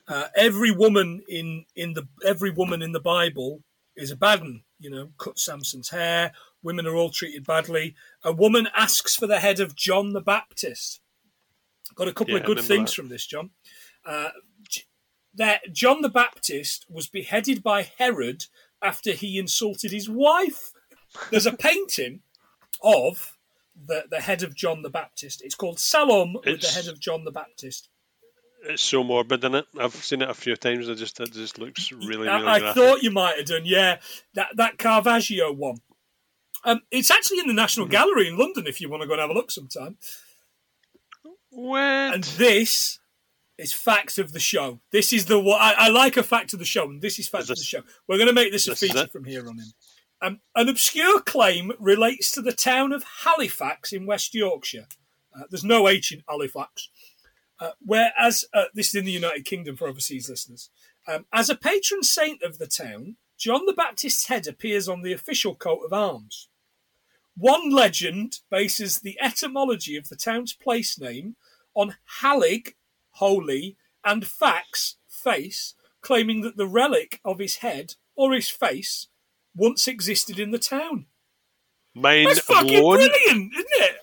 uh, 0.08 0.28
every 0.36 0.72
woman 0.72 1.22
in 1.28 1.66
in 1.76 1.94
the 1.94 2.08
every 2.26 2.52
woman 2.52 2.82
in 2.82 2.92
the 2.92 3.00
Bible 3.00 3.64
is 3.96 4.12
a 4.12 4.16
bad 4.16 4.42
one. 4.42 4.62
You 4.80 4.92
know, 4.92 5.12
cut 5.18 5.40
Samson's 5.40 5.90
hair. 5.90 6.32
Women 6.62 6.86
are 6.86 6.96
all 6.96 7.10
treated 7.10 7.46
badly. 7.46 7.96
A 8.24 8.32
woman 8.32 8.68
asks 8.76 9.16
for 9.16 9.28
the 9.28 9.40
head 9.40 9.60
of 9.60 9.76
John 9.76 10.14
the 10.14 10.22
Baptist. 10.22 11.02
Got 11.96 12.08
a 12.08 12.14
couple 12.14 12.34
Yeah, 12.36 12.42
of 12.42 12.46
good 12.46 12.62
things 12.62 12.92
that. 12.92 12.96
from 12.96 13.10
this, 13.10 13.26
John. 13.26 13.50
Uh, 14.06 14.30
that 15.34 15.74
John 15.74 16.02
the 16.02 16.10
Baptist 16.10 16.86
was 16.90 17.08
beheaded 17.08 17.64
by 17.64 17.84
Herod 17.98 18.46
after 18.82 19.12
he 19.12 19.38
insulted 19.38 19.92
his 19.92 20.10
wife. 20.10 20.72
There's 21.32 21.46
a 21.46 21.54
painting 21.54 22.22
of 22.84 23.38
the, 23.88 24.06
the 24.10 24.22
head 24.22 24.44
of 24.44 24.56
John 24.56 24.82
the 24.82 24.90
Baptist. 24.90 25.42
It's 25.44 25.56
called 25.56 25.80
Salome 25.80 26.40
with 26.46 26.62
the 26.62 26.68
head 26.68 26.88
of 26.88 27.00
John 27.00 27.24
the 27.24 27.32
Baptist. 27.32 27.90
It's 28.64 28.82
so 28.82 29.04
morbid, 29.04 29.40
isn't 29.44 29.56
it? 29.56 29.66
I've 29.80 29.96
seen 29.96 30.22
it 30.22 30.30
a 30.30 30.34
few 30.34 30.56
times. 30.56 30.90
I 30.90 30.94
just 30.94 31.20
it 31.22 31.32
just 31.32 31.58
looks 31.58 31.92
really, 31.92 32.28
really 32.28 32.28
I, 32.28 32.72
I 32.72 32.74
thought 32.74 33.04
you 33.04 33.12
might 33.12 33.38
have 33.38 33.46
done, 33.46 33.62
yeah. 33.64 34.00
That 34.34 34.50
that 34.58 34.78
Caravaggio 34.78 35.54
one. 35.54 35.78
Um, 36.66 36.82
it's 36.92 37.10
actually 37.10 37.40
in 37.40 37.48
the 37.48 37.54
National 37.54 37.86
Mm-hmm. 37.86 37.94
Gallery 37.94 38.28
in 38.28 38.38
London 38.38 38.68
if 38.68 38.82
you 38.82 38.90
want 38.90 39.02
to 39.02 39.08
go 39.08 39.14
and 39.14 39.22
have 39.22 39.30
a 39.30 39.34
look 39.34 39.50
sometime. 39.50 39.96
What? 41.52 41.80
And 41.80 42.24
this 42.24 43.00
is 43.58 43.72
fact 43.72 44.18
of 44.18 44.34
the 44.34 44.40
show. 44.40 44.82
This 44.92 45.14
is 45.14 45.26
the 45.26 45.40
one 45.40 45.60
I, 45.60 45.76
I 45.78 45.88
like 45.90 46.18
a 46.18 46.24
fact 46.24 46.52
of 46.54 46.60
the 46.60 46.66
show, 46.66 46.84
and 46.84 47.02
this 47.02 47.18
is 47.18 47.30
fact 47.30 47.46
Is 47.46 47.50
of 47.52 47.58
the 47.58 47.64
show. 47.64 47.82
We're 48.08 48.18
going 48.18 48.28
to 48.28 48.34
make 48.34 48.52
this 48.52 48.68
a 48.68 48.72
this 48.72 48.80
feature 48.82 49.08
from 49.08 49.24
here 49.24 49.48
on 49.48 49.58
in. 49.58 49.72
Um, 50.22 50.42
an 50.56 50.68
obscure 50.68 51.22
claim 51.22 51.72
relates 51.80 52.32
to 52.34 52.42
the 52.42 52.52
town 52.52 52.92
of 52.92 53.06
Halifax 53.24 53.94
in 53.94 54.06
West 54.06 54.34
Yorkshire. 54.34 54.88
Uh, 55.36 55.44
there's 55.50 55.64
no 55.64 55.88
H 55.88 56.12
in 56.12 56.24
Halifax. 56.28 56.90
Uh, 57.60 57.72
whereas 57.86 58.46
uh, 58.54 58.66
this 58.74 58.90
is 58.90 58.96
in 58.96 59.06
the 59.06 59.12
United 59.12 59.46
Kingdom 59.46 59.76
for 59.76 59.88
overseas 59.88 60.30
listeners. 60.30 60.70
Um, 61.08 61.26
as 61.34 61.50
a 61.50 61.56
patron 61.56 62.04
saint 62.04 62.42
of 62.44 62.58
the 62.58 62.68
town, 62.68 63.18
John 63.38 63.66
the 63.66 63.74
Baptist's 63.74 64.28
head 64.28 64.48
appears 64.48 64.88
on 64.88 65.02
the 65.02 65.14
official 65.14 65.56
coat 65.56 65.82
of 65.86 65.94
arms. 65.94 66.50
One 67.36 67.70
legend 67.70 68.40
bases 68.52 69.00
the 69.00 69.18
etymology 69.22 69.96
of 69.96 70.10
the 70.10 70.18
town's 70.18 70.54
place 70.54 71.00
name 71.00 71.38
on 71.74 71.96
Halig, 72.22 72.74
holy, 73.12 73.78
and 74.04 74.26
fax, 74.26 74.98
face, 75.08 75.74
claiming 76.02 76.42
that 76.42 76.58
the 76.58 76.68
relic 76.68 77.22
of 77.24 77.40
his 77.40 77.58
head 77.58 77.96
or 78.16 78.34
his 78.34 78.50
face 78.50 79.08
once 79.60 79.88
existed 79.88 80.40
in 80.40 80.52
the 80.52 80.58
town. 80.58 81.06
Mind 81.94 82.30
That's 82.30 82.40
fucking 82.40 82.82
blown. 82.82 82.98
brilliant, 82.98 83.54
isn't 83.54 83.68
it? 83.68 83.96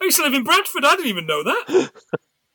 I 0.00 0.04
used 0.04 0.16
to 0.16 0.22
live 0.22 0.34
in 0.34 0.44
Bradford. 0.44 0.84
I 0.84 0.96
didn't 0.96 1.08
even 1.08 1.26
know 1.26 1.44
that. 1.44 1.90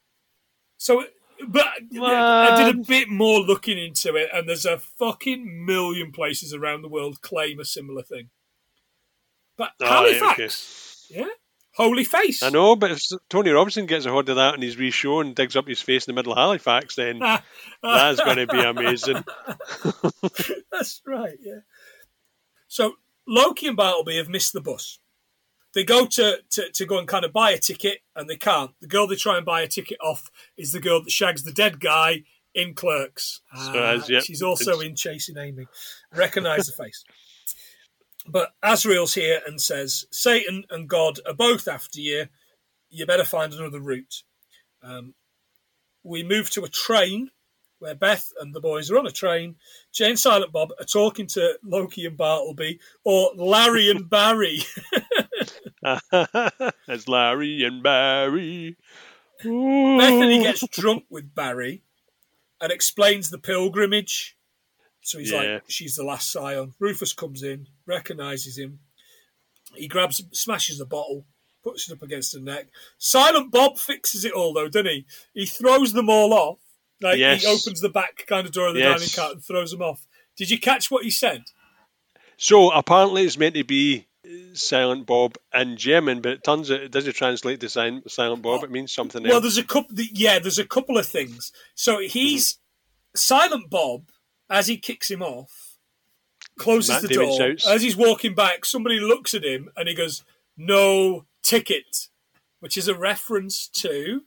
so, 0.78 1.06
but 1.48 1.68
I 1.68 2.64
did 2.64 2.76
a 2.76 2.88
bit 2.88 3.10
more 3.10 3.40
looking 3.40 3.78
into 3.78 4.16
it, 4.16 4.30
and 4.34 4.50
there's 4.50 4.66
a 4.66 4.78
fucking 4.78 5.66
million 5.66 6.12
places 6.12 6.54
around 6.54 6.82
the 6.82 6.90
world 6.90 7.22
claim 7.22 7.60
a 7.60 7.66
similar 7.66 8.02
thing. 8.02 8.30
But 9.56 9.72
right, 9.82 9.90
Halifax, 9.90 11.08
yeah, 11.10 11.28
holy 11.74 12.04
face. 12.04 12.44
I 12.44 12.50
know, 12.50 12.76
but 12.76 12.92
if 12.92 13.02
Tony 13.30 13.52
Robinson 13.52 13.86
gets 13.86 14.06
a 14.06 14.12
hold 14.12 14.30
of 14.30 14.38
that 14.38 14.54
and 14.54 14.64
he's 14.64 14.78
re-show 14.78 15.20
and 15.22 15.36
digs 15.36 15.56
up 15.56 15.68
his 15.68 15.82
face 15.82 16.08
in 16.08 16.14
the 16.14 16.20
middle 16.20 16.34
of 16.34 16.38
Halifax, 16.38 16.96
then 16.96 17.20
that's 17.84 18.22
going 18.22 18.38
to 18.38 18.48
be 18.48 18.60
amazing. 18.60 19.24
That's 20.72 21.02
right, 21.06 21.38
yeah. 21.42 21.60
So 22.70 22.94
Loki 23.28 23.68
and 23.68 23.76
Bartleby 23.76 24.16
have 24.18 24.30
missed 24.30 24.54
the 24.54 24.62
bus. 24.62 25.00
They 25.74 25.84
go 25.84 26.06
to, 26.06 26.40
to, 26.52 26.72
to 26.72 26.86
go 26.86 26.98
and 26.98 27.08
kind 27.08 27.26
of 27.26 27.34
buy 27.34 27.52
a 27.52 27.58
ticket 27.58 28.00
and 28.16 28.30
they 28.30 28.38
can't. 28.38 28.72
The 28.80 28.88
girl 28.88 29.08
they 29.08 29.16
try 29.16 29.38
and 29.38 29.46
buy 29.46 29.62
a 29.62 29.68
ticket 29.68 29.98
off 30.02 30.32
is 30.58 30.72
the 30.72 30.80
girl 30.80 31.04
that 31.04 31.12
shags 31.12 31.44
the 31.44 31.52
dead 31.52 31.80
guy 31.80 32.24
in 32.56 32.74
Clerks. 32.74 33.42
As 33.56 34.10
yet, 34.10 34.24
she's 34.24 34.42
also 34.42 34.80
in 34.80 34.96
Chasing 34.96 35.38
Amy. 35.38 35.68
Recognise 36.16 36.68
the 36.68 36.84
face. 36.84 37.04
But 38.28 38.54
Azrael's 38.64 39.14
here 39.14 39.42
and 39.46 39.62
says, 39.62 40.06
Satan 40.12 40.64
and 40.70 40.88
God 40.88 41.20
are 41.28 41.34
both 41.34 41.68
after 41.68 42.00
you. 42.00 42.28
You 42.90 43.06
better 43.06 43.26
find 43.26 43.54
another 43.54 43.80
route. 43.80 44.24
Um, 44.82 45.14
we 46.04 46.24
move 46.24 46.50
to 46.52 46.64
a 46.64 46.70
train 46.70 47.32
where 47.80 47.96
Beth 47.96 48.32
and 48.40 48.54
the 48.54 48.60
boys 48.62 48.92
are 48.92 48.98
on 49.00 49.08
a 49.08 49.12
train. 49.12 49.56
Jay 49.94 50.10
and 50.10 50.20
Silent 50.20 50.52
Bob 50.52 50.70
are 50.80 50.86
talking 50.86 51.28
to 51.28 51.58
Loki 51.64 52.06
and 52.06 52.18
Bartleby, 52.18 52.80
or 53.04 53.32
Larry 53.36 53.90
and 53.90 54.10
Barry. 54.10 54.60
It's 56.88 57.08
Larry 57.08 57.64
and 57.64 57.82
Barry. 57.82 58.78
Bethany 59.44 60.44
gets 60.44 60.68
drunk 60.68 61.06
with 61.10 61.34
Barry 61.34 61.84
and 62.60 62.72
explains 62.72 63.30
the 63.30 63.38
pilgrimage. 63.38 64.36
So 65.02 65.18
he's 65.20 65.32
Yeah. 65.32 65.38
like, 65.54 65.64
she's 65.70 65.96
the 65.96 66.04
last 66.04 66.32
scion. 66.32 66.74
Rufus 66.80 67.14
comes 67.14 67.44
in, 67.44 67.68
recognizes 67.86 68.58
him. 68.58 68.80
He 69.76 69.88
grabs, 69.88 70.22
smashes 70.34 70.78
the 70.80 70.86
bottle, 70.86 71.26
puts 71.64 71.90
it 71.90 71.94
up 71.94 72.02
against 72.02 72.34
her 72.34 72.42
neck. 72.42 72.68
Silent 72.98 73.52
Bob 73.52 73.78
fixes 73.78 74.26
it 74.26 74.34
all, 74.34 74.52
though, 74.54 74.68
doesn't 74.68 74.88
he? 74.92 75.06
He 75.34 75.46
throws 75.46 75.94
them 75.94 76.10
all 76.10 76.34
off. 76.34 76.60
Like 77.02 77.18
Yes. 77.18 77.42
he 77.42 77.48
opens 77.48 77.82
the 77.82 77.90
back 77.90 78.26
kind 78.28 78.46
of 78.46 78.52
door 78.52 78.68
of 78.68 78.74
the 78.74 78.82
Yes. 78.82 79.00
dining 79.00 79.10
car 79.16 79.32
and 79.34 79.44
throws 79.44 79.74
him 79.74 79.82
off. 79.82 80.06
Did 80.36 80.50
you 80.50 80.60
catch 80.60 80.90
what 80.92 81.04
he 81.04 81.12
said? 81.12 81.46
So 82.38 82.72
apparently 82.72 83.24
it's 83.24 83.38
meant 83.38 83.56
to 83.56 83.64
be 83.64 84.08
uh, 84.26 84.30
Silent 84.54 85.06
Bob 85.06 85.38
in 85.54 85.78
German, 85.78 86.22
but 86.22 86.34
it 86.34 86.44
turns 86.44 86.72
out 86.72 86.82
it 86.82 86.92
doesn't 86.92 87.14
translate 87.14 87.60
to 87.62 87.70
Silent 87.70 88.42
Bob. 88.42 88.64
It 88.64 88.72
means 88.72 88.94
something 88.94 89.26
else. 89.26 89.32
Well, 89.32 89.42
there's 89.42 89.58
a 89.58 89.64
couple. 89.64 89.96
Yeah, 89.98 90.40
there's 90.40 90.60
a 90.60 90.66
couple 90.66 90.98
of 90.98 91.06
things. 91.06 91.52
So 91.76 92.00
he's 92.00 92.54
mm-hmm. 92.54 93.18
Silent 93.18 93.70
Bob 93.70 94.10
as 94.50 94.68
he 94.68 94.78
kicks 94.78 95.12
him 95.12 95.22
off, 95.22 95.78
closes 96.58 96.90
Matt 96.90 97.02
the 97.04 97.08
Damon 97.10 97.28
door. 97.28 97.38
shouts. 97.38 97.68
As 97.68 97.82
he's 97.82 97.98
walking 97.98 98.34
back, 98.36 98.66
somebody 98.66 99.00
looks 99.00 99.34
at 99.34 99.44
him 99.44 99.70
and 99.76 99.88
he 99.88 99.96
goes, 99.96 100.24
"No 100.58 101.26
ticket," 101.44 102.08
which 102.60 102.78
is 102.78 102.88
a 102.88 102.96
reference 102.96 103.68
to 103.68 104.24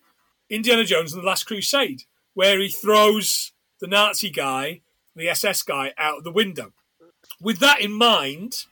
Indiana 0.50 0.84
Jones 0.84 1.12
and 1.12 1.22
the 1.22 1.26
Last 1.26 1.44
Crusade, 1.44 2.02
where 2.34 2.58
he 2.60 2.68
throws 2.68 3.52
the 3.80 3.86
Nazi 3.86 4.30
guy, 4.30 4.80
the 5.16 5.28
SS 5.28 5.62
guy, 5.62 5.92
out 5.98 6.18
of 6.18 6.24
the 6.24 6.32
window. 6.32 6.72
With 7.40 7.58
that 7.58 7.80
in 7.80 7.92
mind, 7.92 8.66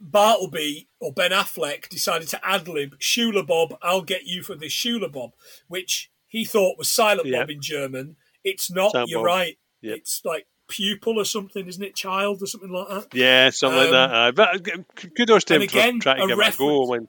Bartleby 0.00 0.88
or 1.00 1.12
Ben 1.12 1.30
Affleck 1.30 1.88
decided 1.88 2.28
to 2.28 2.40
ad 2.46 2.68
lib 2.68 2.98
Schüler 2.98 3.46
Bob, 3.46 3.76
I'll 3.82 4.02
get 4.02 4.24
you 4.24 4.42
for 4.42 4.54
this 4.54 4.72
Schüler 4.72 5.10
Bob, 5.10 5.32
which 5.68 6.10
he 6.26 6.44
thought 6.44 6.78
was 6.78 6.88
Silent 6.88 7.28
Yeah. 7.28 7.40
Bob 7.40 7.50
in 7.50 7.60
German. 7.62 8.16
It's 8.44 8.70
not, 8.70 8.92
you're 9.08 9.20
Bob. 9.20 9.26
right. 9.26 9.58
Yep. 9.82 9.96
It's 9.98 10.24
like 10.24 10.46
pupil 10.68 11.18
or 11.18 11.24
something, 11.24 11.66
isn't 11.66 11.82
it? 11.82 11.94
Child 11.94 12.42
or 12.42 12.46
something 12.46 12.70
like 12.70 12.88
that. 12.88 13.14
yeah, 13.14 13.50
something 13.50 13.78
like 13.78 13.86
um, 13.88 13.92
that. 13.92 14.10
Uh, 14.14 14.32
but 14.32 14.48
uh, 14.70 14.82
kudos 15.16 15.44
to 15.44 15.54
him 15.54 15.62
for 15.62 15.68
trying 15.68 16.00
to 16.00 16.26
give 16.26 16.38
it 16.38 16.54
a 16.54 16.58
go. 16.58 16.86
When, 16.86 17.08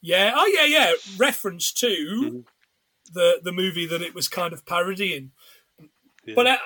Yeah, 0.00 0.32
oh 0.34 0.46
yeah, 0.46 0.64
yeah. 0.66 0.92
Reference 1.16 1.72
to 1.74 1.86
Mm-hmm. 1.86 2.38
The 3.12 3.40
the 3.42 3.52
movie 3.52 3.86
that 3.86 4.02
it 4.02 4.14
was 4.14 4.28
kind 4.28 4.52
of 4.52 4.64
parodying. 4.66 5.32
Yeah. 6.24 6.34
But 6.34 6.46
uh, 6.46 6.58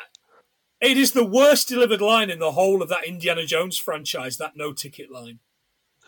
it 0.80 0.96
is 0.96 1.12
the 1.12 1.24
worst 1.24 1.68
delivered 1.68 2.00
line 2.00 2.30
in 2.30 2.38
the 2.38 2.52
whole 2.52 2.82
of 2.82 2.88
that 2.90 3.06
Indiana 3.06 3.46
Jones 3.46 3.78
franchise. 3.78 4.36
That 4.36 4.56
no 4.56 4.72
ticket 4.72 5.10
line. 5.10 5.40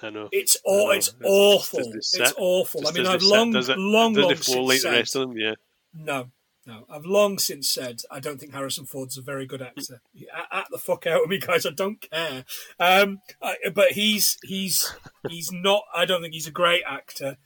I 0.03 0.11
know. 0.11 0.29
It's 0.31 0.57
I 0.67 0.97
it's 0.97 1.15
awful. 1.25 1.81
It's 1.95 2.11
sit? 2.11 2.33
awful. 2.37 2.87
I 2.87 2.93
mean, 2.93 3.07
I've 3.07 3.23
long, 3.23 3.55
it, 3.55 3.69
long, 3.77 4.15
long 4.15 4.35
since 4.37 4.49
like 4.49 4.83
the 4.83 4.91
rest 4.91 5.13
said, 5.13 5.23
them? 5.23 5.37
Yeah. 5.37 5.55
no, 5.93 6.31
no. 6.67 6.85
I've 6.89 7.05
long 7.05 7.39
since 7.39 7.69
said 7.69 8.03
I 8.11 8.21
don't 8.21 8.39
think 8.39 8.53
Harrison 8.53 8.87
Ford's 8.87 9.19
a 9.19 9.23
very 9.23 9.47
good 9.47 9.63
actor. 9.63 10.01
At, 10.35 10.47
at 10.53 10.67
the 10.71 10.79
fuck 10.79 11.07
out 11.07 11.25
of 11.25 11.29
me, 11.29 11.39
guys. 11.39 11.67
I 11.67 11.71
don't 11.71 12.01
care. 12.01 12.45
Um, 12.79 13.21
I, 13.43 13.57
but 13.75 13.93
he's 13.93 14.39
he's 14.45 14.95
he's 15.29 15.51
not. 15.51 15.83
I 15.95 16.05
don't 16.05 16.23
think 16.23 16.35
he's 16.35 16.47
a 16.47 16.53
great 16.53 16.83
actor, 16.87 17.39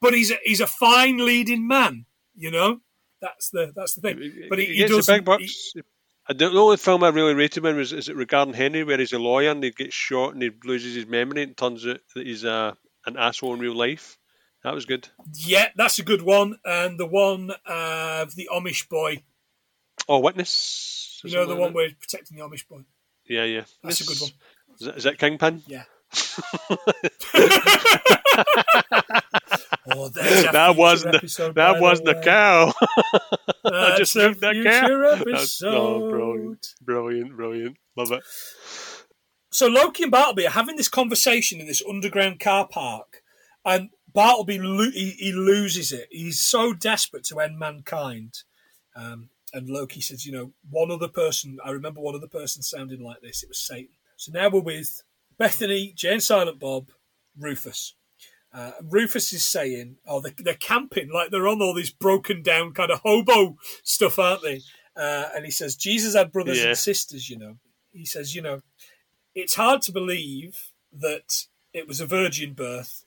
but 0.00 0.14
he's 0.14 0.30
a, 0.30 0.38
he's 0.42 0.60
a 0.60 0.66
fine 0.66 1.18
leading 1.18 1.66
man. 1.66 2.06
You 2.40 2.50
know, 2.50 2.80
that's 3.20 3.50
the 3.50 3.70
that's 3.76 3.94
the 3.94 4.00
thing. 4.00 4.46
But 4.48 4.58
he, 4.58 4.64
he 4.64 4.82
the 4.84 4.88
doesn't. 4.88 5.14
big 5.14 5.24
bucks. 5.26 5.74
I 6.26 6.32
don't 6.32 6.80
film 6.80 7.04
I 7.04 7.08
really 7.08 7.34
rated 7.34 7.66
him 7.66 7.76
was 7.76 7.92
is 7.92 8.08
it 8.08 8.16
regarding 8.16 8.54
Henry 8.54 8.82
where 8.82 8.96
he's 8.96 9.12
a 9.12 9.18
lawyer 9.18 9.50
and 9.50 9.62
he 9.62 9.70
gets 9.72 9.94
shot 9.94 10.32
and 10.32 10.42
he 10.42 10.50
loses 10.64 10.94
his 10.94 11.06
memory 11.06 11.42
and 11.42 11.54
turns 11.54 11.86
out 11.86 12.00
that 12.14 12.26
he's 12.26 12.44
a 12.44 12.78
an 13.04 13.18
asshole 13.18 13.52
in 13.52 13.60
real 13.60 13.74
life. 13.76 14.16
That 14.64 14.74
was 14.74 14.86
good. 14.86 15.08
yeah, 15.34 15.68
that's 15.76 15.98
a 15.98 16.02
good 16.02 16.22
one. 16.22 16.58
And 16.64 16.98
the 16.98 17.06
one 17.06 17.50
uh, 17.50 18.22
of 18.22 18.34
the 18.34 18.48
Amish 18.50 18.88
boy. 18.88 19.22
Oh, 20.08 20.20
Witness. 20.20 21.20
You 21.22 21.34
know, 21.34 21.44
the 21.46 21.56
one 21.56 21.74
where 21.74 21.88
he's 21.88 21.94
protecting 21.94 22.38
the 22.38 22.44
Amish 22.44 22.66
boy. 22.66 22.84
Yeah, 23.26 23.44
yeah. 23.44 23.64
That's 23.82 24.00
a 24.00 24.04
good 24.04 24.20
one. 24.20 24.30
Is 24.78 24.86
that, 24.86 24.96
is 24.96 25.04
that 25.04 25.18
Kingpin? 25.18 25.62
Yeah. 25.66 25.84
oh, 29.90 30.08
That 30.08 30.74
wasn't 30.76 31.12
by 31.12 31.48
that 31.52 31.80
wasn't 31.80 32.06
the 32.06 32.20
cow. 32.22 32.72
That's 33.64 33.98
just 33.98 34.16
a 34.16 34.28
moved 34.28 34.40
that 34.40 34.62
cow. 34.64 35.12
episode. 35.12 35.32
That's 35.32 35.62
oh, 35.62 36.10
brilliant, 36.10 36.74
brilliant, 36.82 37.36
brilliant. 37.36 37.76
Love 37.96 38.12
it. 38.12 38.22
So 39.50 39.66
Loki 39.66 40.04
and 40.04 40.12
Bartleby 40.12 40.46
are 40.46 40.50
having 40.50 40.76
this 40.76 40.88
conversation 40.88 41.60
in 41.60 41.66
this 41.66 41.82
underground 41.88 42.40
car 42.40 42.68
park, 42.68 43.22
and 43.64 43.90
Bartleby 44.12 44.58
lo- 44.58 44.90
he, 44.90 45.10
he 45.10 45.32
loses 45.32 45.92
it. 45.92 46.08
He's 46.10 46.40
so 46.40 46.72
desperate 46.72 47.24
to 47.24 47.40
end 47.40 47.58
mankind. 47.58 48.34
Um, 48.94 49.30
and 49.52 49.68
Loki 49.68 50.00
says, 50.00 50.24
you 50.24 50.32
know, 50.32 50.52
one 50.68 50.90
other 50.90 51.08
person. 51.08 51.58
I 51.64 51.70
remember 51.70 52.00
one 52.00 52.14
other 52.14 52.28
person 52.28 52.62
sounding 52.62 53.02
like 53.02 53.20
this. 53.20 53.42
It 53.42 53.48
was 53.48 53.58
Satan. 53.58 53.94
So 54.16 54.32
now 54.32 54.48
we're 54.48 54.60
with 54.60 55.02
Bethany, 55.38 55.92
Jane, 55.96 56.20
Silent 56.20 56.60
Bob, 56.60 56.90
Rufus. 57.38 57.94
Uh, 58.52 58.72
Rufus 58.82 59.32
is 59.32 59.44
saying, 59.44 59.96
"Oh, 60.06 60.20
they're, 60.20 60.34
they're 60.38 60.54
camping 60.54 61.10
like 61.12 61.30
they're 61.30 61.46
on 61.48 61.62
all 61.62 61.74
these 61.74 61.90
broken 61.92 62.42
down 62.42 62.72
kind 62.72 62.90
of 62.90 63.00
hobo 63.00 63.56
stuff, 63.84 64.18
aren't 64.18 64.42
they?" 64.42 64.60
Uh, 64.96 65.28
and 65.34 65.44
he 65.44 65.50
says, 65.50 65.76
"Jesus 65.76 66.14
had 66.14 66.32
brothers 66.32 66.58
Yeah. 66.60 66.68
and 66.68 66.78
sisters, 66.78 67.30
you 67.30 67.38
know." 67.38 67.58
He 67.92 68.04
says, 68.04 68.34
"You 68.34 68.42
know, 68.42 68.62
it's 69.34 69.54
hard 69.54 69.82
to 69.82 69.92
believe 69.92 70.72
that 70.92 71.46
it 71.72 71.86
was 71.86 72.00
a 72.00 72.06
virgin 72.06 72.54
birth, 72.54 73.04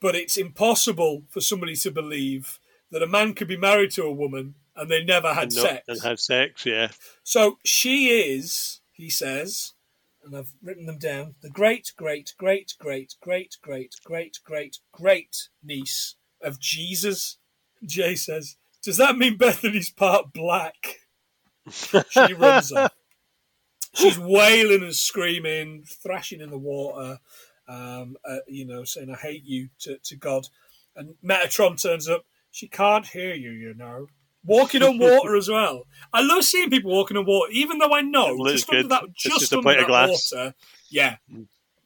but 0.00 0.14
it's 0.14 0.36
impossible 0.36 1.24
for 1.30 1.40
somebody 1.40 1.76
to 1.76 1.90
believe 1.90 2.58
that 2.90 3.02
a 3.02 3.06
man 3.06 3.32
could 3.34 3.48
be 3.48 3.56
married 3.56 3.90
to 3.92 4.04
a 4.04 4.12
woman 4.12 4.54
and 4.76 4.90
they 4.90 5.02
never 5.04 5.32
had 5.34 5.52
not- 5.54 5.62
sex." 5.62 5.84
and 5.88 6.02
had 6.02 6.18
sex, 6.20 6.66
yeah. 6.66 6.90
So 7.22 7.58
she 7.64 8.08
is, 8.08 8.80
he 8.92 9.08
says, 9.08 9.72
and 10.24 10.36
I've 10.36 10.52
written 10.62 10.86
them 10.86 10.98
down, 10.98 11.34
the 11.42 11.50
great, 11.50 11.92
great, 11.96 12.34
great, 12.38 12.74
great, 12.78 13.14
great, 13.20 13.56
great, 13.62 13.96
great, 14.04 14.38
great, 14.44 14.78
great 14.92 15.48
niece 15.62 16.16
of 16.40 16.58
Jesus. 16.58 17.38
Jay 17.84 18.14
says, 18.14 18.56
Does 18.82 18.96
that 18.96 19.16
mean 19.18 19.36
Bethany's 19.36 19.90
part 19.90 20.32
black? 20.32 21.00
She 21.70 22.32
runs 22.38 22.72
off. 22.72 22.92
She's 23.94 24.18
wailing 24.18 24.82
and 24.82 24.94
screaming, 24.94 25.84
thrashing 25.86 26.40
in 26.40 26.50
the 26.50 26.58
water, 26.58 27.18
um, 27.68 28.16
uh, 28.28 28.38
you 28.48 28.66
know, 28.66 28.84
saying, 28.84 29.10
I 29.10 29.16
hate 29.16 29.44
you 29.44 29.68
to, 29.80 29.98
to 29.98 30.16
God. 30.16 30.48
And 30.96 31.14
Metatron 31.24 31.80
turns 31.80 32.08
up. 32.08 32.24
She 32.50 32.66
can't 32.66 33.06
hear 33.06 33.34
you, 33.34 33.50
you 33.50 33.74
know. 33.74 34.08
Walking 34.46 34.82
on 34.82 34.98
water 34.98 35.36
as 35.36 35.48
well. 35.48 35.86
I 36.12 36.20
love 36.22 36.44
seeing 36.44 36.70
people 36.70 36.90
walking 36.92 37.16
on 37.16 37.24
water, 37.26 37.50
even 37.52 37.78
though 37.78 37.92
I 37.94 38.02
know 38.02 38.44
just 38.46 38.68
under 38.68 38.82
good. 38.82 38.90
that, 38.90 39.04
It's 39.04 39.22
just 39.22 39.40
just 39.40 39.52
a 39.52 39.56
under 39.56 39.62
plate 39.64 39.78
of 39.80 39.84
that 39.84 39.88
glass. 39.88 40.32
water. 40.32 40.54
Yeah, 40.90 41.16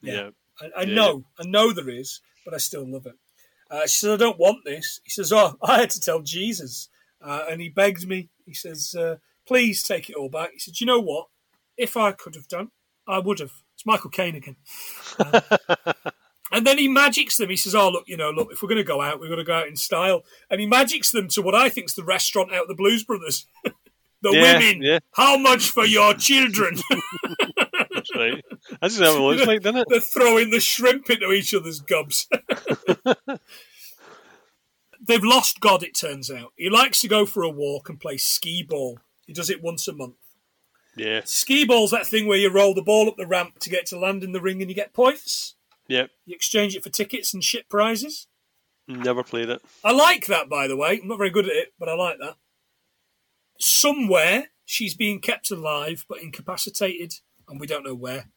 Yeah. 0.02 0.12
Yeah. 0.14 0.30
I, 0.60 0.82
I 0.82 0.84
Yeah. 0.84 0.94
know, 0.94 1.24
I 1.38 1.44
know 1.46 1.72
there 1.72 1.88
is, 1.88 2.20
but 2.44 2.54
I 2.54 2.58
still 2.58 2.86
love 2.90 3.06
it. 3.06 3.14
Uh, 3.70 3.82
she 3.82 3.98
says, 4.00 4.10
I 4.14 4.16
don't 4.16 4.38
want 4.38 4.64
this. 4.64 5.00
He 5.04 5.10
says, 5.10 5.32
Oh, 5.32 5.56
I 5.62 5.78
had 5.80 5.90
to 5.90 6.00
tell 6.00 6.20
Jesus. 6.20 6.88
Uh, 7.20 7.44
and 7.50 7.60
he 7.60 7.68
begged 7.68 8.06
me. 8.06 8.28
He 8.46 8.54
says, 8.54 8.94
uh, 8.94 9.16
Please 9.46 9.82
take 9.82 10.08
it 10.10 10.16
all 10.16 10.28
back. 10.28 10.52
He 10.52 10.58
said, 10.58 10.80
You 10.80 10.86
know 10.86 11.00
what? 11.00 11.26
If 11.76 11.96
I 11.96 12.12
could 12.12 12.34
have 12.34 12.48
done, 12.48 12.70
I 13.06 13.18
would 13.18 13.38
have. 13.38 13.52
It's 13.74 13.86
Michael 13.86 14.10
Caine 14.10 14.34
again. 14.36 14.56
And 16.50 16.66
then 16.66 16.78
he 16.78 16.88
magics 16.88 17.36
them. 17.36 17.50
He 17.50 17.56
says, 17.56 17.74
Oh, 17.74 17.90
look, 17.90 18.04
you 18.06 18.16
know, 18.16 18.30
look, 18.30 18.48
if 18.52 18.62
we're 18.62 18.68
going 18.68 18.78
to 18.78 18.84
go 18.84 19.00
out, 19.02 19.20
we're 19.20 19.26
going 19.28 19.38
to 19.38 19.44
go 19.44 19.54
out 19.54 19.68
in 19.68 19.76
style. 19.76 20.24
And 20.50 20.60
he 20.60 20.66
magics 20.66 21.10
them 21.10 21.28
to 21.28 21.42
what 21.42 21.54
I 21.54 21.68
think 21.68 21.88
is 21.88 21.94
the 21.94 22.04
restaurant 22.04 22.52
out 22.52 22.62
of 22.62 22.68
the 22.68 22.74
Blues 22.74 23.04
Brothers. 23.04 23.46
the 24.22 24.30
Yeah, 24.32 24.58
women, 24.58 24.82
yeah. 24.82 24.98
how 25.12 25.36
much 25.36 25.70
for 25.70 25.84
your 25.84 26.14
children? 26.14 26.78
That's 27.94 28.14
right. 28.14 28.44
That's 28.80 28.96
just 28.96 29.02
how 29.02 29.16
it 29.16 29.20
looks 29.20 29.46
like, 29.46 29.62
doesn't 29.62 29.80
it? 29.80 29.86
They're 29.88 30.00
throwing 30.00 30.50
the 30.50 30.60
shrimp 30.60 31.10
into 31.10 31.32
each 31.32 31.52
other's 31.54 31.80
gobs. 31.80 32.28
They've 35.06 35.24
lost 35.24 35.60
God, 35.60 35.82
it 35.82 35.94
turns 35.94 36.30
out. 36.30 36.52
He 36.56 36.68
likes 36.68 37.00
to 37.00 37.08
go 37.08 37.24
for 37.24 37.42
a 37.42 37.48
walk 37.48 37.88
and 37.88 38.00
play 38.00 38.16
Skee-Ball. 38.16 38.98
He 39.26 39.32
does 39.32 39.48
it 39.50 39.62
once 39.62 39.88
a 39.88 39.92
month. 39.92 40.16
Yeah. 40.96 41.22
Skee-Ball's 41.24 41.92
that 41.92 42.06
thing 42.06 42.26
where 42.26 42.38
you 42.38 42.50
roll 42.50 42.74
the 42.74 42.82
ball 42.82 43.08
up 43.08 43.16
the 43.16 43.26
ramp 43.26 43.58
to 43.60 43.70
get 43.70 43.86
to 43.86 43.98
land 43.98 44.22
in 44.24 44.32
the 44.32 44.40
ring 44.40 44.60
and 44.60 44.70
you 44.70 44.74
get 44.74 44.92
points. 44.92 45.54
Yep. 45.88 46.10
You 46.26 46.34
exchange 46.34 46.76
it 46.76 46.82
for 46.82 46.90
tickets 46.90 47.34
and 47.34 47.42
shit 47.42 47.68
prizes. 47.68 48.26
Never 48.86 49.22
played 49.22 49.50
it. 49.50 49.60
I 49.84 49.92
like 49.92 50.26
that, 50.26 50.48
by 50.48 50.66
the 50.66 50.76
way. 50.76 50.98
I'm 51.02 51.08
not 51.08 51.18
very 51.18 51.30
good 51.30 51.44
at 51.44 51.54
it, 51.54 51.74
but 51.78 51.88
I 51.90 51.94
like 51.94 52.18
that. 52.20 52.36
Somewhere 53.58 54.48
she's 54.64 54.94
being 54.94 55.20
kept 55.20 55.50
alive 55.50 56.06
but 56.08 56.22
incapacitated, 56.22 57.14
and 57.48 57.60
we 57.60 57.66
don't 57.66 57.84
know 57.84 57.94
where. 57.94 58.30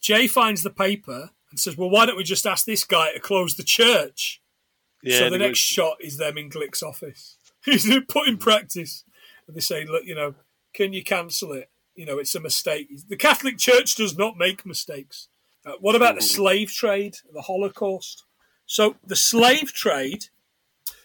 Jay 0.00 0.26
finds 0.26 0.62
the 0.62 0.70
paper 0.70 1.30
and 1.50 1.58
says, 1.60 1.76
Well, 1.76 1.90
why 1.90 2.06
don't 2.06 2.16
we 2.16 2.24
just 2.24 2.46
ask 2.46 2.66
this 2.66 2.84
guy 2.84 3.12
to 3.12 3.20
close 3.20 3.54
the 3.54 3.62
church? 3.62 4.42
Yeah. 5.02 5.18
so 5.18 5.30
the 5.30 5.38
next 5.38 5.58
shot 5.58 5.96
is 6.00 6.16
them 6.16 6.38
in 6.38 6.50
Glick's 6.50 6.82
office. 6.82 7.36
He's 7.64 7.88
put 8.08 8.28
in 8.28 8.38
practice. 8.38 9.04
And 9.46 9.56
they 9.56 9.60
say, 9.60 9.84
Look, 9.86 10.04
you 10.04 10.14
know, 10.14 10.34
can 10.74 10.92
you 10.92 11.04
cancel 11.04 11.52
it? 11.52 11.70
You 11.94 12.06
know, 12.06 12.18
it's 12.18 12.34
a 12.34 12.40
mistake. 12.40 12.88
The 13.08 13.16
Catholic 13.16 13.58
Church 13.58 13.94
does 13.94 14.16
not 14.16 14.36
make 14.36 14.66
mistakes. 14.66 15.28
Uh, 15.64 15.72
what 15.80 15.94
about 15.94 16.16
the 16.16 16.20
Mhm. 16.20 16.34
slave 16.34 16.72
trade, 16.72 17.16
the 17.32 17.42
Holocaust? 17.42 18.24
So 18.66 18.96
the 19.04 19.16
slave 19.16 19.72
trade, 19.72 20.28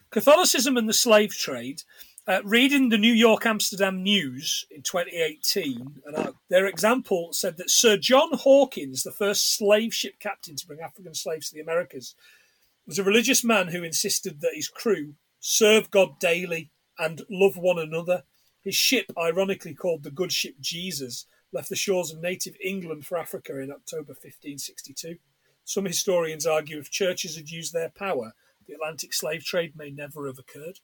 Catholicism 0.10 0.78
and 0.78 0.88
the 0.88 0.94
slave 0.94 1.36
trade. 1.36 1.84
Uh, 2.26 2.42
reading 2.44 2.90
the 2.90 2.98
New 2.98 3.14
York 3.14 3.46
Amsterdam 3.46 4.04
News 4.04 4.66
in 4.70 4.82
2018, 4.82 6.02
and 6.06 6.36
their 6.50 6.66
example 6.66 7.32
said 7.32 7.56
that 7.56 7.70
Sir 7.70 7.96
John 7.96 8.34
Hawkins, 8.34 9.04
the 9.04 9.14
first 9.14 9.56
slave 9.56 9.94
ship 9.94 10.20
captain 10.20 10.58
to 10.58 10.68
bring 10.68 10.82
African 10.82 11.14
slaves 11.14 11.48
to 11.48 11.56
the 11.56 11.62
Americas, 11.62 12.16
was 12.86 13.00
a 13.00 13.04
religious 13.04 13.46
man 13.46 13.70
who 13.70 13.82
insisted 13.82 14.42
that 14.42 14.56
his 14.56 14.68
crew 14.68 15.16
serve 15.40 15.90
God 15.90 16.20
daily 16.20 16.70
and 17.00 17.22
love 17.30 17.56
one 17.56 17.80
another. 17.80 18.24
His 18.62 18.76
ship, 18.76 19.06
ironically 19.18 19.74
called 19.74 20.04
the 20.04 20.12
Good 20.12 20.34
Ship 20.34 20.56
Jesus, 20.60 21.28
left 21.52 21.70
the 21.70 21.76
shores 21.76 22.12
of 22.12 22.22
native 22.22 22.56
England 22.64 23.06
for 23.06 23.18
Africa 23.18 23.60
in 23.60 23.72
October 23.72 24.14
1562. 24.14 25.18
Some 25.64 25.86
historians 25.86 26.46
argue 26.46 26.80
if 26.80 26.90
churches 26.90 27.36
had 27.36 27.50
used 27.50 27.74
their 27.74 27.90
power, 27.90 28.34
the 28.68 28.74
Atlantic 28.74 29.14
slave 29.14 29.44
trade 29.44 29.74
may 29.76 29.90
never 29.90 30.28
have 30.28 30.40
occurred. 30.40 30.80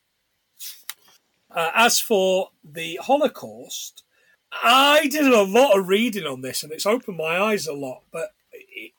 Uh, 1.49 1.72
as 1.76 1.99
for 1.99 2.49
the 2.64 2.99
Holocaust, 3.02 4.03
I 4.52 5.07
did 5.07 5.26
a 5.26 5.44
lot 5.44 5.77
of 5.77 5.88
reading 5.88 6.26
on 6.26 6.41
this 6.41 6.64
and 6.64 6.72
it's 6.72 6.85
opened 6.85 7.18
my 7.18 7.40
eyes 7.40 7.68
a 7.68 7.73
lot, 7.73 8.03
but 8.11 8.34
it, 8.52 8.94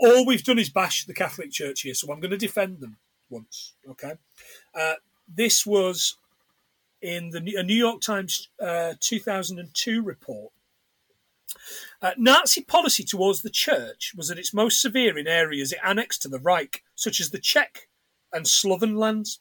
all 0.00 0.26
we've 0.26 0.44
done 0.44 0.58
is 0.58 0.70
bash 0.70 1.04
the 1.04 1.14
Catholic 1.14 1.50
Church 1.50 1.82
here, 1.82 1.94
so 1.94 2.10
I'm 2.12 2.20
going 2.20 2.30
to 2.30 2.38
defend 2.38 2.80
them 2.80 2.96
once. 3.28 3.74
Okay. 3.88 4.14
Uh, 4.74 4.94
this 5.28 5.66
was 5.66 6.16
in 7.02 7.30
the 7.30 7.56
a 7.56 7.62
New 7.62 7.74
York 7.74 8.00
Times 8.00 8.48
uh, 8.60 8.94
2002 9.00 10.02
report. 10.02 10.52
Uh, 12.02 12.12
Nazi 12.16 12.62
policy 12.62 13.04
towards 13.04 13.42
the 13.42 13.50
church 13.50 14.12
was 14.16 14.30
at 14.30 14.38
its 14.38 14.54
most 14.54 14.80
severe 14.80 15.18
in 15.18 15.26
areas 15.26 15.72
it 15.72 15.78
annexed 15.84 16.22
to 16.22 16.28
the 16.28 16.38
Reich, 16.38 16.82
such 16.94 17.20
as 17.20 17.30
the 17.30 17.38
Czech 17.38 17.88
and 18.32 18.46
Sloven 18.46 18.96
lands, 18.96 19.40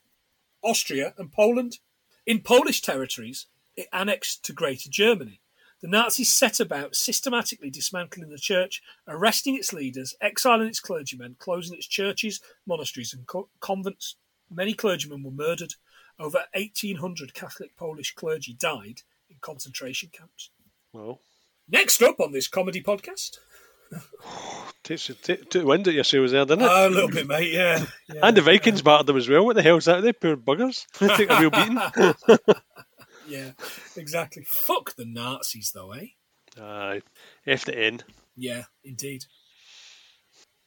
Austria, 0.64 1.14
and 1.18 1.32
Poland. 1.32 1.80
In 2.26 2.42
Polish 2.42 2.82
territories, 2.82 3.48
it 3.76 3.88
annexed 3.94 4.44
to 4.46 4.54
Greater 4.54 4.90
Germany. 4.90 5.42
The 5.82 5.88
Nazis 5.88 6.32
set 6.32 6.60
about 6.60 6.96
systematically 6.96 7.70
dismantling 7.70 8.30
the 8.30 8.38
church, 8.38 8.82
arresting 9.08 9.56
its 9.56 9.72
leaders, 9.72 10.14
exiling 10.20 10.68
its 10.68 10.82
clergymen, 10.82 11.38
closing 11.40 11.78
its 11.78 11.88
churches, 11.88 12.42
monasteries, 12.66 13.14
and 13.14 13.26
co- 13.26 13.48
convents. 13.62 14.16
Many 14.52 14.74
clergymen 14.74 15.24
were 15.24 15.32
murdered. 15.32 15.76
Over 16.20 16.46
1,800 16.54 17.34
Catholic 17.34 17.78
Polish 17.78 18.14
clergy 18.14 18.54
died 18.54 19.04
in 19.30 19.38
concentration 19.40 20.10
camps. 20.12 20.50
Well, 20.92 21.22
Next 21.72 22.02
up 22.02 22.20
on 22.20 22.32
this 22.32 22.48
comedy 22.48 22.82
podcast. 22.82 23.38
takes 24.84 25.08
took 25.08 25.50
the 25.52 25.66
wind 25.66 25.88
out 25.88 25.94
your 25.94 26.04
sails 26.04 26.32
there, 26.32 26.46
didn't 26.46 26.64
it? 26.64 26.70
Oh, 26.70 26.88
a 26.88 26.90
little 26.90 27.10
bit, 27.10 27.28
mate, 27.28 27.52
yeah. 27.52 27.86
yeah. 28.14 28.22
and 28.24 28.36
the 28.36 28.42
Vikings 28.42 28.82
battered 28.82 29.08
them 29.08 29.18
as 29.18 29.30
well. 29.30 29.46
What 29.46 29.56
the 29.56 29.64
hell's 29.64 29.86
that? 29.86 30.02
They 30.02 30.14
poor 30.14 30.36
buggers. 30.36 30.86
They 31.00 31.08
take 31.16 31.30
a 31.30 31.40
real 31.40 31.52
beating. 31.52 31.80
Yeah, 33.30 33.52
exactly. 33.96 34.44
Fuck 34.48 34.96
the 34.96 35.06
Nazis, 35.06 35.72
though, 35.72 35.92
eh? 35.92 36.08
Aye, 36.60 37.04
F 37.46 37.66
the 37.66 37.78
N. 37.78 38.02
Yeah, 38.36 38.64
indeed. 38.84 39.26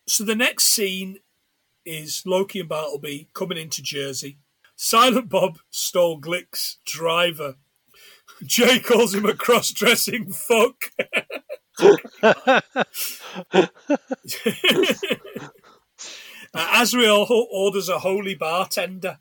So 0.06 0.22
the 0.22 0.36
next 0.36 0.66
scene 0.66 1.18
is 1.84 2.22
Loki 2.24 2.60
and 2.60 2.68
Bartleby 2.68 3.28
coming 3.34 3.58
into 3.58 3.82
Jersey. 3.82 4.38
Silent 4.76 5.28
Bob 5.28 5.58
stole 5.70 6.20
Glick's 6.20 6.78
driver. 6.86 7.56
Jay 8.44 8.78
calls 8.80 9.14
him 9.14 9.26
a 9.26 9.34
cross-dressing 9.34 10.32
fuck. 10.32 10.84
Azrael 16.54 17.26
orders 17.50 17.88
a 17.88 18.00
holy 18.00 18.34
bartender 18.34 19.18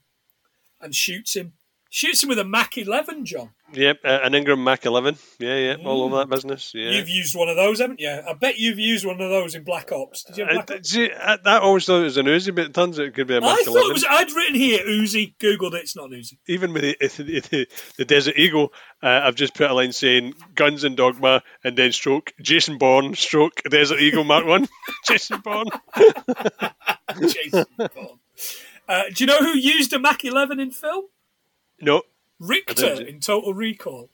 and 0.79 0.93
shoots 0.93 1.35
him. 1.35 1.53
Shoots 1.93 2.23
him 2.23 2.29
with 2.29 2.39
a 2.39 2.45
Mac 2.45 2.77
11, 2.77 3.25
John. 3.25 3.49
Yep, 3.73 3.99
uh, 4.05 4.19
an 4.23 4.33
Ingram 4.33 4.63
Mac 4.63 4.85
11. 4.85 5.17
Yeah, 5.39 5.57
yeah, 5.57 5.75
all 5.83 6.03
over 6.03 6.15
that 6.19 6.29
business. 6.29 6.71
Yeah. 6.73 6.91
You've 6.91 7.09
used 7.09 7.35
one 7.35 7.49
of 7.49 7.57
those, 7.57 7.81
haven't 7.81 7.99
you? 7.99 8.09
I 8.09 8.31
bet 8.31 8.57
you've 8.57 8.79
used 8.79 9.05
one 9.05 9.19
of 9.19 9.29
those 9.29 9.55
in 9.55 9.65
Black 9.65 9.91
Ops. 9.91 10.23
Did 10.23 10.37
you 10.37 10.45
have 10.45 10.51
I, 10.51 10.55
Black 10.61 10.71
Ops? 10.79 10.89
see, 10.89 11.11
I, 11.11 11.35
that 11.43 11.61
always 11.61 11.85
thought 11.85 11.99
it 11.99 12.05
was 12.05 12.15
an 12.15 12.27
Uzi, 12.27 12.55
but 12.55 12.67
it 12.67 12.73
turns 12.73 12.97
out 12.97 13.07
it 13.07 13.13
could 13.13 13.27
be 13.27 13.35
a 13.35 13.41
Mac 13.41 13.49
I 13.49 13.63
11. 13.67 13.73
thought 13.73 13.89
it 13.89 13.93
was. 13.93 14.05
I'd 14.09 14.31
written 14.31 14.55
here 14.55 14.79
Uzi. 14.85 15.35
Googled 15.37 15.73
it. 15.73 15.81
It's 15.81 15.97
not 15.97 16.11
Uzi. 16.11 16.37
Even 16.47 16.71
with 16.71 16.83
the, 16.83 16.95
the, 17.01 17.39
the, 17.41 17.67
the 17.97 18.05
Desert 18.05 18.37
Eagle, 18.37 18.71
uh, 19.03 19.21
I've 19.25 19.35
just 19.35 19.53
put 19.53 19.69
a 19.69 19.73
line 19.73 19.91
saying 19.91 20.35
guns 20.55 20.85
and 20.85 20.95
dogma, 20.95 21.43
and 21.65 21.77
then 21.77 21.91
stroke 21.91 22.31
Jason 22.41 22.77
Bourne, 22.77 23.15
stroke 23.15 23.61
Desert 23.69 23.99
Eagle 23.99 24.23
Mark 24.23 24.45
1. 24.45 24.65
Jason 25.05 25.41
Bourne. 25.41 25.67
Jason 27.21 27.65
Bourne. 27.77 28.19
Uh, 28.87 29.03
do 29.13 29.25
you 29.25 29.25
know 29.25 29.39
who 29.39 29.57
used 29.57 29.91
a 29.91 29.99
Mac 29.99 30.23
11 30.23 30.57
in 30.61 30.71
film? 30.71 31.07
No. 31.81 32.03
Richter 32.39 33.01
in 33.01 33.19
Total 33.19 33.53
Recall. 33.53 34.09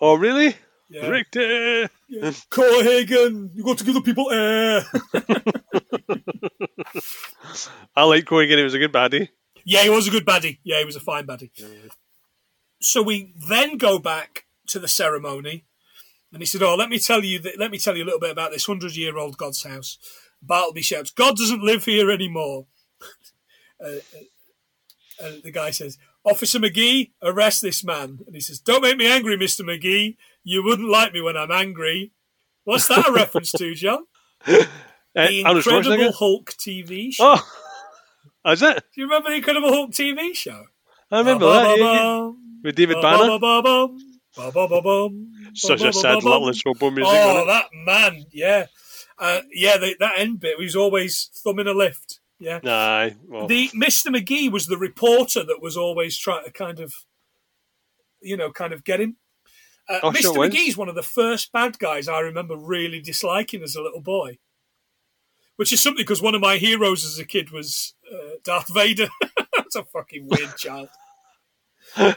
Oh, 0.00 0.14
really? 0.14 0.54
Yeah. 0.88 1.08
Richter. 1.08 1.88
Yeah. 2.08 2.30
Cohagen, 2.50 3.50
you 3.54 3.64
got 3.64 3.78
to 3.78 3.84
give 3.84 3.94
the 3.94 4.02
people 4.02 4.30
air. 4.30 4.84
I 7.96 8.04
like 8.04 8.26
Corrigan. 8.26 8.58
He 8.58 8.64
was 8.64 8.74
a 8.74 8.78
good 8.78 8.92
baddie. 8.92 9.28
yeah, 9.64 9.82
he 9.82 9.90
was 9.90 10.08
a 10.08 10.10
good 10.10 10.26
baddie. 10.26 10.58
Yeah, 10.64 10.78
he 10.78 10.84
was 10.84 10.96
a 10.96 11.00
fine 11.00 11.26
baddie. 11.26 11.50
So 12.80 13.02
we 13.02 13.32
then 13.48 13.78
go 13.78 13.98
back 13.98 14.46
to 14.68 14.78
the 14.78 14.88
ceremony, 14.88 15.64
and 16.32 16.42
he 16.42 16.46
said, 16.46 16.62
"Oh, 16.62 16.74
let 16.74 16.88
me 16.88 16.98
tell 16.98 17.24
you. 17.24 17.38
That, 17.38 17.58
let 17.58 17.70
me 17.70 17.78
tell 17.78 17.96
you 17.96 18.04
a 18.04 18.06
little 18.06 18.20
bit 18.20 18.32
about 18.32 18.50
this 18.50 18.66
hundred-year-old 18.66 19.38
God's 19.38 19.62
house." 19.62 19.98
Bartleby 20.42 20.82
shouts, 20.82 21.10
"God 21.10 21.36
doesn't 21.36 21.62
live 21.62 21.84
here 21.84 22.10
anymore." 22.10 22.66
uh, 23.84 23.88
uh, 23.88 24.18
and 25.22 25.42
the 25.42 25.52
guy 25.52 25.70
says, 25.70 25.98
"Officer 26.24 26.58
McGee, 26.58 27.10
arrest 27.22 27.62
this 27.62 27.82
man." 27.84 28.20
And 28.26 28.34
he 28.34 28.40
says, 28.40 28.58
"Don't 28.60 28.82
make 28.82 28.96
me 28.96 29.06
angry, 29.06 29.36
Mister 29.36 29.62
McGee. 29.64 30.16
You 30.44 30.62
wouldn't 30.62 30.88
like 30.88 31.12
me 31.12 31.20
when 31.20 31.36
I'm 31.36 31.50
angry." 31.50 32.12
What's 32.64 32.88
that 32.88 33.08
a 33.08 33.12
reference 33.22 33.52
to, 33.52 33.74
John? 33.74 34.04
Uh, 34.46 34.64
The 35.14 35.44
Arnold 35.44 35.66
Incredible 35.66 36.12
Hulk 36.12 36.52
TV 36.52 37.12
show. 37.12 37.36
Oh, 38.44 38.52
is 38.52 38.62
it? 38.62 38.76
Do 38.94 39.00
you 39.00 39.04
remember 39.04 39.30
the 39.30 39.36
Incredible 39.36 39.72
Hulk 39.72 39.90
TV 39.90 40.34
show? 40.34 40.64
I 41.10 41.18
remember 41.18 41.46
that. 41.46 41.78
yeah, 41.78 41.92
yeah. 41.92 42.30
With 42.64 42.74
David 42.76 42.96
Banner. 43.02 43.18
Such 45.54 45.82
a 45.82 45.92
sad, 45.92 46.24
loveless 46.24 46.62
hobo 46.64 46.90
music. 46.90 47.12
Oh, 47.14 47.46
that 47.46 47.66
man, 47.74 48.24
yeah. 48.32 48.66
Uh, 49.18 49.40
yeah, 49.52 49.76
the, 49.76 49.94
that 50.00 50.14
end 50.18 50.40
bit, 50.40 50.56
he 50.56 50.64
was 50.64 50.74
always 50.74 51.30
thumbing 51.44 51.66
a 51.66 51.72
lift. 51.72 52.20
Yeah. 52.42 52.58
Aye. 52.64 53.14
Well, 53.28 53.46
The 53.46 53.68
Mr. 53.68 54.08
McGee 54.08 54.50
was 54.50 54.66
the 54.66 54.76
reporter 54.76 55.44
that 55.44 55.62
was 55.62 55.76
always 55.76 56.18
trying 56.18 56.44
to 56.44 56.50
kind 56.50 56.80
of, 56.80 56.92
you 58.20 58.36
know, 58.36 58.50
kind 58.50 58.72
of 58.72 58.82
get 58.82 59.00
him. 59.00 59.16
Uh, 59.88 60.00
Oh, 60.02 60.10
Mr. 60.10 60.22
sure. 60.22 60.34
McGee's 60.34 60.76
one 60.76 60.88
of 60.88 60.96
the 60.96 61.04
first 61.04 61.52
bad 61.52 61.78
guys 61.78 62.08
I 62.08 62.18
remember 62.18 62.56
really 62.56 63.00
disliking 63.00 63.62
as 63.62 63.76
a 63.76 63.82
little 63.82 64.00
boy, 64.00 64.38
which 65.54 65.72
is 65.72 65.80
something 65.80 66.02
because 66.02 66.20
one 66.20 66.34
of 66.34 66.40
my 66.40 66.56
heroes 66.56 67.04
as 67.04 67.16
a 67.20 67.24
kid 67.24 67.52
was 67.52 67.94
uh, 68.12 68.36
Darth 68.42 68.72
Vader. 68.74 69.08
That's 69.56 69.76
a 69.76 69.84
fucking 69.84 70.26
weird 70.28 70.56
child. 70.56 70.88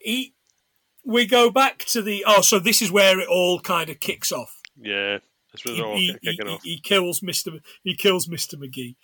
he, 0.00 0.34
we 1.06 1.24
go 1.26 1.50
back 1.50 1.78
to 1.86 2.02
the 2.02 2.22
oh, 2.26 2.42
so 2.42 2.58
this 2.58 2.82
is 2.82 2.92
where 2.92 3.18
it 3.18 3.28
all 3.28 3.60
kind 3.60 3.88
of 3.88 4.00
kicks 4.00 4.30
off 4.32 4.60
yeah. 4.78 5.18
This 5.64 5.64
was 5.72 5.76
he, 5.78 5.82
all 5.82 5.96
he- 5.96 6.12
kicking 6.24 6.46
he- 6.46 6.52
off. 6.54 6.62
he 6.62 6.78
kills 6.78 7.20
Mr. 7.20 7.60
He 7.82 7.94
kills 7.94 8.26
Mr. 8.26 8.54
McGee. 8.54 8.96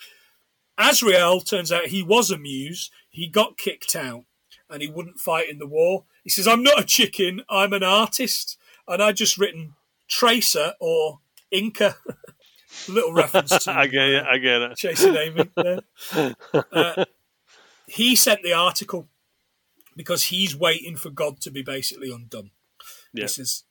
Azrael 0.78 1.40
turns 1.40 1.70
out 1.70 1.86
he 1.86 2.02
was 2.02 2.30
a 2.30 2.38
muse. 2.38 2.90
He 3.10 3.26
got 3.28 3.58
kicked 3.58 3.94
out, 3.94 4.24
and 4.70 4.80
he 4.82 4.88
wouldn't 4.88 5.20
fight 5.20 5.48
in 5.50 5.58
the 5.58 5.66
war. 5.66 6.04
He 6.24 6.30
says, 6.30 6.48
"I'm 6.48 6.62
not 6.62 6.80
a 6.80 6.84
chicken. 6.84 7.42
I'm 7.48 7.72
an 7.72 7.82
artist, 7.82 8.56
and 8.88 9.02
I 9.02 9.12
just 9.12 9.36
written 9.38 9.74
Tracer 10.08 10.74
or 10.80 11.20
Inca." 11.50 11.96
Little 12.88 13.12
reference 13.12 13.64
to 13.64 13.70
I 13.78 13.86
get 13.86 14.08
it. 14.08 14.24
I 14.24 14.38
get 14.38 14.62
it. 14.62 14.76
Chasing 14.76 15.14
Amy. 15.16 15.50
Yeah. 15.56 16.32
Uh, 16.72 17.04
he 17.86 18.16
sent 18.16 18.42
the 18.42 18.54
article 18.54 19.08
because 19.94 20.24
he's 20.24 20.56
waiting 20.56 20.96
for 20.96 21.10
God 21.10 21.38
to 21.42 21.50
be 21.50 21.60
basically 21.62 22.10
undone. 22.10 22.50
Yeah. 23.12 23.24
This 23.24 23.38
is. 23.38 23.64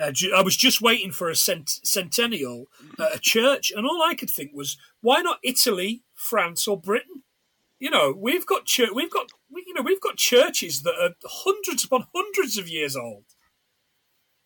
Uh, 0.00 0.12
I 0.34 0.42
was 0.42 0.56
just 0.56 0.80
waiting 0.80 1.12
for 1.12 1.28
a 1.28 1.36
cent- 1.36 1.80
centennial 1.84 2.66
at 2.98 3.14
a 3.14 3.18
church, 3.18 3.70
and 3.74 3.84
all 3.86 4.02
I 4.02 4.14
could 4.14 4.30
think 4.30 4.52
was, 4.54 4.76
why 5.00 5.20
not 5.20 5.38
Italy, 5.42 6.02
France, 6.14 6.66
or 6.66 6.80
Britain? 6.80 7.22
You 7.78 7.90
know, 7.90 8.14
we've 8.16 8.46
got 8.46 8.64
church, 8.64 8.90
we've 8.94 9.10
got, 9.10 9.26
you 9.50 9.74
know, 9.74 9.82
we've 9.82 10.00
got 10.00 10.16
churches 10.16 10.82
that 10.82 10.94
are 11.00 11.14
hundreds 11.24 11.84
upon 11.84 12.06
hundreds 12.14 12.56
of 12.56 12.68
years 12.68 12.96
old. 12.96 13.24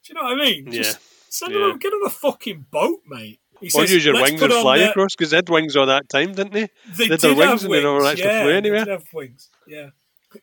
Do 0.04 0.12
you 0.12 0.14
know 0.14 0.22
what 0.24 0.40
I 0.40 0.44
mean? 0.44 0.66
Yeah. 0.66 0.82
Just 0.82 0.98
send 1.32 1.52
Yeah. 1.52 1.58
them, 1.60 1.70
on- 1.72 1.78
get 1.78 1.92
on 1.92 2.06
a 2.06 2.10
fucking 2.10 2.66
boat, 2.70 3.00
mate. 3.06 3.40
He 3.60 3.68
Or 3.68 3.70
says, 3.70 3.92
use 3.92 4.04
your 4.04 4.14
"Let's 4.14 4.30
wings 4.32 4.42
and 4.42 4.52
fly 4.52 4.78
the- 4.78 4.90
across 4.90 5.14
because 5.16 5.30
they 5.30 5.36
had 5.38 5.48
wings 5.48 5.76
all 5.76 5.86
that 5.86 6.08
time, 6.08 6.32
didn't 6.32 6.52
they? 6.52 6.68
they 6.94 7.08
Did 7.08 7.08
did 7.08 7.20
their 7.20 7.34
wings 7.34 7.62
have 7.62 7.64
and 7.70 7.74
they 7.74 7.84
wings. 7.86 8.18
yeah, 8.18 8.44
they 8.44 8.52
anywhere? 8.56 8.84
did 8.84 8.88
have 8.88 9.04
wings. 9.14 9.50
Yeah. 9.66 9.90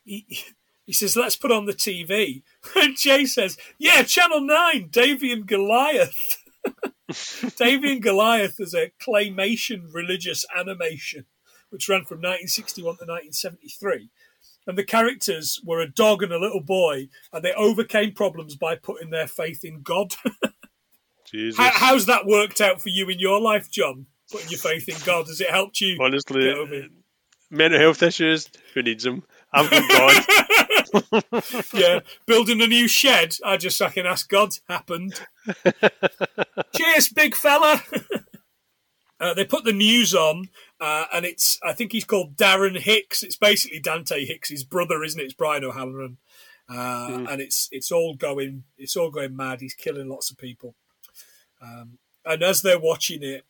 He, 0.05 0.25
he 0.85 0.93
says, 0.93 1.15
"Let's 1.15 1.35
put 1.35 1.51
on 1.51 1.65
the 1.65 1.73
TV." 1.73 2.43
And 2.75 2.97
Jay 2.97 3.25
says, 3.25 3.57
"Yeah, 3.77 4.03
Channel 4.03 4.41
Nine, 4.41 4.87
Davy 4.89 5.31
and 5.31 5.45
Goliath." 5.45 6.43
Davy 7.57 7.93
and 7.93 8.01
Goliath 8.01 8.59
is 8.59 8.73
a 8.73 8.91
claymation 9.01 9.93
religious 9.93 10.45
animation 10.55 11.25
which 11.73 11.89
ran 11.89 12.05
from 12.05 12.19
1961 12.19 12.83
to 12.83 13.05
1973. 13.05 14.09
And 14.67 14.77
the 14.77 14.83
characters 14.83 15.59
were 15.65 15.81
a 15.81 15.89
dog 15.89 16.21
and 16.21 16.31
a 16.31 16.39
little 16.39 16.61
boy, 16.61 17.09
and 17.33 17.43
they 17.43 17.51
overcame 17.53 18.13
problems 18.13 18.55
by 18.55 18.75
putting 18.75 19.09
their 19.09 19.27
faith 19.27 19.65
in 19.65 19.81
God. 19.81 20.13
Jesus. 21.25 21.59
How, 21.59 21.71
how's 21.73 22.05
that 22.05 22.27
worked 22.27 22.61
out 22.61 22.79
for 22.79 22.89
you 22.89 23.09
in 23.09 23.19
your 23.19 23.41
life, 23.41 23.71
John? 23.71 24.05
Putting 24.31 24.51
your 24.51 24.59
faith 24.59 24.87
in 24.87 24.95
God 25.03 25.27
has 25.27 25.41
it 25.41 25.49
helped 25.49 25.81
you? 25.81 25.97
Honestly, 25.99 26.43
get 26.43 26.57
over 26.57 26.73
it? 26.75 26.91
mental 27.49 27.79
health 27.79 28.03
issues. 28.03 28.49
Who 28.73 28.83
needs 28.83 29.03
them? 29.03 29.23
I've 29.51 29.69
got 29.69 29.89
God. 29.89 30.25
yeah, 31.73 31.99
building 32.25 32.61
a 32.61 32.67
new 32.67 32.87
shed. 32.87 33.37
I 33.43 33.57
just 33.57 33.81
I 33.81 33.89
can 33.89 34.05
ask 34.05 34.29
God. 34.29 34.55
Happened. 34.69 35.19
Cheers, 36.75 37.09
big 37.09 37.35
fella. 37.35 37.81
uh, 39.19 39.33
they 39.33 39.45
put 39.45 39.63
the 39.63 39.73
news 39.73 40.13
on, 40.13 40.49
uh, 40.79 41.05
and 41.13 41.25
it's 41.25 41.59
I 41.63 41.73
think 41.73 41.91
he's 41.91 42.03
called 42.03 42.35
Darren 42.35 42.77
Hicks. 42.77 43.23
It's 43.23 43.35
basically 43.35 43.79
Dante 43.79 44.25
Hicks' 44.25 44.63
brother, 44.63 45.03
isn't 45.03 45.19
it? 45.19 45.25
It's 45.25 45.33
Brian 45.33 45.63
O'Halloran, 45.63 46.17
uh, 46.69 47.25
and 47.29 47.41
it's 47.41 47.69
it's 47.71 47.91
all 47.91 48.15
going 48.15 48.63
it's 48.77 48.95
all 48.95 49.11
going 49.11 49.35
mad. 49.35 49.61
He's 49.61 49.73
killing 49.73 50.09
lots 50.09 50.29
of 50.29 50.37
people, 50.37 50.75
um, 51.61 51.97
and 52.25 52.43
as 52.43 52.61
they're 52.61 52.79
watching 52.79 53.23
it, 53.23 53.45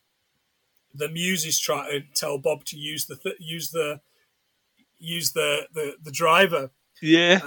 the 0.93 1.09
muse 1.09 1.45
is 1.45 1.59
trying 1.59 1.89
to 1.91 2.01
tell 2.13 2.37
Bob 2.37 2.65
to 2.65 2.77
use 2.77 3.05
the 3.07 3.15
th- 3.15 3.37
use 3.39 3.71
the 3.71 4.01
use 4.99 5.31
the 5.31 5.67
the, 5.73 5.95
the 6.01 6.11
driver. 6.11 6.71
Yeah. 7.03 7.39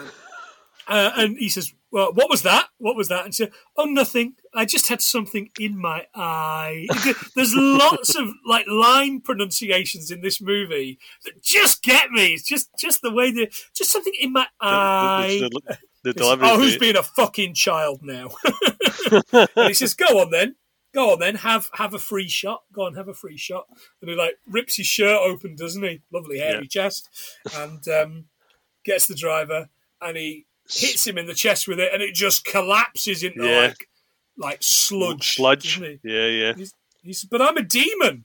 Uh, 0.89 1.11
and 1.17 1.37
he 1.37 1.49
says, 1.49 1.75
"Well, 1.91 2.13
what 2.13 2.31
was 2.31 2.43
that? 2.43 2.69
What 2.79 2.95
was 2.95 3.09
that?" 3.09 3.25
And 3.25 3.35
she 3.35 3.43
said, 3.45 3.53
"Oh, 3.77 3.87
nothing. 3.87 4.35
I 4.55 4.65
just 4.65 4.87
had 4.87 5.03
something 5.03 5.51
in 5.59 5.77
my 5.77 6.07
eye." 6.15 6.87
There's 7.35 7.55
lots 7.57 8.15
of 8.15 8.29
like 8.47 8.67
line 8.69 9.21
pronunciations 9.21 10.13
in 10.13 10.21
this 10.21 10.41
movie 10.41 11.01
that 11.25 11.43
just 11.43 11.83
get 11.83 12.13
me. 12.13 12.35
It's 12.35 12.45
just 12.49 12.71
just 12.79 13.03
the 13.03 13.11
way 13.13 13.33
they 13.33 13.47
just 13.75 13.91
something 13.91 14.13
in 14.21 14.33
my 14.33 14.47
eye. 14.61 15.39
The, 15.41 15.49
the, 15.49 15.79
the 16.05 16.13
delivery. 16.21 16.49
oh, 16.49 16.57
who's 16.59 16.79
being 16.79 16.97
a 16.97 17.03
fucking 17.03 17.55
child 17.55 18.01
now? 18.05 18.31
and 19.33 19.67
he 19.67 19.75
says, 19.75 19.95
"Go 19.95 20.21
on 20.21 20.31
then, 20.31 20.55
go 20.95 21.15
on 21.15 21.19
then, 21.19 21.35
have 21.35 21.69
have 21.73 21.95
a 21.95 21.99
free 21.99 22.29
shot. 22.29 22.63
Go 22.73 22.83
on, 22.87 22.95
have 22.95 23.09
a 23.09 23.15
free 23.15 23.37
shot." 23.37 23.67
And 24.01 24.09
he 24.09 24.15
like 24.17 24.35
rips 24.47 24.77
his 24.77 24.87
shirt 24.87 25.21
open, 25.21 25.57
doesn't 25.57 25.83
he? 25.83 26.03
Lovely 26.13 26.39
hairy 26.39 26.63
Yeah. 26.63 26.69
chest, 26.69 27.09
and 27.57 27.89
um, 27.89 28.25
gets 28.87 29.07
the 29.07 29.15
driver, 29.15 29.69
and 30.01 30.17
he 30.17 30.47
hits 30.69 31.07
him 31.07 31.19
in 31.19 31.27
the 31.27 31.35
chest 31.35 31.69
with 31.69 31.79
it, 31.79 31.93
and 31.93 32.03
it 32.03 32.15
just 32.15 32.45
collapses 32.45 33.23
into 33.23 33.45
Yeah. 33.47 33.61
like 33.61 33.89
like 34.39 34.63
sludge. 34.63 35.35
sludge. 35.35 35.79
Yeah, 35.81 36.27
yeah. 36.27 36.53
He 37.03 37.13
said, 37.13 37.31
"But 37.31 37.43
I'm 37.43 37.57
a 37.57 37.63
demon. 37.63 38.25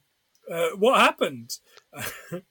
Uh, 0.50 0.70
what 0.78 1.00
happened?" 1.00 1.58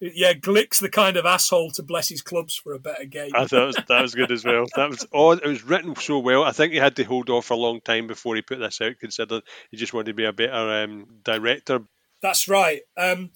yeah, 0.00 0.32
Glick's 0.32 0.80
the 0.80 0.88
kind 0.88 1.16
of 1.16 1.26
asshole 1.26 1.70
to 1.72 1.82
bless 1.82 2.08
his 2.08 2.22
clubs 2.22 2.54
for 2.54 2.72
a 2.72 2.78
better 2.78 3.04
game. 3.04 3.30
I 3.34 3.46
thought 3.46 3.66
was, 3.66 3.76
that 3.88 4.02
was 4.02 4.14
good 4.14 4.30
as 4.30 4.44
well. 4.44 4.66
That 4.76 4.90
was 4.90 5.06
oh, 5.12 5.32
it 5.32 5.44
was 5.44 5.64
written 5.64 5.96
so 5.96 6.18
well. 6.18 6.44
I 6.44 6.52
think 6.52 6.72
he 6.72 6.78
had 6.78 6.96
to 6.96 7.04
hold 7.04 7.30
off 7.30 7.46
for 7.46 7.54
a 7.54 7.58
long 7.58 7.80
time 7.80 8.06
before 8.06 8.36
he 8.36 8.42
put 8.42 8.58
this 8.58 8.80
out. 8.80 8.94
considering 9.00 9.42
he 9.70 9.76
just 9.76 9.92
wanted 9.92 10.06
to 10.06 10.14
be 10.14 10.24
a 10.24 10.32
better 10.32 10.84
um, 10.84 11.06
director. 11.24 11.80
That's 12.22 12.48
right. 12.48 12.82
Um, 12.96 13.30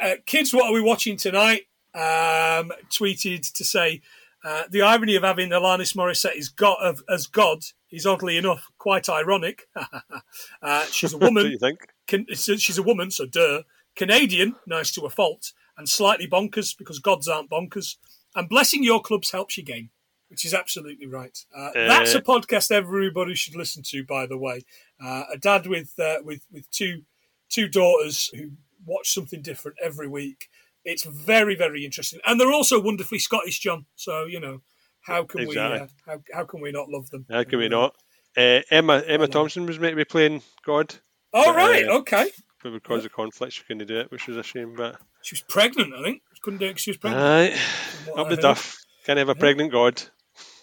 uh, 0.00 0.14
kids, 0.26 0.54
what 0.54 0.66
are 0.66 0.72
we 0.72 0.80
watching 0.80 1.16
tonight? 1.16 1.62
Um, 1.94 2.72
tweeted 2.88 3.52
to 3.52 3.64
say 3.64 4.00
uh, 4.44 4.64
the 4.70 4.82
irony 4.82 5.16
of 5.16 5.22
having 5.22 5.50
Alanis 5.50 5.94
Morissette 5.96 6.36
is 6.36 6.48
God, 6.48 6.78
of, 6.80 7.02
as 7.08 7.26
God 7.26 7.60
is 7.90 8.06
oddly 8.06 8.36
enough 8.36 8.70
quite 8.78 9.08
ironic. 9.08 9.68
uh, 10.62 10.84
she's 10.86 11.12
a 11.12 11.18
What 11.18 11.28
do 11.28 11.34
woman. 11.34 11.50
you 11.52 11.58
think? 11.58 11.88
Can, 12.06 12.26
she's 12.34 12.78
a 12.78 12.82
woman, 12.82 13.10
so 13.10 13.26
duh. 13.26 13.62
Canadian, 13.96 14.56
nice 14.66 14.92
to 14.92 15.02
a 15.02 15.10
fault, 15.10 15.52
and 15.76 15.88
slightly 15.88 16.26
bonkers 16.26 16.76
because 16.76 16.98
gods 16.98 17.28
aren't 17.28 17.50
bonkers. 17.50 17.96
And 18.34 18.48
blessing 18.48 18.84
your 18.84 19.00
clubs 19.02 19.32
helps 19.32 19.56
your 19.58 19.64
game, 19.64 19.90
which 20.28 20.44
is 20.44 20.54
absolutely 20.54 21.06
right. 21.06 21.36
Uh, 21.54 21.70
that's 21.74 22.14
a 22.14 22.22
podcast 22.22 22.70
everybody 22.70 23.34
should 23.34 23.56
listen 23.56 23.82
to. 23.88 24.04
By 24.04 24.26
the 24.26 24.38
way, 24.38 24.64
uh, 25.04 25.24
a 25.32 25.36
dad 25.36 25.66
with 25.66 25.92
uh, 25.98 26.18
with 26.24 26.42
with 26.52 26.70
two 26.70 27.02
two 27.48 27.68
daughters 27.68 28.28
who 28.28 28.52
watch 28.86 29.12
something 29.12 29.42
different 29.42 29.76
every 29.82 30.08
week. 30.08 30.48
It's 30.84 31.04
very 31.04 31.54
very 31.54 31.84
interesting, 31.84 32.20
and 32.26 32.40
they're 32.40 32.52
also 32.52 32.80
wonderfully 32.80 33.18
Scottish, 33.18 33.58
John. 33.60 33.86
So 33.96 34.24
you 34.24 34.40
know 34.40 34.62
how 35.02 35.24
can 35.24 35.40
we 35.40 35.48
Exactly. 35.48 35.80
uh, 35.80 35.86
how 36.06 36.22
how 36.34 36.44
can 36.44 36.60
we 36.60 36.72
not 36.72 36.88
love 36.88 37.10
them? 37.10 37.26
How 37.30 37.44
can 37.44 37.58
we 37.58 37.68
not? 37.68 37.94
Uh, 38.36 38.60
Emma 38.70 39.02
Emma 39.06 39.26
Thompson 39.28 39.66
was 39.66 39.78
meant 39.78 39.92
to 39.92 39.96
be 39.96 40.04
playing 40.04 40.42
God, 40.64 40.94
Oh 41.32 41.52
right, 41.54 41.86
Uh, 41.88 41.98
okay. 41.98 42.30
but 42.62 42.72
because 42.72 43.04
of 43.04 43.12
conflict, 43.12 43.52
she 43.54 43.62
couldn't 43.64 43.86
do 43.86 43.98
it, 44.00 44.10
which 44.10 44.26
was 44.28 44.36
a 44.36 44.42
shame. 44.42 44.74
But 44.76 44.96
She 45.22 45.34
was 45.34 45.42
pregnant, 45.42 45.92
I 45.94 46.02
think. 46.02 46.22
She 46.34 46.40
Couldn't 46.40 46.60
do 46.60 46.66
it 46.66 46.72
'cause 46.74 46.80
she 46.82 46.90
was 46.90 46.96
pregnant. 46.98 47.24
aye, 47.26 48.12
up 48.12 48.26
I 48.26 48.30
the 48.30 48.36
heard. 48.36 48.40
duff. 48.42 48.76
Can't 49.04 49.18
have 49.18 49.28
a 49.28 49.34
pregnant 49.34 49.72
God. 49.72 50.02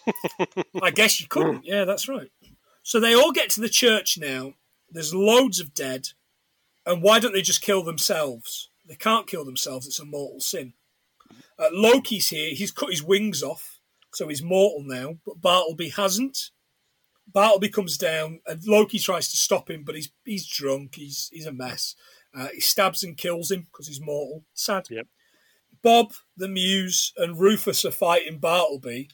I 0.82 0.90
guess 0.90 1.20
you 1.20 1.26
couldn't. 1.28 1.64
Yeah, 1.64 1.84
that's 1.84 2.08
right. 2.08 2.30
So 2.82 2.98
they 3.00 3.14
all 3.14 3.32
get 3.32 3.50
to 3.50 3.60
the 3.60 3.68
church 3.68 4.16
now. 4.18 4.54
There's 4.90 5.14
loads 5.14 5.60
of 5.60 5.74
dead. 5.74 6.08
And 6.86 7.02
why 7.02 7.18
don't 7.18 7.32
they 7.34 7.42
just 7.42 7.60
kill 7.60 7.82
themselves? 7.82 8.70
They 8.88 8.96
can't 8.96 9.26
kill 9.26 9.44
themselves. 9.44 9.86
It's 9.86 10.00
a 10.00 10.04
mortal 10.04 10.40
sin. 10.40 10.72
Uh, 11.58 11.68
Loki's 11.72 12.28
here. 12.28 12.54
He's 12.54 12.72
cut 12.72 12.90
his 12.90 13.02
wings 13.02 13.42
off, 13.42 13.80
so 14.14 14.28
he's 14.28 14.42
mortal 14.42 14.82
now. 14.82 15.18
But 15.26 15.40
Bartleby 15.40 15.90
hasn't. 15.90 16.50
Bartleby 17.30 17.68
comes 17.68 17.98
down, 17.98 18.40
and 18.46 18.66
Loki 18.66 18.98
tries 18.98 19.30
to 19.30 19.36
stop 19.36 19.70
him, 19.70 19.84
but 19.84 19.94
he's 19.94 20.10
he's 20.24 20.46
drunk. 20.46 20.94
He's 20.94 21.28
he's 21.32 21.46
a 21.46 21.52
mess. 21.52 21.94
Uh, 22.34 22.48
he 22.54 22.60
stabs 22.60 23.02
and 23.02 23.16
kills 23.16 23.50
him 23.50 23.66
because 23.70 23.88
he's 23.88 24.00
mortal. 24.00 24.44
Sad. 24.54 24.86
Yep. 24.90 25.06
Bob, 25.82 26.12
the 26.36 26.48
Muse, 26.48 27.12
and 27.16 27.38
Rufus 27.38 27.84
are 27.84 27.90
fighting 27.90 28.38
Bartleby. 28.38 29.10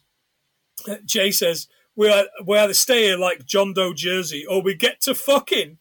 Uh, 0.89 0.97
Jay 1.05 1.31
says, 1.31 1.69
we 1.97 2.09
are, 2.09 2.25
we 2.45 2.59
either 2.59 2.75
stay 2.75 3.05
here 3.05 3.17
like 3.17 3.47
John 3.47 3.73
Doe 3.73 3.93
Jersey 3.93 4.45
or 4.47 4.63
we 4.63 4.75
get 4.75 5.01
to 5.03 5.15
fucking. 5.15 5.79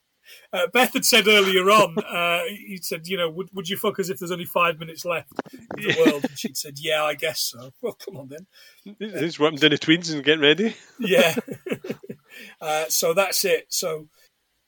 Uh, 0.53 0.67
Beth 0.67 0.93
had 0.93 1.03
said 1.03 1.27
earlier 1.27 1.67
on, 1.71 1.97
uh, 1.97 2.43
he 2.47 2.77
said, 2.79 3.07
you 3.07 3.17
know, 3.17 3.27
would, 3.27 3.49
would 3.53 3.67
you 3.67 3.75
fuck 3.75 3.99
us 3.99 4.09
if 4.09 4.19
there's 4.19 4.31
only 4.31 4.45
five 4.45 4.79
minutes 4.79 5.03
left 5.03 5.31
in 5.51 5.87
the 5.87 6.05
world? 6.05 6.25
And 6.25 6.37
she'd 6.37 6.55
said, 6.55 6.77
yeah, 6.77 7.03
I 7.03 7.15
guess 7.15 7.39
so. 7.39 7.71
Well, 7.81 7.93
come 7.93 8.17
on 8.17 8.29
then. 8.29 8.45
He's 8.99 9.39
whipping 9.39 9.57
down 9.57 9.71
the 9.71 9.79
tweeds 9.79 10.11
and 10.11 10.23
getting 10.23 10.41
ready. 10.41 10.75
Yeah. 10.99 11.35
uh, 12.61 12.85
so 12.87 13.15
that's 13.15 13.43
it. 13.43 13.65
So 13.69 14.07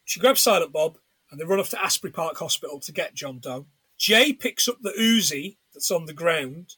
she 0.06 0.20
grabs 0.20 0.41
Silent 0.41 0.74
Bob 0.74 0.98
and 1.30 1.40
they 1.40 1.45
run 1.45 1.60
off 1.60 1.70
to 1.70 1.84
Asbury 1.84 2.12
Park 2.12 2.38
Hospital 2.38 2.80
to 2.80 2.91
get 2.91 3.14
John 3.14 3.38
Doe. 3.40 3.68
Jay 3.98 4.34
picks 4.34 4.68
up 4.68 4.78
the 4.82 4.94
Uzi 4.99 5.57
that's 5.74 5.91
on 5.91 6.06
the 6.06 6.14
ground 6.14 6.76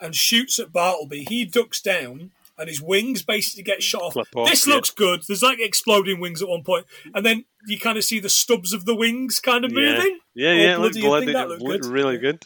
and 0.00 0.14
shoots 0.14 0.58
at 0.58 0.72
Bartleby. 0.72 1.26
He 1.28 1.44
ducks 1.44 1.80
down 1.80 2.30
and 2.58 2.68
his 2.68 2.80
wings 2.80 3.22
basically 3.22 3.62
get 3.62 3.82
shot 3.82 4.02
off. 4.16 4.26
This 4.48 4.66
yeah. 4.66 4.74
looks 4.74 4.90
good. 4.90 5.22
There's 5.26 5.42
like 5.42 5.58
exploding 5.60 6.20
wings 6.20 6.40
at 6.42 6.48
one 6.48 6.62
point, 6.62 6.86
and 7.14 7.24
then 7.24 7.44
you 7.66 7.78
kind 7.78 7.98
of 7.98 8.04
see 8.04 8.18
the 8.20 8.28
stubs 8.28 8.72
of 8.72 8.84
the 8.84 8.94
wings 8.94 9.40
kind 9.40 9.64
of 9.64 9.72
Yeah, 9.72 9.78
moving. 9.96 10.18
yeah, 10.34 10.48
All 10.50 10.54
yeah. 10.56 10.74
It 10.74 10.78
looked 10.80 10.94
bloody. 10.94 11.06
Bloody, 11.26 11.32
that 11.32 11.48
looked 11.48 11.62
looked 11.62 11.82
good. 11.84 11.90
really 11.92 12.18
good. 12.18 12.42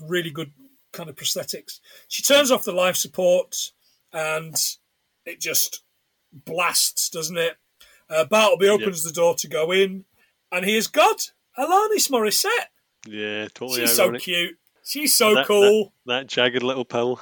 Really 0.00 0.30
good 0.30 0.52
kind 0.92 1.08
of 1.10 1.16
prosthetics. 1.16 1.80
She 2.08 2.22
turns 2.22 2.50
off 2.50 2.64
the 2.64 2.72
life 2.72 2.96
support, 2.96 3.72
and 4.12 4.54
it 5.26 5.40
just 5.40 5.82
blasts, 6.32 7.10
doesn't 7.10 7.36
it? 7.36 7.56
Uh, 8.08 8.24
Bartleby 8.24 8.68
opens 8.68 9.02
the 9.02 9.12
door 9.12 9.34
to 9.34 9.48
go 9.48 9.70
in, 9.72 10.04
and 10.52 10.64
here's 10.64 10.86
God, 10.86 11.16
Alanis 11.58 12.10
Morissette. 12.10 12.68
Yeah, 13.06 13.48
totally 13.54 13.80
She's 13.80 13.98
ironic. 13.98 14.20
so 14.20 14.24
cute. 14.24 14.56
She's 14.84 15.14
so 15.14 15.34
That- 15.34 15.46
cool. 15.46 15.92
That 16.06 16.26
jagged 16.26 16.62
little 16.62 16.84
pill. 16.86 17.20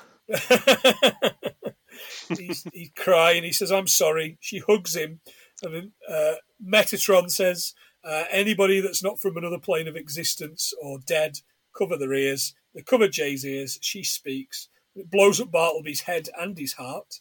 He's, 2.37 2.65
he's 2.73 2.91
crying. 2.97 3.45
He 3.45 3.53
says, 3.53 3.73
"I'm 3.73 3.87
sorry." 3.87 4.39
She 4.41 4.59
hugs 4.59 4.97
him, 4.97 5.21
and 5.63 5.75
then 5.75 5.93
uh, 6.09 6.35
Metatron 6.65 7.31
says, 7.31 7.75
uh, 8.05 8.25
"Anybody 8.31 8.81
that's 8.81 9.03
not 9.03 9.21
from 9.21 9.37
another 9.37 9.59
plane 9.59 9.89
of 9.89 9.97
existence 9.97 10.73
or 10.83 10.99
dead, 10.99 11.41
cover 11.77 11.97
their 11.97 12.13
ears." 12.15 12.55
They 12.75 12.83
cover 12.83 13.09
Jay's 13.09 13.45
ears. 13.45 13.79
She 13.81 14.03
speaks. 14.03 14.69
It 14.95 15.11
blows 15.11 15.41
up 15.41 15.51
Bartleby's 15.51 16.03
head 16.03 16.29
and 16.39 16.59
his 16.59 16.75
heart. 16.75 17.21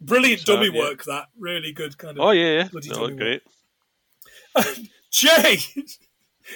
Brilliant 0.00 0.40
His 0.40 0.44
dummy 0.44 0.70
yeah. 0.72 0.80
work. 0.80 1.04
That 1.04 1.28
really 1.38 1.72
good 1.72 1.96
kind 1.98 2.18
of. 2.18 2.24
Oh 2.24 2.30
yeah, 2.30 2.58
yeah. 2.58 2.68
Bloody 2.68 2.88
That 2.88 2.94
dummy 2.94 3.16
great. 3.16 3.42
Jay 5.10 5.58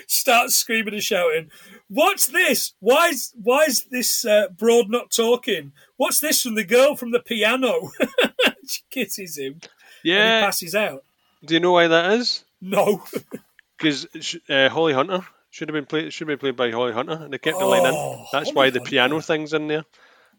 starts 0.07 0.57
screaming 0.57 0.95
and 0.95 1.03
shouting, 1.03 1.51
"What's 1.89 2.27
this? 2.27 2.75
Why's 2.81 3.33
why's 3.41 3.85
this 3.85 4.25
uh, 4.25 4.49
broad 4.57 4.91
not 4.91 5.11
talking? 5.11 5.73
What's 6.01 6.21
this 6.21 6.41
from 6.43 6.55
the 6.55 6.65
girl 6.65 6.97
from 6.97 7.11
the 7.11 7.21
piano?" 7.21 7.91
she 8.67 8.81
kisses 8.91 9.37
him 9.37 9.61
Yeah. 10.03 10.41
passes 10.47 10.75
out. 10.75 11.05
Do 11.45 11.55
you 11.55 11.61
know 11.61 11.73
why 11.73 11.89
that 11.89 12.13
is? 12.19 12.45
No, 12.61 13.03
Because 13.77 14.07
uh, 14.49 14.69
Holly 14.69 14.93
Hunter 14.93 15.21
should 15.51 15.69
have 15.69 15.75
been 15.75 15.87
played. 15.87 16.13
Should 16.13 16.29
have 16.29 16.39
been 16.39 16.45
played 16.45 16.57
by 16.57 16.71
Holly 16.71 16.93
Hunter, 16.93 17.19
and 17.25 17.33
they 17.33 17.39
kept 17.39 17.59
the 17.59 17.65
line 17.67 17.87
in. 17.87 17.95
Oh, 17.95 18.27
That's 18.33 18.49
Holly 18.49 18.57
why 18.57 18.71
the 18.71 18.79
Hunter. 18.81 18.91
piano 18.91 19.21
thing's 19.21 19.53
in 19.55 19.69
there. 19.69 19.85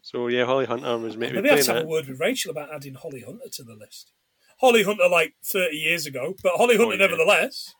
So 0.02 0.28
yeah, 0.28 0.44
Holly 0.44 0.66
Hunter 0.66 0.98
was 0.98 1.16
maybe 1.16 1.34
maybe 1.36 1.50
I 1.50 1.56
have 1.56 1.64
to 1.66 1.72
have 1.72 1.76
that. 1.82 1.84
a 1.84 1.88
word 1.88 2.08
with 2.08 2.18
Rachel 2.20 2.50
about 2.50 2.72
adding 2.74 2.94
Holly 2.94 3.22
Hunter 3.26 3.48
to 3.52 3.62
the 3.62 3.74
list. 3.74 4.10
Holly 4.60 4.82
Hunter 4.84 5.08
like 5.08 5.34
thirty 5.44 5.76
years 5.76 6.06
ago, 6.06 6.34
but 6.42 6.52
Holly 6.56 6.76
Hunter 6.76 6.92
Oh, 6.94 6.98
yeah. 6.98 7.06
nevertheless. 7.06 7.74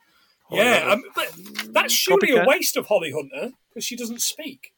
Yeah, 0.51 0.89
um, 0.91 1.03
but 1.15 1.31
that's 1.73 1.93
surely 1.93 2.27
Copycat. 2.27 2.43
a 2.45 2.47
waste 2.47 2.75
of 2.77 2.87
Holly 2.87 3.11
Hunter 3.11 3.53
because 3.69 3.85
she 3.85 3.95
doesn't 3.95 4.21
speak. 4.21 4.73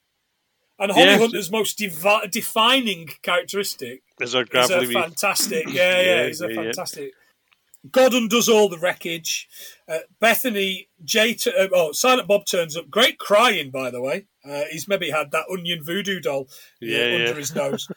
And 0.78 0.92
Holly 0.92 1.06
Yeah. 1.06 1.18
Hunter's 1.18 1.52
most 1.52 1.78
devi- 1.78 2.28
defining 2.30 3.08
characteristic 3.22 4.04
Is 4.20 4.36
a 4.36 4.42
is 4.42 4.70
a 4.70 4.86
fantastic. 4.88 5.68
Yeah, 5.70 6.02
yeah, 6.02 6.02
Yeah, 6.02 6.28
he's 6.28 6.42
a 6.42 6.48
yeah, 6.48 6.54
yeah. 6.54 6.62
fantastic. 6.64 7.12
God 7.92 8.14
undoes 8.14 8.50
all 8.50 8.68
the 8.68 8.80
wreckage. 8.80 9.48
Uh, 9.88 10.00
Bethany, 10.20 10.90
Jay, 11.04 11.36
t- 11.36 11.54
uh, 11.56 11.68
oh, 11.72 11.92
Silent 11.92 12.28
Bob 12.28 12.46
turns 12.46 12.76
up. 12.76 12.90
Great 12.90 13.20
crying, 13.20 13.70
by 13.70 13.92
the 13.92 14.02
way. 14.02 14.26
Uh, 14.44 14.64
he's 14.72 14.88
maybe 14.88 15.12
had 15.12 15.32
that 15.32 15.46
onion 15.52 15.84
voodoo 15.84 16.20
doll 16.20 16.48
uh, 16.82 16.86
under 16.86 17.18
yeah. 17.18 17.34
his 17.34 17.54
nose. 17.56 17.88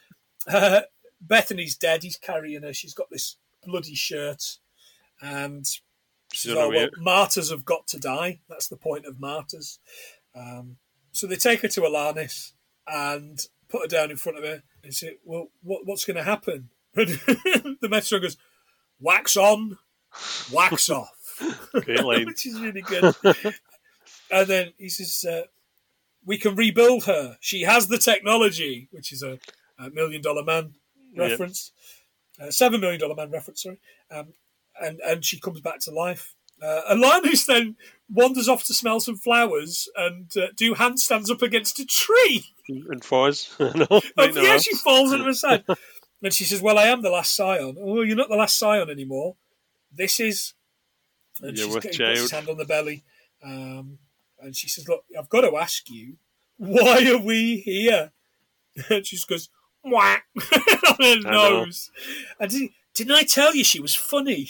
Uh, 0.47 0.81
Bethany's 1.19 1.75
dead. 1.75 2.03
He's 2.03 2.17
carrying 2.17 2.61
her. 2.61 2.71
She's 2.71 2.93
got 2.93 3.09
this 3.09 3.37
bloody 3.65 3.95
shirt. 3.95 4.57
And 5.21 5.65
She's 6.31 6.41
She's 6.41 6.51
on 6.51 6.57
her 6.57 6.63
oh, 6.63 6.69
well, 6.69 6.89
martyrs 6.99 7.49
have 7.49 7.65
got 7.65 7.87
to 7.87 7.99
die. 7.99 8.39
That's 8.47 8.67
the 8.67 8.77
point 8.77 9.05
of 9.05 9.19
martyrs. 9.19 9.79
Um, 10.35 10.77
so 11.11 11.25
they 11.25 11.35
take 11.35 11.61
her 11.61 11.67
to 11.69 11.81
Alanis 11.81 12.53
and 12.91 13.39
put 13.69 13.81
her 13.83 13.87
down 13.87 14.11
in 14.11 14.17
front 14.17 14.37
of 14.37 14.43
her 14.43 14.63
and 14.83 14.93
say, 14.93 15.17
"Well, 15.23 15.49
what, 15.61 15.85
what's 15.85 16.05
going 16.05 16.17
to 16.17 16.23
happen?" 16.23 16.69
the 16.95 17.87
Metro 17.89 18.19
goes, 18.19 18.37
"Wax 18.99 19.37
on, 19.37 19.77
wax 20.51 20.89
off," 20.89 21.41
which 22.25 22.45
is 22.45 22.59
really 22.59 22.81
good. 22.81 23.13
and 24.31 24.47
then 24.47 24.73
he 24.77 24.89
says, 24.89 25.25
uh, 25.29 25.43
"We 26.25 26.37
can 26.37 26.55
rebuild 26.55 27.05
her. 27.05 27.37
She 27.39 27.61
has 27.61 27.87
the 27.87 27.97
technology," 27.97 28.87
which 28.91 29.11
is 29.11 29.23
a, 29.23 29.39
a 29.77 29.89
Million 29.89 30.21
Dollar 30.21 30.43
Man 30.43 30.73
Yep. 31.13 31.31
reference, 31.31 31.71
uh, 32.39 32.51
Seven 32.51 32.81
Million 32.81 32.99
Dollar 32.99 33.15
Man 33.15 33.31
reference. 33.31 33.63
Sorry, 33.63 33.79
um, 34.11 34.33
and 34.79 34.99
and 34.99 35.25
she 35.25 35.39
comes 35.39 35.59
back 35.59 35.79
to 35.81 35.91
life. 35.91 36.35
Uh, 36.61 36.81
Alanis 36.91 37.45
then 37.45 37.75
wanders 38.09 38.49
off 38.49 38.63
to 38.65 38.73
smell 38.73 38.99
some 38.99 39.15
flowers 39.15 39.87
and 39.95 40.31
uh, 40.37 40.47
do 40.55 40.73
handstands 40.75 41.29
up 41.29 41.41
against 41.41 41.79
a 41.79 41.85
tree. 41.85 42.45
and 42.67 43.03
no, 43.59 43.85
Oh, 44.17 44.25
yeah, 44.35 44.57
she 44.57 44.75
falls 44.75 45.13
on 45.13 45.21
her 45.21 45.33
side. 45.33 45.63
And 46.21 46.33
she 46.33 46.43
says, 46.43 46.61
Well, 46.61 46.77
I 46.77 46.83
am 46.85 47.01
the 47.01 47.09
last 47.09 47.35
scion. 47.35 47.77
Oh, 47.79 48.01
you're 48.01 48.15
not 48.17 48.29
the 48.29 48.35
last 48.35 48.57
scion 48.57 48.89
anymore. 48.89 49.35
This 49.91 50.19
is. 50.19 50.53
And 51.41 51.57
You're 51.57 51.67
she's 51.67 51.75
with 51.75 51.83
puts 51.85 51.97
his 51.97 52.31
hand 52.31 52.49
on 52.49 52.57
the 52.57 52.65
belly. 52.65 53.03
Um, 53.43 53.99
and 54.41 54.55
she 54.55 54.67
says, 54.67 54.87
Look, 54.87 55.03
I've 55.17 55.29
got 55.29 55.41
to 55.41 55.55
ask 55.55 55.89
you, 55.89 56.17
why 56.57 57.05
are 57.09 57.17
we 57.23 57.57
here? 57.57 58.11
And 58.89 59.05
she 59.05 59.15
just 59.17 59.27
goes, 59.27 59.49
Whack 59.83 60.25
on 60.37 60.95
her 60.99 61.19
know. 61.21 61.63
nose. 61.63 61.89
And 62.39 62.49
did, 62.51 62.69
didn't 62.93 63.15
I 63.15 63.23
tell 63.23 63.55
you 63.55 63.63
she 63.63 63.79
was 63.79 63.95
funny? 63.95 64.49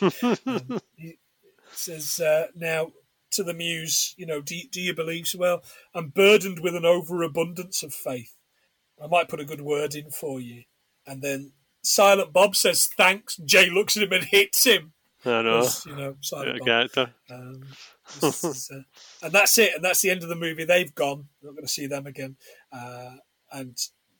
Um, 0.00 0.80
he 0.96 1.18
says, 1.72 2.20
uh, 2.20 2.46
Now, 2.54 2.92
to 3.32 3.42
the 3.42 3.54
muse, 3.54 4.14
you 4.16 4.26
know, 4.26 4.40
do, 4.40 4.56
you- 4.56 4.68
do 4.68 4.80
you 4.80 4.94
believe? 4.94 5.26
So, 5.26 5.38
well, 5.38 5.62
I'm 5.94 6.08
burdened 6.08 6.60
with 6.60 6.74
an 6.74 6.84
overabundance 6.84 7.82
of 7.82 7.92
faith. 7.94 8.32
I 9.02 9.06
might 9.08 9.28
put 9.28 9.40
a 9.40 9.44
good 9.44 9.60
word 9.60 9.94
in 9.94 10.10
for 10.10 10.40
you. 10.40 10.64
And 11.06 11.20
then 11.22 11.52
Silent 11.82 12.32
Bob 12.32 12.56
says 12.56 12.86
thanks. 12.86 13.36
Jay 13.36 13.68
looks 13.70 13.96
at 13.96 14.02
him 14.04 14.12
and 14.12 14.24
hits 14.24 14.64
him. 14.64 14.92
I 15.24 15.42
know. 15.42 15.68
You 15.84 15.96
know, 15.96 16.16
Silent 16.20 16.58
Bob. 16.60 16.66
character. 16.66 17.14
Um, 17.30 17.64
is, 18.22 18.70
uh, 18.72 18.82
and 19.22 19.32
that's 19.32 19.58
it. 19.58 19.74
And 19.74 19.84
that's 19.84 20.00
the 20.00 20.10
end 20.10 20.22
of 20.22 20.28
the 20.28 20.34
movie. 20.36 20.64
They've 20.64 20.94
gone. 20.94 21.28
We're 21.42 21.50
not 21.50 21.56
going 21.56 21.66
to 21.66 21.72
see 21.72 21.86
them 21.86 22.06
again. 22.06 22.36
Uh, 22.72 23.16
and 23.52 23.76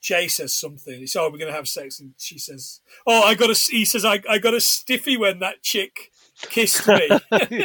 Jay 0.07 0.29
says 0.29 0.55
something. 0.55 1.01
He 1.01 1.07
says, 1.09 1.21
"Oh, 1.21 1.25
we're 1.25 1.39
going 1.39 1.51
to 1.51 1.57
have 1.57 1.67
sex," 1.67 1.99
and 1.99 2.15
she 2.17 2.39
says, 2.39 2.81
"Oh, 3.09 3.23
I 3.25 3.35
got 3.35 3.51
a." 3.51 3.55
He 3.55 3.85
says, 3.85 4.05
"I, 4.05 4.23
I 4.31 4.39
got 4.39 4.55
a 4.55 4.61
stiffy 4.61 5.17
when 5.17 5.41
that 5.41 5.65
chick 5.65 6.13
kissed 6.43 6.87
me." 6.87 7.09
he 7.51 7.65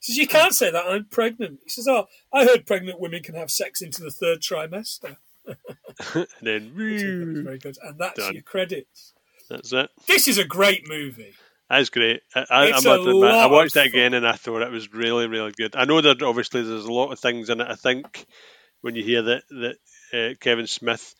says, 0.00 0.18
"You 0.18 0.26
can't 0.26 0.52
say 0.52 0.72
that. 0.72 0.84
I'm 0.84 1.04
pregnant." 1.04 1.60
He 1.62 1.70
says, 1.70 1.86
"Oh, 1.86 2.08
I 2.32 2.44
heard 2.44 2.66
pregnant 2.66 2.98
women 2.98 3.22
can 3.22 3.36
have 3.36 3.52
sex 3.52 3.80
into 3.80 4.02
the 4.02 4.10
third 4.10 4.40
trimester." 4.40 5.16
and 5.46 6.26
then, 6.42 6.72
Which 6.74 7.02
I 7.02 7.06
thought 7.06 7.18
was 7.20 7.36
woo, 7.36 7.42
very 7.44 7.58
good. 7.58 7.78
And 7.84 7.98
that's 8.00 8.18
Done. 8.18 8.34
your 8.34 8.42
credits. 8.42 9.12
that's 9.48 9.72
it. 9.72 9.88
This 10.08 10.26
is 10.26 10.38
a 10.38 10.44
great 10.44 10.88
movie. 10.88 11.34
That's 11.70 11.88
great. 11.88 12.22
I, 12.34 12.40
It's 12.40 12.50
I, 12.50 12.66
a 12.66 12.72
must 12.72 12.86
admit, 12.86 13.30
I 13.30 13.46
watched 13.46 13.76
it 13.76 13.86
again 13.86 14.14
and 14.14 14.26
I 14.26 14.32
thought 14.32 14.62
it 14.62 14.72
was 14.72 14.92
really, 14.92 15.28
really 15.28 15.52
good. 15.52 15.76
I 15.76 15.84
know 15.84 16.00
that 16.00 16.20
obviously 16.20 16.62
there's 16.62 16.84
a 16.84 16.92
lot 16.92 17.12
of 17.12 17.20
things 17.20 17.48
in 17.48 17.60
it. 17.60 17.68
I 17.68 17.76
think 17.76 18.26
when 18.80 18.96
you 18.96 19.04
hear 19.04 19.22
that 19.22 19.42
that 19.50 19.76
uh, 20.12 20.34
Kevin 20.40 20.66
Smith 20.66 21.14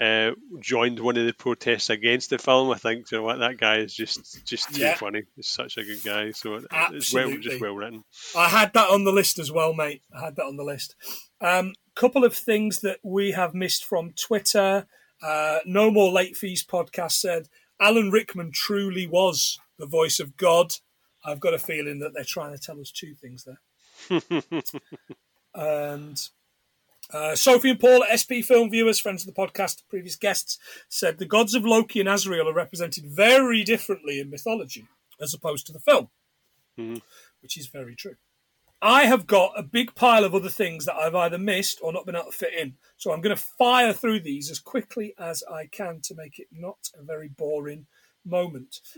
uh, 0.00 0.32
joined 0.60 1.00
one 1.00 1.16
of 1.16 1.24
the 1.26 1.32
protests 1.32 1.88
against 1.90 2.30
the 2.30 2.38
film, 2.38 2.70
I 2.70 2.76
think 2.76 3.10
you 3.10 3.18
know 3.18 3.24
what 3.24 3.38
that 3.38 3.56
guy 3.58 3.78
is 3.78 3.94
just 3.94 4.44
just 4.46 4.74
too 4.74 4.82
Yeah. 4.82 4.94
funny. 4.96 5.22
He's 5.36 5.48
such 5.48 5.76
a 5.78 5.84
good 5.84 6.02
guy. 6.04 6.30
So 6.32 6.54
it- 6.56 6.64
it's 6.64 7.12
well, 7.12 7.24
Absolutely. 7.24 7.38
just 7.38 7.60
well 7.60 7.74
written. 7.74 8.04
I 8.36 8.48
had 8.48 8.72
that 8.74 8.90
on 8.90 9.04
the 9.04 9.12
list 9.12 9.38
as 9.38 9.50
well, 9.50 9.72
mate. 9.72 10.02
I 10.14 10.20
had 10.26 10.36
that 10.36 10.44
on 10.44 10.56
the 10.56 10.64
list. 10.64 10.94
Um, 11.40 11.74
couple 11.94 12.24
of 12.24 12.34
things 12.34 12.80
that 12.80 12.98
we 13.02 13.30
have 13.32 13.54
missed 13.54 13.84
from 13.84 14.12
Twitter. 14.12 14.86
Uh, 15.22 15.60
no 15.64 15.90
more 15.90 16.10
late 16.12 16.36
fees 16.36 16.62
podcast 16.62 17.12
said 17.12 17.48
Alan 17.80 18.10
Rickman 18.10 18.52
truly 18.52 19.06
was 19.06 19.58
the 19.78 19.86
voice 19.86 20.20
of 20.20 20.36
God. 20.36 20.74
I've 21.24 21.40
got 21.40 21.54
a 21.54 21.58
feeling 21.58 21.98
that 22.00 22.12
they're 22.14 22.22
trying 22.24 22.52
to 22.52 22.58
tell 22.58 22.78
us 22.80 22.90
two 22.92 23.14
things 23.14 23.44
there. 23.44 23.60
and 25.54 26.28
uh, 27.12 27.34
Sophie 27.34 27.70
and 27.70 27.80
Paul, 27.80 28.04
SP 28.10 28.42
film 28.42 28.70
viewers, 28.70 28.98
friends 28.98 29.26
of 29.26 29.32
the 29.32 29.40
podcast, 29.40 29.82
previous 29.88 30.16
guests, 30.16 30.58
said 30.88 31.18
the 31.18 31.26
gods 31.26 31.54
of 31.54 31.64
Loki 31.64 32.00
and 32.00 32.08
Azrael 32.08 32.48
are 32.48 32.54
represented 32.54 33.06
very 33.06 33.62
differently 33.64 34.20
in 34.20 34.30
mythology 34.30 34.86
as 35.20 35.32
opposed 35.32 35.66
to 35.66 35.72
the 35.72 35.80
film, 35.80 36.08
which 37.40 37.56
is 37.56 37.68
very 37.68 37.94
true. 37.94 38.16
I 38.82 39.04
have 39.04 39.26
got 39.26 39.52
a 39.56 39.62
big 39.62 39.94
pile 39.94 40.24
of 40.24 40.34
other 40.34 40.50
things 40.50 40.84
that 40.84 40.96
I've 40.96 41.14
either 41.14 41.38
missed 41.38 41.78
or 41.82 41.92
not 41.92 42.04
been 42.04 42.14
able 42.14 42.30
to 42.30 42.36
fit 42.36 42.52
in. 42.52 42.74
So 42.96 43.10
I'm 43.10 43.22
going 43.22 43.34
to 43.34 43.42
fire 43.42 43.92
through 43.92 44.20
these 44.20 44.50
as 44.50 44.58
quickly 44.58 45.14
as 45.18 45.42
I 45.50 45.66
can 45.66 46.00
to 46.02 46.14
make 46.14 46.38
it 46.38 46.48
not 46.52 46.90
a 46.98 47.02
very 47.02 47.28
boring 47.28 47.86
moment. 48.24 48.80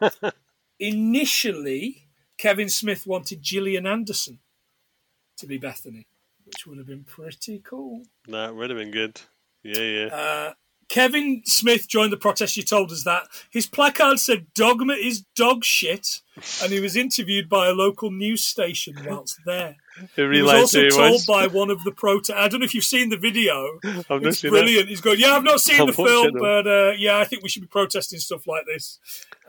Um, 0.00 0.32
initially, 0.80 2.08
Kevin 2.36 2.68
Smith 2.68 3.06
wanted 3.06 3.42
Gillian 3.42 3.86
Anderson 3.86 4.38
to 5.38 5.46
be 5.46 5.58
Bethany, 5.58 6.06
which 6.48 6.66
would 6.66 6.78
have 6.78 6.86
been 6.86 7.04
pretty 7.04 7.60
cool. 7.64 8.02
that 8.28 8.54
would 8.54 8.70
have 8.70 8.78
been 8.78 8.90
good. 8.90 9.20
Yeah, 9.62 9.80
yeah. 9.82 10.06
Uh, 10.06 10.52
Kevin 10.88 11.42
Smith 11.44 11.86
joined 11.86 12.12
the 12.12 12.16
protest. 12.16 12.56
You 12.56 12.62
told 12.62 12.90
us 12.90 13.04
that 13.04 13.24
his 13.50 13.66
placard 13.66 14.18
said 14.20 14.46
"Dogma 14.54 14.94
is 14.94 15.24
dog 15.36 15.62
shit," 15.62 16.22
and 16.62 16.72
he 16.72 16.80
was 16.80 16.96
interviewed 16.96 17.46
by 17.48 17.68
a 17.68 17.72
local 17.72 18.10
news 18.10 18.42
station 18.44 18.96
whilst 19.06 19.36
there. 19.44 19.76
He 20.16 20.22
was 20.40 20.50
also 20.50 20.88
told 20.88 21.12
was? 21.12 21.26
by 21.26 21.46
one 21.46 21.68
of 21.70 21.84
the 21.84 21.92
protest. 21.92 22.38
I 22.38 22.48
don't 22.48 22.60
know 22.60 22.64
if 22.64 22.74
you've 22.74 22.84
seen 22.84 23.10
the 23.10 23.18
video. 23.18 23.78
I've 23.84 24.24
It's 24.24 24.38
seen 24.38 24.50
that. 24.50 24.56
brilliant. 24.60 24.88
He's 24.88 25.02
going, 25.02 25.20
"Yeah, 25.20 25.32
I've 25.36 25.44
not 25.44 25.60
seen 25.60 25.78
I'll 25.80 25.86
the 25.86 25.92
film, 25.92 26.32
but 26.38 26.66
uh, 26.66 26.92
yeah, 26.96 27.18
I 27.18 27.24
think 27.24 27.42
we 27.42 27.50
should 27.50 27.62
be 27.62 27.68
protesting 27.68 28.18
stuff 28.20 28.46
like 28.46 28.64
this." 28.66 28.98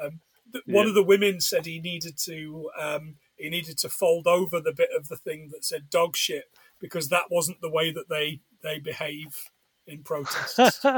Um, 0.01 0.19
th- 0.51 0.65
One 0.67 0.87
of 0.87 0.93
the 0.93 1.03
women 1.03 1.39
said 1.39 1.65
he 1.65 1.79
needed 1.79 2.17
to 2.25 2.69
um, 2.77 3.15
he 3.37 3.49
needed 3.49 3.77
to 3.77 3.87
fold 3.87 4.27
over 4.27 4.59
the 4.59 4.73
bit 4.73 4.89
of 4.93 5.07
the 5.07 5.15
thing 5.15 5.51
that 5.53 5.63
said 5.63 5.89
"dog 5.89 6.17
shit" 6.17 6.51
because 6.79 7.09
that 7.09 7.25
wasn't 7.29 7.61
the 7.61 7.71
way 7.71 7.91
that 7.91 8.09
they 8.09 8.41
they 8.63 8.79
behave 8.79 9.49
in 9.87 10.03
protests. 10.03 10.85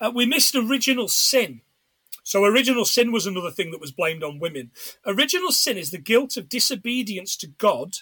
Uh, 0.00 0.10
we 0.14 0.24
missed 0.24 0.54
original 0.54 1.08
sin. 1.08 1.60
So, 2.22 2.44
original 2.44 2.86
sin 2.86 3.12
was 3.12 3.26
another 3.26 3.50
thing 3.50 3.70
that 3.70 3.80
was 3.80 3.92
blamed 3.92 4.24
on 4.24 4.38
women. 4.38 4.70
Original 5.04 5.52
sin 5.52 5.76
is 5.76 5.90
the 5.90 5.98
guilt 5.98 6.38
of 6.38 6.48
disobedience 6.48 7.36
to 7.36 7.46
God 7.46 7.98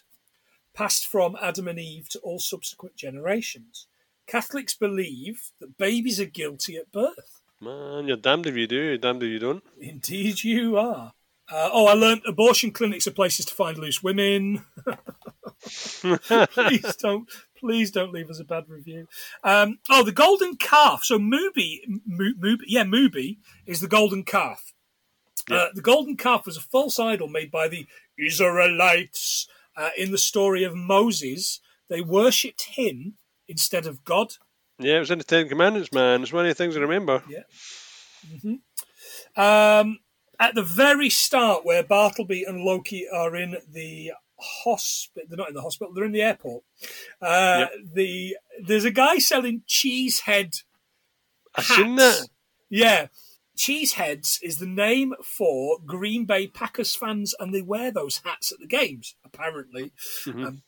passed 0.74 1.06
from 1.06 1.36
Adam 1.42 1.66
and 1.66 1.78
Eve 1.78 2.09
to 2.10 2.20
all 2.20 2.38
subsequent 2.38 2.94
generations. 2.94 3.88
Catholics 4.28 4.74
believe 4.76 5.50
that 5.60 5.76
babies 5.76 6.20
are 6.20 6.26
guilty 6.26 6.76
at 6.76 6.92
birth. 6.92 7.40
Man, 7.60 8.06
you're 8.06 8.16
damned 8.16 8.46
if 8.46 8.56
you 8.56 8.68
do, 8.68 8.76
you're 8.76 8.98
damned 8.98 9.22
if 9.24 9.30
you 9.30 9.38
don't. 9.40 9.64
Indeed, 9.80 10.44
you 10.44 10.76
are. 10.76 11.14
Uh, 11.50 11.70
oh, 11.72 11.86
I 11.86 11.94
learnt 11.94 12.22
abortion 12.26 12.72
clinics 12.72 13.06
are 13.06 13.12
places 13.12 13.46
to 13.46 13.54
find 13.54 13.78
loose 13.78 14.02
women. 14.02 14.64
please 15.62 16.96
don't, 16.96 17.28
please 17.56 17.90
don't 17.90 18.12
leave 18.12 18.28
us 18.28 18.38
a 18.38 18.44
bad 18.44 18.64
review. 18.68 19.08
Um, 19.42 19.78
oh, 19.88 20.02
the 20.04 20.12
golden 20.12 20.56
calf. 20.56 21.04
So 21.04 21.18
Mooby, 21.18 21.80
Mooby, 22.08 22.58
yeah, 22.66 22.84
Mooby 22.84 23.38
is 23.66 23.80
the 23.80 23.88
golden 23.88 24.24
calf. 24.24 24.74
Uh, 25.50 25.68
the 25.74 25.80
golden 25.80 26.16
calf 26.16 26.44
was 26.44 26.58
a 26.58 26.60
false 26.60 26.98
idol 26.98 27.28
made 27.28 27.50
by 27.50 27.68
the 27.68 27.86
Israelites 28.18 29.48
uh, 29.76 29.90
in 29.96 30.10
the 30.10 30.18
story 30.18 30.64
of 30.64 30.74
Moses. 30.74 31.60
They 31.88 32.02
worshipped 32.02 32.64
him 32.74 33.14
instead 33.48 33.86
of 33.86 34.04
God. 34.04 34.34
Yeah, 34.78 34.96
it 34.96 35.00
was 35.00 35.10
in 35.10 35.18
the 35.18 35.24
Ten 35.24 35.48
Commandments, 35.48 35.92
man. 35.92 36.22
It's 36.22 36.32
one 36.32 36.44
of 36.44 36.50
the 36.50 36.54
things 36.54 36.76
I 36.76 36.80
remember. 36.80 37.22
Yeah. 37.28 37.44
Um, 39.36 39.98
at 40.39 40.55
the 40.55 40.62
very 40.62 41.10
start, 41.10 41.65
where 41.65 41.82
Bartleby 41.82 42.44
and 42.44 42.62
Loki 42.62 43.09
are 43.09 43.35
in 43.36 43.56
the 43.69 44.12
hospital, 44.40 45.28
they're 45.28 45.36
not 45.36 45.48
in 45.48 45.55
the 45.55 45.62
hospital; 45.62 45.93
they're 45.93 46.05
in 46.05 46.12
the 46.12 46.23
airport. 46.23 46.65
Uh, 47.20 47.66
The 47.94 48.36
there's 48.62 48.85
a 48.85 48.90
guy 48.90 49.19
selling 49.19 49.62
cheese 49.66 50.20
head. 50.20 50.55
I 51.55 51.62
seen 51.62 51.97
that. 51.97 52.28
Yeah. 52.70 53.09
Cheeseheads 53.56 54.39
is 54.40 54.59
the 54.59 54.66
name 54.66 55.15
for 55.24 55.78
Green 55.85 56.24
Bay 56.27 56.47
Packers 56.47 56.94
fans, 56.94 57.35
and 57.40 57.52
they 57.52 57.62
wear 57.62 57.90
those 57.90 58.19
hats 58.19 58.52
at 58.52 58.60
the 58.60 58.69
games, 58.69 59.16
apparently. 59.24 59.90
Mhm. 60.24 60.47
Um, 60.47 60.62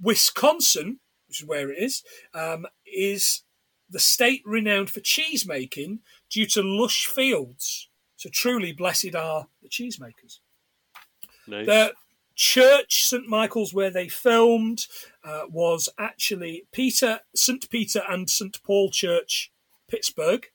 Wisconsin, 0.00 1.00
which 1.26 1.40
is 1.40 1.46
where 1.46 1.70
it 1.72 1.82
is, 1.82 2.04
um, 2.32 2.66
is 2.86 3.42
the 3.90 3.98
state 3.98 4.42
renowned 4.44 4.90
for 4.90 5.00
cheese 5.00 5.44
making 5.46 6.00
due 6.30 6.46
to 6.46 6.62
lush 6.62 7.06
fields. 7.06 7.88
So 8.22 8.30
truly 8.32 8.70
blessed 8.70 9.16
are 9.16 9.48
the 9.64 9.68
cheesemakers. 9.68 10.38
Nice. 11.48 11.66
The 11.66 11.92
church, 12.36 13.02
St. 13.08 13.26
Michael's, 13.26 13.74
where 13.74 13.90
they 13.90 14.06
filmed, 14.06 14.86
uh, 15.24 15.46
was 15.50 15.88
actually 15.98 16.62
Peter, 16.70 17.18
St. 17.34 17.68
Peter 17.68 18.00
and 18.08 18.30
St. 18.30 18.62
Paul 18.62 18.90
Church, 18.90 19.50
Pittsburgh. 19.88 20.46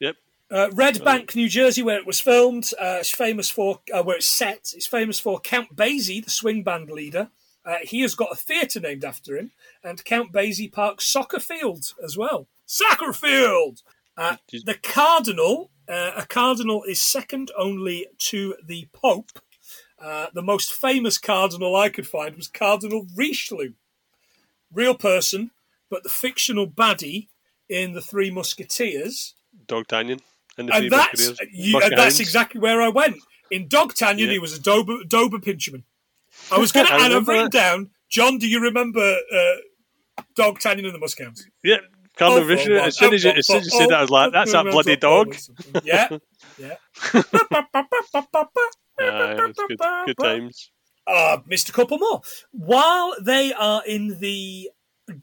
Yep. 0.00 0.16
Uh, 0.50 0.70
Red 0.72 1.04
Bank, 1.04 1.36
New 1.36 1.48
Jersey, 1.48 1.80
where 1.80 1.96
it 1.96 2.08
was 2.08 2.18
filmed, 2.18 2.72
uh, 2.76 2.96
it's 2.98 3.14
famous 3.14 3.48
for 3.48 3.78
uh, 3.94 4.02
where 4.02 4.16
it's 4.16 4.26
set. 4.26 4.72
It's 4.74 4.88
famous 4.88 5.20
for 5.20 5.38
Count 5.38 5.76
Basie, 5.76 6.24
the 6.24 6.30
swing 6.30 6.64
band 6.64 6.90
leader. 6.90 7.30
Uh, 7.64 7.76
he 7.82 8.00
has 8.00 8.16
got 8.16 8.32
a 8.32 8.36
theatre 8.36 8.80
named 8.80 9.04
after 9.04 9.36
him, 9.36 9.52
and 9.84 10.04
Count 10.04 10.32
Basie 10.32 10.72
Park 10.72 11.00
soccer 11.00 11.38
field 11.38 11.92
as 12.02 12.16
well. 12.16 12.48
Soccer 12.66 13.12
field. 13.12 13.82
Uh, 14.16 14.36
the 14.64 14.74
cardinal, 14.74 15.70
uh, 15.92 16.12
a 16.16 16.26
cardinal 16.26 16.82
is 16.84 17.02
second 17.02 17.50
only 17.56 18.06
to 18.16 18.54
the 18.64 18.88
Pope. 18.92 19.30
Uh, 20.00 20.26
the 20.34 20.42
most 20.42 20.72
famous 20.72 21.18
cardinal 21.18 21.76
I 21.76 21.88
could 21.88 22.06
find 22.06 22.34
was 22.34 22.48
Cardinal 22.48 23.06
Richelieu, 23.14 23.74
real 24.72 24.94
person, 24.94 25.50
but 25.90 26.02
the 26.02 26.08
fictional 26.08 26.66
baddie 26.66 27.28
in 27.68 27.92
the 27.92 28.00
Three 28.00 28.30
Musketeers. 28.30 29.34
D'Artagnan 29.66 30.20
and 30.58 30.68
the 30.68 30.72
Three 30.72 30.84
And 30.84 30.92
that's 30.92 31.40
you, 31.52 31.80
and 31.80 31.96
that's 31.96 32.20
exactly 32.20 32.60
where 32.60 32.80
I 32.82 32.88
went. 32.88 33.16
In 33.50 33.68
Dogtanian, 33.68 34.18
Yeah. 34.26 34.32
he 34.32 34.38
was 34.38 34.54
a 34.56 34.60
Dober, 34.60 35.04
Dober 35.06 35.38
Pincherman. 35.38 35.82
I 36.50 36.58
was 36.58 36.72
going 36.72 36.86
to, 36.88 36.92
I 36.94 37.04
and 37.04 37.14
I've 37.14 37.28
written 37.28 37.50
down, 37.50 37.90
John, 38.08 38.38
do 38.38 38.48
you 38.48 38.60
remember 38.60 39.18
uh, 39.32 39.54
Dogtanian 40.36 40.86
and 40.86 40.94
the 40.94 40.98
Muskehounds? 40.98 41.42
Yeah, 41.62 41.78
Richelieu. 42.46 42.78
oh, 42.78 42.84
As 42.84 42.96
soon 42.98 43.14
as 43.14 43.24
you, 43.24 43.30
as 43.30 43.46
soon 43.46 43.56
as 43.58 43.64
you 43.66 43.70
said 43.78 43.88
that, 43.90 43.98
I 43.98 44.00
was 44.02 44.10
like, 44.10 44.32
"That's 44.32 44.52
that 44.52 44.64
bloody 44.66 44.96
dog." 44.96 45.34
Yeah, 45.82 46.08
yeah. 46.58 46.74
Aye, 49.00 49.32
it 49.32 49.46
was 49.48 49.56
good, 49.68 49.78
good 50.06 50.18
times. 50.18 50.70
uh, 51.06 51.38
missed 51.46 51.68
a 51.68 51.72
couple 51.72 51.98
more. 51.98 52.20
While 52.52 53.14
they 53.20 53.52
are 53.52 53.82
in 53.86 54.18
the 54.20 54.70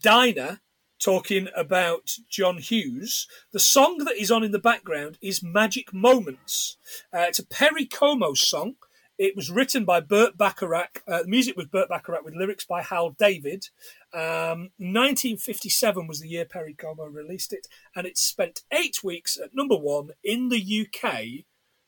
diner 0.02 0.62
talking 1.00 1.48
about 1.56 2.16
John 2.30 2.58
Hughes, 2.58 3.28
the 3.54 3.60
song 3.60 4.00
that 4.00 4.18
is 4.18 4.32
on 4.32 4.44
in 4.44 4.52
the 4.52 4.60
background 4.60 5.18
is 5.22 5.42
Magic 5.44 5.94
Moments. 5.94 6.78
Uh, 7.14 7.20
it's 7.30 7.40
a 7.40 7.46
Perry 7.46 7.86
Como 7.86 8.34
song. 8.34 8.76
It 9.18 9.36
was 9.36 9.50
written 9.52 9.84
by 9.86 10.00
Burt 10.00 10.38
Bacharach. 10.38 11.04
Uh, 11.08 11.24
the 11.24 11.28
music 11.30 11.56
was 11.58 11.66
Burt 11.68 11.90
Bacharach 11.90 12.24
with 12.24 12.36
lyrics 12.36 12.66
by 12.66 12.82
Hal 12.82 13.12
David. 13.12 13.66
Um, 14.12 14.72
1957 14.78 16.08
was 16.08 16.20
the 16.20 16.28
year 16.28 16.46
Perry 16.46 16.74
Como 16.74 17.06
released 17.06 17.54
it, 17.54 17.68
and 17.96 18.08
it 18.08 18.18
spent 18.18 18.64
eight 18.72 19.04
weeks 19.04 19.38
at 19.38 19.54
number 19.54 19.76
one 19.76 20.12
in 20.24 20.50
the 20.50 20.88
UK. 20.88 21.46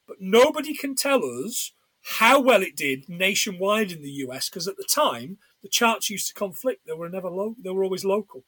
But 0.08 0.18
nobody 0.20 0.76
can 0.76 0.96
tell 0.96 1.24
us 1.24 1.72
how 2.04 2.40
well 2.40 2.62
it 2.64 2.76
did 2.76 3.08
nationwide 3.08 3.92
in 3.92 4.02
the 4.02 4.12
US 4.26 4.50
because 4.50 4.68
at 4.68 4.78
the 4.78 4.84
time 4.84 5.38
the 5.62 5.70
charts 5.70 6.10
used 6.10 6.28
to 6.28 6.34
conflict. 6.34 6.86
They 6.86 6.94
were 6.94 7.10
never 7.10 7.30
low. 7.30 7.56
They 7.58 7.70
were 7.70 7.84
always 7.84 8.06
local. 8.06 8.44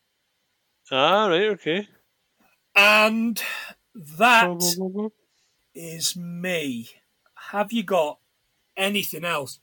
Ah, 0.92 1.28
right, 1.28 1.50
okay. 1.50 1.88
And 2.76 3.42
that 3.96 5.12
is 5.76 6.16
me. 6.16 6.90
Have 7.52 7.72
you 7.72 7.84
got 7.84 8.20
anything 8.76 9.24
else? 9.24 9.60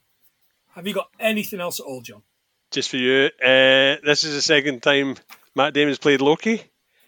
Have 0.75 0.87
you 0.87 0.95
got 0.95 1.11
anything 1.19 1.61
else 1.61 1.81
at 1.81 1.87
all, 1.87 2.01
John? 2.01 2.23
Just 2.71 2.89
for 2.91 2.97
you, 2.99 3.31
uh, 3.43 3.97
this 4.05 4.25
is 4.25 4.35
the 4.35 4.43
second 4.43 4.83
time 4.83 5.17
Matt 5.57 5.75
Damon's 5.75 5.99
played 5.99 6.21
Loki. 6.21 6.63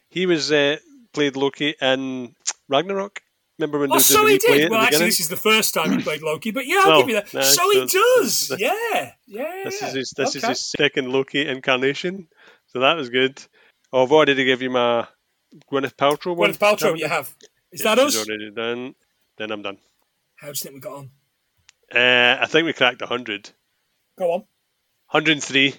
He 0.08 0.26
was 0.26 0.50
uh, 0.50 0.76
played 1.12 1.36
Loki 1.36 1.74
in 1.80 2.34
Ragnarok. 2.68 3.20
Remember 3.58 3.78
when 3.78 3.92
Oh, 3.92 3.98
so 3.98 4.26
he 4.26 4.38
did. 4.38 4.70
Well, 4.70 4.80
actually, 4.80 5.06
this 5.06 5.20
is 5.20 5.28
the 5.28 5.36
first 5.36 5.72
time 5.74 5.92
he 5.92 6.02
played 6.02 6.22
Loki, 6.22 6.50
but 6.50 6.66
yeah, 6.66 6.80
I'll 6.84 6.90
No, 6.90 6.98
give 7.00 7.08
you 7.10 7.14
that. 7.14 7.32
no, 7.34 7.42
so 7.42 7.70
he 7.70 7.86
does. 7.86 8.52
Yeah, 8.58 9.12
yeah. 9.26 9.60
This 9.64 9.82
is 9.82 9.92
his, 9.94 10.10
this 10.16 10.34
is 10.36 10.44
his 10.44 10.60
second 10.66 11.12
Loki 11.12 11.46
incarnation, 11.46 12.26
so 12.68 12.80
that 12.80 12.96
was 12.96 13.08
good. 13.10 13.40
Oh, 13.92 14.02
I've 14.04 14.10
already 14.12 14.34
to 14.34 14.44
give 14.44 14.62
you 14.62 14.70
my 14.70 15.06
Gwyneth 15.70 15.94
Paltrow 15.94 16.34
one. 16.34 16.50
Gwyneth 16.50 16.58
Paltrow, 16.58 16.98
you 16.98 17.06
have. 17.08 17.32
Is 17.70 17.84
Yeah, 17.84 17.94
that 17.94 18.02
us? 18.04 18.16
already 18.16 18.50
done. 18.50 18.94
Then 19.38 19.52
I'm 19.52 19.62
done. 19.62 19.78
How 20.36 20.48
do 20.48 20.50
you 20.50 20.54
think 20.54 20.74
we 20.74 20.80
got 20.80 20.94
on? 20.94 21.10
Uh, 21.94 22.38
I 22.40 22.46
think 22.46 22.64
we 22.66 22.72
cracked 22.72 23.00
100. 23.00 23.50
Go 24.18 24.32
on. 24.32 24.44
103. 25.12 25.74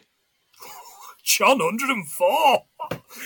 John, 1.24 1.58
104. 1.58 2.60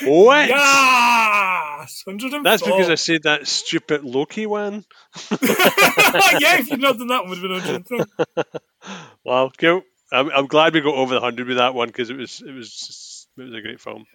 What? 0.05 0.47
Yes! 0.47 2.01
104. 2.05 2.43
That's 2.43 2.63
because 2.63 2.89
I 2.89 2.95
said 2.95 3.23
that 3.23 3.45
stupid 3.45 4.05
Loki 4.05 4.45
one. 4.45 4.85
yeah, 5.31 6.59
if 6.59 6.69
you'd 6.69 6.79
not 6.79 6.97
done 6.97 7.07
that 7.07 7.25
one, 7.25 7.41
would 7.41 7.51
have 7.51 7.65
been 7.65 7.84
103. 7.84 8.03
Well, 9.25 9.51
cool. 9.57 9.81
I'm, 10.09 10.29
I'm 10.29 10.47
glad 10.47 10.73
we 10.73 10.79
got 10.79 10.95
over 10.95 11.13
the 11.13 11.19
100 11.19 11.45
with 11.45 11.57
that 11.57 11.73
one 11.73 11.89
because 11.89 12.09
it 12.09 12.15
was 12.15 12.39
it 12.39 12.53
was 12.53 12.71
just, 12.71 13.27
it 13.38 13.41
was 13.41 13.53
a 13.53 13.59
great 13.59 13.81
film. 13.81 14.05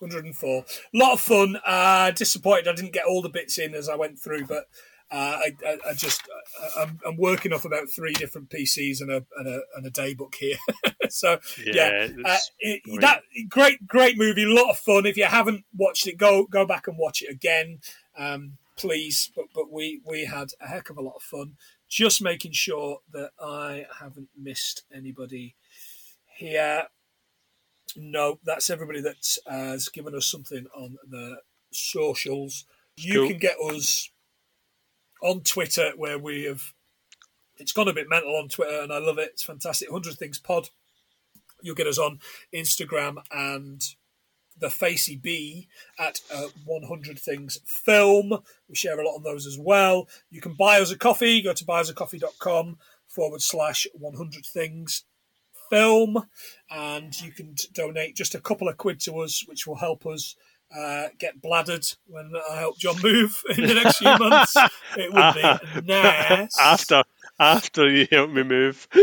104. 0.00 0.58
A 0.58 0.64
lot 0.92 1.14
of 1.14 1.20
fun. 1.20 1.56
Uh, 1.64 2.10
disappointed 2.10 2.68
I 2.68 2.74
didn't 2.74 2.92
get 2.92 3.06
all 3.06 3.22
the 3.22 3.30
bits 3.30 3.56
in 3.56 3.74
as 3.74 3.88
I 3.88 3.96
went 3.96 4.18
through, 4.18 4.44
but 4.44 4.64
uh, 5.10 5.38
I, 5.44 5.56
I, 5.66 5.78
I 5.90 5.94
just 5.94 6.22
I, 6.76 6.82
I'm, 6.82 6.98
I'm 7.06 7.16
working 7.16 7.52
off 7.52 7.64
about 7.64 7.88
three 7.90 8.12
different 8.12 8.50
PCs 8.50 9.00
and 9.00 9.10
a 9.10 9.24
and 9.36 9.48
a, 9.48 9.60
and 9.76 9.86
a 9.86 9.90
day 9.90 10.14
book 10.14 10.34
here. 10.34 10.56
so 11.08 11.38
yeah, 11.64 12.08
it's 12.10 12.14
uh, 12.24 12.36
it, 12.58 12.82
great. 12.82 13.00
that 13.00 13.22
great 13.48 13.86
great 13.86 14.18
movie, 14.18 14.44
a 14.44 14.48
lot 14.54 14.70
of 14.70 14.78
fun. 14.78 15.06
If 15.06 15.16
you 15.16 15.24
haven't 15.24 15.64
watched 15.76 16.06
it, 16.06 16.18
go 16.18 16.44
go 16.44 16.66
back 16.66 16.88
and 16.88 16.98
watch 16.98 17.22
it 17.22 17.30
again, 17.30 17.78
um, 18.18 18.58
please. 18.76 19.30
But 19.34 19.46
but 19.54 19.72
we 19.72 20.02
we 20.06 20.26
had 20.26 20.48
a 20.60 20.68
heck 20.68 20.90
of 20.90 20.98
a 20.98 21.02
lot 21.02 21.16
of 21.16 21.22
fun. 21.22 21.54
Just 21.88 22.20
making 22.20 22.52
sure 22.52 22.98
that 23.12 23.30
I 23.40 23.86
haven't 24.00 24.28
missed 24.36 24.82
anybody 24.94 25.56
here. 26.36 26.84
No, 27.96 28.38
that's 28.44 28.68
everybody 28.68 29.00
that 29.00 29.38
uh, 29.46 29.52
has 29.52 29.88
given 29.88 30.14
us 30.14 30.26
something 30.26 30.66
on 30.76 30.98
the 31.08 31.38
socials. 31.72 32.66
You 32.96 33.20
Cool. 33.20 33.28
can 33.28 33.38
get 33.38 33.56
us 33.58 34.10
on 35.22 35.42
Twitter 35.42 35.92
where 35.96 36.18
we 36.18 36.44
have. 36.44 36.72
It's 37.56 37.72
gone 37.72 37.88
a 37.88 37.92
bit 37.92 38.08
mental 38.08 38.36
on 38.36 38.48
Twitter, 38.48 38.82
and 38.82 38.92
I 38.92 38.98
love 38.98 39.18
it. 39.18 39.30
It's 39.32 39.42
fantastic. 39.42 39.90
100 39.90 40.16
Things 40.16 40.38
Pod. 40.38 40.70
You'll 41.60 41.74
get 41.74 41.88
us 41.88 41.98
on 41.98 42.20
Instagram 42.54 43.16
and 43.32 43.82
the 44.60 44.70
Facey 44.70 45.16
B 45.16 45.68
at 45.98 46.20
uh, 46.32 46.48
100 46.64 47.18
Things 47.18 47.58
Film. 47.64 48.38
We 48.68 48.74
share 48.74 48.98
a 48.98 49.04
lot 49.04 49.16
on 49.16 49.22
those 49.22 49.46
as 49.46 49.58
well. 49.58 50.08
You 50.30 50.40
can 50.40 50.54
buy 50.54 50.80
us 50.80 50.92
a 50.92 50.98
coffee. 50.98 51.42
Go 51.42 51.52
to 51.52 51.64
buyusacoffee.com 51.64 52.78
forward 53.06 53.42
slash 53.42 53.86
100 53.94 54.46
Things 54.46 55.04
Film, 55.70 56.24
and 56.70 57.20
you 57.20 57.30
can 57.32 57.54
donate 57.72 58.16
just 58.16 58.34
a 58.34 58.40
couple 58.40 58.68
of 58.68 58.76
quid 58.76 59.00
to 59.00 59.18
us, 59.20 59.44
which 59.46 59.66
will 59.66 59.76
help 59.76 60.06
us. 60.06 60.34
Uh, 60.76 61.08
get 61.18 61.40
bladdered 61.40 61.96
when 62.06 62.30
I 62.50 62.58
help 62.58 62.78
John 62.78 62.96
move 63.02 63.42
in 63.56 63.66
the 63.66 63.74
next 63.74 63.96
few 63.98 64.18
months. 64.18 64.54
It 64.98 65.12
would 65.12 65.34
be 65.34 65.86
nice. 65.92 66.58
after 66.60 67.02
after 67.40 67.88
you 67.88 68.06
help 68.10 68.30
me 68.30 68.42
move. 68.42 68.86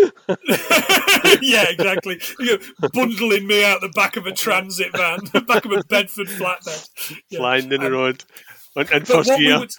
yeah, 1.41 1.65
exactly. 1.69 2.21
You 2.39 2.59
know, 2.59 2.89
bundling 2.93 3.47
me 3.47 3.63
out 3.65 3.81
the 3.81 3.89
back 3.95 4.15
of 4.15 4.27
a 4.27 4.31
transit 4.31 4.91
van, 4.95 5.19
the 5.33 5.41
back 5.41 5.65
of 5.65 5.71
a 5.71 5.83
Bedford 5.85 6.27
flatbed. 6.27 6.89
Yeah. 7.29 7.39
flying 7.39 7.71
in 7.71 7.81
the 7.81 7.87
Um, 7.87 7.93
road 7.93 8.23
in, 8.75 8.87
in 8.93 9.05
first 9.05 9.31
gear. 9.37 9.59
would- 9.59 9.71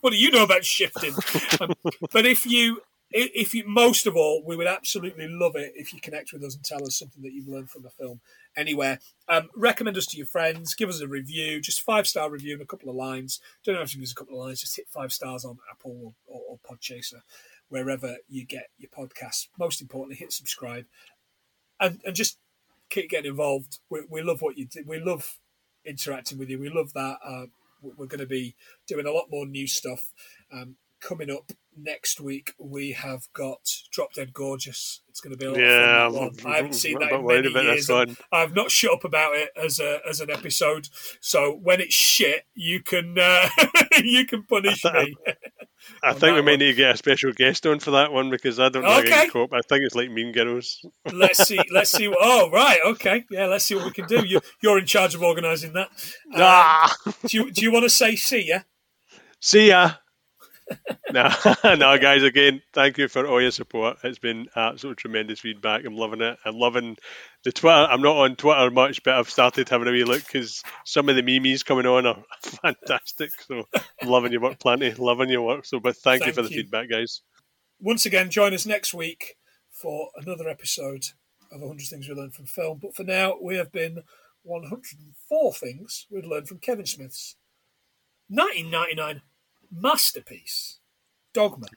what 0.00 0.10
do 0.10 0.16
you 0.16 0.30
know 0.30 0.44
about 0.44 0.64
shifting? 0.64 1.14
Um, 1.60 1.72
but 2.12 2.24
if 2.26 2.46
you, 2.46 2.80
if 3.10 3.54
you, 3.54 3.64
most 3.66 4.06
of 4.06 4.16
all, 4.16 4.42
we 4.44 4.56
would 4.56 4.66
absolutely 4.66 5.28
love 5.28 5.56
it 5.56 5.72
if 5.74 5.92
you 5.94 6.00
connect 6.00 6.32
with 6.32 6.44
us 6.44 6.54
and 6.54 6.64
tell 6.64 6.84
us 6.84 6.98
something 6.98 7.22
that 7.22 7.32
you've 7.32 7.48
learned 7.48 7.70
from 7.70 7.82
the 7.82 7.90
film 7.90 8.20
anywhere. 8.56 8.98
Um, 9.28 9.48
recommend 9.56 9.96
us 9.96 10.06
to 10.06 10.16
your 10.18 10.26
friends. 10.26 10.74
Give 10.74 10.88
us 10.88 11.00
a 11.00 11.08
review, 11.08 11.60
just 11.60 11.80
five 11.80 12.06
star 12.06 12.30
review 12.30 12.54
and 12.54 12.62
a 12.62 12.66
couple 12.66 12.90
of 12.90 12.96
lines. 12.96 13.40
Don't 13.64 13.76
have 13.76 13.88
to 13.90 13.96
give 13.96 14.02
us 14.04 14.12
a 14.12 14.14
couple 14.14 14.38
of 14.38 14.46
lines. 14.46 14.60
Just 14.60 14.76
hit 14.76 14.88
five 14.88 15.12
stars 15.12 15.44
on 15.44 15.58
Apple 15.70 16.14
or, 16.26 16.40
or, 16.48 16.58
Podchaser, 16.70 17.22
wherever 17.68 18.16
you 18.28 18.44
get 18.44 18.68
your 18.78 18.90
podcasts. 18.90 19.48
Most 19.58 19.80
importantly, 19.80 20.16
hit 20.16 20.32
subscribe 20.32 20.84
and 21.80 22.00
and 22.04 22.14
just 22.14 22.38
keep 22.90 23.10
getting 23.10 23.30
involved. 23.30 23.78
We, 23.90 24.00
we 24.08 24.22
love 24.22 24.42
what 24.42 24.58
you 24.58 24.66
do. 24.66 24.82
We 24.86 24.98
love 25.00 25.38
interacting 25.84 26.38
with 26.38 26.50
you. 26.50 26.58
We 26.58 26.68
love 26.68 26.92
that. 26.94 27.18
Uh, 27.24 27.46
we- 27.82 27.92
we're 27.96 28.06
going 28.06 28.20
to 28.20 28.26
be 28.26 28.54
doing 28.86 29.06
a 29.06 29.12
lot 29.12 29.26
more 29.30 29.46
new 29.46 29.66
stuff 29.66 30.12
um, 30.52 30.76
coming 31.00 31.30
up 31.30 31.52
next 31.82 32.20
week 32.20 32.54
we 32.58 32.92
have 32.92 33.28
got 33.32 33.60
Drop 33.92 34.12
Dead 34.14 34.32
Gorgeous. 34.32 35.00
It's 35.08 35.20
going 35.20 35.32
to 35.32 35.36
be 35.38 35.46
a 35.46 35.50
lot 35.50 35.58
Yeah, 35.58 36.06
of 36.06 36.14
fun. 36.14 36.22
One. 36.44 36.52
I 36.52 36.56
haven't 36.56 36.72
seen 36.84 36.98
that 37.00 37.10
in 37.12 37.26
many 37.26 37.50
years. 37.50 37.90
I've 38.32 38.54
not 38.54 38.70
shut 38.70 38.92
up 38.92 39.04
about 39.04 39.34
it 39.36 39.50
as 39.56 39.80
a 39.80 40.00
as 40.08 40.20
an 40.20 40.30
episode. 40.30 40.88
So 41.20 41.52
when 41.62 41.80
it's 41.80 41.94
shit, 41.94 42.44
you 42.54 42.82
can 42.82 43.16
uh, 43.18 43.48
you 44.02 44.26
can 44.26 44.44
punish 44.44 44.84
I- 44.84 45.04
me. 45.04 45.16
I 46.02 46.12
think 46.12 46.34
we 46.34 46.42
may 46.42 46.52
one. 46.52 46.58
need 46.58 46.66
to 46.72 46.74
get 46.74 46.94
a 46.94 46.96
special 46.96 47.32
guest 47.32 47.64
on 47.64 47.78
for 47.78 47.92
that 47.92 48.12
one 48.12 48.30
because 48.30 48.58
I 48.60 48.68
don't 48.68 48.82
know 48.82 48.98
Okay. 48.98 49.10
how 49.10 49.24
to 49.24 49.30
cope. 49.30 49.52
I 49.54 49.60
think 49.68 49.84
it's 49.84 49.94
like 49.94 50.10
Mean 50.10 50.32
Girls. 50.32 50.84
let's 51.12 51.46
see. 51.46 51.58
Let's 51.72 51.90
see. 51.92 52.08
What, 52.08 52.18
oh 52.20 52.50
right, 52.52 52.80
okay, 52.84 53.24
yeah. 53.30 53.46
Let's 53.46 53.64
see 53.64 53.74
what 53.76 53.84
we 53.86 53.90
can 53.92 54.06
do. 54.06 54.26
You, 54.26 54.40
you're 54.60 54.78
in 54.78 54.86
charge 54.86 55.14
of 55.14 55.22
organising 55.22 55.72
that. 55.74 55.88
Uh, 56.34 56.40
ah, 56.42 56.96
do 57.26 57.36
you 57.38 57.50
do 57.50 57.62
you 57.62 57.72
want 57.72 57.84
to 57.84 57.90
say 57.90 58.16
see 58.16 58.48
ya? 58.48 58.60
see 59.40 59.68
ya. 59.68 59.92
no, 61.12 61.30
no, 61.64 61.98
guys. 61.98 62.22
Again, 62.22 62.62
thank 62.72 62.98
you 62.98 63.08
for 63.08 63.26
all 63.26 63.40
your 63.40 63.50
support. 63.50 63.98
It's 64.04 64.18
been 64.18 64.46
absolute 64.54 64.98
tremendous 64.98 65.40
feedback. 65.40 65.84
I'm 65.84 65.96
loving 65.96 66.20
it. 66.20 66.38
I'm 66.44 66.58
loving 66.58 66.96
the 67.44 67.52
Twitter. 67.52 67.76
I'm 67.76 68.02
not 68.02 68.16
on 68.16 68.36
Twitter 68.36 68.70
much, 68.70 69.02
but 69.02 69.14
I've 69.14 69.30
started 69.30 69.68
having 69.68 69.88
a 69.88 69.90
wee 69.90 70.04
look 70.04 70.24
because 70.24 70.62
some 70.84 71.08
of 71.08 71.16
the 71.16 71.22
memes 71.22 71.62
coming 71.62 71.86
on 71.86 72.06
are 72.06 72.22
fantastic. 72.42 73.30
So 73.46 73.64
I'm 74.02 74.08
loving 74.08 74.32
your 74.32 74.40
work, 74.40 74.58
plenty. 74.58 74.92
Loving 74.94 75.30
your 75.30 75.42
work. 75.42 75.64
So, 75.64 75.80
but 75.80 75.96
thank, 75.96 76.26
you 76.26 76.32
for 76.32 76.42
the 76.42 76.50
you. 76.50 76.62
feedback, 76.62 76.90
guys. 76.90 77.22
Once 77.80 78.06
again, 78.06 78.30
join 78.30 78.54
us 78.54 78.66
next 78.66 78.92
week 78.92 79.36
for 79.70 80.08
another 80.16 80.48
episode 80.48 81.04
of 81.52 81.60
100 81.60 81.86
Things 81.86 82.08
We 82.08 82.14
Learned 82.14 82.34
from 82.34 82.46
Film. 82.46 82.78
But 82.82 82.94
for 82.94 83.04
now, 83.04 83.36
we 83.40 83.56
have 83.56 83.72
been 83.72 84.02
104 84.42 85.54
Things 85.54 86.06
We'd 86.10 86.26
Learned 86.26 86.48
from 86.48 86.58
Kevin 86.58 86.86
Smith's 86.86 87.36
1999 88.28 89.22
masterpiece, 89.70 90.80
Dogma. 91.32 91.68